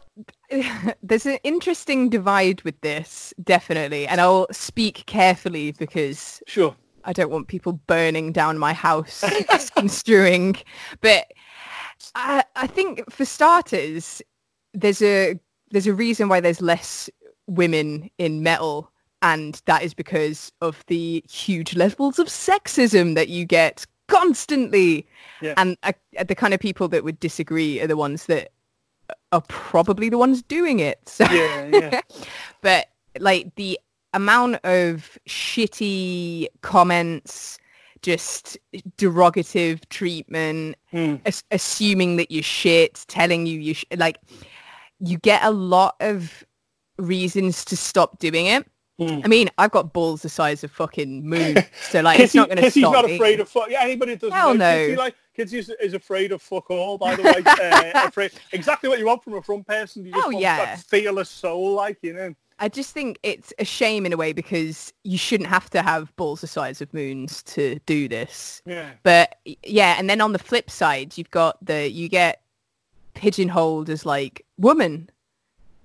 there's 1.03 1.27
an 1.27 1.39
interesting 1.45 2.09
divide 2.09 2.63
with 2.63 2.81
this, 2.81 3.33
definitely, 3.45 4.07
and 4.09 4.21
I'll 4.21 4.49
speak 4.51 5.05
carefully 5.07 5.73
because 5.73 6.43
sure. 6.47 6.75
I 7.05 7.13
don't 7.13 7.31
want 7.31 7.47
people 7.47 7.75
burning 7.87 8.33
down 8.33 8.59
my 8.59 8.73
house 8.73 9.25
construing. 9.77 10.57
But 11.01 11.33
I, 12.15 12.45
I 12.55 12.67
think 12.67 13.11
for 13.11 13.25
starters, 13.25 14.23
there's 14.75 15.03
a 15.03 15.39
there's 15.71 15.87
a 15.87 15.95
reason 15.95 16.29
why 16.29 16.41
there's 16.41 16.61
less 16.61 17.11
women 17.47 18.11
in 18.19 18.43
metal, 18.43 18.91
and 19.23 19.61
that 19.67 19.83
is 19.83 19.95
because 19.95 20.53
of 20.61 20.85
the 20.87 21.25
huge 21.29 21.75
levels 21.75 22.19
of 22.19 22.29
sexism 22.29 23.15
that 23.15 23.29
you 23.29 23.45
get 23.45 23.87
constantly. 24.09 25.07
Yeah. 25.41 25.55
And 25.57 25.77
uh, 25.83 25.93
the 26.27 26.35
kind 26.35 26.55
of 26.55 26.61
people 26.61 26.89
that 26.89 27.05
would 27.05 27.21
disagree 27.21 27.81
are 27.81 27.87
the 27.87 27.97
ones 27.97 28.27
that 28.27 28.51
are 29.33 29.43
probably 29.49 30.09
the 30.09 30.19
ones 30.19 30.43
doing 30.43 30.81
it. 30.81 31.01
So 31.09 31.25
yeah 31.31 31.69
yeah 31.73 32.01
but 32.61 32.89
like 33.19 33.55
the 33.57 33.79
amount 34.13 34.57
of 34.65 35.19
shitty 35.29 36.47
comments 36.63 37.59
just 38.07 38.57
derogative 38.99 39.81
treatment 39.89 40.77
Hmm. 40.93 41.17
as- 41.25 41.43
assuming 41.51 42.17
that 42.19 42.31
you're 42.31 42.43
shit 42.61 43.05
telling 43.09 43.47
you 43.47 43.59
you 43.59 43.75
sh- 43.75 43.85
like 43.97 44.19
you 45.01 45.19
get 45.19 45.43
a 45.43 45.51
lot 45.51 45.97
of 45.99 46.45
reasons 46.99 47.65
to 47.65 47.77
stop 47.77 48.19
doing 48.21 48.47
it 48.47 48.65
Hmm. 48.99 49.21
i 49.25 49.29
mean 49.29 49.51
i've 49.59 49.73
got 49.73 49.93
balls 49.93 50.23
the 50.23 50.29
size 50.31 50.63
of 50.65 50.71
fucking 50.71 51.29
moon 51.29 51.57
so 51.91 52.01
like 52.01 52.21
it's 52.21 52.35
not 52.35 52.49
going 52.49 52.63
to 52.63 52.71
stop 52.71 52.93
not 52.93 53.05
me. 53.07 53.17
afraid 53.17 53.41
of 53.41 53.49
fuck. 53.49 53.69
Yeah, 53.69 53.83
anybody 53.83 54.13
that 54.13 54.21
doesn't 54.21 54.37
Hell 54.39 54.55
know, 54.55 54.71
no. 54.71 54.85
Kitty, 54.87 54.97
like, 54.97 55.15
Kitty 55.37 55.59
is, 55.59 55.69
is 55.83 55.93
afraid 55.95 56.31
of 56.33 56.41
fuck 56.41 56.71
all, 56.71 56.97
by 56.97 57.15
the 57.17 57.23
way. 57.31 57.43
uh, 57.93 58.07
afraid, 58.09 58.31
exactly 58.53 58.89
what 58.89 58.99
you 59.01 59.05
want 59.07 59.23
from 59.25 59.35
a 59.35 59.43
front 59.43 59.67
person. 59.67 60.07
You 60.07 60.13
just 60.13 60.25
Oh, 60.27 60.31
want 60.31 60.41
yeah. 60.41 60.65
that 60.65 60.79
fearless 60.85 61.29
soul, 61.29 61.75
like, 61.75 61.99
you 62.03 62.15
know. 62.15 62.35
I 62.59 62.69
just 62.69 62.93
think 62.93 63.19
it's 63.23 63.53
a 63.59 63.65
shame 63.65 64.07
in 64.07 64.13
a 64.13 64.17
way 64.17 64.33
because 64.33 64.93
you 65.05 65.19
shouldn't 65.19 65.51
have 65.51 65.69
to 65.71 65.83
have 65.83 66.15
balls 66.17 66.41
the 66.41 66.47
size 66.47 66.81
of 66.81 66.93
moons 66.95 67.43
to 67.45 67.79
do 67.87 68.09
this. 68.09 68.63
Yeah. 68.65 68.93
But 69.03 69.37
yeah, 69.63 69.97
and 69.99 70.09
then 70.09 70.21
on 70.23 70.33
the 70.33 70.39
flip 70.39 70.71
side, 70.71 71.19
you've 71.19 71.31
got 71.31 71.63
the 71.65 71.91
you 71.91 72.09
get 72.09 72.41
pigeonholed 73.15 73.91
as 73.91 74.07
like 74.07 74.45
woman. 74.59 75.11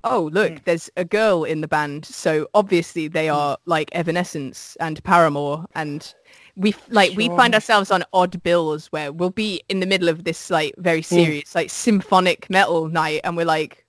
Oh, 0.03 0.29
look, 0.33 0.53
Mm. 0.53 0.63
there's 0.63 0.89
a 0.97 1.05
girl 1.05 1.43
in 1.43 1.61
the 1.61 1.67
band, 1.67 2.05
so 2.05 2.47
obviously 2.55 3.07
they 3.07 3.29
are 3.29 3.57
like 3.65 3.89
Evanescence 3.93 4.75
and 4.79 5.03
Paramore, 5.03 5.65
and 5.75 6.13
we 6.55 6.73
like 6.89 7.15
we 7.15 7.27
find 7.29 7.53
ourselves 7.53 7.91
on 7.91 8.03
odd 8.11 8.41
bills 8.43 8.87
where 8.87 9.11
we'll 9.11 9.29
be 9.29 9.61
in 9.69 9.79
the 9.79 9.85
middle 9.85 10.09
of 10.09 10.23
this 10.23 10.49
like 10.49 10.73
very 10.77 11.01
serious 11.03 11.53
like 11.53 11.69
symphonic 11.69 12.49
metal 12.49 12.87
night, 12.87 13.21
and 13.23 13.37
we're 13.37 13.45
like, 13.45 13.80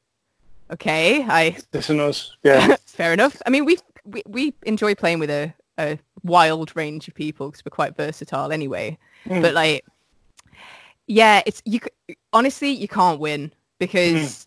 okay, 0.72 1.22
I 1.22 1.56
This 1.70 1.90
and 1.90 2.00
us. 2.00 2.36
Yeah. 2.42 2.76
fair 2.86 3.12
enough. 3.12 3.40
I 3.46 3.50
mean, 3.50 3.64
we 3.64 3.78
we 4.04 4.22
we 4.26 4.54
enjoy 4.64 4.94
playing 4.94 5.18
with 5.18 5.30
a 5.30 5.52
a 5.78 5.98
wild 6.22 6.74
range 6.76 7.08
of 7.08 7.14
people 7.14 7.50
because 7.50 7.64
we're 7.64 7.70
quite 7.70 7.96
versatile 7.96 8.52
anyway. 8.52 8.98
Mm. 9.26 9.42
But 9.42 9.54
like, 9.54 9.84
yeah, 11.06 11.42
it's 11.46 11.62
you. 11.64 11.80
Honestly, 12.32 12.70
you 12.70 12.88
can't 12.88 13.20
win 13.20 13.52
because 13.78 14.46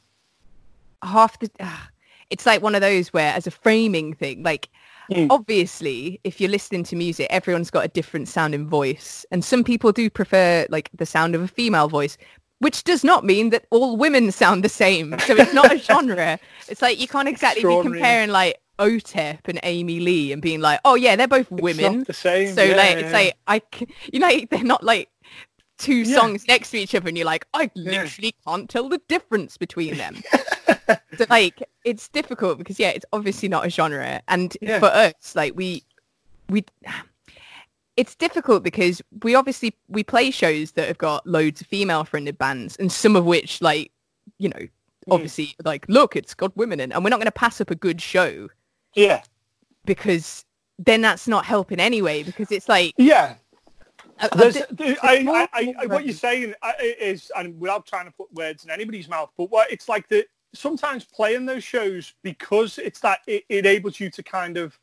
half 1.04 1.40
the. 1.40 1.50
ah, 1.60 1.90
it's 2.30 2.46
like 2.46 2.62
one 2.62 2.76
of 2.76 2.82
those 2.82 3.14
where, 3.14 3.34
as 3.34 3.48
a 3.48 3.52
framing 3.52 4.14
thing, 4.14 4.44
like 4.44 4.70
Mm. 5.12 5.28
obviously, 5.30 6.20
if 6.24 6.42
you're 6.42 6.50
listening 6.50 6.84
to 6.86 6.96
music, 6.96 7.28
everyone's 7.30 7.70
got 7.70 7.86
a 7.86 7.90
different 7.90 8.28
sounding 8.28 8.68
voice, 8.68 9.24
and 9.30 9.46
some 9.46 9.64
people 9.64 9.92
do 9.92 10.10
prefer 10.10 10.66
like 10.70 10.90
the 10.96 11.06
sound 11.06 11.36
of 11.36 11.42
a 11.44 11.48
female 11.48 11.88
voice. 11.88 12.18
Which 12.60 12.84
does 12.84 13.04
not 13.04 13.26
mean 13.26 13.50
that 13.50 13.66
all 13.70 13.98
women 13.98 14.32
sound 14.32 14.64
the 14.64 14.70
same. 14.70 15.18
So 15.20 15.36
it's 15.36 15.54
not 15.54 15.74
a 15.74 15.78
genre. 15.90 16.40
It's 16.70 16.82
like 16.82 17.00
you 17.00 17.08
can't 17.08 17.28
exactly 17.28 17.64
be 17.64 17.82
comparing 17.82 18.30
like 18.30 18.60
OTEP 18.80 19.40
and 19.46 19.60
Amy 19.64 20.00
Lee 20.00 20.32
and 20.32 20.42
being 20.42 20.62
like, 20.62 20.80
oh 20.86 20.96
yeah, 20.96 21.16
they're 21.16 21.28
both 21.28 21.52
women. 21.52 22.04
the 22.04 22.14
same. 22.14 22.54
So 22.56 22.64
yeah, 22.64 22.76
like 22.76 22.94
yeah. 22.98 23.00
it's 23.04 23.14
like 23.14 23.34
I, 23.48 23.62
c- 23.74 23.88
you 24.12 24.20
know, 24.20 24.32
they're 24.50 24.64
not 24.64 24.84
like 24.84 25.10
two 25.78 25.96
Yeah. 25.98 26.16
songs 26.18 26.48
next 26.48 26.72
to 26.72 26.78
each 26.78 26.96
other, 26.96 27.10
and 27.10 27.18
you're 27.18 27.26
like, 27.26 27.46
I 27.54 27.70
literally 27.76 28.34
can't 28.48 28.70
tell 28.70 28.88
the 28.88 29.02
difference 29.10 29.58
between 29.58 29.98
them. 29.98 30.24
so 31.18 31.26
like 31.30 31.62
it's 31.84 32.08
difficult 32.08 32.58
because 32.58 32.80
yeah, 32.80 32.90
it's 32.90 33.06
obviously 33.12 33.50
not 33.50 33.66
a 33.66 33.70
genre, 33.70 34.22
and 34.30 34.56
for 34.80 34.86
us, 34.86 35.36
like 35.36 35.54
we, 35.56 35.84
we. 36.50 36.64
It's 37.98 38.16
difficult 38.16 38.64
because 38.64 39.02
we 39.24 39.36
obviously 39.36 39.76
we 39.88 40.04
play 40.04 40.32
shows 40.32 40.74
that 40.74 40.88
have 40.88 40.98
got 40.98 41.26
loads 41.26 41.62
of 41.62 41.68
female 41.68 42.04
fronted 42.04 42.38
bands 42.38 42.76
and 42.78 42.92
some 42.92 43.16
of 43.16 43.26
which 43.26 43.62
like 43.62 43.92
you 44.38 44.50
know 44.50 44.68
Mm. 45.08 45.14
obviously 45.14 45.56
like 45.64 45.86
look 45.88 46.16
it's 46.16 46.34
got 46.34 46.58
women 46.58 46.80
in 46.80 46.92
and 46.92 47.04
we're 47.04 47.12
not 47.12 47.18
going 47.18 47.28
to 47.28 47.32
pass 47.32 47.62
up 47.62 47.70
a 47.70 47.76
good 47.76 48.02
show 48.02 48.50
Yeah. 48.96 49.22
because 49.86 50.44
then 50.80 51.02
that's 51.02 51.28
not 51.28 51.46
helping 51.46 51.80
anyway 51.80 52.24
because 52.24 52.52
it's 52.52 52.68
like 52.68 52.96
Yeah. 52.98 53.36
a- 54.20 54.30
a 54.32 54.36
There's, 54.36 54.58
there's 54.72 54.98
I, 55.04 55.48
I, 55.54 55.74
I, 55.80 55.86
what 55.86 56.06
you're 56.06 56.16
saying 56.16 56.56
uh, 56.64 56.72
is, 56.82 57.32
and 57.38 57.60
without 57.60 57.86
trying 57.86 58.06
to 58.06 58.12
put 58.14 58.34
words 58.34 58.66
in 58.66 58.72
anybody's 58.72 59.08
mouth, 59.08 59.30
but 59.38 59.52
what 59.52 59.72
it's 59.72 59.88
like 59.88 60.08
that 60.10 60.26
sometimes 60.56 61.04
playing 61.06 61.46
those 61.46 61.64
shows 61.64 62.16
because 62.24 62.80
it's 62.80 63.00
that 63.02 63.20
it, 63.28 63.44
it 63.48 63.58
enables 63.60 64.00
you 64.00 64.10
to 64.10 64.24
kind 64.24 64.58
of 64.58 64.80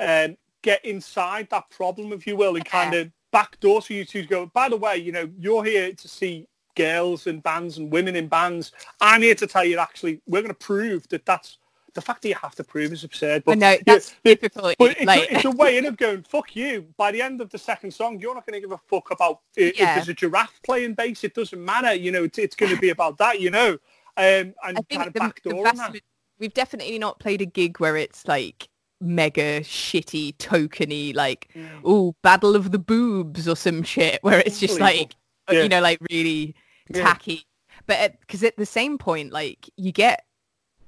um, 0.00 0.36
get 0.62 0.84
inside 0.84 1.48
that 1.50 1.68
problem, 1.70 2.12
if 2.12 2.26
you 2.26 2.36
will, 2.36 2.56
and 2.56 2.64
kind 2.64 2.94
of 2.94 3.10
backdoor 3.32 3.82
so 3.82 3.94
you 3.94 4.04
two 4.04 4.22
to 4.22 4.28
go, 4.28 4.46
by 4.46 4.68
the 4.68 4.76
way, 4.76 4.96
you 4.96 5.12
know, 5.12 5.30
you're 5.38 5.64
here 5.64 5.92
to 5.92 6.08
see 6.08 6.46
girls 6.74 7.26
in 7.26 7.40
bands 7.40 7.78
and 7.78 7.90
women 7.90 8.16
in 8.16 8.28
bands. 8.28 8.72
I'm 9.00 9.22
here 9.22 9.34
to 9.34 9.46
tell 9.46 9.64
you, 9.64 9.78
actually, 9.78 10.20
we're 10.26 10.42
going 10.42 10.48
to 10.48 10.54
prove 10.54 11.08
that 11.08 11.24
that's 11.26 11.58
the 11.94 12.02
fact 12.02 12.22
that 12.22 12.28
you 12.28 12.34
have 12.34 12.54
to 12.54 12.64
prove 12.64 12.92
is 12.92 13.04
absurd. 13.04 13.42
I 13.46 13.52
But 13.52 13.58
know 13.58 13.76
that's 13.86 14.14
difficult 14.22 14.74
but 14.78 14.90
it's, 14.98 15.06
like 15.06 15.30
a, 15.30 15.34
it's 15.36 15.44
a 15.46 15.50
way 15.50 15.78
in 15.78 15.86
of 15.86 15.96
going, 15.96 16.22
fuck 16.22 16.54
you. 16.54 16.86
By 16.98 17.10
the 17.10 17.22
end 17.22 17.40
of 17.40 17.48
the 17.48 17.58
second 17.58 17.92
song, 17.92 18.20
you're 18.20 18.34
not 18.34 18.44
going 18.46 18.54
to 18.54 18.60
give 18.60 18.72
a 18.72 18.78
fuck 18.86 19.10
about 19.10 19.40
i- 19.56 19.60
if 19.62 19.78
Yeah. 19.78 19.94
there's 19.94 20.08
a 20.10 20.14
giraffe 20.14 20.60
playing 20.62 20.92
bass. 20.94 21.24
It 21.24 21.34
doesn't 21.34 21.64
matter. 21.64 21.94
You 21.94 22.12
know, 22.12 22.24
it's, 22.24 22.38
it's 22.38 22.54
going 22.56 22.74
to 22.74 22.80
be 22.80 22.90
about 22.90 23.16
that, 23.18 23.40
you 23.40 23.50
know. 23.50 23.78
Um, 24.18 24.54
and 24.64 24.86
kind 24.90 25.06
of 25.06 25.14
backdoor 25.14 25.54
on 25.58 25.64
vast, 25.64 25.76
that. 25.76 25.92
ma- 25.94 25.98
we've 26.38 26.52
definitely 26.54 26.98
not 26.98 27.18
played 27.18 27.40
a 27.40 27.46
gig 27.46 27.80
where 27.80 27.96
it's 27.96 28.26
like 28.28 28.68
mega 29.00 29.60
shitty 29.60 30.34
tokeny 30.38 31.14
like 31.14 31.50
oh 31.84 32.14
battle 32.22 32.56
of 32.56 32.70
the 32.72 32.78
boobs 32.78 33.46
or 33.46 33.54
some 33.56 33.82
shit 33.82 34.18
where 34.22 34.40
it's 34.40 34.58
just 34.58 34.80
like 34.80 35.14
uh, 35.48 35.52
Yeah. 35.54 35.62
you 35.64 35.68
know 35.68 35.80
like 35.80 35.98
really 36.10 36.54
Yeah. 36.88 37.02
tacky 37.02 37.44
but 37.86 38.18
because 38.20 38.42
at 38.42 38.56
the 38.56 38.64
same 38.66 38.96
point 38.98 39.32
like 39.32 39.68
you 39.76 39.92
get 39.92 40.24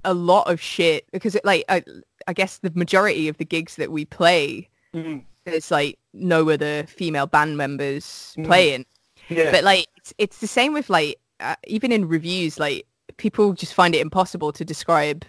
a 0.04 0.14
lot 0.14 0.50
of 0.50 0.60
shit 0.60 1.04
because 1.12 1.34
it 1.34 1.44
like 1.44 1.64
I, 1.68 1.82
I 2.26 2.32
guess 2.32 2.58
the 2.58 2.72
majority 2.74 3.28
of 3.28 3.36
the 3.36 3.44
gigs 3.44 3.76
that 3.76 3.92
we 3.92 4.04
play 4.04 4.68
Mm. 4.94 5.22
there's 5.44 5.70
like 5.70 5.98
no 6.14 6.48
other 6.48 6.84
female 6.86 7.26
band 7.26 7.58
members 7.58 8.34
Mm. 8.38 8.46
playing 8.46 8.86
Yeah. 9.28 9.50
but 9.50 9.64
like 9.64 9.86
it's, 9.98 10.14
it's 10.16 10.38
the 10.38 10.46
same 10.46 10.72
with 10.72 10.88
like 10.88 11.18
uh, 11.40 11.56
even 11.66 11.92
in 11.92 12.08
reviews, 12.08 12.58
like 12.58 12.86
people 13.18 13.52
just 13.52 13.74
find 13.74 13.94
it 13.94 14.00
impossible 14.00 14.50
to 14.52 14.64
describe 14.64 15.24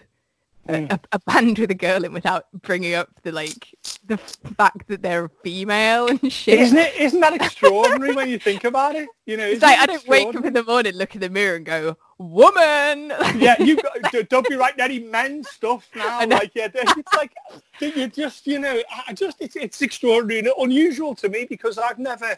Mm. 0.68 0.92
a, 0.92 1.00
a, 1.12 1.18
band 1.20 1.58
with 1.58 1.70
a 1.70 1.74
girl 1.74 2.04
in 2.04 2.12
without 2.12 2.44
bringing 2.62 2.94
up 2.94 3.08
the 3.22 3.32
like 3.32 3.74
the 4.06 4.18
fact 4.18 4.86
that 4.88 5.02
they're 5.02 5.28
female 5.42 6.06
and 6.06 6.32
shit. 6.32 6.60
Isn't 6.60 6.78
it? 6.78 6.94
Isn't 7.00 7.20
that 7.20 7.32
extraordinary 7.34 8.14
when 8.14 8.28
you 8.28 8.38
think 8.38 8.64
about 8.64 8.94
it? 8.94 9.08
You 9.26 9.36
know, 9.36 9.46
It's 9.46 9.62
like 9.62 9.78
it 9.78 9.82
I 9.82 9.86
don't 9.86 10.06
wake 10.06 10.34
up 10.34 10.44
in 10.44 10.52
the 10.52 10.62
morning, 10.62 10.94
look 10.94 11.14
in 11.14 11.22
the 11.22 11.30
mirror, 11.30 11.56
and 11.56 11.64
go, 11.64 11.96
"Woman." 12.18 13.08
yeah, 13.36 13.60
you 13.60 13.80
got, 13.80 14.28
don't 14.28 14.48
be 14.48 14.54
writing 14.54 14.80
any 14.80 14.98
men 14.98 15.42
stuff 15.44 15.88
now. 15.96 16.26
Like, 16.26 16.52
yeah, 16.54 16.68
it's 16.72 17.16
like 17.16 17.32
you 17.80 18.08
just, 18.08 18.46
you 18.46 18.58
know, 18.58 18.82
I 19.08 19.12
just 19.12 19.38
it's 19.40 19.56
it's 19.56 19.82
extraordinary 19.82 20.40
and 20.40 20.48
unusual 20.58 21.14
to 21.16 21.28
me 21.28 21.46
because 21.48 21.78
I've 21.78 21.98
never, 21.98 22.36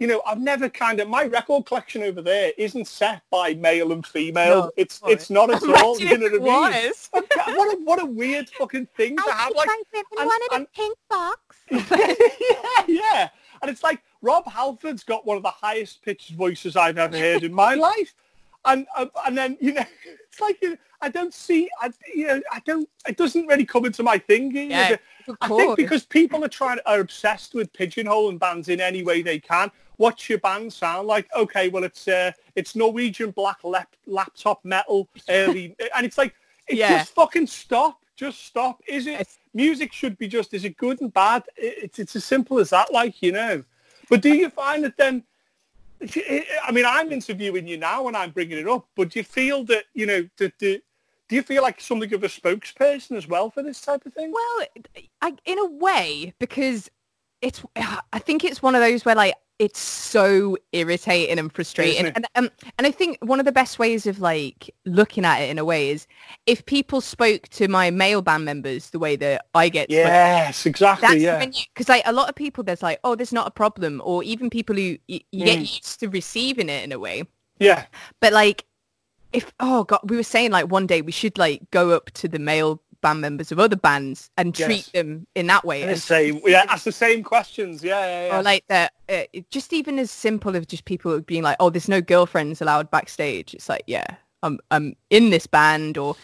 you 0.00 0.06
know, 0.06 0.22
I've 0.26 0.40
never 0.40 0.68
kind 0.68 1.00
of 1.00 1.08
my 1.08 1.24
record 1.24 1.66
collection 1.66 2.02
over 2.02 2.22
there 2.22 2.52
isn't 2.56 2.86
set 2.86 3.22
by 3.30 3.54
male 3.54 3.92
and 3.92 4.06
female. 4.06 4.62
No, 4.62 4.70
it's 4.76 4.96
sorry. 5.00 5.12
it's 5.12 5.30
not 5.30 5.50
at 5.50 5.62
all. 5.82 5.98
You 5.98 6.18
know 6.18 6.26
it 6.26 6.40
what 6.40 6.50
I 6.50 6.70
mean? 6.72 6.84
was. 6.86 7.10
What 7.12 7.74
a 7.74 7.78
what 7.84 8.02
a 8.02 8.06
weird 8.06 8.48
fucking 8.50 8.88
thing 8.96 9.16
to 9.16 9.32
have. 9.32 9.52
Like, 9.54 9.68
and- 9.94 10.04
wanted 10.26 10.48
and- 10.52 10.66
a 10.66 10.76
pink 10.76 10.98
box. 11.08 11.56
yeah, 11.70 12.84
yeah. 12.86 13.28
And 13.62 13.70
it's 13.70 13.82
like 13.82 14.00
Rob 14.22 14.46
Halford's 14.46 15.02
got 15.04 15.26
one 15.26 15.36
of 15.36 15.42
the 15.42 15.50
highest 15.50 16.02
pitched 16.02 16.30
voices 16.32 16.76
I've 16.76 16.98
ever 16.98 17.18
heard 17.18 17.42
in 17.42 17.52
my 17.52 17.74
life. 17.74 18.14
And 18.64 18.86
uh, 18.96 19.06
and 19.26 19.36
then 19.36 19.56
you 19.60 19.72
know, 19.72 19.84
it's 20.28 20.40
like 20.40 20.58
you 20.62 20.76
I 21.00 21.08
don't 21.08 21.32
see, 21.32 21.68
I 21.80 21.90
you 22.14 22.26
know, 22.26 22.40
I 22.52 22.60
don't. 22.66 22.88
It 23.06 23.16
doesn't 23.16 23.46
really 23.46 23.64
come 23.64 23.84
into 23.84 24.02
my 24.02 24.18
thinking. 24.18 24.70
Yeah, 24.72 24.96
of 25.28 25.36
I 25.40 25.48
think 25.48 25.76
because 25.76 26.04
people 26.04 26.44
are 26.44 26.48
trying 26.48 26.78
are 26.86 26.98
obsessed 27.00 27.54
with 27.54 27.72
pigeonholing 27.72 28.38
bands 28.38 28.68
in 28.68 28.80
any 28.80 29.02
way 29.02 29.22
they 29.22 29.38
can. 29.38 29.70
What's 29.98 30.28
your 30.30 30.38
band 30.38 30.72
sound 30.72 31.06
like? 31.06 31.28
Okay, 31.36 31.68
well 31.68 31.84
it's 31.84 32.08
uh, 32.08 32.32
it's 32.56 32.74
Norwegian 32.74 33.30
black 33.32 33.58
lap, 33.62 33.94
laptop 34.06 34.64
metal 34.64 35.08
early, 35.28 35.76
and 35.94 36.06
it's 36.06 36.16
like 36.18 36.34
it 36.66 36.78
Yeah. 36.78 36.98
just 36.98 37.14
fucking 37.14 37.46
stop, 37.48 38.00
just 38.16 38.44
stop. 38.46 38.80
Is 38.88 39.06
it 39.06 39.20
It's- 39.20 39.38
music 39.54 39.92
should 39.92 40.16
be 40.16 40.28
just 40.28 40.54
is 40.54 40.64
it 40.64 40.76
good 40.76 41.00
and 41.00 41.12
bad? 41.12 41.42
It's 41.56 41.98
it's 41.98 42.16
as 42.16 42.24
simple 42.24 42.58
as 42.58 42.70
that, 42.70 42.92
like 42.92 43.20
you 43.22 43.32
know. 43.32 43.62
But 44.08 44.22
do 44.22 44.32
you 44.34 44.48
find 44.50 44.82
that 44.84 44.96
then? 44.96 45.24
I 46.00 46.70
mean, 46.72 46.84
I'm 46.86 47.10
interviewing 47.10 47.66
you 47.66 47.76
now 47.76 48.06
and 48.06 48.16
I'm 48.16 48.30
bringing 48.30 48.58
it 48.58 48.68
up, 48.68 48.86
but 48.94 49.10
do 49.10 49.18
you 49.18 49.24
feel 49.24 49.64
that 49.64 49.84
you 49.94 50.06
know 50.06 50.28
that 50.36 50.56
the 50.60 50.80
do 51.28 51.34
you 51.36 51.42
feel 51.42 51.62
like 51.62 51.80
something 51.80 52.14
of 52.14 52.22
a 52.24 52.28
spokesperson 52.28 53.16
as 53.16 53.26
well 53.26 53.50
for 53.50 53.62
this 53.62 53.80
type 53.80 54.06
of 54.06 54.14
thing? 54.14 54.32
Well, 54.32 54.66
I, 55.20 55.34
in 55.44 55.58
a 55.58 55.66
way, 55.66 56.32
because 56.38 56.88
it's. 57.42 57.62
I 57.76 58.18
think 58.20 58.44
it's 58.44 58.62
one 58.62 58.74
of 58.74 58.80
those 58.80 59.04
where 59.04 59.14
like 59.16 59.34
it's 59.58 59.80
so 59.80 60.56
irritating 60.72 61.38
and 61.38 61.52
frustrating, 61.52 62.06
and 62.06 62.26
um, 62.36 62.50
and 62.78 62.86
I 62.86 62.90
think 62.90 63.18
one 63.22 63.40
of 63.40 63.46
the 63.46 63.52
best 63.52 63.78
ways 63.78 64.06
of 64.06 64.20
like 64.20 64.72
looking 64.86 65.24
at 65.24 65.40
it 65.40 65.50
in 65.50 65.58
a 65.58 65.64
way 65.64 65.90
is 65.90 66.06
if 66.46 66.64
people 66.66 67.00
spoke 67.00 67.48
to 67.48 67.66
my 67.68 67.90
male 67.90 68.22
band 68.22 68.44
members 68.44 68.90
the 68.90 68.98
way 69.00 69.16
that 69.16 69.46
I 69.54 69.68
get. 69.68 69.84
spoken 69.90 70.04
Yes, 70.06 70.64
exactly. 70.66 71.18
Yeah. 71.18 71.44
because 71.44 71.88
like 71.88 72.02
a 72.06 72.12
lot 72.12 72.28
of 72.28 72.34
people 72.36 72.62
there's 72.62 72.82
like 72.82 73.00
oh 73.04 73.14
there's 73.16 73.32
not 73.32 73.46
a 73.48 73.50
problem 73.50 74.00
or 74.04 74.22
even 74.22 74.48
people 74.48 74.76
who 74.76 74.96
you, 75.08 75.20
you 75.32 75.44
get 75.44 75.58
Mm. 75.58 75.60
used 75.62 76.00
to 76.00 76.08
receiving 76.08 76.68
it 76.68 76.84
in 76.84 76.92
a 76.92 76.98
way 76.98 77.24
yeah. 77.58 77.86
but 78.20 78.32
like 78.32 78.64
if 79.32 79.52
oh 79.60 79.84
god 79.84 80.00
we 80.04 80.16
were 80.16 80.22
saying 80.22 80.50
like 80.52 80.70
one 80.70 80.86
day 80.86 81.02
we 81.02 81.12
should 81.12 81.36
like 81.36 81.60
go 81.70 81.90
up 81.90 82.10
to 82.12 82.28
the 82.28 82.38
male 82.38 82.80
band 83.08 83.20
members 83.20 83.52
of 83.52 83.58
other 83.58 83.76
bands 83.76 84.30
and 84.36 84.58
Yes. 84.58 84.66
treat 84.66 84.92
them 84.92 85.26
in 85.34 85.46
that 85.48 85.64
way 85.64 85.82
and 85.82 85.98
same. 86.00 86.40
Yeah, 86.44 86.64
ask 86.68 86.84
the 86.84 86.92
same 86.92 87.22
questions. 87.22 87.82
Yeah, 87.82 88.00
yeah, 88.06 88.26
yeah. 88.26 88.38
or 88.38 88.42
like 88.42 88.64
that 88.68 88.92
uh, 89.08 89.22
just 89.50 89.72
even 89.72 89.98
as 89.98 90.10
simple 90.10 90.54
as 90.56 90.66
just 90.66 90.84
people 90.84 91.20
being 91.20 91.42
like 91.42 91.56
oh 91.60 91.70
there's 91.70 91.88
no 91.88 92.00
girlfriends 92.00 92.60
allowed 92.60 92.90
backstage 92.90 93.54
it's 93.54 93.68
like 93.68 93.82
yeah 93.86 94.06
i'm 94.42 94.58
i'm 94.70 94.94
in 95.10 95.30
this 95.30 95.46
band 95.46 95.96
or 95.96 96.14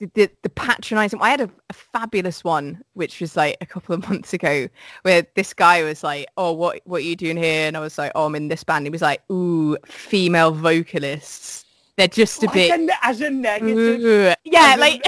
the, 0.00 0.10
the, 0.14 0.30
the 0.42 0.50
patronizing 0.50 1.20
i 1.22 1.30
had 1.30 1.40
a, 1.40 1.50
a 1.68 1.72
fabulous 1.72 2.44
one 2.44 2.82
which 2.94 3.20
was 3.20 3.36
like 3.36 3.56
a 3.60 3.66
couple 3.66 3.94
of 3.94 4.08
months 4.08 4.32
ago 4.32 4.68
where 5.02 5.26
this 5.34 5.54
guy 5.54 5.82
was 5.82 6.02
like 6.02 6.26
oh 6.36 6.52
what 6.52 6.80
what 6.84 6.98
are 6.98 7.04
you 7.04 7.16
doing 7.16 7.36
here 7.36 7.66
and 7.66 7.76
i 7.76 7.80
was 7.80 7.98
like 7.98 8.12
oh 8.14 8.26
i'm 8.26 8.34
in 8.34 8.48
this 8.48 8.64
band 8.64 8.86
he 8.86 8.90
was 8.90 9.02
like 9.02 9.22
ooh 9.30 9.76
female 9.86 10.52
vocalists 10.52 11.64
they're 12.00 12.08
just 12.08 12.42
a 12.42 12.46
Like 12.46 12.54
bit 12.54 12.70
a 12.80 12.82
ne- 12.82 12.92
as 13.02 13.20
a 13.20 13.30
negative. 13.30 13.76
Ooh. 14.00 14.32
yeah 14.44 14.70
As 14.72 14.76
a- 14.76 14.80
like 14.80 15.02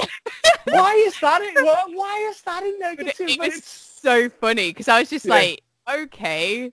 why 0.65 0.93
is 1.07 1.19
that? 1.19 1.41
A, 1.41 1.91
why- 1.95 2.27
is 2.31 2.41
that 2.41 2.63
a 2.63 2.73
negative? 2.79 3.27
it 3.27 3.39
was 3.39 3.47
it's- 3.49 3.89
so 4.03 4.29
funny 4.29 4.69
because 4.69 4.87
I 4.87 4.99
was 4.99 5.09
just 5.09 5.25
Yeah. 5.25 5.33
like, 5.35 5.61
okay, 5.89 6.71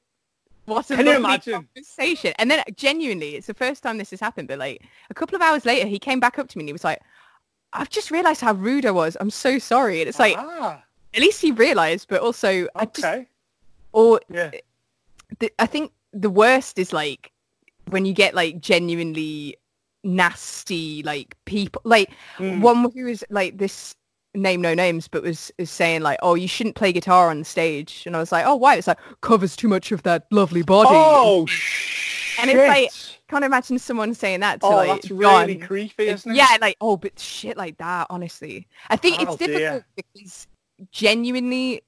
what 0.67 0.91
a 0.91 0.97
Can 0.97 1.07
lovely 1.23 1.53
conversation. 1.53 2.33
And 2.39 2.51
then 2.51 2.63
genuinely, 2.77 3.37
it's 3.37 3.47
the 3.47 3.55
first 3.55 3.83
time 3.83 3.99
this 3.99 4.11
has 4.11 4.21
happened, 4.21 4.49
but 4.49 4.59
like 4.59 4.83
a 5.11 5.15
couple 5.15 5.37
of 5.37 5.43
hours 5.43 5.65
later, 5.65 5.87
he 5.87 5.99
came 5.99 6.21
back 6.21 6.39
up 6.39 6.49
to 6.49 6.59
me 6.59 6.63
and 6.63 6.69
he 6.69 6.73
was 6.73 6.85
like, 6.85 7.01
I've 7.73 7.89
just 7.89 8.11
realised 8.11 8.41
how 8.41 8.53
rude 8.53 8.85
I 8.85 8.91
was. 8.91 9.17
I'm 9.21 9.31
so 9.31 9.59
sorry. 9.61 10.01
And 10.01 10.09
it's 10.09 10.19
like, 10.19 10.35
ah, 10.39 10.83
at 11.15 11.21
least 11.21 11.41
he 11.41 11.53
realised, 11.53 12.09
but 12.09 12.21
also 12.21 12.67
I 12.75 12.85
just, 12.87 13.05
okay. 13.07 13.29
or 13.93 14.21
Yeah. 14.29 14.51
the, 15.39 15.53
I 15.59 15.67
think 15.67 15.93
the 16.13 16.31
worst 16.31 16.79
is 16.81 16.93
like 16.93 17.31
when 17.91 18.05
you 18.05 18.13
get 18.13 18.35
like 18.35 18.61
genuinely 18.61 19.57
nasty 20.05 21.03
like 21.03 21.37
people 21.45 21.83
like 21.85 22.11
Mm. 22.39 22.61
one 22.61 22.91
who 22.95 23.05
was 23.05 23.23
like 23.31 23.59
this 23.59 23.95
name 24.35 24.61
no 24.61 24.75
names 24.75 25.09
but 25.09 25.23
was 25.23 25.51
is 25.59 25.71
saying 25.71 26.03
like 26.03 26.19
oh 26.23 26.35
you 26.35 26.47
shouldn't 26.47 26.77
play 26.77 26.93
guitar 26.93 27.31
on 27.31 27.43
stage 27.45 28.05
and 28.07 28.15
I 28.17 28.21
was 28.21 28.31
like 28.33 28.47
oh 28.47 28.55
why 28.55 28.77
it's 28.77 28.87
like 28.87 28.99
covers 29.23 29.57
too 29.57 29.67
much 29.69 29.91
of 29.93 30.03
that 30.05 30.27
lovely 30.31 30.63
body 30.63 30.89
Oh, 30.93 31.47
shit. 31.47 32.41
And 32.41 32.51
it's 32.51 32.69
like- 32.69 33.17
can't 33.29 33.45
imagine 33.45 33.79
someone 33.79 34.13
saying 34.15 34.41
that 34.41 34.61
to 34.61 34.67
oh, 34.67 34.71
like 34.71 34.89
that's 34.89 35.11
really 35.11 35.55
John. 35.57 35.67
creepy, 35.67 36.09
isn't 36.09 36.31
it? 36.33 36.37
yeah 36.37 36.57
like 36.61 36.77
oh 36.81 36.97
but 36.97 37.19
shit 37.19 37.57
like 37.57 37.77
that 37.79 38.07
honestly 38.11 38.67
I 38.89 38.97
think 38.97 39.17
Oh, 39.21 39.23
it's 39.35 39.37
difficult 39.37 39.59
dear. 39.59 39.87
because 39.97 40.47
genuinely 40.93 41.83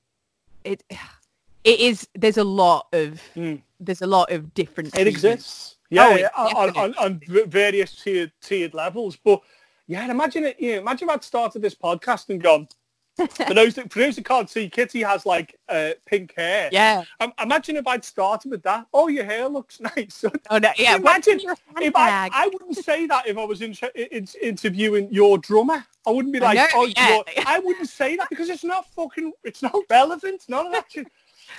it 0.65 0.83
it 1.65 1.79
is 1.81 2.09
there's 2.15 2.37
a 2.39 2.45
lot 2.45 2.87
of 2.93 3.21
Mm. 3.37 3.63
there's 3.81 4.03
a 4.03 4.07
lot 4.07 4.31
of 4.33 4.53
different 4.55 4.97
It 4.99 5.07
exists. 5.07 5.77
Yeah, 5.93 6.09
Oh, 6.09 6.17
yeah, 6.17 6.29
on, 6.37 6.77
on, 6.77 6.95
on 6.95 7.21
various 7.47 7.95
tiered, 7.95 8.33
tiered 8.41 8.75
levels. 8.75 9.17
But 9.17 9.41
yeah, 9.87 10.11
imagine 10.11 10.45
it. 10.45 10.59
You 10.59 10.77
know, 10.77 10.81
imagine 10.81 11.09
if 11.09 11.15
I'd 11.15 11.25
started 11.25 11.61
this 11.63 11.75
podcast 11.75 12.31
and 12.31 12.43
gone. 12.43 12.69
for 13.19 13.53
those 13.53 13.75
that, 13.75 13.93
for 13.93 13.99
those 13.99 14.17
that 14.17 14.25
can't 14.25 14.49
see, 14.49 14.71
Kitty 14.71 15.03
has 15.03 15.27
like 15.27 15.55
uh, 15.69 15.91
pink 16.07 16.33
hair. 16.35 16.71
yeah 16.73 17.05
Um, 17.21 17.35
imagine 17.43 17.77
if 17.77 17.87
I'd 17.87 18.07
started 18.07 18.51
with 18.51 18.63
that. 18.63 18.87
Oh, 18.95 19.09
your 19.09 19.25
hair 19.25 19.49
looks 19.49 19.81
nice. 19.97 20.25
oh 20.25 20.59
no 20.59 20.73
yeah 20.79 20.97
Imagine 20.97 21.03
what's 21.03 21.29
in 21.29 21.41
your 21.41 21.57
if 21.83 21.95
I. 21.95 22.31
I 22.33 22.47
wouldn't 22.51 22.77
say 22.79 23.07
that 23.09 23.27
if 23.27 23.37
I 23.37 23.45
was 23.45 23.61
in, 23.61 23.77
in, 23.95 24.27
interviewing 24.41 25.13
your 25.13 25.37
drummer. 25.37 25.85
I 26.07 26.11
wouldn't 26.11 26.33
be 26.33 26.41
I 26.41 26.55
like, 26.55 26.57
know, 26.57 26.67
oh, 26.75 26.87
yeah. 26.97 27.45
I 27.47 27.59
wouldn't 27.59 27.91
say 27.91 28.17
that 28.17 28.31
because 28.31 28.49
it's 28.49 28.65
not 28.65 28.87
fucking, 28.95 29.33
it's 29.45 29.63
not 29.63 29.77
relevant. 29.91 30.45
None 30.49 30.67
of 30.67 30.73
that 30.73 30.91
shit. 30.91 31.07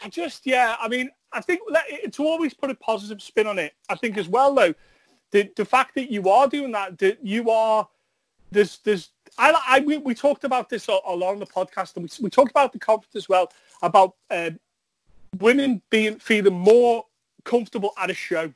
I 0.04 0.10
just, 0.10 0.48
yeah, 0.48 0.76
I 0.82 0.88
mean, 0.88 1.12
I 1.34 1.42
think 1.42 1.62
to 2.12 2.24
always 2.26 2.54
put 2.54 2.70
a 2.70 2.76
positive 2.76 3.22
spin 3.22 3.48
on 3.48 3.60
it. 3.60 3.74
I 3.90 3.96
think 3.96 4.18
as 4.18 4.28
well, 4.28 4.54
though, 4.54 4.74
the 5.32 5.50
the 5.56 5.66
fact 5.66 5.96
that 5.96 6.12
you 6.12 6.30
are 6.30 6.48
doing 6.48 6.72
that, 6.74 6.98
that 7.00 7.26
you 7.26 7.50
are, 7.50 7.88
there's, 8.52 8.80
there's, 8.84 9.10
I, 9.38 9.54
I 9.68 9.80
we, 9.80 9.98
we 9.98 10.14
talked 10.14 10.44
about 10.44 10.70
this 10.70 10.88
a- 10.90 11.00
along 11.08 11.40
the 11.40 11.46
podcast, 11.48 11.96
and 11.96 12.04
we, 12.04 12.10
we 12.26 12.30
talked 12.30 12.52
about 12.52 12.72
the 12.74 12.80
conference 12.80 13.16
as 13.16 13.28
well 13.28 13.52
about 13.82 14.16
um, 14.30 14.60
women 15.40 15.82
being 15.90 16.20
feeling 16.20 16.54
more 16.54 17.06
comfortable 17.44 17.92
at 17.98 18.10
a 18.12 18.14
show. 18.14 18.54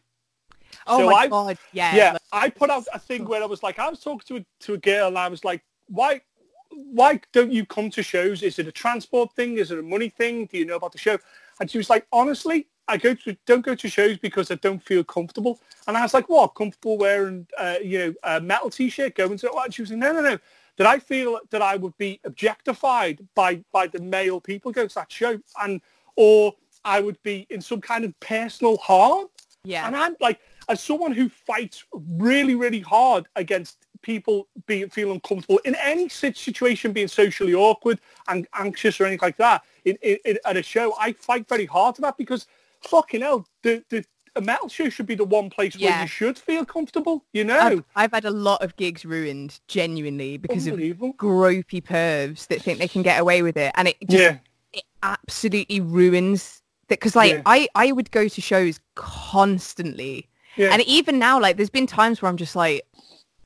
oh 0.86 1.00
so 1.00 1.06
my 1.08 1.24
I- 1.24 1.28
god 1.28 1.58
yeah 1.74 1.96
Yeah, 1.96 2.18
I 2.32 2.50
put 2.50 2.70
out 2.70 2.86
a 2.94 3.00
thing 3.00 3.26
where 3.26 3.42
I 3.42 3.46
was 3.48 3.64
like, 3.64 3.80
I 3.80 3.90
was 3.90 4.00
talking 4.00 4.22
to 4.28 4.38
a, 4.38 4.46
to 4.66 4.74
a 4.76 4.78
girl 4.78 5.08
and 5.08 5.18
I 5.18 5.28
was 5.28 5.44
like, 5.44 5.64
why, 5.88 6.22
why 6.70 7.20
don't 7.34 7.52
you 7.52 7.66
come 7.66 7.90
to 7.92 8.04
shows? 8.04 8.44
Is 8.44 8.60
it 8.60 8.68
a 8.68 8.72
transport 8.72 9.34
thing? 9.34 9.58
Is 9.58 9.72
it 9.72 9.80
a 9.80 9.82
money 9.82 10.10
thing? 10.10 10.46
Do 10.46 10.58
you 10.58 10.66
know 10.66 10.76
about 10.76 10.92
the 10.92 10.98
show? 11.00 11.18
And 11.60 11.70
she 11.70 11.78
was 11.78 11.90
like, 11.90 12.06
honestly, 12.12 12.68
I 12.88 12.98
go 12.98 13.14
to 13.14 13.38
don't 13.46 13.66
go 13.66 13.76
to 13.76 13.90
shows 13.90 14.18
because 14.18 14.50
I 14.50 14.56
don't 14.56 14.82
feel 14.82 15.04
comfortable. 15.04 15.60
And 15.88 15.98
I 15.98 16.02
was 16.02 16.14
like, 16.14 16.30
what? 16.30 16.56
Comfortable 16.56 16.98
wearing, 16.98 17.48
uh, 17.58 17.76
you 17.84 18.00
know, 18.00 18.14
a 18.24 18.40
metal 18.40 18.70
t-shirt 18.70 19.16
going 19.16 19.38
to? 19.40 19.52
And 19.54 19.74
she 19.74 19.82
was 19.82 19.92
like, 19.92 20.00
no, 20.00 20.14
no, 20.14 20.22
no. 20.22 20.38
That 20.78 20.88
I 20.88 21.00
feel 21.00 21.40
that 21.50 21.62
I 21.62 21.76
would 21.76 21.98
be 21.98 22.20
objectified 22.24 23.26
by 23.36 23.64
by 23.72 23.88
the 23.88 24.00
male 24.00 24.40
people 24.40 24.72
going 24.72 24.88
to 24.88 24.96
that 24.96 25.12
show, 25.12 25.40
and 25.62 25.82
or 26.16 26.54
I 26.86 27.00
would 27.02 27.22
be 27.24 27.48
in 27.50 27.62
some 27.62 27.82
kind 27.82 28.06
of 28.06 28.18
personal 28.20 28.78
harm. 28.78 29.28
yeah 29.64 29.88
And 29.88 29.96
I'm 29.96 30.16
like, 30.22 30.40
as 30.70 30.82
someone 30.82 31.14
who 31.14 31.30
fights 31.30 31.84
really, 31.94 32.56
really 32.56 32.80
hard 32.80 33.28
against 33.36 33.87
people 34.02 34.48
being 34.66 34.90
feeling 34.90 35.14
uncomfortable 35.16 35.60
in 35.66 35.76
any 35.76 36.10
situation, 36.10 36.92
being 36.94 37.08
socially 37.08 37.54
awkward 37.54 38.00
and 38.28 38.48
anxious 38.54 39.00
or 39.00 39.06
anything 39.06 39.26
like 39.28 39.38
that, 39.38 39.64
in, 39.86 39.98
in, 40.02 40.38
at 40.46 40.58
a 40.58 40.64
show, 40.64 40.94
I 41.00 41.14
fight 41.14 41.48
very 41.48 41.66
hard 41.66 41.96
for 41.96 42.02
that 42.04 42.18
because 42.18 42.48
fucking 42.82 43.22
hell, 43.22 43.48
the, 43.64 43.84
the 43.90 44.06
a 44.36 44.42
metal 44.42 44.70
show 44.70 44.88
should 44.90 45.08
be 45.08 45.16
the 45.16 45.26
one 45.26 45.50
place 45.50 45.78
where 45.80 46.02
you 46.02 46.08
should 46.08 46.38
feel 46.38 46.64
comfortable. 46.64 47.26
You 47.34 47.44
know, 47.44 47.58
I've, 47.60 47.84
I've 47.96 48.12
had 48.12 48.26
a 48.26 48.30
lot 48.32 48.62
of 48.64 48.76
gigs 48.76 49.04
ruined 49.04 49.60
genuinely 49.68 50.38
because 50.38 50.68
of 50.68 50.76
gropey 50.76 51.82
pervs 51.84 52.48
that 52.48 52.62
think 52.62 52.78
they 52.78 52.88
can 52.88 53.02
get 53.02 53.20
away 53.20 53.42
with 53.42 53.58
it 53.58 53.72
and 53.76 53.88
it 53.88 53.98
just 54.08 54.24
Yeah, 54.24 54.38
it 54.74 54.84
absolutely 55.02 55.82
ruins 55.82 56.62
that 56.88 57.00
because 57.00 57.16
like 57.16 57.34
Yeah. 57.34 57.42
I 57.48 57.68
I 57.74 57.92
would 57.92 58.12
go 58.12 58.28
to 58.28 58.42
shows 58.42 58.80
constantly 58.94 60.30
Yeah. 60.58 60.70
And 60.72 60.82
even 60.84 61.20
now, 61.20 61.40
like, 61.40 61.56
there's 61.56 61.70
been 61.70 61.88
times 61.88 62.22
where 62.22 62.30
I'm 62.30 62.38
just 62.38 62.56
like, 62.56 62.82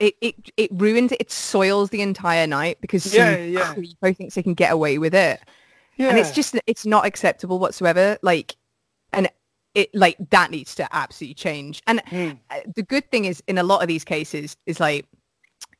it, 0.01 0.15
it, 0.21 0.35
it 0.57 0.69
ruins 0.73 1.11
it. 1.11 1.21
It 1.21 1.31
soils 1.31 1.89
the 1.91 2.01
entire 2.01 2.47
night 2.47 2.79
because 2.81 3.13
Yeah, 3.13 3.37
yeah. 3.37 3.73
creepo 3.75 4.15
thinks 4.17 4.35
they 4.35 4.43
can 4.43 4.53
get 4.55 4.71
away 4.73 4.97
with 4.97 5.13
it. 5.13 5.39
yeah. 5.97 6.09
And 6.09 6.17
it's 6.17 6.31
just, 6.31 6.55
it's 6.67 6.85
not 6.85 7.05
acceptable 7.05 7.59
whatsoever. 7.59 8.17
Like, 8.21 8.55
and 9.13 9.29
it, 9.75 9.93
like, 9.93 10.17
that 10.31 10.51
needs 10.51 10.73
to 10.75 10.87
absolutely 10.95 11.35
change. 11.35 11.81
And 11.87 12.01
Mm. 12.05 12.39
the 12.75 12.83
good 12.83 13.09
thing 13.11 13.25
is, 13.25 13.43
in 13.47 13.57
a 13.57 13.63
lot 13.63 13.81
of 13.81 13.87
these 13.87 14.03
cases, 14.03 14.57
is 14.65 14.79
like, 14.79 15.05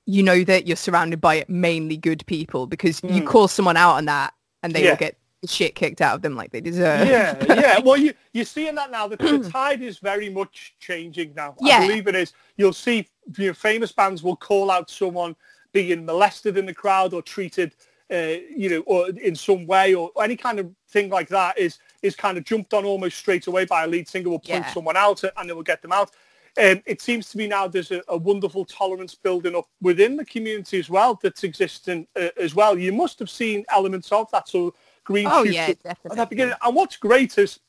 you 0.06 0.24
know 0.24 0.44
that 0.44 0.68
you're 0.68 0.78
surrounded 0.78 1.20
by 1.20 1.44
mainly 1.48 1.98
good 1.98 2.26
people 2.28 2.68
because 2.68 3.02
you 3.04 3.22
Mm. 3.24 3.28
call 3.28 3.48
someone 3.48 3.78
out 3.78 3.96
on 3.96 4.06
that 4.06 4.34
and 4.64 4.74
they 4.74 4.84
Yeah. 4.84 4.92
will 4.92 4.98
get 4.98 5.18
shit 5.48 5.74
kicked 5.74 6.02
out 6.02 6.14
of 6.14 6.22
them 6.22 6.36
like 6.36 6.52
they 6.52 6.62
deserve. 6.62 7.08
yeah, 7.08 7.36
yeah. 7.50 7.80
Well, 7.84 7.98
you 7.98 8.14
you're 8.32 8.46
seeing 8.46 8.76
that 8.76 8.92
now. 8.92 9.08
The, 9.08 9.18
the 9.18 9.50
tide 9.52 9.82
is 9.82 9.98
very 9.98 10.30
much 10.30 10.76
changing 10.80 11.34
now. 11.36 11.56
Yeah. 11.60 11.78
I 11.80 11.88
believe 11.88 12.06
it 12.08 12.16
is. 12.16 12.34
You'll 12.58 12.74
see 12.74 13.08
you 13.38 13.48
know, 13.48 13.54
famous 13.54 13.92
bands 13.92 14.24
will 14.24 14.36
call 14.36 14.72
out 14.72 14.90
someone 14.90 15.36
being 15.72 16.06
molested 16.06 16.58
in 16.58 16.66
the 16.66 16.74
crowd 16.74 17.14
or 17.14 17.22
treated, 17.22 17.76
uh, 18.12 18.38
you 18.56 18.70
know, 18.70 18.82
or 18.88 19.10
in 19.10 19.36
some 19.36 19.66
way 19.66 19.94
or 19.94 20.12
any 20.22 20.36
kind 20.36 20.60
of 20.60 20.70
thing 20.90 21.10
like 21.10 21.30
that 21.30 21.58
is 21.58 21.80
is 22.02 22.16
kind 22.16 22.38
of 22.38 22.44
jumped 22.44 22.74
on 22.74 22.84
almost 22.86 23.18
straight 23.18 23.48
away 23.48 23.66
by 23.66 23.84
a 23.84 23.88
lead 23.88 24.08
singer. 24.08 24.30
Will 24.30 24.40
point 24.40 24.66
Yeah. 24.66 24.74
someone 24.74 24.98
out 24.98 25.24
and 25.38 25.50
they 25.50 25.54
will 25.54 25.64
get 25.64 25.82
them 25.82 25.92
out. 25.92 26.12
Um, 26.58 26.82
it 26.86 27.02
seems 27.02 27.30
to 27.30 27.38
me 27.38 27.48
now 27.48 27.68
there's 27.70 27.92
a, 27.92 28.02
a 28.10 28.18
wonderful 28.18 28.66
tolerance 28.66 29.16
building 29.16 29.56
up 29.56 29.68
within 29.82 30.18
the 30.18 30.26
community 30.26 30.80
as 30.80 30.90
well 30.90 31.18
that's 31.24 31.46
existing 31.46 32.06
uh, 32.20 32.28
as 32.38 32.54
well. 32.54 32.78
You 32.78 32.92
must 32.92 33.20
have 33.20 33.30
seen 33.30 33.64
elements 33.70 34.12
of 34.12 34.30
that. 34.32 34.50
So 34.50 34.74
green 35.06 35.28
Oh 35.32 35.46
shoots 35.46 35.56
yeah, 35.56 35.62
at- 35.64 35.70
at 35.70 35.84
definitely. 35.84 36.18
that 36.18 36.30
beginning. 36.30 36.56
And 36.62 36.76
what's 36.76 36.98
great 36.98 37.38
is 37.38 37.60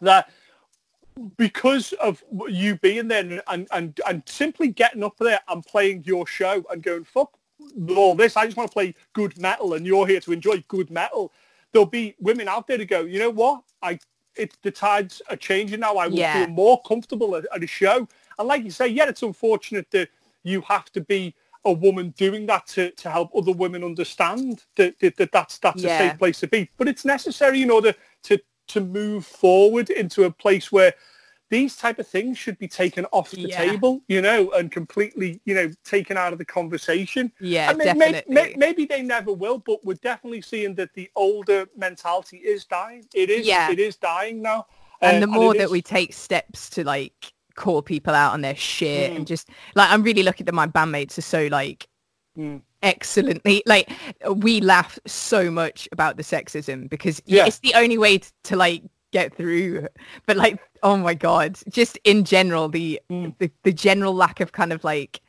that 0.00 0.30
because 1.36 1.92
of 1.94 2.22
you 2.48 2.76
being 2.76 3.08
there 3.08 3.42
and, 3.48 3.66
and, 3.72 4.00
and 4.08 4.22
simply 4.26 4.68
getting 4.68 5.02
up 5.02 5.16
there 5.18 5.40
and 5.48 5.64
playing 5.64 6.04
your 6.04 6.26
show 6.26 6.64
and 6.70 6.82
going, 6.82 7.04
fuck 7.04 7.32
all 7.96 8.14
this, 8.14 8.36
I 8.36 8.46
just 8.46 8.56
want 8.56 8.70
to 8.70 8.72
play 8.72 8.94
good 9.12 9.38
metal 9.38 9.74
and 9.74 9.86
you're 9.86 10.06
here 10.06 10.20
to 10.20 10.32
enjoy 10.32 10.64
good 10.68 10.90
metal, 10.90 11.32
there'll 11.72 11.86
be 11.86 12.14
women 12.20 12.48
out 12.48 12.66
there 12.66 12.78
to 12.78 12.86
go, 12.86 13.02
you 13.02 13.18
know 13.18 13.30
what? 13.30 13.62
I 13.82 13.98
it, 14.36 14.56
the 14.62 14.70
tides 14.70 15.20
are 15.28 15.36
changing 15.36 15.80
now. 15.80 15.96
I 15.96 16.06
will 16.06 16.18
Yeah. 16.18 16.46
feel 16.46 16.48
more 16.48 16.80
comfortable 16.82 17.36
at, 17.36 17.46
at 17.54 17.62
a 17.62 17.66
show. 17.66 18.08
And 18.38 18.48
like 18.48 18.64
you 18.64 18.70
say, 18.70 18.86
yeah, 18.86 19.08
it's 19.08 19.22
unfortunate 19.22 19.90
that 19.90 20.08
you 20.44 20.60
have 20.62 20.90
to 20.92 21.00
be 21.00 21.34
a 21.64 21.72
woman 21.72 22.10
doing 22.16 22.46
that 22.46 22.66
to, 22.68 22.90
to 22.92 23.10
help 23.10 23.30
other 23.36 23.52
women 23.52 23.84
understand 23.84 24.64
that, 24.76 24.98
that, 25.00 25.16
that 25.16 25.32
that's 25.32 25.58
that's 25.58 25.84
a 25.84 25.88
safe 25.90 26.16
place 26.18 26.40
to 26.40 26.46
be. 26.48 26.70
But 26.78 26.88
it's 26.88 27.04
necessary 27.04 27.60
in 27.62 27.70
order 27.70 27.92
to 28.24 28.40
to 28.72 28.80
move 28.80 29.26
forward 29.26 29.90
into 29.90 30.24
a 30.24 30.30
place 30.30 30.70
where 30.72 30.94
these 31.50 31.74
type 31.76 31.98
of 31.98 32.06
things 32.06 32.38
should 32.38 32.56
be 32.58 32.68
taken 32.68 33.04
off 33.06 33.32
the 33.32 33.40
Yeah. 33.40 33.58
table, 33.58 34.02
you 34.06 34.22
know, 34.22 34.50
and 34.52 34.70
completely, 34.70 35.40
you 35.44 35.54
know, 35.54 35.68
taken 35.84 36.16
out 36.16 36.32
of 36.32 36.38
the 36.38 36.44
conversation. 36.44 37.32
Yeah, 37.40 37.70
And 37.70 37.78
may- 37.78 37.84
may- 37.86 38.12
definitely. 38.12 38.34
may- 38.34 38.54
maybe 38.56 38.84
they 38.84 39.02
never 39.02 39.32
will, 39.32 39.58
but 39.58 39.84
we're 39.84 39.94
definitely 39.94 40.42
seeing 40.42 40.76
that 40.76 40.94
the 40.94 41.10
older 41.16 41.68
mentality 41.76 42.36
is 42.38 42.64
dying. 42.66 43.04
It 43.14 43.30
is. 43.30 43.46
Yeah. 43.48 43.70
It 43.70 43.80
is 43.80 43.96
dying 43.96 44.40
now. 44.42 44.66
and 45.02 45.16
Uh, 45.16 45.20
the 45.20 45.26
more 45.28 45.54
it 45.54 45.58
that 45.58 45.64
is- 45.64 45.70
we 45.70 45.80
take 45.80 46.12
steps 46.12 46.68
to 46.68 46.84
like 46.84 47.32
call 47.56 47.80
people 47.80 48.14
out 48.14 48.34
on 48.34 48.42
their 48.42 48.54
shit 48.54 49.10
Mm. 49.10 49.16
and 49.16 49.26
just 49.26 49.48
like 49.74 49.90
I'm 49.90 50.02
really 50.02 50.22
lucky 50.22 50.44
that 50.44 50.52
my 50.52 50.66
bandmates 50.66 51.16
are 51.16 51.22
so 51.22 51.46
like 51.50 51.88
Mm. 52.38 52.60
Excellently 52.82 53.62
like 53.66 53.90
we 54.36 54.60
laugh 54.60 54.98
so 55.06 55.50
much 55.50 55.88
about 55.92 56.16
the 56.16 56.22
sexism 56.22 56.88
because 56.88 57.20
Yeah. 57.26 57.46
it's 57.46 57.58
the 57.58 57.74
only 57.74 57.98
way 57.98 58.18
t- 58.18 58.28
to 58.44 58.56
like 58.56 58.82
get 59.12 59.34
through 59.36 59.86
but 60.26 60.36
like 60.36 60.58
oh 60.82 60.96
my 60.96 61.14
god 61.14 61.58
just 61.68 61.98
in 62.04 62.24
general 62.24 62.68
the, 62.68 63.00
Mm. 63.10 63.34
the 63.38 63.50
the 63.64 63.72
general 63.72 64.14
lack 64.14 64.40
of 64.40 64.52
kind 64.52 64.72
of 64.72 64.82
like 64.84 65.20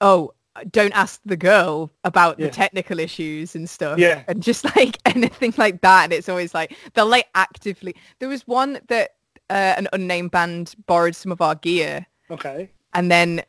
oh 0.00 0.32
don't 0.70 0.92
ask 0.94 1.20
the 1.24 1.36
girl 1.36 1.90
about 2.04 2.38
Yeah. 2.38 2.46
the 2.46 2.52
technical 2.52 2.98
issues 2.98 3.54
and 3.54 3.68
stuff 3.68 3.98
Yeah. 3.98 4.22
and 4.28 4.42
just 4.42 4.64
like 4.76 4.98
anything 5.04 5.52
like 5.56 5.80
that 5.82 6.04
and 6.04 6.12
it's 6.12 6.28
always 6.28 6.54
like 6.54 6.76
they'll 6.94 7.06
like 7.06 7.26
actively 7.34 7.94
there 8.18 8.28
was 8.28 8.46
one 8.46 8.78
that 8.88 9.10
uh, 9.50 9.74
an 9.76 9.88
unnamed 9.92 10.30
band 10.30 10.74
borrowed 10.86 11.14
some 11.16 11.32
of 11.32 11.40
our 11.42 11.54
gear 11.56 12.06
Okay. 12.30 12.70
and 12.94 13.10
then 13.10 13.42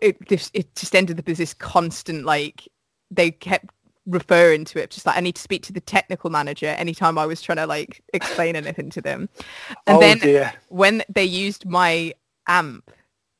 it 0.00 0.28
just 0.28 0.50
it 0.54 0.74
just 0.74 0.94
ended 0.94 1.18
up 1.18 1.28
as 1.28 1.38
this 1.38 1.54
constant 1.54 2.24
like 2.24 2.68
they 3.10 3.30
kept 3.30 3.66
referring 4.06 4.64
to 4.64 4.82
it 4.82 4.90
just 4.90 5.06
like 5.06 5.16
I 5.16 5.20
need 5.20 5.36
to 5.36 5.42
speak 5.42 5.62
to 5.64 5.72
the 5.72 5.80
technical 5.80 6.28
manager 6.28 6.66
anytime 6.66 7.18
I 7.18 7.26
was 7.26 7.40
trying 7.40 7.58
to 7.58 7.66
like 7.66 8.02
explain 8.12 8.56
anything 8.56 8.90
to 8.90 9.00
them 9.00 9.28
and 9.86 9.96
oh 9.96 10.00
then 10.00 10.18
dear. 10.18 10.52
when 10.68 11.02
they 11.08 11.24
used 11.24 11.66
my 11.66 12.12
amp 12.48 12.90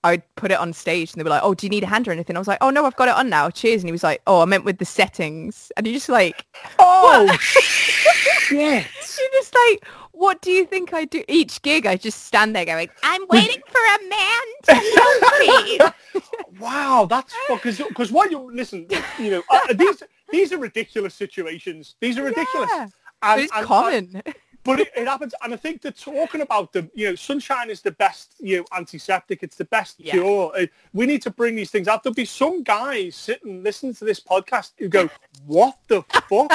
I'd 0.04 0.22
put 0.34 0.50
it 0.50 0.58
on 0.58 0.72
stage 0.72 1.12
and 1.12 1.20
they 1.20 1.22
were 1.22 1.30
like, 1.30 1.44
oh, 1.44 1.54
do 1.54 1.64
you 1.64 1.70
need 1.70 1.84
a 1.84 1.86
hand 1.86 2.08
or 2.08 2.10
anything? 2.10 2.34
I 2.34 2.40
was 2.40 2.48
like, 2.48 2.58
oh, 2.60 2.70
no, 2.70 2.84
I've 2.84 2.96
got 2.96 3.06
it 3.06 3.14
on 3.14 3.28
now. 3.28 3.50
Cheers. 3.50 3.82
And 3.82 3.88
he 3.88 3.92
was 3.92 4.02
like, 4.02 4.20
oh, 4.26 4.40
I 4.40 4.46
meant 4.46 4.64
with 4.64 4.78
the 4.78 4.84
settings. 4.84 5.70
And 5.76 5.86
oh, 5.86 5.90
you're 5.90 5.96
just 5.96 6.08
like, 6.08 6.44
Oh 6.80 7.36
shit. 7.40 8.58
you're 8.58 9.30
just 9.32 9.54
like, 9.54 9.86
what 10.22 10.40
do 10.40 10.50
you 10.52 10.64
think 10.64 10.92
I 10.94 11.04
do? 11.04 11.24
Each 11.28 11.60
gig, 11.62 11.84
I 11.84 11.96
just 11.96 12.24
stand 12.26 12.54
there 12.54 12.64
going, 12.64 12.88
I'm 13.02 13.22
waiting 13.30 13.62
for 13.72 13.82
a 13.96 13.98
man 14.08 14.44
to 14.68 14.74
help 14.96 15.22
me. 15.40 15.80
Wow, 16.60 17.06
that's 17.10 17.34
because 17.48 17.78
because 17.78 18.12
what 18.12 18.30
you 18.30 18.38
listen, 18.54 18.86
you 19.18 19.30
know, 19.32 19.42
uh, 19.50 19.72
these 19.74 20.02
these 20.30 20.52
are 20.52 20.58
ridiculous 20.58 21.14
situations. 21.14 21.96
These 22.00 22.18
are 22.18 22.22
ridiculous. 22.24 22.70
Yeah. 22.72 22.86
And- 23.22 23.40
it's 23.40 23.52
and- 23.56 23.66
common. 23.66 24.22
but 24.64 24.78
it, 24.78 24.88
it 24.96 25.08
happens, 25.08 25.34
and 25.42 25.52
I 25.52 25.56
think 25.56 25.82
that 25.82 25.98
talking 25.98 26.40
about 26.42 26.72
the, 26.72 26.88
you 26.94 27.08
know, 27.08 27.14
sunshine 27.16 27.68
is 27.68 27.80
the 27.82 27.90
best, 27.90 28.34
you 28.38 28.58
know, 28.58 28.64
antiseptic. 28.76 29.42
It's 29.42 29.56
the 29.56 29.64
best 29.64 29.94
Yeah. 29.98 30.12
cure. 30.12 30.52
Uh, 30.56 30.66
We 30.92 31.06
need 31.06 31.22
to 31.22 31.30
bring 31.30 31.56
these 31.56 31.70
things 31.72 31.88
out. 31.88 32.02
There'll 32.04 32.14
be 32.14 32.24
some 32.26 32.62
guys 32.62 33.16
sitting 33.16 33.64
listening 33.64 33.94
to 33.94 34.04
this 34.04 34.20
podcast 34.20 34.68
who 34.78 34.88
go, 34.88 35.10
"What 35.46 35.78
the 35.88 36.02
fuck." 36.28 36.52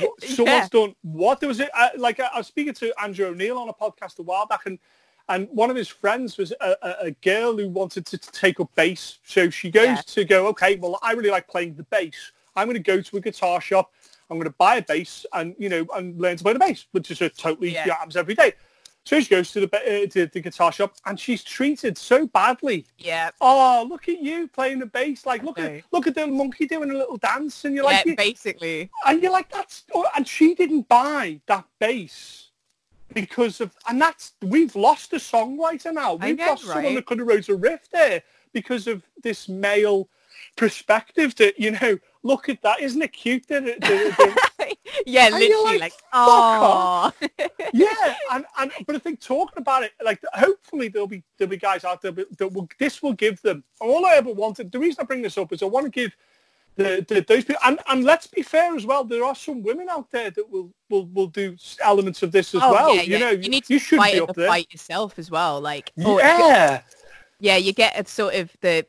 What- 0.00 0.22
Someone's 0.22 0.46
Yeah. 0.46 0.68
done 0.70 0.94
what 1.02 1.40
there 1.40 1.48
was 1.48 1.60
it 1.60 1.70
uh, 1.74 1.88
like 1.96 2.20
I, 2.20 2.26
I 2.34 2.38
was 2.38 2.46
speaking 2.46 2.74
to 2.74 2.92
Andrew 3.02 3.26
O'Neill 3.26 3.58
on 3.58 3.68
a 3.68 3.72
podcast 3.72 4.18
a 4.18 4.22
while 4.22 4.46
back 4.46 4.66
and 4.66 4.78
and 5.28 5.48
one 5.52 5.70
of 5.70 5.76
his 5.76 5.86
friends 5.88 6.36
was 6.36 6.52
a, 6.60 6.76
a, 6.82 6.94
a 7.06 7.10
girl 7.22 7.56
who 7.56 7.68
wanted 7.68 8.04
to, 8.06 8.18
to 8.18 8.32
take 8.32 8.58
up 8.60 8.68
bass 8.74 9.18
so 9.24 9.48
she 9.48 9.70
goes 9.70 9.86
Yeah. 9.86 10.00
to 10.06 10.24
go 10.24 10.46
okay 10.48 10.76
well 10.76 10.98
I 11.02 11.12
really 11.12 11.30
like 11.30 11.48
playing 11.48 11.74
the 11.74 11.84
bass 11.84 12.32
I'm 12.56 12.66
going 12.66 12.74
to 12.76 12.82
go 12.82 13.00
to 13.00 13.16
a 13.16 13.20
guitar 13.20 13.60
shop 13.60 13.92
I'm 14.28 14.36
going 14.38 14.50
to 14.50 14.56
buy 14.58 14.76
a 14.76 14.82
bass 14.82 15.24
and 15.32 15.54
you 15.58 15.68
know 15.68 15.86
and 15.94 16.20
learn 16.20 16.36
to 16.36 16.42
play 16.44 16.52
the 16.52 16.58
bass 16.58 16.86
which 16.92 17.10
is 17.10 17.20
a 17.22 17.28
totally 17.30 17.72
Yeah. 17.72 17.84
yeah. 17.86 17.94
happens 17.94 18.16
every 18.16 18.34
day 18.34 18.52
so 19.04 19.18
she 19.20 19.28
goes 19.30 19.50
to 19.52 19.60
the 19.66 19.76
uh, 19.76 20.06
to 20.08 20.26
the 20.26 20.40
guitar 20.40 20.70
shop 20.72 20.94
and 21.06 21.18
she's 21.18 21.42
treated 21.42 21.96
so 21.96 22.26
badly 22.26 22.86
Yeah. 22.98 23.30
oh 23.40 23.86
look 23.88 24.08
at 24.08 24.20
you 24.20 24.46
playing 24.48 24.78
the 24.80 24.86
bass 24.86 25.24
like 25.26 25.42
look 25.42 25.58
at 25.58 25.82
look 25.90 26.06
at 26.06 26.14
the 26.14 26.26
monkey 26.26 26.66
doing 26.66 26.90
a 26.90 26.94
little 26.94 27.16
dance 27.16 27.64
and 27.64 27.74
you're 27.74 27.90
Yeah, 27.90 28.02
like 28.06 28.16
basically. 28.16 28.90
and 29.06 29.22
you're 29.22 29.32
like, 29.32 29.50
that's, 29.50 29.84
oh, 29.94 30.06
and 30.16 30.26
she 30.28 30.54
didn't 30.54 30.88
buy 30.88 31.40
that 31.46 31.64
bass 31.78 32.50
because 33.12 33.60
of, 33.60 33.74
and 33.88 34.00
that's, 34.00 34.34
we've 34.42 34.76
lost 34.76 35.12
a 35.12 35.16
songwriter 35.16 35.92
now. 35.92 36.14
We've 36.14 36.38
lost 36.38 36.64
someone 36.64 36.84
right? 36.84 36.94
that 36.94 37.06
could 37.06 37.18
have 37.18 37.26
wrote 37.26 37.48
a 37.48 37.56
riff 37.56 37.90
there 37.90 38.22
because 38.52 38.86
of 38.86 39.02
this 39.24 39.48
male 39.48 40.08
perspective 40.56 41.34
that, 41.36 41.58
you 41.58 41.72
know, 41.72 41.98
look 42.22 42.48
at 42.48 42.62
that. 42.62 42.80
Isn't 42.80 43.02
it 43.02 43.12
cute 43.12 43.46
that- 43.48 44.40
yeah, 45.06 45.26
And 45.26 45.34
literally 45.36 45.78
like, 45.78 45.80
like, 45.80 45.92
"Fuck 45.92 46.04
oh. 46.12 47.12
yeah. 47.72 48.14
And, 48.32 48.44
and, 48.58 48.70
but 48.86 48.96
I 48.96 48.98
think 48.98 49.20
talking 49.20 49.58
about 49.58 49.82
it, 49.82 49.92
like, 50.04 50.20
hopefully 50.34 50.88
there'll 50.88 51.08
be, 51.08 51.22
there'll 51.36 51.50
be 51.50 51.56
guys 51.56 51.84
out 51.84 52.00
there 52.02 52.12
that, 52.12 52.52
will, 52.52 52.68
this 52.78 53.02
will 53.02 53.12
give 53.12 53.40
them, 53.42 53.64
all 53.80 54.06
I 54.06 54.14
ever 54.14 54.32
wanted, 54.32 54.70
the 54.70 54.78
reason 54.78 54.98
I 55.00 55.04
bring 55.04 55.22
this 55.22 55.36
up 55.38 55.52
is 55.52 55.62
I 55.62 55.66
want 55.66 55.86
to 55.86 55.90
give 55.90 56.12
the, 56.76 57.04
the, 57.08 57.20
those 57.26 57.44
people, 57.44 57.60
and, 57.64 57.80
and 57.88 58.04
let's 58.04 58.26
be 58.28 58.42
fair 58.42 58.74
as 58.76 58.86
well, 58.86 59.02
there 59.04 59.24
are 59.24 59.34
some 59.34 59.62
women 59.62 59.88
out 59.88 60.10
there 60.12 60.30
that 60.30 60.48
will, 60.50 60.72
will, 60.88 61.06
will 61.06 61.26
do 61.26 61.56
elements 61.82 62.22
of 62.22 62.30
this 62.32 62.54
as 62.54 62.62
Oh, 62.62 62.72
well. 62.72 62.94
yeah, 62.94 63.02
you 63.02 63.12
yeah. 63.14 63.18
know, 63.18 63.30
you 63.30 63.48
need 63.50 63.64
to 63.64 63.78
should 63.78 63.98
fight 63.98 64.14
be 64.14 64.20
up 64.20 64.28
the 64.28 64.34
there. 64.42 64.48
fight 64.48 64.72
yourself 64.72 65.18
as 65.18 65.30
well. 65.30 65.60
Like, 65.60 65.92
oh, 66.04 66.18
Yeah. 66.18 66.82
yeah, 67.40 67.56
you 67.56 67.72
get 67.72 67.98
a 67.98 68.08
sort 68.08 68.34
of 68.34 68.56
the 68.60 68.86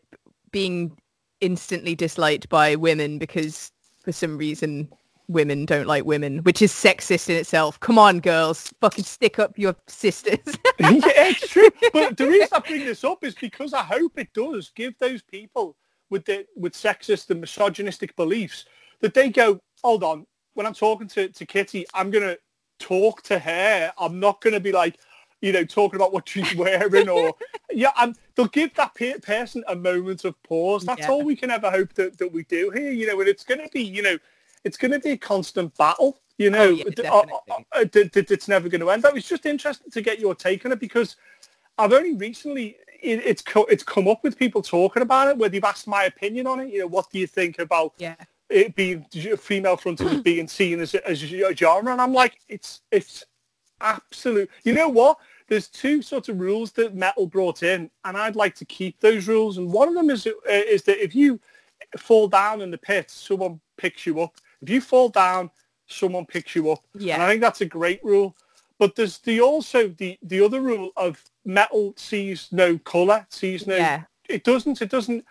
being 0.52 0.96
instantly 1.42 1.96
disliked 1.96 2.48
by 2.50 2.76
women 2.76 3.18
because 3.18 3.72
for 4.04 4.12
some 4.12 4.38
reason 4.38 4.92
women 5.32 5.66
don't 5.66 5.88
like 5.88 6.06
women, 6.06 6.40
which 6.40 6.62
is 6.62 6.72
sexist 6.72 7.30
in 7.30 7.36
itself. 7.36 7.80
Come 7.80 7.98
on, 7.98 8.20
girls, 8.20 8.74
fucking 8.82 9.04
stick 9.04 9.40
up 9.40 9.58
your 9.58 9.76
sisters. 9.88 10.40
yeah, 10.80 11.30
it's 11.30 11.48
true. 11.50 11.70
But 11.94 12.18
the 12.18 12.28
reason 12.30 12.50
I 12.54 12.60
bring 12.60 12.86
this 12.86 13.04
up 13.04 13.24
is 13.24 13.36
because 13.36 13.74
I 13.74 13.84
hope 13.84 14.18
it 14.18 14.34
does 14.34 14.72
give 14.76 14.98
those 15.00 15.22
people 15.22 15.76
with 16.10 16.26
the 16.26 16.46
with 16.56 16.74
sexist 16.74 17.30
and 17.30 17.42
misogynistic 17.42 18.16
beliefs 18.16 18.66
that 19.00 19.14
they 19.14 19.30
go, 19.30 19.60
hold 19.84 20.04
on, 20.04 20.26
when 20.54 20.66
I'm 20.66 20.74
talking 20.74 21.08
to, 21.10 21.30
to 21.30 21.46
Kitty, 21.46 21.86
I'm 21.94 22.12
gonna 22.12 22.38
talk 22.80 23.22
to 23.24 23.40
her. 23.40 23.94
I'm 23.98 24.20
not 24.20 24.42
gonna 24.42 24.60
be 24.60 24.72
like, 24.72 24.98
you 25.42 25.52
know, 25.52 25.64
talking 25.64 25.96
about 25.96 26.14
what 26.14 26.28
she's 26.28 26.54
wearing 26.56 27.10
or 27.10 27.36
yeah, 27.72 27.92
and 28.00 28.16
they'll 28.36 28.48
give 28.48 28.74
that 28.76 28.94
pe- 28.96 29.20
person 29.20 29.64
a 29.68 29.76
moment 29.76 30.26
of 30.26 30.42
pause. 30.44 30.84
That's 30.86 31.02
Yeah. 31.02 31.12
all 31.12 31.24
we 31.24 31.36
can 31.36 31.52
ever 31.52 31.72
hope 31.72 31.94
that, 31.94 32.18
that 32.18 32.32
we 32.32 32.44
do 32.44 32.70
here, 32.72 32.92
you 32.92 33.08
know, 33.08 33.20
and 33.20 33.30
it's 33.30 33.44
gonna 33.44 33.70
be, 33.72 33.82
you 33.82 34.02
know, 34.02 34.18
it's 34.64 34.78
gonna 34.78 35.00
be 35.00 35.12
a 35.12 35.18
constant 35.18 35.76
battle, 35.78 36.20
you 36.38 36.50
know, 36.50 36.70
Oh, 36.70 36.92
yeah, 36.98 37.12
uh, 37.12 37.24
uh, 37.50 37.60
uh, 37.74 37.86
it's 37.94 38.48
never 38.48 38.70
going 38.70 38.82
to 38.82 38.90
end. 38.90 39.04
That 39.04 39.14
was 39.14 39.28
just 39.28 39.46
interesting 39.46 39.92
to 39.92 40.02
get 40.02 40.20
your 40.20 40.36
take 40.36 40.66
on 40.66 40.72
it 40.72 40.80
because 40.80 41.16
I've 41.78 41.94
only 41.94 42.14
recently 42.16 42.78
it, 43.02 43.22
it's 43.26 43.44
it's 43.70 43.84
come 43.84 44.08
up 44.08 44.24
with 44.24 44.38
people 44.38 44.62
talking 44.62 45.02
about 45.02 45.30
it 45.30 45.38
where 45.38 45.50
they've 45.50 45.64
asked 45.64 45.88
my 45.88 46.06
opinion 46.06 46.48
on 46.48 46.60
it. 46.60 46.70
You 46.70 46.80
know, 46.80 46.88
what 46.88 47.10
do 47.12 47.20
you 47.20 47.28
think 47.28 47.60
about 47.60 47.94
Yeah. 47.98 48.16
it 48.50 48.76
being 48.76 49.06
female 49.38 49.78
fronted 49.78 50.24
being 50.24 50.48
seen 50.48 50.80
as 50.80 50.94
a, 50.94 51.08
as 51.08 51.22
a 51.24 51.56
genre? 51.56 51.92
And 51.92 52.02
I'm 52.02 52.14
like, 52.14 52.40
it's 52.50 52.82
it's 52.92 53.26
absolute. 53.80 54.50
You 54.64 54.74
know 54.74 54.90
what? 54.90 55.18
There's 55.48 55.68
two 55.68 56.02
sorts 56.02 56.30
of 56.30 56.40
rules 56.40 56.72
that 56.74 56.96
metal 56.96 57.28
brought 57.28 57.62
in, 57.64 57.90
and 58.06 58.18
I'd 58.18 58.36
like 58.36 58.56
to 58.56 58.66
keep 58.66 59.00
those 59.00 59.28
rules. 59.28 59.58
And 59.58 59.72
one 59.72 59.88
of 59.90 59.96
them 59.96 60.10
is 60.10 60.26
uh, 60.28 60.32
is 60.48 60.84
that 60.84 61.04
if 61.04 61.14
you 61.14 61.40
fall 61.98 62.28
down 62.28 62.62
in 62.62 62.72
the 62.72 62.78
pit, 62.78 63.10
someone 63.12 63.60
picks 63.78 64.06
you 64.06 64.22
up. 64.22 64.36
If 64.62 64.70
you 64.70 64.82
fall 64.82 65.10
down, 65.10 65.50
someone 65.88 66.26
picks 66.26 66.56
you 66.56 66.72
up. 66.72 66.84
Yeah. 66.98 67.16
And 67.16 67.24
I 67.24 67.30
think 67.30 67.42
that's 67.42 67.62
a 67.62 67.66
great 67.66 68.04
rule. 68.04 68.36
But 68.80 68.96
there's 68.96 69.20
the 69.20 69.42
also 69.42 69.90
the 69.90 70.18
the 70.24 70.42
other 70.42 70.60
rule 70.62 70.90
of 70.98 71.24
metal 71.46 71.94
sees 71.98 72.48
no 72.52 72.78
color, 72.80 73.26
sees 73.30 73.68
no. 73.68 73.76
Yeah. 73.76 74.04
It 74.28 74.44
doesn't. 74.44 74.82
It 74.82 74.90
doesn't. 74.90 75.24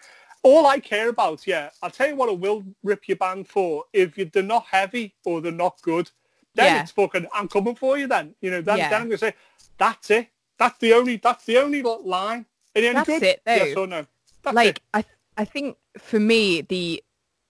All 0.43 0.67
I 0.67 0.79
care 0.81 1.11
about, 1.11 1.47
yeah, 1.47 1.69
I'll 1.83 1.91
tell 1.91 2.09
you 2.09 2.17
what 2.17 2.31
I 2.31 2.33
will 2.33 2.65
rip 2.83 3.07
your 3.09 3.19
band 3.19 3.47
for. 3.47 3.85
If 3.93 4.17
you, 4.17 4.25
they're 4.25 4.43
not 4.43 4.65
heavy 4.71 5.15
or 5.25 5.41
they're 5.43 5.53
not 5.53 5.83
good, 5.83 6.11
then 6.55 6.75
Yeah. 6.77 6.83
it's 6.83 6.93
fucking. 6.93 7.27
I'm 7.35 7.49
coming 7.49 7.75
for 7.75 7.99
you. 7.99 8.07
Then 8.07 8.35
you 8.41 8.51
know. 8.51 8.63
Then, 8.63 8.79
Yeah. 8.79 8.89
then 8.91 9.03
I'm 9.03 9.09
gonna 9.09 9.19
say 9.19 9.35
that's 9.79 10.11
it. 10.11 10.29
That's 10.59 10.79
the 10.79 10.93
only. 10.95 11.17
That's 11.17 11.45
the 11.45 11.59
only 11.59 11.83
line. 11.83 12.47
Any 12.75 12.93
That's 12.93 13.07
good? 13.09 13.23
it, 13.23 13.43
though. 13.45 13.55
Yes 13.55 13.77
or 13.77 13.87
no? 13.87 14.07
That's 14.43 14.55
like 14.55 14.69
it. 14.77 14.81
I 14.95 15.05
I 15.37 15.45
think 15.45 15.77
for 15.99 16.21
me 16.21 16.61
the 16.63 17.03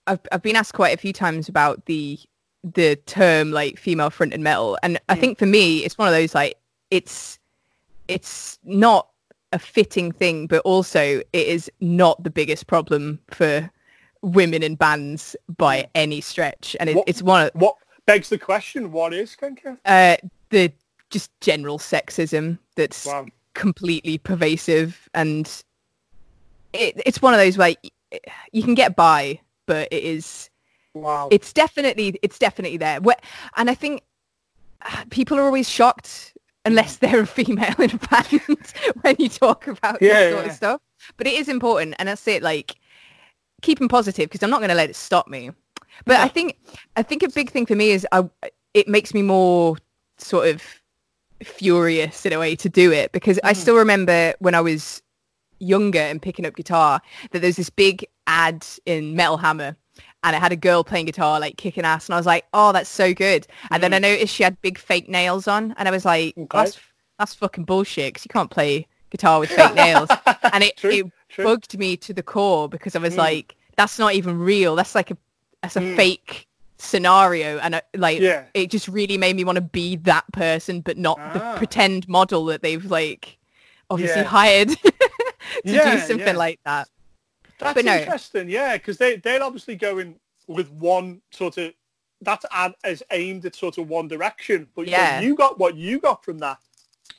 I've 0.07 0.19
I've 0.31 0.41
been 0.41 0.55
asked 0.55 0.73
quite 0.73 0.93
a 0.93 0.97
few 0.97 1.13
times 1.13 1.49
about 1.49 1.85
the 1.85 2.19
the 2.63 2.95
term 3.07 3.51
like 3.51 3.77
female 3.79 4.09
fronted 4.09 4.39
metal 4.39 4.77
and 4.83 4.99
I 5.09 5.15
Mm. 5.15 5.19
think 5.19 5.39
for 5.39 5.45
me 5.47 5.79
it's 5.83 5.97
one 5.97 6.07
of 6.07 6.13
those 6.13 6.35
like 6.35 6.57
it's 6.91 7.39
it's 8.07 8.59
not 8.63 9.07
a 9.51 9.59
fitting 9.59 10.11
thing 10.11 10.45
but 10.47 10.59
also 10.59 11.01
it 11.33 11.47
is 11.47 11.71
not 11.79 12.23
the 12.23 12.29
biggest 12.29 12.67
problem 12.67 13.19
for 13.31 13.69
women 14.21 14.61
in 14.61 14.75
bands 14.75 15.35
by 15.57 15.87
any 15.95 16.21
stretch 16.21 16.75
and 16.79 16.89
it, 16.89 16.95
What- 16.97 17.09
it's 17.09 17.23
one 17.23 17.47
of 17.47 17.51
What 17.55 17.75
begs 18.05 18.29
the 18.29 18.37
question? 18.37 18.91
What 18.91 19.13
is 19.13 19.35
Skanker? 19.35 19.77
uh 19.85 20.17
the 20.51 20.71
just 21.09 21.31
general 21.41 21.79
sexism 21.79 22.59
that's 22.75 23.05
Wow. 23.07 23.25
completely 23.55 24.17
pervasive 24.19 25.09
and 25.13 25.47
it, 26.73 27.01
it's 27.05 27.21
one 27.21 27.33
of 27.33 27.39
those 27.39 27.57
where 27.57 27.75
you 28.51 28.63
can 28.63 28.75
get 28.75 28.95
by 28.95 29.39
but 29.71 29.87
it 29.91 30.03
is 30.03 30.49
Wow. 30.93 31.29
it's 31.31 31.53
definitely 31.53 32.19
it's 32.21 32.37
definitely 32.37 32.77
there 32.77 32.99
and 33.55 33.69
i 33.69 33.73
think 33.83 34.01
uh, 34.81 35.05
people 35.09 35.39
are 35.39 35.43
always 35.43 35.69
shocked 35.69 36.33
unless 36.65 36.97
they're 36.97 37.21
a 37.21 37.25
female 37.39 37.73
in 37.79 37.91
a 37.91 37.99
band 38.09 38.41
when 39.01 39.15
you 39.17 39.29
talk 39.29 39.67
about 39.67 40.01
Yeah, 40.01 40.19
this 40.19 40.29
sort 40.31 40.45
yeah. 40.45 40.51
of 40.51 40.57
stuff 40.61 40.81
but 41.17 41.25
it 41.27 41.35
is 41.41 41.47
important 41.47 41.95
and 41.99 42.09
that's 42.09 42.27
it 42.27 42.43
like 42.43 42.75
keeping 43.61 43.87
positive 43.87 44.25
because 44.25 44.43
i'm 44.43 44.49
not 44.49 44.59
going 44.59 44.69
to 44.75 44.75
let 44.81 44.89
it 44.89 44.95
stop 44.97 45.27
me 45.29 45.51
but 46.05 46.19
i 46.19 46.27
think 46.27 46.57
i 46.97 47.03
think 47.03 47.23
a 47.23 47.29
big 47.29 47.49
thing 47.49 47.65
for 47.65 47.75
me 47.75 47.91
is 47.91 48.05
i 48.11 48.29
it 48.73 48.87
makes 48.89 49.13
me 49.13 49.21
more 49.21 49.77
sort 50.17 50.47
of 50.49 50.61
furious 51.43 52.25
in 52.25 52.33
a 52.33 52.39
way 52.39 52.55
to 52.55 52.69
do 52.69 52.91
it 52.91 53.11
because 53.11 53.39
I 53.43 53.53
Mm. 53.53 53.57
still 53.57 53.75
remember 53.75 54.33
when 54.39 54.55
I 54.55 54.61
was 54.61 55.01
younger 55.59 55.99
and 55.99 56.21
picking 56.21 56.45
up 56.45 56.55
guitar 56.55 57.01
that 57.31 57.39
there's 57.41 57.55
this 57.55 57.69
big 57.69 58.05
ad 58.31 58.65
in 58.85 59.15
Metal 59.15 59.37
Hammer 59.37 59.75
and 60.23 60.35
it 60.35 60.39
had 60.39 60.51
a 60.51 60.55
girl 60.55 60.83
playing 60.83 61.05
guitar 61.05 61.39
like 61.39 61.57
kicking 61.57 61.83
ass 61.83 62.07
and 62.07 62.13
I 62.13 62.17
was 62.17 62.25
like, 62.25 62.45
oh, 62.53 62.71
that's 62.71 62.89
so 62.89 63.13
good. 63.13 63.45
And 63.71 63.83
then 63.83 63.93
I 63.93 63.99
noticed 63.99 64.33
she 64.33 64.43
had 64.43 64.59
big 64.61 64.77
fake 64.77 65.09
nails 65.09 65.47
on 65.47 65.73
and 65.77 65.87
I 65.87 65.91
was 65.91 66.05
like, 66.05 66.35
Mm. 66.35 66.43
Okay. 66.43 66.57
that's, 66.63 66.79
that's 67.19 67.33
fucking 67.33 67.65
bullshit 67.65 68.13
because 68.13 68.25
you 68.25 68.29
can't 68.29 68.49
play 68.49 68.87
guitar 69.09 69.39
with 69.39 69.49
fake 69.51 69.73
nails. 69.75 70.09
And 70.53 70.63
it, 70.63 70.77
True, 70.77 70.91
it 70.91 71.05
true. 71.29 71.43
bugged 71.45 71.77
me 71.77 71.97
to 71.97 72.13
the 72.13 72.23
core 72.23 72.67
because 72.69 72.95
I 72.95 72.99
was 72.99 73.15
Mm. 73.15 73.17
like, 73.19 73.55
that's 73.77 73.97
not 73.99 74.13
even 74.13 74.39
real. 74.39 74.75
That's 74.75 74.95
like 74.95 75.11
a, 75.11 75.17
that's 75.61 75.75
a 75.75 75.81
Mm. 75.81 75.95
fake 75.95 76.47
scenario 76.77 77.57
and 77.59 77.75
I, 77.75 77.81
like 77.95 78.19
Yeah. 78.19 78.45
it 78.53 78.71
just 78.71 78.87
really 78.87 79.17
made 79.17 79.35
me 79.35 79.43
want 79.43 79.57
to 79.57 79.61
be 79.61 79.97
that 79.97 80.25
person 80.33 80.81
but 80.81 80.97
not 80.97 81.19
Ah. 81.19 81.31
the 81.33 81.57
pretend 81.57 82.07
model 82.07 82.45
that 82.45 82.61
they've 82.63 82.83
like 82.85 83.37
obviously 83.91 84.21
Yeah. 84.21 84.27
hired 84.27 84.69
to 84.69 84.93
Yeah, 85.63 85.95
do 85.95 86.01
something 86.07 86.35
like 86.35 86.59
that 86.65 86.87
That's 87.61 87.75
But 87.75 87.85
no. 87.85 87.95
interesting, 87.95 88.49
yeah, 88.49 88.75
because 88.77 88.97
they 88.97 89.15
they're 89.17 89.41
obviously 89.43 89.75
go 89.75 89.99
in 89.99 90.15
with 90.47 90.69
one 90.71 91.21
sort 91.31 91.57
of 91.57 91.73
that 92.21 92.43
ad 92.51 92.73
is 92.85 93.03
aimed 93.11 93.45
at 93.45 93.55
sort 93.55 93.77
of 93.77 93.87
one 93.87 94.07
direction, 94.07 94.67
but 94.75 94.87
Yeah. 94.87 95.21
you 95.21 95.35
got 95.35 95.57
what 95.59 95.75
you 95.75 95.99
got 95.99 96.23
from 96.25 96.39
that 96.39 96.57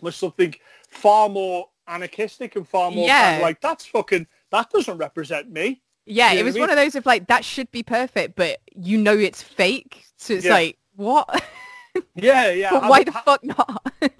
was 0.00 0.14
something 0.16 0.54
far 0.88 1.28
more 1.28 1.68
anarchistic 1.88 2.56
and 2.56 2.68
far 2.68 2.90
more 2.90 3.08
kind 3.08 3.34
of 3.34 3.38
Yeah. 3.40 3.42
like 3.46 3.60
that's 3.60 3.84
fucking 3.86 4.26
that 4.50 4.70
doesn't 4.70 4.98
represent 4.98 5.50
me. 5.50 5.80
yeah 6.06 6.32
You 6.32 6.40
it 6.40 6.44
was 6.44 6.56
I 6.56 6.60
one 6.60 6.70
of 6.70 6.76
those 6.76 6.94
of 6.94 7.06
like 7.06 7.26
that 7.28 7.44
should 7.44 7.70
be 7.72 7.82
perfect 7.82 8.34
but 8.36 8.58
you 8.74 8.98
know 8.98 9.16
it's 9.16 9.42
fake 9.42 10.04
so 10.16 10.34
it's 10.34 10.44
Yeah. 10.44 10.52
like 10.54 10.78
what 10.96 11.42
Yeah, 12.14 12.50
yeah. 12.50 12.70
I 12.82 12.88
why 12.88 12.98
mean, 12.98 13.06
the 13.06 13.12
fuck 13.12 13.42
not 13.44 13.82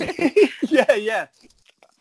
yeah, 0.69 0.93
yeah. 0.95 1.27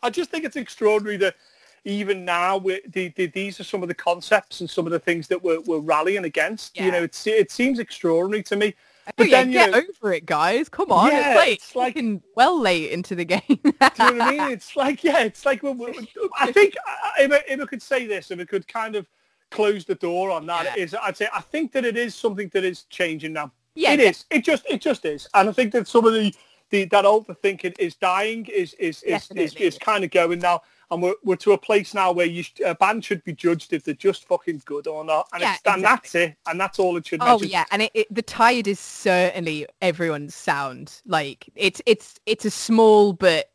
I 0.02 0.10
just 0.10 0.30
think 0.30 0.44
it's 0.44 0.56
extraordinary 0.56 1.16
that 1.18 1.36
even 1.84 2.24
now 2.24 2.58
the, 2.60 3.08
the, 3.16 3.26
these 3.26 3.58
are 3.58 3.64
some 3.64 3.82
of 3.82 3.88
the 3.88 3.94
concepts 3.94 4.60
and 4.60 4.70
some 4.70 4.86
of 4.86 4.92
the 4.92 4.98
things 5.00 5.26
that 5.28 5.42
we're, 5.42 5.60
we're 5.62 5.78
rallying 5.80 6.24
against. 6.24 6.78
You 6.78 6.90
know, 6.92 7.02
it's, 7.02 7.26
it 7.26 7.50
seems 7.50 7.78
extraordinary 7.78 8.42
to 8.44 8.56
me. 8.56 8.74
Oh, 9.08 9.10
But 9.16 9.28
yeah, 9.30 9.38
then, 9.38 9.48
you 9.48 9.58
get 9.58 9.70
know- 9.72 9.82
over 10.00 10.12
it 10.12 10.26
guys 10.26 10.68
come 10.68 10.92
on 10.92 11.10
Yeah, 11.10 11.30
it's 11.42 11.74
like, 11.74 11.96
it's 11.96 12.04
like- 12.04 12.20
well 12.36 12.60
late 12.60 12.92
into 12.92 13.16
the 13.16 13.24
game 13.24 13.40
Do 13.48 13.58
you 13.60 13.72
know 13.72 14.12
what 14.12 14.20
I 14.22 14.30
mean? 14.30 14.52
It's 14.52 14.76
like, 14.76 15.02
yeah, 15.02 15.20
it's 15.24 15.44
like, 15.44 15.62
we- 15.64 15.72
we- 15.72 16.08
I 16.38 16.52
think 16.52 16.74
if 17.18 17.32
I, 17.32 17.42
if 17.48 17.60
I 17.60 17.64
could 17.66 17.82
say 17.82 18.06
this, 18.06 18.30
if 18.30 18.38
I 18.38 18.44
could 18.44 18.68
kind 18.68 18.94
of 18.94 19.08
close 19.50 19.84
the 19.84 19.96
door 19.96 20.30
on 20.30 20.46
that, 20.46 20.64
Yeah. 20.76 20.82
is 20.84 20.94
I'd 21.02 21.16
say 21.16 21.26
I 21.34 21.40
think 21.40 21.72
that 21.72 21.84
it 21.84 21.96
is 21.96 22.14
something 22.14 22.48
that 22.54 22.62
is 22.64 22.84
changing 22.84 23.32
now. 23.32 23.50
Yeah, 23.74 23.92
it 23.94 24.00
is. 24.00 24.24
It 24.30 24.44
just, 24.44 24.64
it 24.70 24.80
just 24.80 25.04
is. 25.04 25.28
And 25.34 25.48
I 25.48 25.52
think 25.52 25.72
that 25.72 25.88
some 25.88 26.04
of 26.06 26.12
the, 26.12 26.32
the 26.70 26.84
that 26.86 27.04
older 27.04 27.34
thinking 27.34 27.72
is 27.78 27.94
dying, 27.96 28.46
is 28.46 28.72
is 28.74 29.02
is, 29.02 29.22
is, 29.22 29.28
Definitely. 29.28 29.66
is 29.66 29.78
kind 29.78 30.04
of 30.04 30.10
going 30.10 30.38
now. 30.38 30.62
And 30.92 31.02
we're, 31.02 31.14
we're 31.24 31.36
to 31.36 31.52
a 31.52 31.58
place 31.58 31.94
now 31.94 32.12
where 32.12 32.26
you 32.26 32.42
sh- 32.44 32.60
a 32.64 32.74
band 32.74 33.02
should 33.04 33.24
be 33.24 33.32
judged 33.32 33.72
if 33.72 33.82
they're 33.82 33.94
just 33.94 34.26
fucking 34.28 34.60
good 34.66 34.86
or 34.86 35.04
not. 35.04 35.26
And, 35.32 35.40
Yeah, 35.40 35.54
it's, 35.54 35.62
and 35.66 35.82
that's 35.82 36.14
it. 36.14 36.36
And 36.46 36.60
that's 36.60 36.78
all 36.78 36.96
it 36.98 37.06
should 37.06 37.22
Oh 37.22 37.38
measure. 37.38 37.46
yeah, 37.46 37.64
and 37.72 37.80
it, 37.82 37.90
it, 37.94 38.14
the 38.14 38.20
tide 38.22 38.68
is 38.68 38.78
certainly 38.78 39.66
everyone's 39.80 40.34
sound. 40.34 41.00
Like 41.06 41.48
it's 41.56 41.80
it's 41.86 42.20
it's 42.26 42.44
a 42.44 42.50
small 42.50 43.14
but 43.14 43.50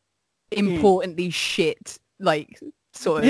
importantly 0.51 1.29
shit 1.29 1.99
like 2.19 2.59
sort 2.93 3.19
of 3.19 3.23
Hmm. 3.25 3.29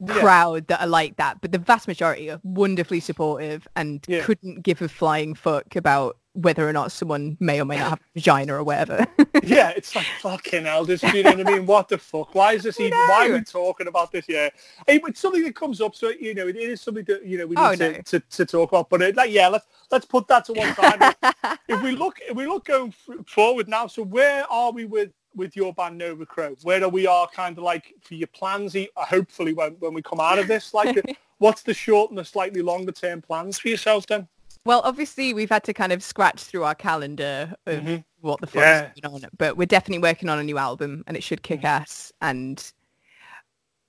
Yeah. 0.00 0.14
Yeah. 0.14 0.20
crowd 0.20 0.66
that 0.68 0.80
are 0.80 0.86
like 0.86 1.16
that. 1.16 1.40
But 1.40 1.52
the 1.52 1.58
vast 1.58 1.88
majority 1.88 2.30
are 2.30 2.40
wonderfully 2.44 3.00
supportive 3.00 3.66
and 3.74 4.04
Yeah. 4.06 4.22
couldn't 4.22 4.62
give 4.62 4.80
a 4.82 4.88
flying 4.88 5.34
fuck 5.34 5.74
about 5.76 6.16
whether 6.34 6.68
or 6.68 6.72
not 6.72 6.92
someone 6.92 7.36
may 7.40 7.60
or 7.60 7.64
may 7.64 7.78
not 7.78 7.88
have 7.90 7.98
a 8.00 8.02
vagina 8.14 8.54
or 8.54 8.62
whatever. 8.62 9.04
Yeah, 9.42 9.70
it's 9.70 9.96
like 9.96 10.06
fucking 10.20 10.66
hell. 10.66 10.84
This, 10.84 11.02
you 11.02 11.24
know 11.24 11.32
what 11.32 11.48
I 11.48 11.50
mean? 11.56 11.66
What 11.66 11.88
the 11.88 11.98
fuck? 11.98 12.32
Why 12.32 12.52
is 12.52 12.62
this 12.62 12.78
even? 12.78 12.96
Why 12.96 13.28
are 13.28 13.32
we 13.32 13.42
talking 13.42 13.88
about 13.88 14.12
this? 14.12 14.26
Yeah, 14.28 14.48
it's 14.86 15.18
something 15.20 15.42
that 15.42 15.56
comes 15.56 15.80
up. 15.80 15.96
So 15.96 16.10
you 16.10 16.34
know, 16.34 16.46
it 16.46 16.54
is 16.56 16.80
something 16.80 17.04
that 17.06 17.26
you 17.26 17.38
know 17.38 17.46
we 17.48 17.56
need 17.56 17.62
Oh, 17.62 17.74
to, 17.74 17.92
no. 17.92 18.00
to, 18.02 18.20
to 18.20 18.46
talk 18.46 18.70
about. 18.70 18.88
But 18.88 19.02
it, 19.02 19.16
like, 19.16 19.32
yeah, 19.32 19.48
let's 19.48 19.66
let's 19.90 20.06
put 20.06 20.28
that 20.28 20.44
to 20.44 20.52
one 20.52 20.72
side. 20.76 21.16
if 21.68 21.82
we 21.82 21.90
look, 21.92 22.20
if 22.28 22.36
we 22.36 22.46
look 22.46 22.66
going 22.66 22.94
forward 23.26 23.66
now, 23.66 23.88
so 23.88 24.04
where 24.04 24.44
are 24.48 24.70
we 24.70 24.84
with 24.84 25.10
with 25.38 25.56
your 25.56 25.72
band 25.72 25.98
Novacrow? 25.98 26.62
Where 26.64 26.82
are 26.84 26.88
we 26.90 27.06
are 27.06 27.26
kind 27.28 27.56
of 27.56 27.64
like 27.64 27.94
for 28.02 28.14
your 28.14 28.26
plans? 28.26 28.76
e- 28.76 28.90
Hopefully, 28.96 29.54
when 29.54 29.72
when 29.78 29.94
we 29.94 30.02
come 30.02 30.20
out 30.20 30.38
of 30.38 30.46
this, 30.48 30.74
like, 30.74 30.94
what's 31.38 31.62
the 31.62 31.72
short 31.72 32.10
and 32.10 32.18
the 32.18 32.24
slightly 32.24 32.60
longer 32.60 32.92
term 32.92 33.22
plans 33.22 33.58
for 33.58 33.68
yourselves 33.68 34.04
then? 34.06 34.28
well, 34.64 34.82
obviously 34.84 35.32
we've 35.32 35.48
had 35.48 35.64
to 35.64 35.72
kind 35.72 35.92
of 35.92 36.02
scratch 36.02 36.40
through 36.42 36.62
our 36.64 36.74
calendar 36.74 37.54
of 37.66 37.78
Mhm. 37.82 38.04
what 38.20 38.38
the 38.40 38.46
fuck's 38.46 38.56
Yeah. 38.56 38.90
going 39.08 39.24
on. 39.24 39.30
But 39.38 39.56
we're 39.56 39.64
definitely 39.66 40.02
working 40.02 40.28
on 40.28 40.38
a 40.38 40.42
new 40.42 40.58
album 40.58 41.04
and 41.06 41.16
it 41.16 41.22
should 41.22 41.42
kick 41.42 41.60
Mm. 41.62 41.64
ass. 41.64 42.12
And 42.20 42.62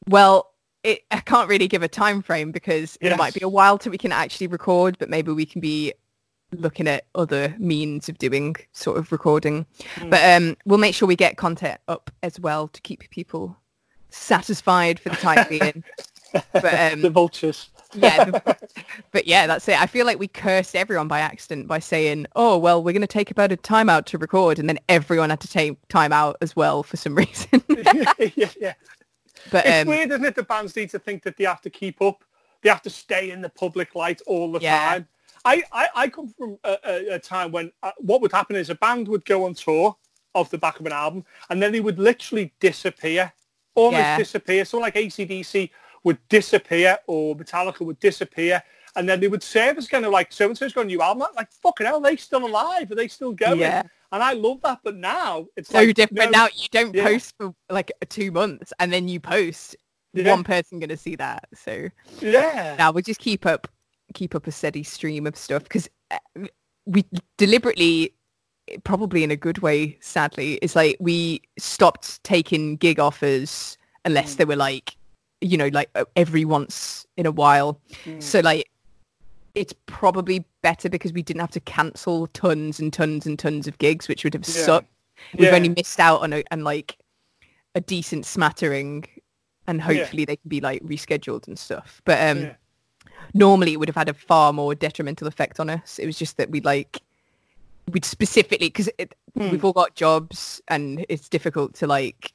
well, 0.08 0.54
it, 0.84 1.02
I 1.12 1.20
can't 1.20 1.50
really 1.50 1.68
give 1.68 1.84
a 1.84 1.90
time 1.90 2.22
frame 2.22 2.52
because 2.54 2.98
it 3.02 3.18
might 3.18 3.34
be 3.34 3.42
a 3.44 3.50
while 3.50 3.78
till 3.78 3.92
we 3.92 3.98
can 3.98 4.14
actually 4.14 4.48
record, 4.48 4.98
but 5.00 5.10
maybe 5.10 5.34
we 5.34 5.46
can 5.46 5.60
be 5.60 5.92
looking 6.52 6.88
at 6.88 7.06
other 7.16 7.56
means 7.60 8.10
of 8.10 8.18
doing 8.18 8.56
sort 8.72 8.98
of 8.98 9.12
recording. 9.12 9.66
Mm. 9.96 10.10
But 10.10 10.24
um, 10.42 10.58
we'll 10.66 10.80
make 10.80 10.96
sure 10.96 11.08
we 11.08 11.16
get 11.16 11.38
content 11.38 11.80
up 11.88 12.10
as 12.24 12.40
well 12.40 12.68
to 12.70 12.82
keep 12.82 13.10
people 13.12 13.56
satisfied 14.10 15.00
for 15.00 15.10
the 15.10 15.16
time 15.18 15.46
being. 15.50 15.84
But 16.54 16.76
um, 16.94 17.02
the 17.02 17.10
vultures. 17.10 17.70
yeah, 17.96 18.26
the- 18.26 18.58
but 19.12 19.26
yeah, 19.26 19.48
that's 19.48 19.68
it. 19.68 19.82
I 19.82 19.88
feel 19.88 20.06
like 20.06 20.20
we 20.20 20.28
cursed 20.28 20.76
everyone 20.76 21.08
by 21.08 21.22
accident 21.22 21.68
by 21.68 21.80
saying, 21.80 22.28
"Oh, 22.36 22.56
well, 22.56 22.84
we're 22.84 22.92
going 22.92 23.02
to 23.02 23.08
take 23.08 23.32
about 23.32 23.52
a 23.52 23.56
time 23.58 23.90
out 23.90 24.06
to 24.08 24.20
record," 24.20 24.60
and 24.60 24.70
then 24.70 24.78
everyone 24.90 25.32
had 25.32 25.40
to 25.40 25.48
take 25.48 25.76
time 25.88 26.14
out 26.14 26.38
as 26.42 26.56
well 26.56 26.84
for 26.84 26.98
some 26.98 27.16
reason. 27.24 27.64
yeah, 28.36 28.50
yeah. 28.62 28.74
but 29.52 29.66
It's 29.66 29.82
um, 29.82 29.88
weird, 29.88 30.12
isn't 30.12 30.24
it? 30.24 30.36
The 30.36 30.44
bands 30.44 30.76
need 30.76 30.92
to 30.92 31.00
think 31.00 31.24
that 31.24 31.36
they 31.38 31.46
have 31.46 31.62
to 31.62 31.72
keep 31.72 32.00
up. 32.00 32.24
They 32.62 32.70
have 32.70 32.84
to 32.84 32.92
stay 32.92 33.32
in 33.32 33.42
the 33.42 33.50
public 33.50 33.96
light 33.96 34.22
all 34.28 34.52
the 34.52 34.60
Yeah. 34.60 34.78
time. 34.94 35.08
I, 35.46 35.64
I, 35.72 35.90
I 35.96 36.08
come 36.10 36.28
from 36.38 36.58
a, 36.64 36.78
a, 36.86 37.08
a 37.16 37.20
time 37.20 37.52
when 37.52 37.72
uh, 37.84 37.92
what 37.98 38.22
would 38.22 38.32
happen 38.32 38.56
is 38.56 38.70
a 38.70 38.76
band 38.76 39.08
would 39.08 39.26
go 39.26 39.46
on 39.46 39.54
tour 39.54 39.96
off 40.36 40.50
the 40.50 40.58
back 40.58 40.80
of 40.80 40.86
an 40.86 40.92
album 40.92 41.26
and 41.50 41.62
then 41.62 41.72
they 41.72 41.80
would 41.80 42.00
literally 42.00 42.54
disappear 42.60 43.32
almost 43.76 44.02
Yeah. 44.02 44.18
disappear. 44.18 44.66
So 44.66 44.78
like 44.80 44.96
ACDC 44.96 45.70
would 46.04 46.18
disappear 46.30 46.98
or 47.08 47.36
Metallica 47.36 47.82
would 47.86 48.00
disappear. 48.00 48.62
And 48.96 49.08
then 49.08 49.20
they 49.20 49.28
would 49.28 49.44
serve 49.44 49.78
as 49.78 49.88
kind 49.88 50.04
of 50.06 50.12
like, 50.12 50.34
so-and-so's 50.34 50.74
got 50.74 50.82
a 50.82 50.86
new 50.86 51.02
album. 51.02 51.28
Like, 51.36 51.52
fucking 51.52 51.86
hell, 51.86 51.98
are 51.98 52.02
they 52.02 52.16
still 52.18 52.46
alive? 52.46 52.92
Are 52.92 52.96
they 52.96 53.08
still 53.08 53.32
going? 53.32 53.60
Yeah. 53.60 53.84
And 54.12 54.24
I 54.24 54.34
love 54.34 54.62
that. 54.64 54.80
But 54.84 54.96
now 54.96 55.46
it's 55.56 55.70
so 55.70 55.80
like, 55.80 55.96
different 55.96 56.32
no, 56.32 56.40
now. 56.40 56.48
You 56.56 56.68
don't 56.72 56.96
Yeah. 56.96 57.04
post 57.04 57.36
for 57.38 57.54
like 57.70 57.92
two 58.10 58.32
months 58.32 58.74
and 58.80 58.92
then 58.92 59.08
you 59.08 59.20
post. 59.20 59.76
Yeah. 60.14 60.32
One 60.32 60.44
person 60.44 60.80
gonna 60.80 60.98
see 60.98 61.16
that. 61.18 61.48
So 61.56 61.90
Yeah. 62.20 62.76
now 62.80 62.92
we'll 62.92 63.04
just 63.04 63.20
keep 63.20 63.46
up, 63.46 63.68
keep 64.14 64.36
up 64.36 64.48
a 64.48 64.52
steady 64.52 64.84
stream 64.84 65.26
of 65.28 65.36
stuff 65.36 65.64
because 65.64 65.90
we 66.86 67.06
deliberately, 67.38 68.14
probably 68.84 69.24
in 69.24 69.32
a 69.32 69.36
good 69.36 69.60
way, 69.60 69.98
sadly, 70.02 70.56
it's 70.62 70.76
like 70.76 70.98
we 71.00 71.42
stopped 71.58 72.24
taking 72.24 72.76
gig 72.78 73.00
offers 73.00 73.78
unless 74.06 74.34
Mm. 74.34 74.38
they 74.38 74.46
were 74.46 74.56
like, 74.56 74.96
you 75.42 75.58
know, 75.58 75.68
like 75.70 75.90
uh, 75.96 76.06
every 76.16 76.46
once 76.46 77.06
in 77.18 77.26
a 77.26 77.32
while. 77.32 77.80
Mm. 78.06 78.22
So 78.22 78.40
like, 78.40 78.70
it's 79.56 79.74
probably 79.88 80.46
better 80.62 80.90
because 80.90 81.12
we 81.14 81.22
didn't 81.24 81.42
have 81.42 81.52
to 81.52 81.60
cancel 81.60 82.28
tons 82.28 82.80
and 82.80 82.94
tons 82.94 83.26
and 83.26 83.38
tons 83.38 83.68
of 83.68 83.78
gigs, 83.78 84.08
which 84.08 84.24
would 84.24 84.34
have 84.34 84.48
Yeah. 84.48 84.66
sucked. 84.66 84.88
We've 85.34 85.50
Yeah. 85.50 85.56
only 85.56 85.70
missed 85.70 86.00
out 86.00 86.22
on 86.22 86.34
a, 86.34 86.44
on 86.52 86.64
like 86.64 86.98
a 87.76 87.82
decent 87.82 88.26
smattering, 88.26 89.06
and 89.68 89.80
Yeah. 89.80 89.86
hopefully 89.86 90.26
they 90.26 90.38
can 90.38 90.48
be 90.50 90.62
like 90.62 90.82
rescheduled 90.84 91.48
and 91.48 91.58
stuff. 91.58 92.02
But 92.06 92.20
um, 92.30 92.44
Yeah. 92.44 92.56
Normally 93.34 93.74
it 93.74 93.78
would 93.78 93.90
have 93.90 93.96
had 93.96 94.10
a 94.10 94.14
far 94.14 94.54
more 94.54 94.76
detrimental 94.76 95.28
effect 95.28 95.60
on 95.60 95.70
us. 95.70 96.00
It 96.00 96.06
was 96.06 96.18
just 96.18 96.38
that 96.38 96.50
we 96.50 96.62
like 96.62 97.02
we'd 97.92 98.06
specifically 98.06 98.68
because 98.70 98.90
Hmm. 99.36 99.50
we've 99.50 99.64
all 99.66 99.74
got 99.74 99.96
jobs 99.96 100.62
and 100.68 101.06
it's 101.10 101.30
difficult 101.30 101.74
to 101.76 101.88
like 101.88 102.34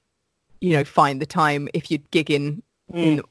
you 0.61 0.70
know 0.77 0.85
find 0.85 1.20
the 1.20 1.27
time 1.27 1.69
if 1.74 1.90
you're 1.90 2.01
gigging 2.12 2.62
Hmm. 2.90 2.98
in, 2.98 3.23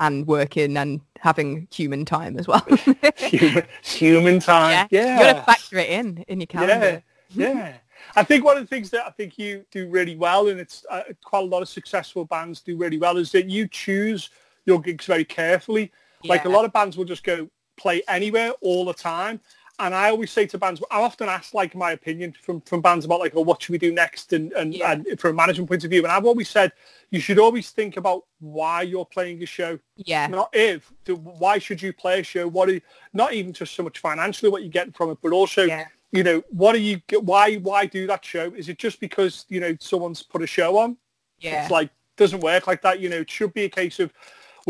and 0.00 0.26
working 0.26 0.76
and 0.78 1.00
having 1.18 1.68
human 1.70 2.04
time 2.06 2.38
as 2.38 2.48
well. 2.48 2.66
human, 3.16 3.64
human 3.82 4.40
time. 4.40 4.88
Yeah. 4.90 5.10
You've 5.10 5.20
got 5.20 5.32
to 5.34 5.42
factor 5.42 5.78
it 5.78 5.90
in 5.90 6.24
in 6.28 6.40
your 6.40 6.46
calendar. 6.46 7.02
Yeah, 7.34 7.52
yeah. 7.52 7.76
I 8.16 8.24
think 8.24 8.44
one 8.44 8.56
of 8.56 8.62
the 8.62 8.66
things 8.66 8.88
that 8.90 9.06
I 9.06 9.10
think 9.10 9.38
you 9.38 9.64
do 9.70 9.88
really 9.88 10.16
well, 10.16 10.48
and 10.48 10.58
it's 10.58 10.86
uh, 10.90 11.02
quite 11.22 11.42
a 11.42 11.46
lot 11.46 11.60
of 11.62 11.68
successful 11.68 12.24
bands 12.24 12.62
do 12.62 12.76
really 12.76 12.96
well, 12.98 13.18
is 13.18 13.30
that 13.32 13.46
you 13.50 13.68
choose 13.68 14.30
your 14.64 14.80
gigs 14.80 15.04
very 15.04 15.24
carefully. 15.24 15.92
Like 16.24 16.44
a 16.44 16.48
lot 16.48 16.64
of 16.64 16.72
bands 16.72 16.96
will 16.96 17.04
just 17.04 17.24
go 17.24 17.48
play 17.76 18.02
anywhere 18.08 18.52
all 18.60 18.84
the 18.84 18.94
time. 18.94 19.40
And 19.78 19.94
I 19.94 20.10
always 20.10 20.30
say 20.30 20.44
to 20.48 20.58
bands, 20.58 20.82
I 20.90 21.00
often 21.00 21.30
ask 21.30 21.54
like 21.54 21.74
my 21.74 21.92
opinion 21.92 22.34
from, 22.42 22.60
from 22.60 22.82
bands 22.82 23.06
about 23.06 23.20
like, 23.20 23.32
oh, 23.34 23.40
what 23.40 23.62
should 23.62 23.72
we 23.72 23.78
do 23.78 23.90
next? 23.92 24.34
And, 24.34 24.52
and, 24.52 24.74
Yeah. 24.74 24.92
and 24.92 25.18
from 25.18 25.30
a 25.30 25.34
management 25.34 25.70
point 25.70 25.84
of 25.84 25.90
view. 25.90 26.02
And 26.02 26.12
I've 26.12 26.26
always 26.26 26.50
said, 26.50 26.72
you 27.10 27.18
should 27.18 27.38
always 27.38 27.70
think 27.70 27.96
about 27.96 28.24
why 28.40 28.82
you're 28.82 29.06
playing 29.06 29.42
a 29.42 29.46
show 29.46 29.78
Yeah. 29.96 30.26
not 30.26 30.50
if. 30.52 30.92
Why 31.08 31.58
should 31.58 31.80
you 31.80 31.94
play 31.94 32.20
a 32.20 32.22
show? 32.22 32.46
What 32.46 32.68
are 32.68 32.72
you, 32.74 32.82
not 33.14 33.32
even 33.32 33.54
just 33.54 33.74
so 33.74 33.82
much 33.82 34.00
financially 34.00 34.50
what 34.50 34.60
you're 34.62 34.70
getting 34.70 34.92
from 34.92 35.10
it, 35.12 35.18
but 35.22 35.32
also, 35.32 35.62
Yeah. 35.64 35.86
you 36.12 36.24
know, 36.24 36.42
what 36.50 36.74
are 36.74 36.78
you? 36.78 37.00
get- 37.06 37.24
Why 37.24 37.54
why 37.56 37.86
do 37.86 38.06
that 38.08 38.22
show? 38.22 38.52
Is 38.54 38.68
it 38.68 38.76
just 38.76 39.00
because 39.00 39.46
you 39.48 39.60
know 39.60 39.74
someone's 39.80 40.22
put 40.22 40.42
a 40.42 40.46
show 40.46 40.76
on? 40.76 40.98
Yeah. 41.38 41.62
It's 41.62 41.70
like 41.70 41.88
doesn't 42.18 42.40
work 42.40 42.66
like 42.66 42.82
that. 42.82 43.00
You 43.00 43.08
know, 43.08 43.20
it 43.20 43.30
should 43.30 43.54
be 43.54 43.64
a 43.64 43.68
case 43.70 43.98
of 43.98 44.12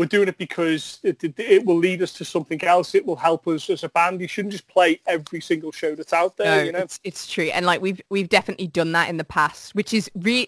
we're 0.01 0.07
doing 0.07 0.27
it 0.27 0.37
because 0.39 0.99
it, 1.03 1.23
it, 1.23 1.35
it 1.37 1.63
will 1.65 1.77
lead 1.77 2.01
us 2.01 2.11
to 2.13 2.25
something 2.25 2.63
else. 2.63 2.95
It 2.95 3.05
will 3.05 3.15
help 3.15 3.47
us 3.47 3.69
as 3.69 3.83
a 3.83 3.89
band. 3.89 4.19
You 4.19 4.27
shouldn't 4.27 4.51
just 4.51 4.67
play 4.67 4.99
every 5.05 5.39
single 5.41 5.71
show 5.71 5.93
that's 5.93 6.11
out 6.11 6.37
there. 6.37 6.57
no, 6.57 6.63
you 6.63 6.71
know, 6.71 6.79
it's 6.79 6.99
it's 7.03 7.27
true, 7.31 7.45
and 7.53 7.65
like 7.67 7.81
we've 7.81 8.01
we've 8.09 8.27
definitely 8.27 8.65
done 8.65 8.91
that 8.93 9.09
in 9.09 9.17
the 9.17 9.23
past, 9.23 9.75
which 9.75 9.93
is 9.93 10.09
really 10.15 10.47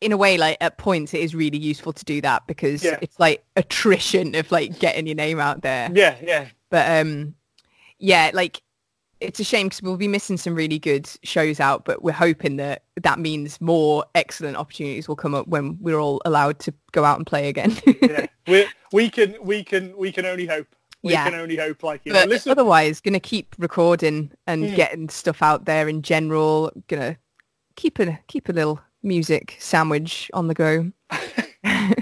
in 0.00 0.12
a 0.12 0.16
way 0.16 0.36
like 0.38 0.56
at 0.62 0.78
points 0.78 1.12
it 1.14 1.20
is 1.20 1.34
really 1.34 1.58
useful 1.58 1.92
to 1.92 2.04
do 2.04 2.20
that 2.22 2.46
because 2.46 2.82
Yeah. 2.82 2.98
it's 3.02 3.18
like 3.20 3.44
attrition 3.56 4.34
of 4.34 4.50
like 4.50 4.78
getting 4.78 5.06
your 5.06 5.16
name 5.16 5.38
out 5.38 5.60
there. 5.62 5.90
yeah, 5.94 6.16
yeah, 6.22 6.46
But 6.70 7.00
um, 7.00 7.34
yeah, 7.98 8.30
like 8.34 8.60
it's 9.20 9.40
a 9.40 9.44
shame 9.44 9.66
because 9.68 9.82
we'll 9.82 9.96
be 9.96 10.08
missing 10.08 10.36
some 10.36 10.54
really 10.54 10.78
good 10.78 11.08
shows 11.22 11.60
out, 11.60 11.84
but 11.84 12.02
we're 12.02 12.12
hoping 12.12 12.56
that 12.56 12.84
that 13.02 13.18
means 13.18 13.60
more 13.60 14.04
excellent 14.14 14.56
opportunities 14.56 15.08
will 15.08 15.16
come 15.16 15.34
up 15.34 15.46
when 15.48 15.78
we're 15.80 15.98
all 16.00 16.20
allowed 16.24 16.58
to 16.60 16.74
go 16.92 17.04
out 17.04 17.18
and 17.18 17.26
play 17.26 17.48
again. 17.48 17.76
yeah. 18.02 18.26
we 18.46 18.66
we 18.92 19.10
can 19.10 19.34
we 19.42 19.62
can 19.64 19.96
we 19.96 20.12
can 20.12 20.26
only 20.26 20.46
hope. 20.46 20.66
We 21.02 21.12
Yeah. 21.12 21.24
can 21.30 21.38
only 21.38 21.56
hope. 21.56 21.82
Like 21.82 22.00
you 22.04 22.12
know, 22.12 22.24
listen, 22.24 22.50
otherwise, 22.52 23.00
gonna 23.00 23.20
keep 23.20 23.54
recording 23.58 24.30
and 24.46 24.68
Hmm. 24.70 24.74
getting 24.74 25.08
stuff 25.08 25.42
out 25.42 25.64
there 25.66 25.88
in 25.88 26.02
general. 26.02 26.70
Gonna 26.88 27.16
keep 27.76 27.98
a 27.98 28.18
keep 28.28 28.48
a 28.48 28.52
little 28.52 28.80
music 29.02 29.56
sandwich 29.58 30.30
on 30.32 30.48
the 30.48 30.54
go. 30.54 30.90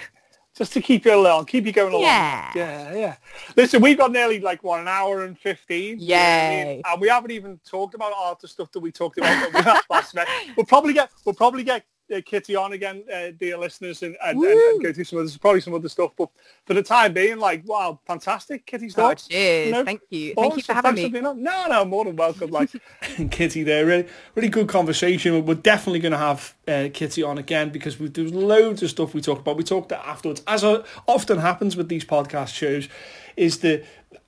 just 0.56 0.72
to 0.74 0.80
keep 0.80 1.04
you 1.04 1.14
along, 1.14 1.46
keep 1.46 1.64
you 1.66 1.72
going 1.72 1.92
along. 1.92 2.02
Yeah. 2.02 2.50
yeah, 2.54 2.94
yeah. 2.94 3.16
Listen, 3.56 3.80
we've 3.80 3.96
got 3.96 4.12
nearly 4.12 4.40
like 4.40 4.62
what 4.62 4.80
an 4.80 4.88
hour 4.88 5.24
and 5.24 5.38
fifteen. 5.38 5.98
you 5.98 6.08
know 6.08 6.14
I 6.16 6.64
mean? 6.64 6.82
And 6.84 7.00
we 7.00 7.08
haven't 7.08 7.30
even 7.30 7.58
talked 7.64 7.94
about 7.94 8.12
all 8.12 8.38
the 8.40 8.48
stuff 8.48 8.70
that 8.72 8.80
we 8.80 8.92
talked 8.92 9.18
about 9.18 9.52
when 9.52 9.52
we 9.54 9.70
had 9.70 9.80
last 9.90 10.14
night. 10.14 10.28
We'll 10.56 10.66
probably 10.66 10.92
get 10.92 11.10
we'll 11.24 11.34
probably 11.34 11.64
get 11.64 11.84
Kitty 12.20 12.54
on 12.56 12.72
again, 12.72 13.04
uh, 13.12 13.30
dear 13.38 13.56
listeners, 13.56 14.02
and, 14.02 14.16
and, 14.24 14.38
and, 14.38 14.46
and 14.46 14.82
go 14.82 14.92
through 14.92 15.04
some 15.04 15.18
other 15.20 15.30
probably 15.40 15.60
some 15.60 15.74
other 15.74 15.88
stuff. 15.88 16.10
But 16.18 16.28
for 16.66 16.74
the 16.74 16.82
time 16.82 17.12
being, 17.14 17.38
like 17.38 17.62
wow, 17.66 17.98
fantastic, 18.06 18.66
Kitty's 18.66 18.94
Oh, 18.98 19.02
thoughts. 19.08 19.28
cheers! 19.28 19.72
No, 19.72 19.84
Thank 19.84 20.02
you, 20.10 20.34
thank 20.34 20.56
you 20.56 20.62
for 20.62 20.72
having 20.74 20.96
Thanks 20.96 21.02
me. 21.04 21.08
being 21.10 21.26
on. 21.26 21.42
No, 21.42 21.66
no, 21.68 21.84
more 21.84 22.04
than 22.04 22.16
welcome. 22.16 22.50
Like, 22.50 22.70
Kitty 23.30 23.62
there. 23.62 23.86
Really, 23.86 24.06
really 24.34 24.48
good 24.48 24.68
conversation. 24.68 25.46
We're 25.46 25.54
definitely 25.54 26.00
going 26.00 26.12
to 26.12 26.18
have 26.18 26.54
uh, 26.68 26.88
Kitty 26.92 27.22
on 27.22 27.38
again 27.38 27.70
because 27.70 27.98
we, 27.98 28.08
there 28.08 28.24
was 28.24 28.34
loads 28.34 28.82
of 28.82 28.90
stuff 28.90 29.14
we 29.14 29.20
talked 29.20 29.40
about. 29.40 29.56
We 29.56 29.64
talked 29.64 29.92
afterwards, 29.92 30.42
as 30.46 30.64
uh, 30.64 30.84
often 31.06 31.38
happens 31.38 31.76
with 31.76 31.88
these 31.88 32.04
podcast 32.04 32.54
shows, 32.54 32.88
is 33.36 33.58
that 33.58 33.84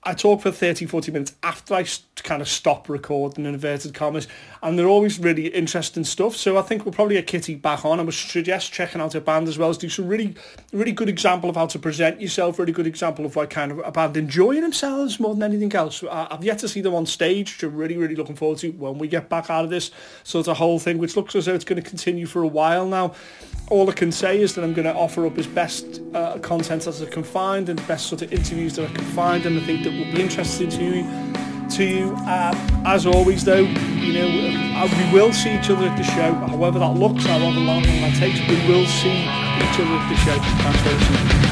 I 0.07 0.13
talk 0.13 0.41
for 0.41 0.51
30, 0.51 0.85
40 0.85 1.11
minutes 1.11 1.35
after 1.41 1.73
I 1.73 1.85
kind 2.17 2.39
of 2.39 2.47
stop 2.47 2.89
recording 2.89 3.45
in 3.45 3.55
inverted 3.55 3.95
commas, 3.95 4.27
and 4.61 4.77
they're 4.77 4.87
always 4.87 5.17
really 5.17 5.47
interesting 5.47 6.03
stuff. 6.03 6.35
So 6.35 6.59
I 6.59 6.61
think 6.61 6.85
we'll 6.85 6.93
probably 6.93 7.15
get 7.15 7.25
Kitty 7.25 7.55
back 7.55 7.83
on, 7.83 7.99
I 7.99 8.03
would 8.03 8.13
suggest 8.13 8.71
checking 8.71 9.01
out 9.01 9.13
her 9.13 9.19
band 9.19 9.47
as 9.47 9.57
well 9.57 9.69
as 9.69 9.79
do 9.79 9.89
some 9.89 10.07
really, 10.07 10.35
really 10.71 10.91
good 10.91 11.09
example 11.09 11.49
of 11.49 11.55
how 11.55 11.65
to 11.65 11.79
present 11.79 12.21
yourself. 12.21 12.59
Really 12.59 12.71
good 12.71 12.85
example 12.85 13.25
of 13.25 13.35
like 13.35 13.49
kind 13.49 13.71
of 13.71 13.79
a 13.79 13.91
band 13.91 14.15
enjoying 14.15 14.61
themselves 14.61 15.19
more 15.19 15.33
than 15.33 15.41
anything 15.41 15.73
else. 15.73 16.03
I've 16.03 16.43
yet 16.43 16.59
to 16.59 16.67
see 16.67 16.81
them 16.81 16.93
on 16.93 17.07
stage, 17.07 17.53
which 17.53 17.63
I'm 17.63 17.75
really, 17.75 17.97
really 17.97 18.15
looking 18.15 18.35
forward 18.35 18.59
to 18.59 18.69
when 18.73 18.99
we 18.99 19.07
get 19.07 19.27
back 19.27 19.49
out 19.49 19.63
of 19.63 19.71
this 19.71 19.89
sort 20.23 20.47
of 20.47 20.57
whole 20.57 20.77
thing, 20.77 20.99
which 20.99 21.15
looks 21.15 21.35
as 21.35 21.45
though 21.45 21.55
it's 21.55 21.65
going 21.65 21.81
to 21.81 21.89
continue 21.89 22.27
for 22.27 22.43
a 22.43 22.47
while 22.47 22.87
now. 22.87 23.15
All 23.71 23.89
I 23.89 23.93
can 23.93 24.11
say 24.11 24.39
is 24.39 24.53
that 24.53 24.63
I'm 24.63 24.75
going 24.75 24.85
to 24.85 24.93
offer 24.93 25.25
up 25.25 25.39
as 25.39 25.47
best 25.47 25.99
uh, 26.13 26.37
content 26.37 26.85
as 26.85 27.01
I 27.01 27.07
can 27.07 27.23
find 27.23 27.67
and 27.69 27.87
best 27.87 28.05
sort 28.05 28.21
of 28.21 28.31
interviews 28.31 28.75
that 28.75 28.87
I 28.91 28.93
can 28.95 29.05
find, 29.05 29.45
and 29.45 29.57
I 29.57 29.61
think 29.61 29.83
that 29.83 29.91
will 29.91 30.11
be 30.11 30.21
interesting 30.21 30.69
to 30.69 30.83
you. 30.83 31.25
To 31.77 31.83
you, 31.83 32.15
uh, 32.19 32.53
as 32.85 33.05
always, 33.05 33.43
though, 33.43 33.55
you 33.55 34.13
know, 34.13 34.77
uh, 34.77 34.87
we 34.87 35.13
will 35.13 35.33
see 35.33 35.57
each 35.57 35.69
other 35.69 35.87
at 35.87 35.97
the 35.97 36.03
show. 36.03 36.33
However 36.33 36.79
that 36.79 36.93
looks, 36.93 37.25
however 37.25 37.59
long 37.59 37.81
that 37.83 38.15
takes, 38.17 38.39
we 38.47 38.55
will 38.67 38.85
see 38.85 39.23
each 39.23 39.79
other 39.79 39.95
at 39.97 40.09
the 40.09 40.15
show. 40.15 40.37
Thanks 40.63 40.81
very 40.81 41.39
much. 41.39 41.44